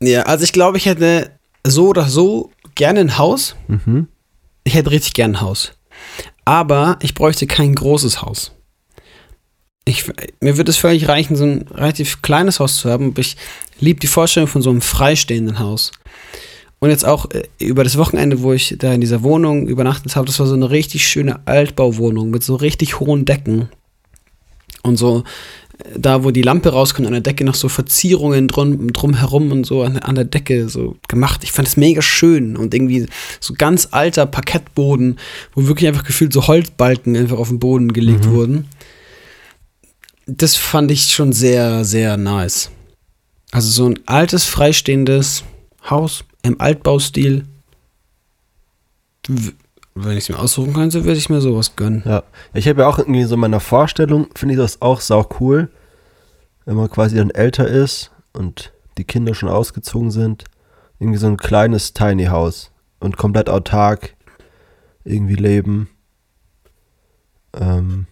Ja, 0.01 0.23
also 0.23 0.45
ich 0.45 0.53
glaube, 0.53 0.77
ich 0.79 0.87
hätte 0.87 1.31
so 1.67 1.89
oder 1.89 2.05
so 2.05 2.51
gerne 2.77 3.01
ein 3.01 3.19
Haus. 3.19 3.57
Mhm. 3.67 4.07
Ich 4.63 4.75
hätte 4.75 4.93
richtig 4.93 5.15
gern 5.15 5.33
ein 5.33 5.41
Haus. 5.41 5.73
Aber 6.45 6.97
ich 7.03 7.15
bräuchte 7.15 7.49
kein 7.49 7.75
großes 7.75 8.23
Haus. 8.23 8.53
Ich, 9.85 10.05
mir 10.41 10.57
würde 10.57 10.71
es 10.71 10.77
völlig 10.77 11.09
reichen, 11.09 11.35
so 11.37 11.45
ein 11.45 11.67
relativ 11.75 12.23
kleines 12.23 12.61
Haus 12.61 12.77
zu 12.77 12.89
haben. 12.89 13.09
Aber 13.09 13.19
ich 13.21 13.37
liebe 13.81 13.99
die 14.01 14.07
Vorstellung 14.07 14.49
von 14.49 14.63
so 14.63 14.71
einem 14.71 14.81
freistehenden 14.81 15.59
Haus. 15.59 15.91
Und 16.79 16.91
jetzt 16.91 17.05
auch 17.05 17.31
äh, 17.31 17.43
über 17.59 17.85
das 17.85 17.99
Wochenende, 17.99 18.43
wo 18.43 18.53
ich 18.53 18.77
da 18.79 18.93
in 18.93 19.01
dieser 19.01 19.23
Wohnung 19.23 19.67
übernachtet 19.67 20.15
habe, 20.17 20.27
das 20.27 20.39
war 20.39 20.47
so 20.47 20.55
eine 20.55 20.71
richtig 20.71 21.07
schöne 21.07 21.47
Altbauwohnung 21.47 22.31
mit 22.31 22.43
so 22.43 22.55
richtig 22.57 23.01
hohen 23.01 23.25
Decken. 23.25 23.69
Und 24.83 24.97
so, 24.97 25.25
äh, 25.79 25.99
da 25.99 26.23
wo 26.25 26.31
die 26.31 26.43
Lampe 26.43 26.71
rauskommt, 26.71 27.07
an 27.07 27.13
der 27.13 27.21
Decke 27.21 27.45
noch 27.45 27.55
so 27.57 27.69
Verzierungen 27.69 28.47
drum, 28.49 28.93
drumherum 28.93 29.51
und 29.51 29.65
so 29.65 29.83
an, 29.83 29.99
an 29.99 30.15
der 30.15 30.25
Decke 30.25 30.69
so 30.69 30.97
gemacht. 31.09 31.41
Ich 31.43 31.51
fand 31.53 31.67
es 31.67 31.77
mega 31.77 32.03
schön 32.03 32.57
und 32.57 32.73
irgendwie 32.73 33.07
so 33.41 33.55
ganz 33.55 33.89
alter 33.91 34.27
Parkettboden, 34.27 35.19
wo 35.55 35.67
wirklich 35.67 35.89
einfach 35.89 36.05
gefühlt 36.05 36.33
so 36.33 36.47
Holzbalken 36.47 37.17
einfach 37.17 37.39
auf 37.39 37.49
den 37.49 37.59
Boden 37.59 37.93
gelegt 37.93 38.27
Mhm. 38.27 38.31
wurden. 38.33 38.69
Das 40.27 40.57
fand 40.57 40.91
ich 40.91 41.13
schon 41.13 41.33
sehr, 41.33 41.85
sehr 41.85 42.17
nice. 42.17 42.71
Also 43.51 43.69
so 43.69 43.87
ein 43.87 44.01
altes, 44.07 44.45
freistehendes 44.45 45.45
Haus 45.89 46.25
im 46.43 46.61
Altbaustil. 46.61 47.47
Wenn 49.95 50.17
ich 50.17 50.25
es 50.25 50.29
mir 50.31 50.39
aussuchen 50.39 50.73
könnte, 50.73 51.05
würde 51.05 51.19
ich 51.19 51.29
mir 51.29 51.41
sowas 51.41 51.77
gönnen. 51.77 52.03
Ja. 52.07 52.23
Ich 52.55 52.67
habe 52.67 52.83
ja 52.83 52.89
auch 52.89 52.99
irgendwie 52.99 53.25
so 53.25 53.35
in 53.35 53.41
meiner 53.41 53.61
Vorstellung, 53.61 54.29
finde 54.35 54.55
ich 54.55 54.61
das 54.61 54.81
auch 54.81 55.01
sau 55.01 55.29
cool, 55.41 55.71
wenn 56.65 56.77
man 56.77 56.91
quasi 56.91 57.17
dann 57.17 57.31
älter 57.31 57.67
ist 57.67 58.11
und 58.33 58.73
die 58.97 59.05
Kinder 59.05 59.35
schon 59.35 59.49
ausgezogen 59.49 60.11
sind. 60.11 60.45
Irgendwie 60.99 61.19
so 61.19 61.27
ein 61.27 61.37
kleines 61.37 61.93
Tiny 61.93 62.27
House 62.27 62.71
und 63.01 63.17
komplett 63.17 63.51
autark 63.51 64.15
irgendwie 65.05 65.35
leben. 65.35 65.91
Ähm, 67.55 68.07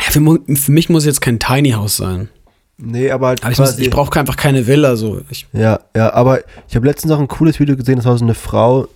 Ja, 0.00 0.10
für, 0.10 0.20
für 0.56 0.72
mich 0.72 0.88
muss 0.88 1.04
jetzt 1.04 1.20
kein 1.20 1.38
Tiny 1.38 1.70
House 1.70 1.96
sein. 1.96 2.28
nee, 2.76 3.10
aber 3.10 3.28
halt 3.28 3.42
Aber 3.42 3.52
ich, 3.52 3.58
muss- 3.58 3.78
ich 3.78 3.90
brauche 3.90 4.18
einfach 4.18 4.36
keine 4.36 4.66
Villa. 4.66 4.96
So. 4.96 5.20
Ich, 5.30 5.46
Ja, 5.52 5.80
ja, 5.96 6.12
aber 6.12 6.40
ich 6.68 6.76
habe 6.76 6.86
letztens 6.86 7.10
noch 7.10 7.18
ein 7.20 7.28
cooles 7.28 7.58
Video 7.60 7.76
gesehen, 7.76 7.96
das 7.96 8.04
war 8.04 8.16
so 8.16 8.24
eine 8.24 8.34
Frau, 8.34 8.88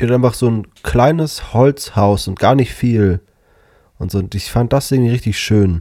die 0.00 0.04
hat 0.06 0.12
einfach 0.12 0.34
so 0.34 0.48
ein 0.48 0.66
kleines 0.82 1.52
Holzhaus 1.52 2.28
und 2.28 2.38
gar 2.38 2.54
nicht 2.54 2.72
viel. 2.72 3.20
Und 3.98 4.10
so, 4.10 4.18
und 4.18 4.34
ich 4.34 4.50
fand 4.50 4.72
das 4.72 4.90
irgendwie 4.90 5.10
richtig 5.12 5.38
schön. 5.38 5.80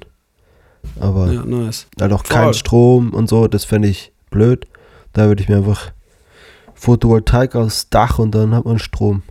Aber 0.99 1.31
ja, 1.31 1.43
nice. 1.45 1.87
halt 1.99 2.11
auch 2.11 2.25
voll. 2.25 2.35
kein 2.35 2.53
Strom 2.53 3.13
und 3.13 3.27
so, 3.29 3.47
das 3.47 3.65
fände 3.65 3.87
ich 3.87 4.11
blöd. 4.31 4.67
Da 5.13 5.27
würde 5.27 5.41
ich 5.43 5.49
mir 5.49 5.57
einfach 5.57 5.91
Photovoltaik 6.73 7.55
aufs 7.55 7.89
Dach 7.89 8.17
und 8.19 8.33
dann 8.33 8.55
hat 8.55 8.65
man 8.65 8.79
Strom. 8.79 9.21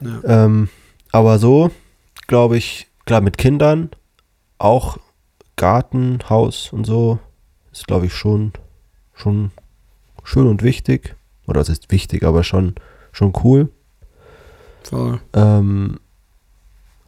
Ja. 0.00 0.44
Ähm, 0.44 0.68
aber 1.12 1.38
so, 1.38 1.70
glaube 2.26 2.56
ich, 2.56 2.86
klar, 3.06 3.20
mit 3.20 3.38
Kindern 3.38 3.90
auch 4.58 4.98
Garten, 5.56 6.18
Haus 6.28 6.72
und 6.72 6.84
so 6.84 7.18
ist, 7.72 7.86
glaube 7.86 8.06
ich, 8.06 8.14
schon, 8.14 8.52
schon 9.14 9.50
schön 10.22 10.46
und 10.46 10.62
wichtig. 10.62 11.16
Oder 11.46 11.60
es 11.60 11.68
ist 11.68 11.90
wichtig, 11.90 12.24
aber 12.24 12.42
schon, 12.44 12.74
schon 13.12 13.32
cool. 13.44 13.70
Voll. 14.82 15.20
Ähm, 15.34 16.00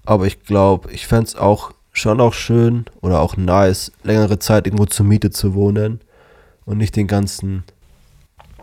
aber 0.05 0.27
ich 0.27 0.43
glaube, 0.43 0.91
ich 0.93 1.07
fände 1.07 1.27
es 1.27 1.37
auch 1.37 1.73
schon 1.93 2.21
auch 2.21 2.35
schön 2.35 2.85
oder 3.01 3.21
auch 3.21 3.37
nice, 3.37 3.91
längere 4.03 4.39
Zeit 4.39 4.67
irgendwo 4.67 4.85
zur 4.85 5.07
Miete 5.07 5.31
zu 5.31 5.55
wohnen 5.55 6.01
und 6.67 6.79
nicht 6.79 6.95
den 6.95 7.07
ganzen 7.07 7.65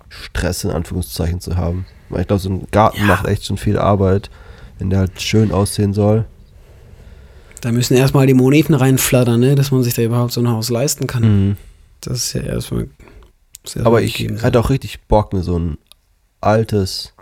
Stress 0.10 0.64
in 0.64 0.70
Anführungszeichen 0.72 1.42
zu 1.42 1.58
haben. 1.58 1.86
Weil 2.10 2.22
ich 2.22 2.28
glaube, 2.28 2.42
so 2.42 2.50
ein 2.50 2.68
Garten 2.72 3.00
Ja. 3.00 3.06
macht 3.06 3.26
echt 3.26 3.46
schon 3.46 3.58
viel 3.58 3.80
Arbeit, 3.80 4.30
wenn 4.78 4.92
der 4.92 5.00
halt 5.00 5.20
schön 5.22 5.52
aussehen 5.52 5.94
soll. 5.94 6.26
Da 7.64 7.72
müssen 7.72 7.96
erstmal 7.96 8.28
die 8.28 8.34
Moneten 8.34 8.74
reinflattern, 8.74 9.40
ne, 9.40 9.56
dass 9.56 9.72
man 9.72 9.84
sich 9.84 9.94
da 9.94 10.02
überhaupt 10.02 10.34
so 10.34 10.42
ein 10.42 10.50
Haus 10.50 10.70
leisten 10.70 11.08
kann. 11.08 11.24
Mhm. 11.24 11.58
Das 12.02 12.18
ist 12.18 12.34
ja 12.34 12.42
erstmal. 12.42 12.90
sehr 13.66 13.86
Aber 13.86 14.02
ich 14.02 14.20
hatte 14.42 14.60
auch 14.60 14.70
richtig 14.70 15.04
Bock, 15.08 15.32
mir 15.32 15.44
so 15.44 15.58
ein 15.58 15.78
altes, 16.42 17.14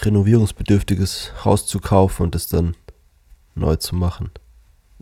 renovierungsbedürftiges 0.00 1.32
Haus 1.44 1.66
zu 1.66 1.80
kaufen 1.80 2.22
und 2.22 2.34
das 2.34 2.48
dann 2.48 2.74
neu 3.54 3.76
zu 3.76 3.94
machen. 3.94 4.30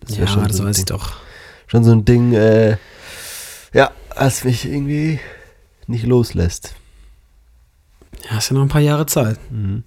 Das 0.00 0.16
Ja, 0.16 0.26
schon 0.26 0.48
das 0.48 0.56
so 0.56 0.64
ein 0.64 0.70
weiß 0.70 0.76
Ding. 0.78 0.82
ich 0.82 0.86
doch. 0.86 1.12
schon 1.68 1.84
so 1.84 1.92
ein 1.92 2.04
Ding, 2.04 2.32
äh, 2.32 2.76
ja, 3.72 3.92
was 4.16 4.42
mich 4.42 4.64
irgendwie 4.64 5.20
nicht 5.86 6.04
loslässt. 6.06 6.74
Ja, 8.28 8.38
ist 8.38 8.50
ja 8.50 8.54
noch 8.56 8.62
ein 8.62 8.68
paar 8.68 8.80
Jahre 8.80 9.06
Zeit. 9.06 9.38
Mhm. 9.52 9.84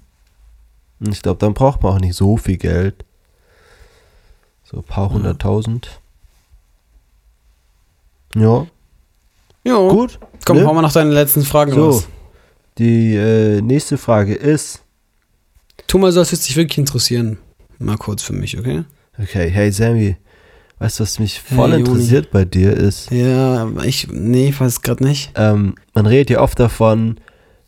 Und 1.01 1.11
ich 1.11 1.21
glaube, 1.21 1.39
dann 1.39 1.53
braucht 1.53 1.83
man 1.83 1.95
auch 1.95 1.99
nicht 1.99 2.15
so 2.15 2.37
viel 2.37 2.55
Geld. 2.55 3.03
So 4.71 4.77
ein 4.77 4.83
paar 4.83 5.07
Ja. 5.07 5.13
hunderttausend. 5.13 5.99
Ja, 8.35 8.65
Jo. 9.65 9.89
gut. 9.89 10.19
Komm, 10.45 10.57
ne? 10.57 10.65
hau 10.65 10.73
mal 10.73 10.81
noch 10.81 10.93
deine 10.93 11.11
letzten 11.11 11.43
Fragen 11.43 11.73
So, 11.73 11.85
raus. 11.89 12.07
die 12.77 13.15
äh, 13.15 13.61
nächste 13.61 13.97
Frage 13.97 14.33
ist, 14.33 14.81
Tu 15.87 15.97
mal 15.97 16.11
so, 16.11 16.19
als 16.21 16.29
würde 16.29 16.39
es 16.39 16.45
dich 16.47 16.55
wirklich 16.55 16.77
interessieren. 16.77 17.37
Mal 17.79 17.97
kurz 17.97 18.23
für 18.23 18.33
mich, 18.33 18.57
okay? 18.57 18.83
okay, 19.21 19.49
hey 19.49 19.71
Sammy, 19.71 20.15
weißt 20.79 20.99
du, 20.99 21.03
was 21.03 21.19
mich 21.19 21.41
voll 21.41 21.71
Hey, 21.71 21.79
interessiert 21.79 22.31
bei 22.31 22.45
dir 22.45 22.71
ist, 22.73 23.11
Ja, 23.11 23.69
ich, 23.83 24.07
nee, 24.09 24.49
ich 24.49 24.59
weiß 24.61 24.81
gerade 24.83 25.03
nicht. 25.03 25.31
ähm, 25.35 25.75
man 25.93 26.05
redet 26.05 26.29
ja 26.29 26.39
oft 26.41 26.59
davon, 26.59 27.19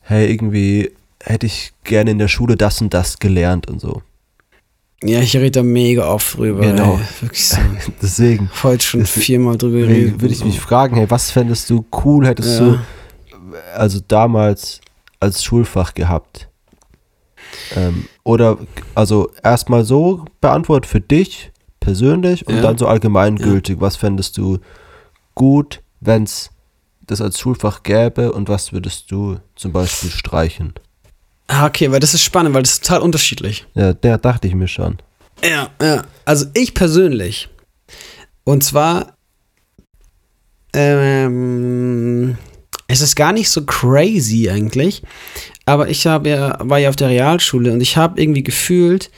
hey, 0.01 0.31
irgendwie 0.31 0.91
hätte 1.21 1.45
ich 1.47 1.73
gerne 1.83 2.11
in 2.11 2.17
der 2.19 2.27
Schule 2.29 2.55
das 2.55 2.79
und 2.81 2.93
das 2.93 3.19
gelernt 3.19 3.67
und 3.67 3.81
so. 3.81 4.01
Ja, 5.05 5.19
ich 5.19 5.35
rede 5.35 5.51
da 5.51 5.63
mega 5.63 6.07
oft 6.07 6.37
drüber. 6.37 6.61
Genau. 6.61 6.95
Ey. 6.95 7.21
Wirklich 7.21 7.47
so. 7.47 7.57
Deswegen 8.01 8.49
Heute 8.63 8.83
schon 8.83 8.99
Deswegen- 9.01 9.23
viermal 9.25 9.57
drüber 9.57 9.79
geredet. 9.79 10.21
würde 10.21 10.33
ich 10.33 10.43
mich 10.45 10.59
fragen, 10.59 10.95
hey, 10.95 11.09
was 11.09 11.31
fändest 11.31 11.69
du 11.69 11.85
cool, 12.05 12.25
hättest 12.25 12.59
ja. 12.59 12.65
du 12.65 12.79
also 13.75 13.99
damals 14.07 14.79
als 15.19 15.43
Schulfach 15.43 15.93
gehabt? 15.93 16.49
Ähm, 17.75 18.05
oder 18.23 18.57
also 18.95 19.29
erstmal 19.43 19.83
so 19.83 20.25
beantwortet 20.41 20.89
für 20.89 21.01
dich 21.01 21.51
persönlich 21.79 22.47
und 22.47 22.55
Ja. 22.55 22.61
dann 22.61 22.77
so 22.77 22.87
allgemeingültig. 22.87 23.77
Was 23.81 23.95
fändest 23.97 24.37
du 24.37 24.59
gut, 25.35 25.81
wenn 25.99 26.23
es 26.23 26.49
das 27.05 27.19
als 27.19 27.37
Schulfach 27.39 27.83
gäbe 27.83 28.31
und 28.31 28.47
was 28.47 28.71
würdest 28.71 29.11
du 29.11 29.37
zum 29.55 29.71
Beispiel 29.73 30.09
streichen? 30.09 30.73
Ah, 31.47 31.65
okay, 31.65 31.91
weil 31.91 31.99
das 31.99 32.13
ist 32.13 32.23
spannend, 32.23 32.53
weil 32.53 32.63
das 32.63 32.73
ist 32.73 32.85
total 32.85 33.01
unterschiedlich. 33.01 33.65
Ja, 33.75 33.93
der 33.93 34.17
dachte 34.17 34.47
ich 34.47 34.55
mir 34.55 34.67
schon. 34.67 34.97
Ja, 35.43 35.69
ja. 35.81 36.03
Also 36.25 36.45
ich 36.53 36.73
persönlich. 36.73 37.49
Und 38.43 38.63
zwar, 38.63 39.17
ähm, 40.73 42.37
es 42.87 43.01
ist 43.01 43.15
gar 43.15 43.33
nicht 43.33 43.49
so 43.49 43.63
crazy 43.65 44.49
eigentlich, 44.49 45.03
aber 45.65 45.89
ich 45.89 46.05
habe 46.07 46.29
ja, 46.29 46.57
war 46.59 46.79
ja 46.79 46.89
auf 46.89 46.95
der 46.95 47.09
Realschule 47.09 47.71
und 47.71 47.81
ich 47.81 47.97
habe 47.97 48.21
irgendwie 48.21 48.43
gefühlt, 48.43 49.11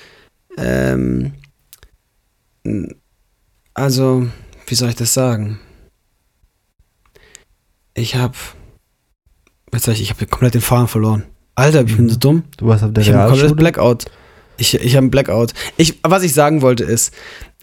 ähm, 0.58 1.34
also, 3.74 4.28
wie 4.68 4.76
soll 4.76 4.90
ich 4.90 4.96
das 4.96 5.14
sagen? 5.14 5.60
Ich 7.94 8.16
habe, 8.16 8.36
jetzt 9.74 9.88
ich, 9.88 10.02
ich 10.02 10.10
habe 10.10 10.26
komplett 10.26 10.56
den 10.56 10.62
Faden 10.62 10.88
verloren. 10.88 11.24
Alter, 11.56 11.86
ich 11.86 11.96
bin 11.96 12.10
so 12.10 12.18
dumm. 12.18 12.44
Du 12.58 12.68
warst 12.68 12.84
auf 12.84 12.94
der 12.94 13.04
Ich 13.04 13.10
Realschule? 13.10 13.56
Blackout. 13.56 14.06
Ich, 14.58 14.74
ich 14.74 14.96
habe 14.96 15.04
einen 15.04 15.12
Blackout. 15.12 15.54
Ich, 15.78 16.00
was 16.04 16.24
ich 16.24 16.34
sagen 16.34 16.62
wollte 16.62 16.84
ist, 16.84 17.14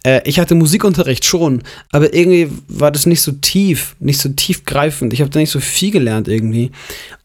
äh, 0.05 0.21
ich 0.25 0.39
hatte 0.39 0.55
Musikunterricht 0.55 1.25
schon, 1.25 1.63
aber 1.91 2.13
irgendwie 2.15 2.51
war 2.69 2.91
das 2.91 3.07
nicht 3.07 3.21
so 3.21 3.33
tief, 3.33 3.97
nicht 4.01 4.21
so 4.21 4.29
tiefgreifend. 4.31 5.13
Ich 5.13 5.21
habe 5.21 5.31
da 5.31 5.39
nicht 5.39 5.51
so 5.51 5.61
viel 5.61 5.91
gelernt 5.91 6.29
irgendwie. 6.29 6.71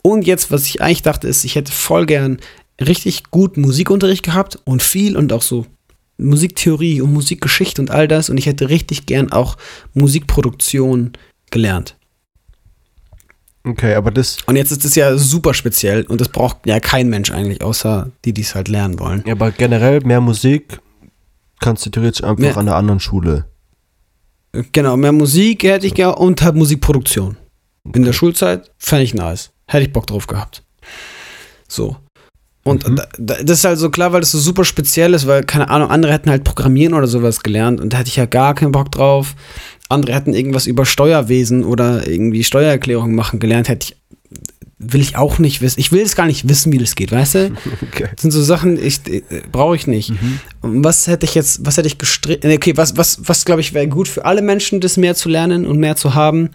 Und 0.02 0.28
jetzt, 0.28 0.52
was 0.52 0.66
ich 0.66 0.82
eigentlich 0.82 1.02
dachte, 1.02 1.28
ist, 1.28 1.44
ich 1.44 1.56
hätte 1.56 1.72
voll 1.72 2.06
gern 2.06 2.38
richtig 2.80 3.32
gut 3.32 3.58
Musikunterricht 3.58 4.24
gehabt 4.24 4.60
und 4.64 4.84
viel 4.84 5.18
und 5.18 5.34
auch 5.34 5.42
so 5.42 5.66
Musiktheorie 6.18 7.02
und 7.02 7.14
Musikgeschichte 7.14 7.82
und 7.82 7.92
all 7.92 8.08
das. 8.08 8.30
Und 8.30 8.38
ich 8.38 8.46
hätte 8.46 8.70
richtig 8.70 9.06
gern 9.06 9.32
auch 9.32 9.58
Musikproduktion 9.94 11.14
gelernt. 11.52 11.97
Okay, 13.68 13.96
aber 13.96 14.12
das, 14.12 14.38
Und 14.46 14.56
jetzt 14.56 14.72
ist 14.72 14.86
es 14.86 14.96
ja 14.96 15.18
super 15.18 15.54
speziell 15.54 16.04
und 16.06 16.22
das 16.22 16.30
braucht 16.30 16.66
ja 16.66 16.80
kein 16.80 17.10
Mensch 17.10 17.32
eigentlich, 17.32 17.62
außer 17.62 18.10
die, 18.24 18.34
die 18.34 18.42
es 18.42 18.56
halt 18.56 18.68
lernen 18.70 19.00
wollen. 19.00 19.24
ja, 19.26 19.34
aber 19.34 19.52
generell 19.52 20.00
mehr 20.02 20.22
Musik 20.22 20.80
kannst 21.60 21.86
du 21.86 21.90
theoretisch 21.90 22.24
einfach 22.24 22.38
Mehr- 22.40 22.56
an 22.56 22.68
einer 22.68 22.78
anderen 22.78 23.00
Schule. 23.00 23.46
Genau, 24.72 24.96
mehr 24.98 25.12
Musik 25.12 25.64
hätte 25.64 25.86
ich 25.86 25.94
gerne 25.94 26.16
und 26.16 26.42
halt 26.42 26.56
Musikproduktion. 26.56 27.36
In 27.94 28.04
der 28.04 28.14
Schulzeit 28.14 28.72
fände 28.78 29.04
ich 29.04 29.14
nice. 29.14 29.52
Hätte 29.68 29.84
ich 29.86 29.94
Bock 29.94 30.08
drauf 30.08 30.28
gehabt. 30.28 30.64
So. 31.68 31.98
Und 32.64 32.88
Mhm. 32.88 32.96
da, 32.98 33.08
da, 33.18 33.36
das 33.44 33.60
ist 33.60 33.66
halt 33.66 33.80
so 33.80 33.90
klar, 33.90 34.12
weil 34.14 34.20
das 34.22 34.32
so 34.32 34.40
super 34.40 34.66
speziell 34.66 35.14
ist, 35.14 35.26
weil, 35.28 35.44
keine 35.44 35.70
Ahnung, 35.70 35.90
andere 35.90 36.12
hätten 36.12 36.30
halt 36.30 36.44
Programmieren 36.44 36.94
oder 36.94 37.08
sowas 37.08 37.42
gelernt 37.44 37.80
und 37.80 37.94
da 37.94 37.98
hätte 37.98 38.10
ich 38.10 38.16
ja 38.18 38.26
gar 38.26 38.56
keinen 38.56 38.72
Bock 38.72 38.92
drauf. 38.92 39.36
Andere 39.90 40.16
hätten 40.16 40.34
irgendwas 40.34 40.68
über 40.68 40.86
Steuerwesen 40.86 41.64
oder 41.64 42.08
irgendwie 42.08 42.44
Steuererklärung 42.44 43.16
machen 43.16 43.40
gelernt, 43.40 43.70
hätte 43.70 43.88
ich, 43.90 43.98
will 44.80 45.02
ich 45.02 45.16
auch 45.16 45.40
nicht 45.40 45.62
wissen. 45.62 45.80
Ich 45.80 45.92
will 45.92 46.02
es 46.02 46.16
gar 46.16 46.26
nicht 46.26 46.48
wissen, 46.50 46.72
wie 46.72 46.78
das 46.78 46.96
geht, 46.96 47.12
weißt 47.12 47.36
du? 47.36 47.52
Okay. 47.88 48.10
Das 48.14 48.22
sind 48.22 48.32
so 48.32 48.44
Sachen, 48.44 48.82
ich 48.84 49.08
äh, 49.08 49.22
brauche 49.52 49.76
ich 49.76 49.88
nicht. 49.88 50.12
Und 50.62 50.84
was 50.84 51.08
hätte 51.08 51.26
ich 51.26 51.36
jetzt, 51.36 51.66
was 51.66 51.78
hätte 51.78 51.88
ich 51.88 51.98
gestrickt? 51.98 52.46
Okay, 52.46 52.76
was, 52.76 52.98
was, 52.98 53.20
was 53.24 53.46
glaube 53.46 53.62
ich 53.62 53.74
wäre 53.74 53.88
gut 53.88 54.08
für 54.08 54.26
alle 54.26 54.42
Menschen, 54.42 54.82
das 54.82 54.98
mehr 54.98 55.16
zu 55.16 55.30
lernen 55.30 55.66
und 55.66 55.80
mehr 55.80 55.96
zu 55.96 56.14
haben? 56.14 56.50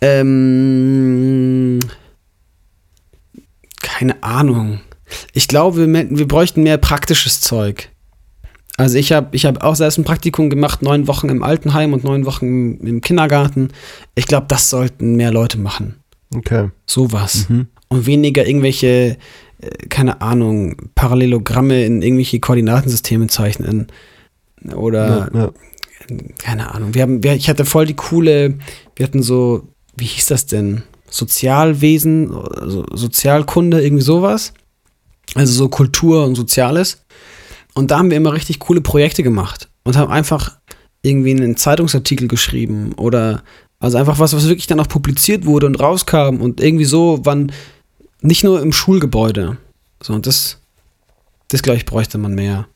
Ähm, 0.00 1.80
keine 3.80 4.22
Ahnung. 4.22 4.80
Ich 5.32 5.48
glaube, 5.48 5.86
wir, 5.86 6.10
wir 6.10 6.28
bräuchten 6.28 6.62
mehr 6.62 6.78
praktisches 6.78 7.40
Zeug. 7.40 7.90
Also 8.76 8.98
ich 8.98 9.12
habe 9.12 9.28
ich 9.32 9.46
hab 9.46 9.62
auch 9.62 9.76
selbst 9.76 9.98
ein 9.98 10.04
Praktikum 10.04 10.50
gemacht, 10.50 10.82
neun 10.82 11.06
Wochen 11.06 11.28
im 11.28 11.42
Altenheim 11.42 11.92
und 11.92 12.02
neun 12.02 12.26
Wochen 12.26 12.46
im, 12.46 12.86
im 12.86 13.00
Kindergarten. 13.00 13.68
Ich 14.14 14.26
glaube, 14.26 14.46
das 14.48 14.68
sollten 14.68 15.14
mehr 15.14 15.30
Leute 15.32 15.58
machen. 15.58 15.96
Okay. 16.34 16.70
Sowas 16.86 17.48
Mhm. 17.48 17.68
und 17.88 18.06
weniger 18.06 18.46
irgendwelche, 18.46 19.16
äh, 19.60 19.68
keine 19.88 20.20
Ahnung, 20.20 20.76
Parallelogramme 20.96 21.84
in 21.84 22.02
irgendwelche 22.02 22.40
Koordinatensysteme 22.40 23.28
zeichnen. 23.28 23.86
Oder, 24.74 25.30
ja, 25.32 25.40
ja. 25.40 25.52
keine 26.38 26.74
Ahnung. 26.74 26.94
Wir 26.94 27.02
haben, 27.02 27.22
wir, 27.22 27.34
ich 27.34 27.48
hatte 27.48 27.64
voll 27.64 27.86
die 27.86 27.94
coole, 27.94 28.54
wir 28.96 29.06
hatten 29.06 29.22
so, 29.22 29.68
wie 29.96 30.06
hieß 30.06 30.26
das 30.26 30.46
denn? 30.46 30.82
Sozialwesen, 31.08 32.34
also 32.34 32.84
Sozialkunde, 32.92 33.80
irgendwie 33.80 34.02
sowas. 34.02 34.52
Also 35.34 35.52
so 35.52 35.68
Kultur 35.68 36.24
und 36.24 36.34
Soziales. 36.34 37.04
Und 37.74 37.90
da 37.90 37.98
haben 37.98 38.10
wir 38.10 38.16
immer 38.16 38.32
richtig 38.32 38.60
coole 38.60 38.80
Projekte 38.80 39.22
gemacht 39.22 39.68
und 39.82 39.96
haben 39.96 40.10
einfach 40.12 40.56
irgendwie 41.02 41.32
einen 41.32 41.56
Zeitungsartikel 41.56 42.28
geschrieben 42.28 42.92
oder 42.94 43.42
also 43.80 43.98
einfach 43.98 44.18
was, 44.18 44.32
was 44.34 44.48
wirklich 44.48 44.66
dann 44.66 44.80
auch 44.80 44.88
publiziert 44.88 45.44
wurde 45.44 45.66
und 45.66 45.74
rauskam 45.80 46.40
und 46.40 46.60
irgendwie 46.60 46.84
so, 46.86 47.20
wann 47.24 47.52
nicht 48.22 48.44
nur 48.44 48.62
im 48.62 48.72
Schulgebäude. 48.72 49.58
So, 50.02 50.14
und 50.14 50.26
das, 50.26 50.58
das 51.48 51.62
glaube 51.62 51.76
ich, 51.76 51.84
bräuchte 51.84 52.16
man 52.18 52.34
mehr 52.34 52.66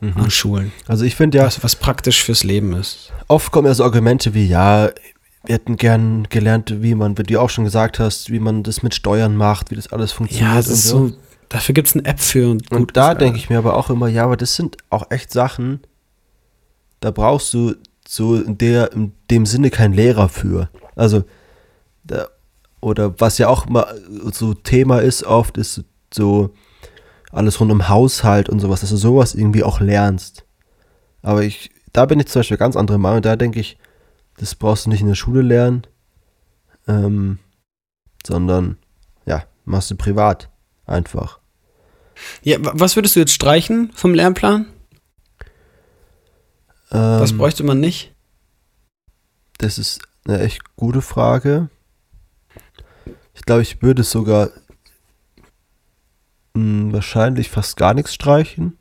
Mhm. 0.00 0.12
an 0.16 0.30
Schulen. 0.30 0.72
Also 0.86 1.04
ich 1.04 1.14
finde 1.14 1.38
ja, 1.38 1.44
Was, 1.44 1.62
was 1.62 1.76
praktisch 1.76 2.22
fürs 2.24 2.42
Leben 2.42 2.72
ist. 2.72 3.12
oft 3.28 3.52
kommen 3.52 3.66
ja 3.66 3.74
so 3.74 3.84
Argumente 3.84 4.32
wie, 4.32 4.46
ja, 4.46 4.90
wir 5.44 5.54
hätten 5.54 5.76
gern 5.76 6.26
gelernt, 6.30 6.82
wie 6.82 6.94
man, 6.94 7.18
wie 7.18 7.22
du 7.22 7.38
auch 7.38 7.50
schon 7.50 7.64
gesagt 7.64 7.98
hast, 7.98 8.30
wie 8.30 8.38
man 8.40 8.62
das 8.62 8.82
mit 8.82 8.94
Steuern 8.94 9.36
macht, 9.36 9.70
wie 9.70 9.74
das 9.74 9.92
alles 9.92 10.12
funktioniert. 10.12 10.52
Ja, 10.54 10.58
es 10.58 10.68
ist 10.68 10.90
und 10.92 11.08
so, 11.10 11.16
dafür 11.50 11.74
gibt 11.74 11.88
es 11.88 11.94
eine 11.94 12.06
App 12.06 12.20
für 12.20 12.50
und 12.50 12.70
Und 12.72 12.78
gut. 12.78 12.96
da 12.96 13.14
denke 13.14 13.38
ich 13.38 13.50
mir 13.50 13.58
aber 13.58 13.76
auch 13.76 13.90
immer, 13.90 14.08
ja, 14.08 14.24
aber 14.24 14.38
das 14.38 14.54
sind 14.56 14.78
auch 14.88 15.10
echt 15.10 15.30
Sachen, 15.30 15.80
da 17.00 17.10
brauchst 17.10 17.52
du 17.52 17.74
so 18.08 18.36
in, 18.36 18.56
der, 18.56 18.92
in 18.92 19.12
dem 19.30 19.44
Sinne 19.44 19.70
keinen 19.70 19.92
Lehrer 19.92 20.28
für. 20.28 20.70
Also, 20.96 21.24
da, 22.04 22.28
oder 22.80 23.20
was 23.20 23.36
ja 23.38 23.48
auch 23.48 23.66
mal 23.66 24.00
so 24.32 24.54
Thema 24.54 25.00
ist 25.00 25.24
oft, 25.24 25.58
ist 25.58 25.84
so 26.12 26.54
alles 27.30 27.60
rund 27.60 27.70
um 27.70 27.88
Haushalt 27.88 28.48
und 28.48 28.60
sowas, 28.60 28.80
dass 28.80 28.90
du 28.90 28.96
sowas 28.96 29.34
irgendwie 29.34 29.62
auch 29.62 29.80
lernst. 29.80 30.44
Aber 31.22 31.42
ich, 31.42 31.70
da 31.92 32.06
bin 32.06 32.18
ich 32.20 32.26
zum 32.26 32.40
Beispiel 32.40 32.56
ganz 32.56 32.76
andere 32.76 32.98
Meinung, 32.98 33.22
da 33.22 33.36
denke 33.36 33.60
ich, 33.60 33.76
das 34.38 34.54
brauchst 34.54 34.86
du 34.86 34.90
nicht 34.90 35.02
in 35.02 35.08
der 35.08 35.14
Schule 35.14 35.42
lernen, 35.42 35.86
ähm, 36.88 37.38
sondern, 38.26 38.78
ja, 39.26 39.44
machst 39.64 39.90
du 39.90 39.96
privat 39.96 40.48
einfach. 40.86 41.39
Ja, 42.42 42.62
wa- 42.64 42.72
was 42.74 42.96
würdest 42.96 43.16
du 43.16 43.20
jetzt 43.20 43.32
streichen 43.32 43.92
vom 43.94 44.14
Lernplan? 44.14 44.66
Was 46.90 47.30
Ähm, 47.32 47.38
bräuchte 47.38 47.62
man 47.62 47.80
nicht? 47.80 48.12
Das 49.58 49.78
ist 49.78 50.00
eine 50.24 50.40
echt 50.40 50.76
gute 50.76 51.02
Frage. 51.02 51.68
Ich 53.34 53.42
glaube, 53.42 53.62
ich 53.62 53.80
würde 53.82 54.02
sogar 54.02 54.50
mh, 56.54 56.92
wahrscheinlich 56.92 57.48
fast 57.50 57.76
gar 57.76 57.94
nichts 57.94 58.14
streichen. 58.14 58.76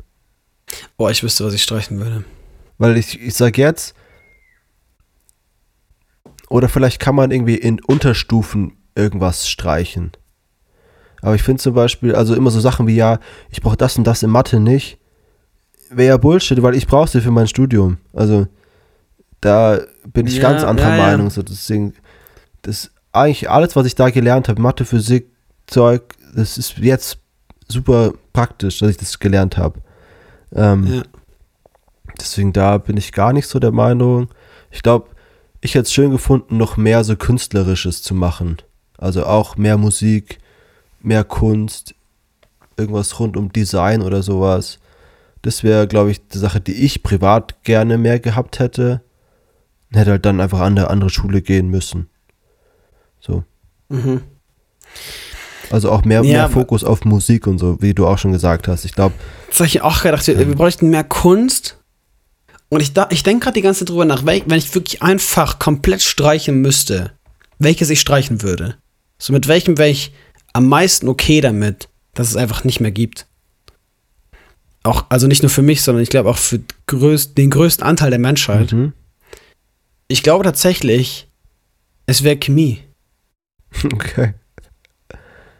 Oh, 0.98 1.08
ich 1.10 1.24
wüsste, 1.24 1.46
was 1.46 1.54
ich 1.54 1.64
streichen 1.64 2.00
würde. 2.00 2.24
Weil 2.78 2.98
ich, 2.98 3.20
ich 3.20 3.36
sage 3.36 3.62
jetzt, 3.62 3.94
oder 6.50 6.70
vielleicht 6.70 7.00
kann 7.00 7.16
man 7.16 7.32
irgendwie 7.32 7.56
in 7.56 7.80
Unterstufen 7.84 8.78
irgendwas 8.96 9.50
streichen. 9.50 10.12
Aber 11.22 11.36
ich 11.36 11.44
finde 11.44 11.62
zum 11.62 11.74
Beispiel, 11.74 12.16
also 12.16 12.36
immer 12.36 12.52
so 12.52 12.60
Sachen 12.60 12.88
wie, 12.88 12.96
ja, 12.96 13.20
ich 13.50 13.62
brauche 13.62 13.78
das 13.78 13.98
und 13.98 14.06
das 14.06 14.24
in 14.24 14.30
Mathe 14.30 14.60
nicht, 14.60 14.98
wäre 15.90 16.10
ja 16.10 16.18
Bullshit, 16.18 16.62
weil 16.62 16.76
ich 16.76 16.88
brauche 16.88 17.10
sie 17.10 17.22
für 17.22 17.32
mein 17.32 17.48
Studium. 17.48 17.98
Also 18.14 18.48
da 19.42 19.80
bin 20.14 20.28
ich 20.28 20.38
Ja, 20.38 20.44
ganz 20.44 20.64
anderer 20.64 20.96
ja. 20.96 21.04
Meinung. 21.04 21.30
So, 21.30 21.42
deswegen, 21.42 21.94
das 22.62 22.92
eigentlich 23.12 23.50
alles, 23.50 23.76
was 23.76 23.86
ich 23.86 23.96
da 23.96 24.10
gelernt 24.10 24.50
habe, 24.50 24.62
Mathe, 24.62 24.86
Physik, 24.86 25.30
Zeug, 25.68 26.16
das 26.36 26.58
ist 26.58 26.78
jetzt 26.78 27.18
super 27.68 28.14
praktisch, 28.34 28.80
dass 28.80 28.90
ich 28.90 28.98
das 28.98 29.20
gelernt 29.20 29.58
habe. 29.58 29.80
Ähm, 30.54 30.88
Ja. 30.88 31.04
Deswegen 32.20 32.52
da 32.52 32.78
bin 32.78 32.98
ich 32.98 33.14
gar 33.14 33.32
nicht 33.32 33.48
so 33.48 33.60
der 33.60 33.72
Meinung. 33.72 34.28
Ich 34.72 34.84
glaube, 34.84 35.08
ich 35.62 35.76
hätte 35.76 35.84
es 35.84 35.94
schön 35.94 36.12
gefunden, 36.12 36.58
noch 36.58 36.76
mehr 36.76 37.04
so 37.04 37.16
Künstlerisches 37.16 38.02
zu 38.02 38.14
machen. 38.14 38.58
Also 38.98 39.26
auch 39.26 39.56
mehr 39.56 39.78
Musik, 39.78 40.40
mehr 41.02 41.24
Kunst, 41.24 41.96
irgendwas 42.78 43.20
rund 43.20 43.38
um 43.38 43.52
Design 43.52 44.02
oder 44.02 44.24
sowas. 44.24 44.80
Das 45.42 45.64
wäre, 45.64 45.88
glaube 45.88 46.12
ich, 46.12 46.26
die 46.28 46.38
Sache, 46.38 46.60
die 46.60 46.74
ich 46.74 47.04
privat 47.04 47.64
gerne 47.64 47.98
mehr 47.98 48.20
gehabt 48.20 48.60
hätte. 48.60 49.02
Hätte 49.92 50.12
halt 50.12 50.26
dann 50.26 50.40
einfach 50.42 50.60
an 50.60 50.78
eine 50.78 50.90
andere 50.90 51.10
Schule 51.10 51.42
gehen 51.42 51.70
müssen. 51.70 52.10
So. 53.20 53.44
Mhm. 53.90 54.22
Also 55.72 55.92
auch 55.92 56.04
mehr, 56.04 56.24
Ja, 56.24 56.32
mehr 56.48 56.50
Fokus 56.50 56.84
auf 56.84 57.06
Musik 57.06 57.48
und 57.48 57.60
so, 57.60 57.82
wie 57.82 57.94
du 57.94 58.08
auch 58.08 58.18
schon 58.18 58.32
gesagt 58.32 58.68
hast. 58.68 58.86
Ich 58.86 58.94
glaube, 58.94 59.14
Das 59.50 59.60
habe 59.60 59.68
ich 59.68 59.82
auch 59.82 60.02
gedacht, 60.02 60.26
wir, 60.28 60.38
wir 60.38 60.56
bräuchten 60.56 60.90
mehr 60.90 61.04
Kunst. 61.04 61.78
Und 62.70 62.82
ich, 62.82 62.94
da- 62.94 63.08
ich 63.12 63.24
denke 63.24 63.46
gerade 63.46 63.56
die 63.56 63.62
ganze 63.62 63.80
Zeit 63.80 63.90
drüber 63.90 64.06
nach, 64.06 64.26
wenn 64.26 64.52
ich 64.52 64.74
wirklich 64.76 65.02
einfach 65.02 65.58
komplett 65.60 66.02
streichen 66.02 66.62
müsste, 66.62 67.12
welches 67.60 67.90
ich 67.90 68.00
streichen 68.00 68.42
würde. 68.42 68.76
So 69.18 69.34
mit 69.34 69.48
welchem 69.48 69.78
wäre 69.78 69.90
ich 69.90 70.14
am 70.60 70.68
meisten 70.68 71.08
okay 71.08 71.40
damit, 71.40 71.88
dass 72.14 72.28
es 72.28 72.36
einfach 72.36 72.66
nicht 72.66 72.82
mehr 72.82 72.92
gibt. 72.92 73.28
Auch, 74.84 75.06
also 75.08 75.26
nicht 75.26 75.42
nur 75.42 75.50
für 75.50 75.62
mich, 75.62 75.82
sondern 75.82 76.04
ich 76.04 76.10
glaube 76.10 76.30
auch 76.30 76.38
für 76.38 76.60
größt, 76.88 77.38
den 77.38 77.50
größten 77.50 77.86
Anteil 77.86 78.10
der 78.10 78.20
Menschheit. 78.20 78.74
mhm. 78.74 78.92
Ich 80.10 80.22
glaube 80.22 80.44
tatsächlich, 80.44 81.30
es 82.08 82.24
wäre 82.24 82.36
Chemie. 82.36 82.84
okay. 83.94 84.34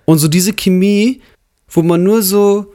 Und 0.04 0.18
so 0.18 0.28
diese 0.28 0.54
Chemie, 0.54 1.22
wo 1.70 1.82
man 1.82 2.04
nur 2.04 2.22
so 2.22 2.74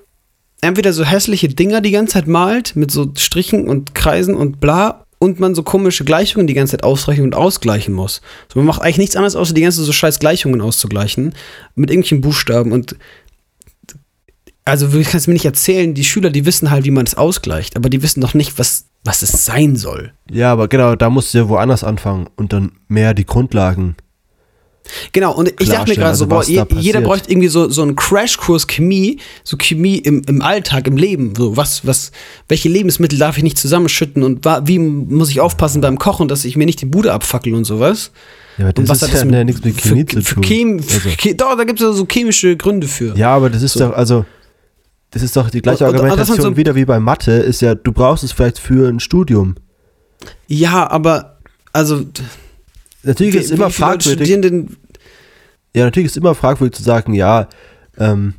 entweder 0.63 0.95
so 0.95 1.05
hässliche 1.05 1.49
Dinger 1.49 1.83
die 1.83 1.91
ganze 1.91 2.15
Zeit 2.15 2.27
malt, 2.27 2.77
mit 2.77 2.91
so 2.91 3.13
Strichen 3.19 3.69
und 3.69 3.95
Kreisen 3.95 4.35
und 4.35 4.61
bla, 4.61 5.03
und 5.25 5.41
man 5.41 5.55
so 5.55 5.63
komische 5.63 6.05
Gleichungen 6.05 6.47
die 6.47 6.55
ganze 6.55 6.73
Zeit 6.73 6.85
ausrechnen 6.85 7.27
und 7.27 7.35
ausgleichen 7.35 7.95
muss. 7.95 8.21
So, 8.53 8.59
man 8.59 8.67
macht 8.67 8.83
eigentlich 8.83 8.99
nichts 8.99 9.17
anderes, 9.17 9.37
außer 9.37 9.55
die 9.55 9.63
ganze 9.63 9.83
so 9.83 9.93
scheiß 9.93 10.19
Gleichungen 10.19 10.61
auszugleichen, 10.61 11.35
mit 11.75 11.91
irgendwelchen 11.91 12.21
Buchstaben 12.21 12.73
und 12.73 12.97
also 14.67 14.89
du 14.89 15.03
kannst 15.03 15.29
mir 15.29 15.35
nicht 15.35 15.45
erzählen, 15.45 15.93
die 15.93 16.05
Schüler, 16.05 16.31
die 16.31 16.47
wissen 16.47 16.71
halt, 16.71 16.85
wie 16.85 16.91
man 16.91 17.05
es 17.05 17.15
ausgleicht, 17.15 17.77
aber 17.77 17.91
die 17.91 18.03
wissen 18.03 18.23
doch 18.23 18.33
nicht, 18.33 18.59
was, 18.59 18.87
was 19.05 19.21
es 19.21 19.45
sein 19.45 19.77
soll. 19.77 20.13
Ja, 20.31 20.53
aber 20.53 20.69
genau, 20.69 20.97
da 20.97 21.11
musst 21.11 21.35
du 21.35 21.39
ja 21.39 21.49
woanders 21.49 21.85
anfangen 21.85 22.29
und 22.37 22.55
dann 22.55 22.73
mehr 22.89 23.13
die 23.13 23.27
Grundlagen. 23.27 23.97
Genau, 25.12 25.32
und 25.35 25.48
ich 25.61 25.69
dachte 25.70 25.90
mir 25.90 25.97
gerade 25.97 26.15
so, 26.15 26.24
also 26.24 26.27
boah, 26.27 26.39
was 26.40 26.48
je, 26.48 26.56
da 26.56 26.65
passiert. 26.66 26.85
jeder 26.85 27.01
bräuchte 27.01 27.31
irgendwie 27.31 27.48
so, 27.48 27.70
so 27.70 27.82
einen 27.82 27.97
Crashkurs 27.97 28.66
Chemie, 28.66 29.19
so 29.43 29.56
Chemie 29.56 29.97
im, 29.97 30.23
im 30.28 30.43
Alltag, 30.43 30.86
im 30.86 30.97
Leben. 30.98 31.32
So, 31.36 31.56
was, 31.56 31.86
was, 31.86 32.12
welche 32.48 32.69
Lebensmittel 32.69 33.19
darf 33.19 33.36
ich 33.39 33.43
nicht 33.43 33.56
zusammenschütten 33.59 34.23
und 34.23 34.44
wie 34.66 34.78
muss 34.78 35.31
ich 35.31 35.40
aufpassen 35.40 35.81
beim 35.81 35.98
Kochen, 35.98 36.28
dass 36.28 36.44
ich 36.44 36.56
mir 36.56 36.66
nicht 36.66 36.81
die 36.82 36.86
Bude 36.86 37.12
abfackel 37.15 37.55
und 37.55 37.65
sowas. 37.65 38.12
Ja, 38.59 38.66
aber 38.69 38.78
Und 38.78 38.89
das 38.89 39.02
ist 39.02 39.12
ja, 39.15 39.24
ja 39.24 39.44
nichts 39.44 39.65
mit 39.65 39.78
Chemie 39.78 40.01
für, 40.06 40.06
zu 40.19 40.23
für 40.23 40.35
tun. 40.35 40.43
Chem, 40.44 40.82
für, 40.82 41.09
also, 41.09 41.35
doch, 41.36 41.56
da 41.56 41.65
gibt 41.65 41.81
es 41.81 41.86
ja 41.86 41.93
so 41.93 42.06
chemische 42.06 42.56
Gründe 42.56 42.86
für. 42.86 43.16
ja, 43.16 43.35
aber 43.35 43.48
das 43.51 43.62
ist 43.62 43.73
So. 43.73 43.81
doch, 43.89 43.94
also, 43.97 44.24
das 45.11 45.23
ist 45.23 45.35
doch 45.36 45.48
die 45.51 45.62
gleiche 45.62 45.85
Und- 45.85 45.90
und- 45.90 45.94
und 45.97 46.01
Argumentation 46.11 46.40
so- 46.52 46.56
wieder 46.56 46.74
wie 46.74 46.85
bei 46.85 47.01
Mathe, 47.01 47.32
ist 47.32 47.62
ja, 47.62 47.74
du 47.74 47.90
brauchst 47.90 48.23
es 48.23 48.32
vielleicht 48.32 48.59
für 48.59 48.89
ein 48.89 49.01
Studium. 49.01 49.55
Ja, 50.47 50.89
aber, 50.90 51.39
also, 51.73 52.05
Natürlich 53.05 53.35
ist 53.36 53.47
es 53.47 53.51
immer 53.52 53.70
fragwürdig. 53.70 54.28
Ja, 55.76 55.85
natürlich 55.85 56.06
ist 56.06 56.16
immer 56.16 56.35
fragwürdig 56.35 56.76
zu 56.76 56.82
sagen, 56.82 57.14
ja, 57.14 57.48
ähm, 57.98 58.35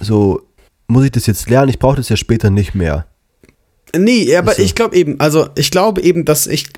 so, 0.00 0.42
muss 0.88 1.04
ich 1.04 1.10
das 1.10 1.26
jetzt 1.26 1.48
lernen? 1.48 1.68
Ich 1.68 1.78
brauche 1.78 1.96
das 1.96 2.08
ja 2.08 2.16
später 2.16 2.50
nicht 2.50 2.74
mehr. 2.74 3.06
Nee, 3.96 4.34
aber 4.36 4.52
Ach 4.52 4.56
so. 4.56 4.62
ich 4.62 4.74
glaube 4.74 4.96
eben, 4.96 5.20
also 5.20 5.48
ich 5.56 5.70
glaube 5.70 6.02
eben, 6.02 6.24
dass 6.24 6.46
ich, 6.46 6.68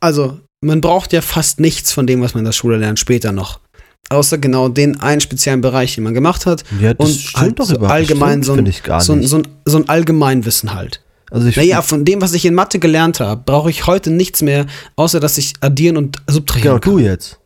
also 0.00 0.38
man 0.60 0.80
braucht 0.80 1.12
ja 1.12 1.22
fast 1.22 1.60
nichts 1.60 1.92
von 1.92 2.06
dem, 2.06 2.20
was 2.22 2.34
man 2.34 2.40
in 2.40 2.46
der 2.46 2.52
Schule 2.52 2.76
lernt, 2.76 2.98
später 2.98 3.32
noch. 3.32 3.60
Außer 4.08 4.38
genau 4.38 4.68
den 4.68 5.00
einen 5.00 5.20
speziellen 5.20 5.60
Bereich, 5.60 5.94
den 5.94 6.04
man 6.04 6.14
gemacht 6.14 6.46
hat. 6.46 6.64
Ja, 6.80 6.94
das 6.94 7.08
und 7.08 7.14
stimmt 7.14 7.36
halt 7.42 7.58
doch 7.58 7.64
so 7.66 7.74
überhaupt 7.76 7.94
allgemein 7.94 8.40
nicht, 8.40 8.46
so 8.46 8.52
ein, 8.52 8.56
finde 8.56 8.70
ich 8.70 8.82
gar 8.82 9.00
so, 9.00 9.12
ein, 9.12 9.20
nicht. 9.20 9.28
so, 9.28 9.38
ein, 9.38 9.48
so 9.64 9.78
ein 9.78 9.88
Allgemeinwissen 9.88 10.74
halt. 10.74 11.02
Also 11.32 11.48
ich 11.48 11.56
Naja, 11.56 11.80
von 11.82 12.04
dem, 12.04 12.20
was 12.20 12.34
ich 12.34 12.44
in 12.44 12.54
Mathe 12.54 12.78
gelernt 12.78 13.20
habe, 13.20 13.42
brauche 13.44 13.70
ich 13.70 13.86
heute 13.86 14.10
nichts 14.10 14.42
mehr, 14.42 14.66
außer 14.96 15.18
dass 15.18 15.38
ich 15.38 15.54
addieren 15.60 15.96
und 15.96 16.18
subtrahieren 16.26 16.80
genau, 16.80 16.80
kann. 16.80 16.92
du 16.92 16.98
jetzt. 16.98 17.38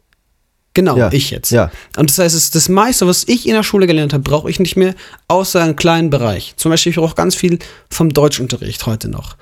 Genau, 0.75 0.97
Ja. 0.97 1.11
ich 1.13 1.31
jetzt. 1.31 1.51
Ja, 1.53 1.71
Und 1.97 2.11
das 2.11 2.19
heißt, 2.19 2.55
das 2.55 2.69
meiste, 2.69 3.07
was 3.07 3.25
ich 3.29 3.47
in 3.49 3.55
der 3.55 3.63
Schule 3.63 3.87
gelernt 3.87 4.13
habe, 4.13 4.23
brauche 4.23 4.51
ich 4.51 4.59
nicht 4.61 4.77
mehr, 4.77 4.95
außer 5.29 5.63
einen 5.63 5.77
kleinen 5.77 6.11
Bereich. 6.11 6.53
Zum 6.57 6.71
Beispiel, 6.71 6.91
ich 6.91 6.97
brauche 6.97 7.15
ganz 7.15 7.35
viel 7.35 7.59
vom 7.89 8.11
Deutschunterricht 8.13 8.85
heute 8.85 9.09
noch. 9.09 9.37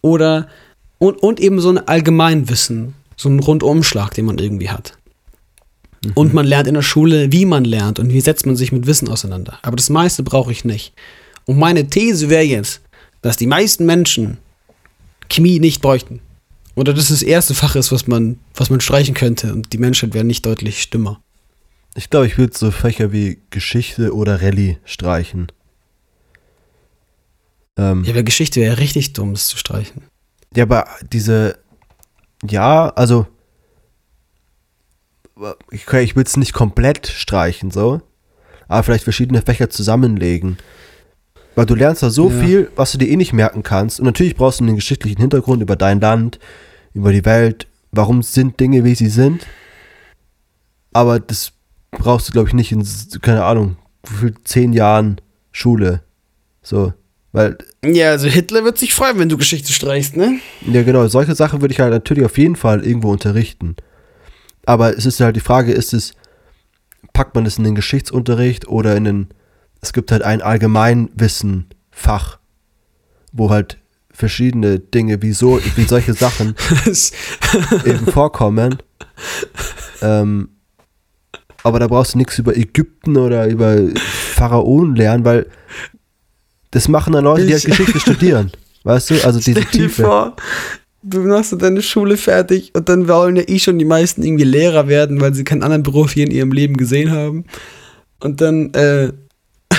Oder, 0.00 0.48
und, 0.98 1.22
und 1.22 1.38
eben 1.38 1.60
so 1.60 1.68
ein 1.70 1.78
Allgemeinwissen, 1.78 2.94
so 3.16 3.28
ein 3.28 3.38
Rundumschlag, 3.38 4.14
den 4.14 4.24
man 4.24 4.38
irgendwie 4.38 4.70
hat. 4.70 4.94
Und 6.14 6.34
man 6.34 6.46
lernt 6.46 6.66
in 6.66 6.74
der 6.74 6.82
Schule, 6.82 7.30
wie 7.30 7.44
man 7.44 7.64
lernt 7.64 8.00
und 8.00 8.12
wie 8.12 8.20
setzt 8.20 8.44
man 8.46 8.56
sich 8.56 8.72
mit 8.72 8.86
Wissen 8.86 9.08
auseinander. 9.08 9.58
Aber 9.62 9.76
das 9.76 9.88
meiste 9.88 10.24
brauche 10.24 10.50
ich 10.50 10.64
nicht. 10.64 10.94
Und 11.46 11.58
meine 11.58 11.86
These 11.86 12.28
wäre 12.28 12.42
jetzt, 12.42 12.80
dass 13.22 13.36
die 13.36 13.46
meisten 13.46 13.86
Menschen 13.86 14.38
Chemie 15.28 15.60
nicht 15.60 15.80
bräuchten. 15.80 16.20
Oder 16.74 16.92
dass 16.94 17.08
das 17.08 17.22
erste 17.22 17.54
Fach 17.54 17.76
ist, 17.76 17.92
was 17.92 18.06
man, 18.06 18.38
was 18.54 18.70
man 18.70 18.80
streichen 18.80 19.14
könnte 19.14 19.52
und 19.52 19.72
die 19.72 19.78
Menschheit 19.78 20.14
wäre 20.14 20.24
nicht 20.24 20.44
deutlich 20.46 20.82
stümmer. 20.82 21.20
ich 21.94 22.10
glaube, 22.10 22.26
ich 22.26 22.38
würde 22.38 22.56
so 22.56 22.70
Fächer 22.70 23.12
wie 23.12 23.42
Geschichte 23.50 24.14
oder 24.14 24.40
Rallye 24.42 24.78
streichen. 24.84 25.48
Ähm, 27.76 28.04
Ja, 28.04 28.12
aber 28.12 28.22
Geschichte 28.22 28.60
wäre 28.60 28.74
ja 28.74 28.78
richtig 28.78 29.12
dumm, 29.12 29.32
das 29.34 29.48
zu 29.48 29.56
streichen. 29.56 30.02
Ja, 30.54 30.64
aber 30.64 30.86
diese, 31.12 31.58
ja, 32.42 32.88
also, 32.90 33.26
ich, 35.70 35.86
ich 35.88 36.16
will 36.16 36.24
es 36.24 36.36
nicht 36.36 36.52
komplett 36.52 37.06
streichen, 37.08 37.70
so, 37.70 38.00
aber 38.68 38.82
vielleicht 38.82 39.04
verschiedene 39.04 39.42
Fächer 39.42 39.70
zusammenlegen. 39.70 40.58
Weil 41.54 41.66
du 41.66 41.74
lernst 41.74 42.02
da 42.02 42.10
so 42.10 42.30
Ja. 42.30 42.40
viel, 42.44 42.70
was 42.76 42.92
du 42.92 42.98
dir 42.98 43.08
eh 43.08 43.16
nicht 43.16 43.32
merken 43.32 43.62
kannst. 43.62 44.00
Und 44.00 44.06
natürlich 44.06 44.36
brauchst 44.36 44.60
du 44.60 44.64
einen 44.64 44.76
geschichtlichen 44.76 45.20
Hintergrund 45.20 45.62
über 45.62 45.76
dein 45.76 46.00
Land, 46.00 46.38
über 46.94 47.12
die 47.12 47.24
Welt. 47.24 47.66
Warum 47.90 48.22
sind 48.22 48.58
Dinge, 48.58 48.84
wie 48.84 48.94
sie 48.94 49.08
sind? 49.08 49.46
Aber 50.92 51.20
das 51.20 51.52
brauchst 51.90 52.28
du, 52.28 52.32
glaube 52.32 52.48
ich, 52.48 52.54
nicht 52.54 52.72
in, 52.72 52.86
keine 53.20 53.44
Ahnung, 53.44 53.76
viel, 54.04 54.34
zehn 54.44 54.72
Jahren 54.72 55.20
Schule. 55.50 56.02
So, 56.62 56.92
weil 57.32 57.58
Ja, 57.84 58.10
also 58.10 58.28
Hitler 58.28 58.64
wird 58.64 58.78
sich 58.78 58.94
freuen, 58.94 59.18
wenn 59.18 59.28
du 59.28 59.36
Geschichte 59.36 59.72
streichst, 59.72 60.16
ne? 60.16 60.38
Ja, 60.66 60.82
genau. 60.82 61.06
Solche 61.08 61.34
Sachen 61.34 61.60
würde 61.60 61.72
ich 61.72 61.80
halt 61.80 61.92
natürlich 61.92 62.24
auf 62.24 62.38
jeden 62.38 62.56
Fall 62.56 62.84
irgendwo 62.86 63.10
unterrichten. 63.10 63.76
Aber 64.64 64.96
es 64.96 65.04
ist 65.06 65.20
halt 65.20 65.36
die 65.36 65.40
Frage, 65.40 65.72
ist 65.72 65.92
es, 65.92 66.14
packt 67.12 67.34
man 67.34 67.44
es 67.46 67.58
in 67.58 67.64
den 67.64 67.74
Geschichtsunterricht 67.74 68.68
oder 68.68 68.96
in 68.96 69.04
den, 69.04 69.28
es 69.82 69.92
gibt 69.92 70.10
halt 70.12 70.22
ein 70.22 70.40
Allgemeinwissen-Fach, 70.40 72.38
wo 73.32 73.50
halt 73.50 73.78
verschiedene 74.10 74.78
Dinge, 74.78 75.20
wie 75.22 75.32
so, 75.32 75.60
wie 75.76 75.84
solche 75.84 76.14
Sachen 76.14 76.54
eben 77.84 78.06
vorkommen. 78.06 78.78
Ähm, 80.00 80.48
aber 81.64 81.78
da 81.80 81.86
brauchst 81.88 82.14
du 82.14 82.18
nichts 82.18 82.38
über 82.38 82.56
Ägypten 82.56 83.16
oder 83.16 83.46
über 83.48 83.76
Pharaonen 83.94 84.94
lernen, 84.96 85.24
weil 85.24 85.46
das 86.70 86.88
machen 86.88 87.12
dann 87.12 87.24
Leute, 87.24 87.46
die 87.46 87.52
halt 87.52 87.64
Ich- 87.64 87.70
Geschichte 87.70 88.00
studieren. 88.00 88.50
Weißt 88.84 89.10
du? 89.10 89.14
Also 89.24 89.38
diese 89.38 89.60
Stell 89.62 89.64
dir 89.72 89.86
Tiefe. 89.88 90.02
vor, 90.02 90.36
du 91.02 91.20
machst 91.20 91.54
deine 91.60 91.82
Schule 91.82 92.16
fertig 92.16 92.72
und 92.74 92.88
dann 92.88 93.06
wollen 93.08 93.36
ja 93.36 93.42
eh 93.46 93.58
schon 93.60 93.78
die 93.78 93.84
meisten 93.84 94.22
irgendwie 94.24 94.44
Lehrer 94.44 94.88
werden, 94.88 95.20
weil 95.20 95.34
sie 95.34 95.44
keinen 95.44 95.62
anderen 95.62 95.82
Beruf 95.84 96.12
hier 96.12 96.24
in 96.26 96.32
ihrem 96.32 96.50
Leben 96.52 96.76
gesehen 96.76 97.10
haben. 97.12 97.44
Und 98.20 98.40
dann, 98.40 98.72
äh, 98.74 99.12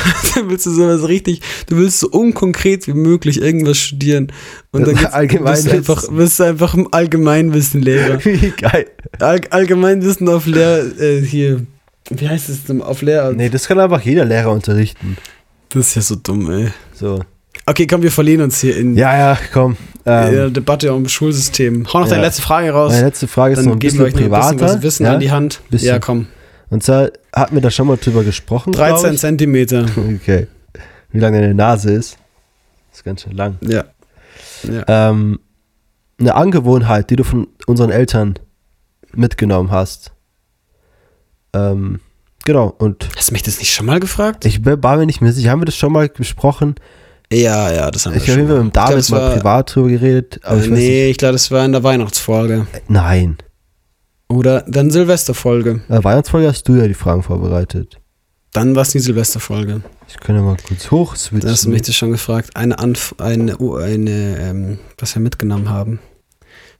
dann 0.36 0.50
willst 0.50 0.66
du 0.66 0.72
sowas 0.72 1.08
richtig, 1.08 1.42
du 1.70 1.78
willst 1.78 2.00
so 2.00 2.10
unkonkret 2.10 2.88
wie 2.88 2.94
möglich 2.94 3.42
irgendwas 3.42 3.78
studieren. 3.78 4.32
Und 4.72 4.88
dann 4.88 4.96
bist 4.96 5.68
du 5.68 5.72
einfach, 5.72 6.08
bist 6.10 6.40
du 6.40 6.44
einfach 6.44 6.74
ein 6.74 6.88
Allgemeinwissenlehrer. 6.92 8.20
Wie 8.26 8.52
geil. 8.52 8.88
All, 9.20 9.40
Allgemeinwissen 9.50 10.28
auf 10.30 10.46
Lehr, 10.48 10.84
äh, 11.00 11.22
hier, 11.22 11.66
wie 12.10 12.28
heißt 12.28 12.50
es 12.50 12.64
denn, 12.66 12.82
auf 12.82 13.02
Lehramt? 13.02 13.38
Nee, 13.38 13.50
das 13.50 13.68
kann 13.68 13.80
einfach 13.80 14.02
jeder 14.02 14.26
Lehrer 14.26 14.52
unterrichten. 14.52 15.18
Das 15.70 15.88
ist 15.88 15.96
ja 15.96 16.02
so 16.02 16.16
dumm, 16.16 16.50
ey. 16.52 16.68
So. 16.94 17.20
Okay, 17.66 17.88
komm, 17.88 18.02
wir 18.02 18.12
verlieren 18.12 18.42
uns 18.42 18.60
hier 18.60 18.76
in 18.78 18.96
Ja, 18.98 19.18
ja, 19.18 19.38
komm. 19.54 19.78
der 20.06 20.48
Ähm, 20.48 20.54
Debatte 20.54 20.94
um 20.94 21.08
Schulsystem. 21.08 21.86
Hau 21.94 22.00
noch 22.02 22.08
deine 22.10 22.22
ja. 22.22 22.28
letzte 22.28 22.42
Frage 22.42 22.72
raus. 22.72 22.92
meine 22.92 23.06
letzte 23.06 23.28
Frage 23.28 23.54
ist 23.54 23.60
noch 23.60 23.66
Dann 23.66 23.74
ein 23.74 23.80
geben 23.80 24.00
wir 24.00 24.06
bisschen 24.06 24.24
euch 24.24 24.30
noch 24.30 24.38
ein 24.38 24.42
bisschen 24.42 24.58
privater. 24.58 24.76
was 24.78 24.84
Wissen 24.84 25.06
ja? 25.06 25.14
an 25.14 25.20
die 25.20 25.32
Hand. 25.32 25.62
Bisschen. 25.70 25.88
Ja, 25.88 26.00
komm. 26.00 26.28
Und 26.74 26.82
zwar 26.84 27.10
hatten 27.34 27.54
wir 27.56 27.62
da 27.62 27.70
schon 27.70 27.86
mal 27.88 27.98
drüber 27.98 28.24
gesprochen. 28.24 28.72
glaub 28.74 28.90
13 29.00 29.14
ich. 29.14 29.20
Zentimeter. 29.20 29.86
Okay. 30.16 30.48
Wie 31.12 31.20
lang 31.20 31.34
deine 31.34 31.54
Nase 31.54 31.92
ist. 31.94 32.18
ist 32.92 33.04
ganz 33.04 33.22
schön 33.22 33.34
lang. 33.34 33.58
Ja. 33.62 33.84
ja. 34.64 34.84
Ähm, 35.12 35.40
eine 36.20 36.34
Angewohnheit, 36.34 37.12
die 37.12 37.16
du 37.16 37.24
von 37.24 37.48
unseren 37.68 37.92
Eltern 37.92 38.40
mitgenommen 39.14 39.70
hast. 39.70 40.12
Ähm, 41.54 42.00
genau. 42.46 42.74
Und 42.80 43.08
Hast 43.16 43.30
du 43.30 43.34
mich 43.34 43.44
das 43.44 43.60
nicht 43.60 43.72
schon 43.74 43.86
mal 43.86 44.00
gefragt? 44.00 44.46
ich 44.46 44.66
war 44.66 44.98
mir 44.98 45.06
nicht 45.06 45.22
mehr 45.22 45.32
sicher. 45.34 45.52
Haben 45.52 45.62
wir 45.62 45.66
das 45.66 45.76
schon 45.78 45.92
mal 45.94 46.10
besprochen? 46.10 46.76
Ja, 47.32 47.72
ja, 47.72 47.92
das 47.92 48.06
haben 48.08 48.16
Ich 48.16 48.26
wir 48.28 48.34
habe 48.34 48.42
schon. 48.48 48.50
mit 48.50 48.58
dem 48.58 48.68
Ich 48.68 48.74
glaub, 48.74 48.86
David 48.88 48.98
das 49.00 49.10
mal 49.12 49.22
war- 49.22 49.36
privat 49.36 49.76
drüber 49.76 49.90
geredet. 49.90 50.40
Aber 50.44 50.56
Äh, 50.58 50.60
ich 50.62 50.72
weiß 50.72 50.78
nee, 50.80 51.10
ich 51.12 51.18
glaube, 51.18 51.34
das 51.34 51.52
war 51.52 51.64
in 51.66 51.72
der 51.72 51.84
Weihnachtsfolge. 51.84 52.58
nicht. 52.74 52.90
Nein. 52.90 53.38
Oder 54.34 54.64
dann 54.68 54.92
Silvesterfolge. 54.92 55.82
Äh, 55.90 56.04
Weihnachtsfolge 56.04 56.48
hast 56.48 56.68
du 56.68 56.76
ja 56.76 56.88
die 56.88 56.94
Fragen 56.94 57.24
vorbereitet. 57.24 58.00
Dann 58.52 58.76
war 58.76 58.84
es 58.84 58.90
die 58.90 59.00
Silvesterfolge. 59.00 59.82
Ich 60.08 60.18
kann 60.20 60.36
ja 60.36 60.42
mal 60.42 60.58
kurz 60.68 60.92
hoch 60.92 61.16
Da 61.32 61.50
hast 61.50 61.66
du 61.66 61.70
mich 61.70 61.82
das 61.82 61.96
schon 61.96 62.12
gefragt. 62.12 62.52
Eine, 62.56 62.78
Anf 62.78 63.16
eine, 63.18 63.58
oh, 63.58 63.76
eine 63.78 64.38
ähm, 64.40 64.80
was 64.98 65.16
wir 65.16 65.22
mitgenommen 65.22 65.70
haben 65.70 66.00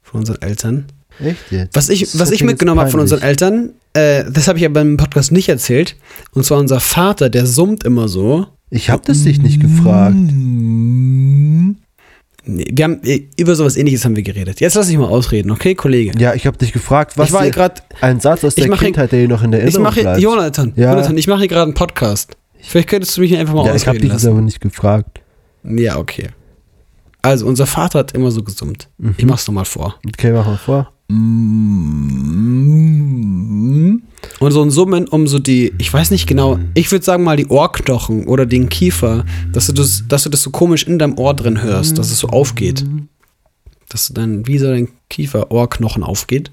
von 0.04 0.20
unseren 0.20 0.42
Eltern. 0.42 0.86
Echt 1.20 1.52
jetzt? 1.52 1.76
Was 1.76 1.90
ich, 1.90 2.02
Das 2.02 2.20
was 2.20 2.32
ich 2.32 2.44
mitgenommen 2.44 2.80
habe 2.80 2.92
von 2.92 3.00
unseren 3.00 3.22
Eltern, 3.22 3.72
äh, 3.94 4.24
das 4.32 4.48
habe 4.48 4.60
ich 4.60 4.66
aber 4.66 4.82
im 4.82 4.98
Podcast 4.98 5.32
nicht 5.32 5.50
erzählt. 5.50 5.96
Und 6.32 6.46
zwar 6.46 6.60
unser 6.60 6.80
Vater, 6.80 7.30
der 7.30 7.46
summt 7.46 7.84
immer 7.84 8.08
so. 8.08 8.48
Ich 8.70 8.90
habe 8.90 9.04
das 9.06 9.24
dich 9.24 9.40
nicht 9.40 9.60
gefragt. 9.60 10.16
Wir 12.46 12.84
haben, 12.84 13.02
äh, 13.04 13.28
über 13.38 13.56
sowas 13.56 13.78
ähnliches 13.78 14.04
haben 14.04 14.16
wir 14.16 14.24
geredet. 14.24 14.60
Jetzt 14.60 14.74
lass 14.76 14.90
ich 14.90 14.98
mal 14.98 15.08
ausreden, 15.08 15.50
okay, 15.52 15.76
Kollege? 15.76 16.12
Ja, 16.20 16.34
ich 16.34 16.46
habe 16.46 16.58
dich 16.58 16.74
gefragt, 16.74 17.18
was 17.18 17.30
ich 17.30 17.34
war 17.34 17.50
gerade, 17.50 17.82
ein 18.02 18.20
Satz 18.20 18.44
aus 18.44 18.58
ich 18.58 18.64
der 18.64 18.70
mache- 18.72 18.86
Kindheit, 18.86 19.12
der 19.12 19.22
dir 19.22 19.28
noch 19.30 19.44
in 19.44 19.52
der 19.52 19.62
ich 19.62 19.66
Erinnerung 19.68 19.84
mache, 19.84 20.02
bleibt. 20.02 20.20
Jonathan, 20.22 20.74
Ja. 20.76 20.92
Jonathan, 20.92 21.18
ich 21.18 21.28
mache 21.28 21.40
hier 21.40 21.48
gerade 21.48 21.64
einen 21.64 21.74
Podcast. 21.74 22.36
Vielleicht 22.62 22.90
könntest 22.90 23.16
du 23.18 23.22
mich 23.22 23.36
einfach 23.38 23.54
mal 23.54 23.66
ja, 23.66 23.76
ich 23.76 23.84
habe 23.88 23.92
ausreden 23.98 24.02
dich 24.04 24.12
lassen. 24.14 24.30
aber 24.30 24.42
nicht 24.42 24.62
gefragt. 24.62 25.22
Ja, 25.64 25.98
okay. 25.98 26.28
Also, 27.22 27.46
unser 27.46 27.66
Vater 27.66 28.00
hat 28.00 28.12
immer 28.14 28.32
so 28.32 28.44
gesummt. 28.44 28.90
Mhm. 28.98 29.16
Ich 29.18 29.26
mach's 29.26 29.48
nochmal 29.48 29.66
vor. 29.66 29.96
Okay, 30.08 30.32
mach 30.34 30.46
mal 30.46 30.58
vor. 30.58 30.93
Und 34.40 34.52
so 34.52 34.62
ein 34.62 34.72
Summen 34.72 35.08
um 35.08 35.28
so 35.28 35.40
die, 35.40 35.74
ich 35.78 35.94
weiß 35.94 36.12
nicht 36.12 36.28
genau, 36.28 36.60
ich 36.74 36.92
würde 36.92 37.06
sagen 37.06 37.24
mal 37.24 37.38
die 37.38 37.48
Ohrknochen 37.48 38.28
oder 38.28 38.46
den 38.46 38.70
Kiefer, 38.70 39.26
dass 39.52 39.68
du 39.68 39.74
das, 39.74 40.04
dass 40.08 40.24
du 40.24 40.30
das 40.30 40.42
so 40.42 40.50
komisch 40.50 40.84
in 40.86 41.00
deinem 41.00 41.18
Ohr 41.18 41.34
drin 41.34 41.62
hörst, 41.62 41.98
dass 41.98 42.12
es 42.12 42.20
so 42.20 42.28
aufgeht. 42.28 42.86
Dass 43.90 44.08
du 44.08 44.14
dann 44.14 44.46
wie 44.48 44.58
so 44.58 44.68
dein 44.68 44.90
Kiefer, 45.10 45.52
Ohrknochen 45.52 46.04
aufgeht. 46.04 46.52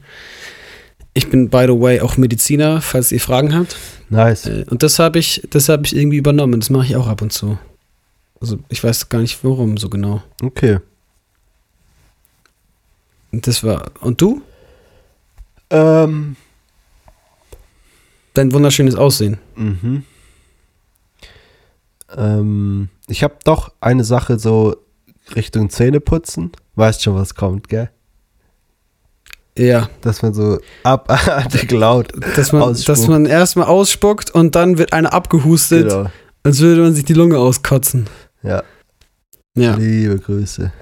Ich 1.15 1.29
bin, 1.29 1.49
by 1.49 1.65
the 1.67 1.81
way, 1.81 2.01
auch 2.01 2.17
Mediziner, 2.17 2.81
falls 2.81 3.11
ihr 3.11 3.21
Fragen 3.21 3.55
habt. 3.55 3.77
Nice. 4.11 4.47
Äh, 4.47 4.65
Und 4.71 4.83
das 4.83 4.99
habe 4.99 5.19
ich, 5.19 5.43
das 5.51 5.69
habe 5.69 5.85
ich 5.85 5.97
irgendwie 5.97 6.19
übernommen. 6.19 6.61
Das 6.61 6.71
mache 6.71 6.87
ich 6.87 6.97
auch 6.97 7.09
ab 7.09 7.23
und 7.23 7.33
zu. 7.33 7.59
Also 8.41 8.59
ich 8.69 8.83
weiß 8.83 9.09
gar 9.09 9.21
nicht 9.21 9.43
warum 9.43 9.77
so 9.77 9.89
genau. 9.89 10.23
Okay. 10.43 10.79
Das 13.33 13.63
war. 13.65 13.91
Und 14.01 14.21
du? 14.21 14.43
Ähm, 15.71 16.37
Dein 18.35 18.53
wunderschönes 18.53 18.95
Aussehen. 18.95 19.39
mhm. 19.57 20.05
Ähm, 22.17 22.89
ich 23.07 23.23
habe 23.23 23.37
doch 23.45 23.73
eine 23.81 24.03
Sache 24.05 24.39
so 24.39 24.77
Richtung 25.37 25.71
Zähneputzen. 25.71 26.51
Weißt 26.75 27.03
schon, 27.03 27.15
was 27.15 27.35
kommt, 27.37 27.69
gell? 27.69 27.91
Ja. 29.57 29.89
Dass 30.01 30.23
man 30.23 30.35
so 30.35 30.59
abartig 30.83 31.71
laut 31.71 32.13
Dass 32.37 32.53
man, 32.53 32.63
Ausspuckt. 32.63 32.89
dass 32.89 33.07
man 33.09 33.27
erstmal 33.27 33.67
ausspuckt 33.67 34.31
und 34.31 34.55
dann 34.57 34.79
wird 34.79 34.93
einer 34.93 35.13
abgehustet, 35.13 35.89
Genau. 35.89 36.11
als 36.43 36.61
würde 36.61 36.83
man 36.83 36.95
sich 36.95 37.05
die 37.05 37.13
Lunge 37.15 37.39
auskotzen. 37.39 38.09
Ja, 38.43 38.63
Ja, 39.55 39.75
liebe 39.77 40.19
Grüße. 40.19 40.73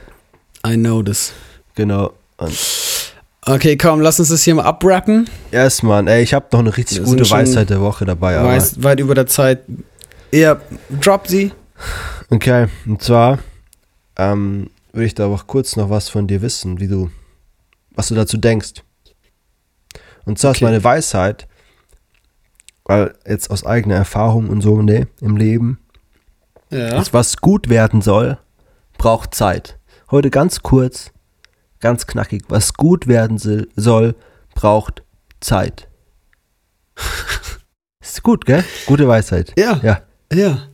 I 0.67 0.77
know 0.77 1.03
this. 1.03 1.33
Genau. 1.75 2.13
Und 2.39 2.59
Okay, 3.47 3.77
komm, 3.79 4.01
lass 4.03 4.19
uns 4.21 4.29
das 4.29 4.43
hier 4.43 4.55
mal 4.55 4.65
abrappen. 4.65 5.29
yes, 5.53 5.83
Mann, 5.83 6.07
ey, 6.07 6.23
ich 6.23 6.35
habe 6.35 6.47
noch 6.53 6.59
eine 6.61 6.77
richtig 6.77 6.99
Wir 6.99 7.05
gute 7.05 7.31
Weisheit 7.31 7.71
der 7.71 7.81
Woche 7.81 8.05
dabei. 8.05 8.37
Aber 8.37 8.49
Weiß, 8.49 8.83
weit 8.83 9.01
über 9.01 9.15
der 9.15 9.27
Zeit. 9.27 9.61
Ja, 10.33 10.61
drop 11.01 11.27
sie. 11.27 11.53
Okay, 12.29 12.67
und 12.87 13.03
zwar 13.03 13.39
ähm, 14.17 14.69
würde 14.93 15.07
ich 15.07 15.15
da 15.15 15.27
auch 15.29 15.47
kurz 15.47 15.77
noch 15.77 15.89
was 15.89 16.11
von 16.11 16.27
dir 16.27 16.43
wissen, 16.43 16.79
wie 16.81 16.89
du, 16.89 17.11
was 17.95 18.09
du 18.09 18.15
dazu 18.15 18.37
denkst. 18.37 18.83
Und 20.27 20.39
zwar 20.39 20.51
ist 20.51 20.59
Okay. 20.59 20.65
meine 20.67 20.85
Weisheit, 20.85 21.49
weil 22.85 23.15
jetzt 23.27 23.51
aus 23.51 23.65
eigener 23.65 23.95
Erfahrung 23.95 24.51
und 24.51 24.61
so, 24.61 24.83
ne, 24.83 25.09
im 25.23 25.39
Leben, 25.39 25.79
Ja. 26.71 26.91
dass 26.91 27.15
was 27.15 27.39
gut 27.39 27.71
werden 27.71 28.03
soll, 28.03 28.37
braucht 28.99 29.35
Zeit. 29.35 29.79
Heute 30.11 30.29
ganz 30.29 30.63
kurz, 30.63 31.13
ganz 31.81 32.07
knackig, 32.07 32.45
was 32.49 32.75
gut 32.75 33.07
werden 33.07 33.39
soll- 33.77 34.15
braucht 34.55 35.03
Zeit. 35.41 35.89
ist 38.01 38.23
gut, 38.23 38.45
gell? 38.45 38.65
Gute 38.87 39.07
Weisheit. 39.09 39.53
Ja. 39.57 39.81
Ja. 39.83 40.03
Ja. 40.33 40.69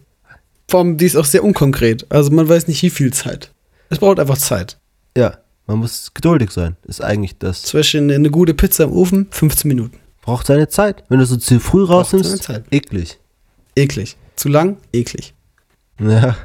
Vor 0.68 0.80
allem, 0.80 0.96
die 0.96 1.04
ist 1.06 1.16
auch 1.16 1.24
sehr 1.24 1.44
unkonkret. 1.44 2.06
Also 2.10 2.30
man 2.30 2.48
weiß 2.48 2.66
nicht, 2.68 2.82
wie 2.82 2.90
viel 2.90 3.12
Zeit. 3.12 3.52
Es 3.90 3.98
braucht 3.98 4.18
einfach 4.18 4.38
Zeit. 4.38 4.78
Ja, 5.16 5.38
man 5.66 5.78
muss 5.78 6.12
geduldig 6.14 6.50
sein. 6.50 6.76
Ist 6.84 7.02
eigentlich 7.02 7.38
das. 7.38 7.62
Zwischen 7.62 8.10
eine 8.10 8.30
gute 8.30 8.54
Pizza 8.54 8.84
im 8.84 8.92
Ofen, 8.92 9.28
15 9.30 9.68
Minuten. 9.68 9.98
Braucht 10.22 10.46
seine 10.46 10.68
Zeit. 10.68 11.04
Wenn 11.08 11.18
du 11.18 11.26
so 11.26 11.36
zu 11.36 11.60
früh 11.60 11.86
Braucht 11.86 12.14
rausnimmst, 12.14 12.50
eklig. 12.70 13.18
Eklig. 13.76 14.16
Zu 14.36 14.48
lang, 14.48 14.78
eklig. 14.92 15.34
Ja, 16.00 16.36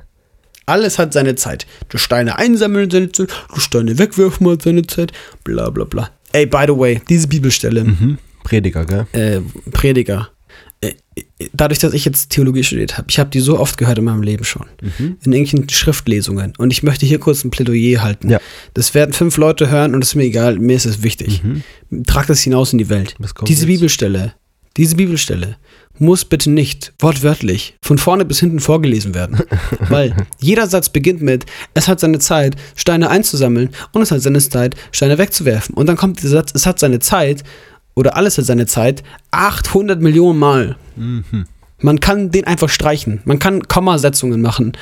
Alles 0.70 1.00
hat 1.00 1.14
seine 1.14 1.36
Zeit. 1.36 1.66
Du 1.90 1.98
Steine 1.98 2.38
einsammeln 2.38 2.90
seine 2.92 3.12
Zeit, 3.12 3.30
du 3.54 3.60
Steine 3.60 3.98
wegwerfen 3.98 4.48
hat 4.50 4.62
seine 4.62 4.86
Zeit, 4.86 5.12
bla 5.44 5.70
bla 5.70 5.86
bla. 5.86 6.10
Ey, 6.32 6.46
by 6.46 6.66
the 6.68 6.78
way, 6.78 7.02
diese 7.10 7.28
Bibelstelle, 7.28 7.84
mhm. 7.84 8.18
Prediger, 8.44 8.86
gell? 8.86 9.08
äh, 9.14 9.42
Prediger, 9.72 10.30
äh, 10.82 10.94
dadurch, 11.54 11.80
dass 11.80 11.94
ich 11.94 12.06
jetzt 12.06 12.30
Theologie 12.30 12.64
studiert 12.64 12.98
habe, 12.98 13.08
ich 13.10 13.18
habe 13.18 13.32
die 13.32 13.40
so 13.40 13.60
oft 13.60 13.78
gehört 13.78 13.98
in 13.98 14.04
meinem 14.04 14.22
Leben 14.22 14.44
schon. 14.44 14.68
Mhm. 14.82 15.18
In 15.24 15.34
irgendwelchen 15.34 15.70
Schriftlesungen. 15.70 16.54
Und 16.58 16.72
ich 16.72 16.84
möchte 16.84 17.06
hier 17.06 17.20
kurz 17.20 17.44
ein 17.44 17.50
Plädoyer 17.50 18.04
halten. 18.04 18.30
Ja. 18.30 18.40
Das 18.76 18.94
werden 18.94 19.14
fünf 19.14 19.38
Leute 19.38 19.72
hören 19.72 19.96
und 19.96 20.04
es 20.04 20.10
ist 20.10 20.16
mir 20.16 20.26
egal, 20.26 20.60
mir 20.60 20.76
ist 20.76 20.86
es 20.86 21.02
wichtig. 21.02 21.44
Mhm. 21.44 22.04
Trag 22.06 22.28
das 22.28 22.42
hinaus 22.42 22.72
in 22.74 22.78
die 22.78 22.90
Welt. 22.90 23.16
Diese 23.48 23.66
jetzt? 23.66 23.68
Bibelstelle, 23.68 24.34
diese 24.80 24.96
Bibelstelle 24.96 25.58
muss 25.98 26.24
bitte 26.24 26.50
nicht 26.50 26.94
wortwörtlich 27.00 27.76
von 27.84 27.98
vorne 27.98 28.24
bis 28.24 28.40
hinten 28.40 28.62
vorgelesen 28.62 29.14
werden. 29.14 29.42
Weil 29.90 30.16
jeder 30.40 30.68
Satz 30.68 30.88
beginnt 30.88 31.22
mit, 31.22 31.46
es 31.74 31.90
hat 31.90 32.00
seine 32.00 32.20
Zeit, 32.20 32.56
Steine 32.78 33.10
einzusammeln 33.10 33.72
und 33.92 34.02
es 34.02 34.12
hat 34.12 34.22
seine 34.22 34.40
Zeit, 34.40 34.78
Steine 34.94 35.18
wegzuwerfen. 35.18 35.76
Und 35.76 35.88
dann 35.88 35.98
kommt 35.98 36.22
dieser 36.22 36.38
Satz, 36.38 36.54
es 36.56 36.66
hat 36.66 36.80
seine 36.80 37.00
Zeit 37.00 37.44
oder 37.94 38.16
alles 38.16 38.38
hat 38.38 38.46
seine 38.46 38.68
Zeit 38.68 39.04
800 39.32 40.02
Millionen 40.02 40.40
Mal. 40.40 40.78
Mhm. 40.96 41.46
Man 41.80 42.00
kann 42.00 42.32
den 42.32 42.46
einfach 42.46 42.70
streichen. 42.70 43.20
Man 43.26 43.40
kann 43.40 43.68
Kommasetzungen 43.68 44.42
machen. 44.42 44.78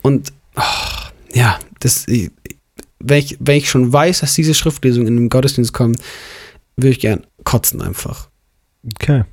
Und 0.00 0.32
oh, 0.56 0.62
ja, 1.34 1.58
das, 1.80 2.06
wenn, 2.06 3.18
ich, 3.18 3.36
wenn 3.38 3.56
ich 3.58 3.68
schon 3.68 3.92
weiß, 3.92 4.20
dass 4.20 4.34
diese 4.34 4.54
Schriftlesung 4.54 5.06
in 5.06 5.16
den 5.16 5.28
Gottesdienst 5.28 5.74
kommt, 5.74 5.98
würde 6.76 6.92
ich 6.92 7.00
gern 7.00 7.26
kotzen 7.44 7.82
einfach. 7.82 8.30
Okay. 8.94 9.24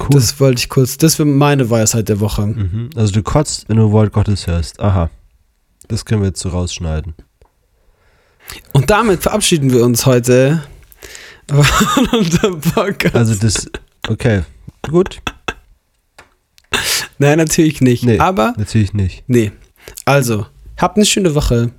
Cool. 0.00 0.08
Das 0.10 0.40
wollte 0.40 0.58
ich 0.58 0.68
kurz, 0.68 0.98
das 0.98 1.18
wäre 1.18 1.28
meine 1.28 1.70
Weisheit 1.70 2.08
der 2.08 2.20
Woche. 2.20 2.46
mhm. 2.46 2.90
Also 2.96 3.12
du 3.12 3.22
kotzt, 3.22 3.68
wenn 3.68 3.76
du 3.76 3.92
Wort 3.92 4.12
Gottes 4.12 4.46
hörst. 4.46 4.80
Aha. 4.80 5.08
Das 5.88 6.04
können 6.04 6.22
wir 6.22 6.28
jetzt 6.28 6.40
so 6.40 6.48
rausschneiden. 6.48 7.14
Und 8.72 8.90
damit 8.90 9.22
verabschieden 9.22 9.72
wir 9.72 9.84
uns 9.84 10.04
heute 10.06 10.64
von 11.48 12.06
unserem 12.18 12.60
Podcast. 12.60 13.14
Also 13.14 13.34
das, 13.36 13.70
okay. 14.08 14.42
Gut. 14.82 15.20
Nein, 17.18 17.38
natürlich 17.38 17.80
nicht. 17.80 18.04
Nee. 18.04 18.18
Aber, 18.18 18.54
Natürlich 18.56 18.92
nicht. 18.92 19.22
nee. 19.28 19.52
Also, 20.04 20.46
habt 20.76 20.96
eine 20.96 21.06
schöne 21.06 21.34
Woche. 21.34 21.70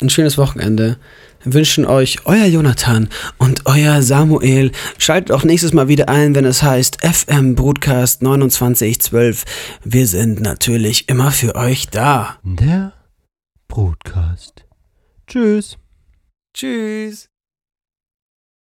Ein 0.00 0.08
schönes 0.10 0.38
Wochenende. 0.38 0.98
Wünschen 1.44 1.86
euch 1.86 2.26
euer 2.26 2.46
Jonathan 2.46 3.08
und 3.38 3.66
euer 3.66 4.02
Samuel. 4.02 4.72
Schaltet 4.98 5.32
auch 5.32 5.44
nächstes 5.44 5.72
Mal 5.72 5.88
wieder 5.88 6.08
ein, 6.08 6.34
wenn 6.34 6.44
es 6.44 6.62
heißt 6.62 6.98
FM 7.04 7.54
Broadcast 7.54 8.20
2912. 8.20 9.44
Wir 9.84 10.06
sind 10.06 10.40
natürlich 10.40 11.08
immer 11.08 11.30
für 11.30 11.54
euch 11.54 11.88
da. 11.88 12.38
Der 12.42 12.92
Broadcast. 13.68 14.64
Tschüss. 15.26 15.78
Tschüss. 16.52 17.29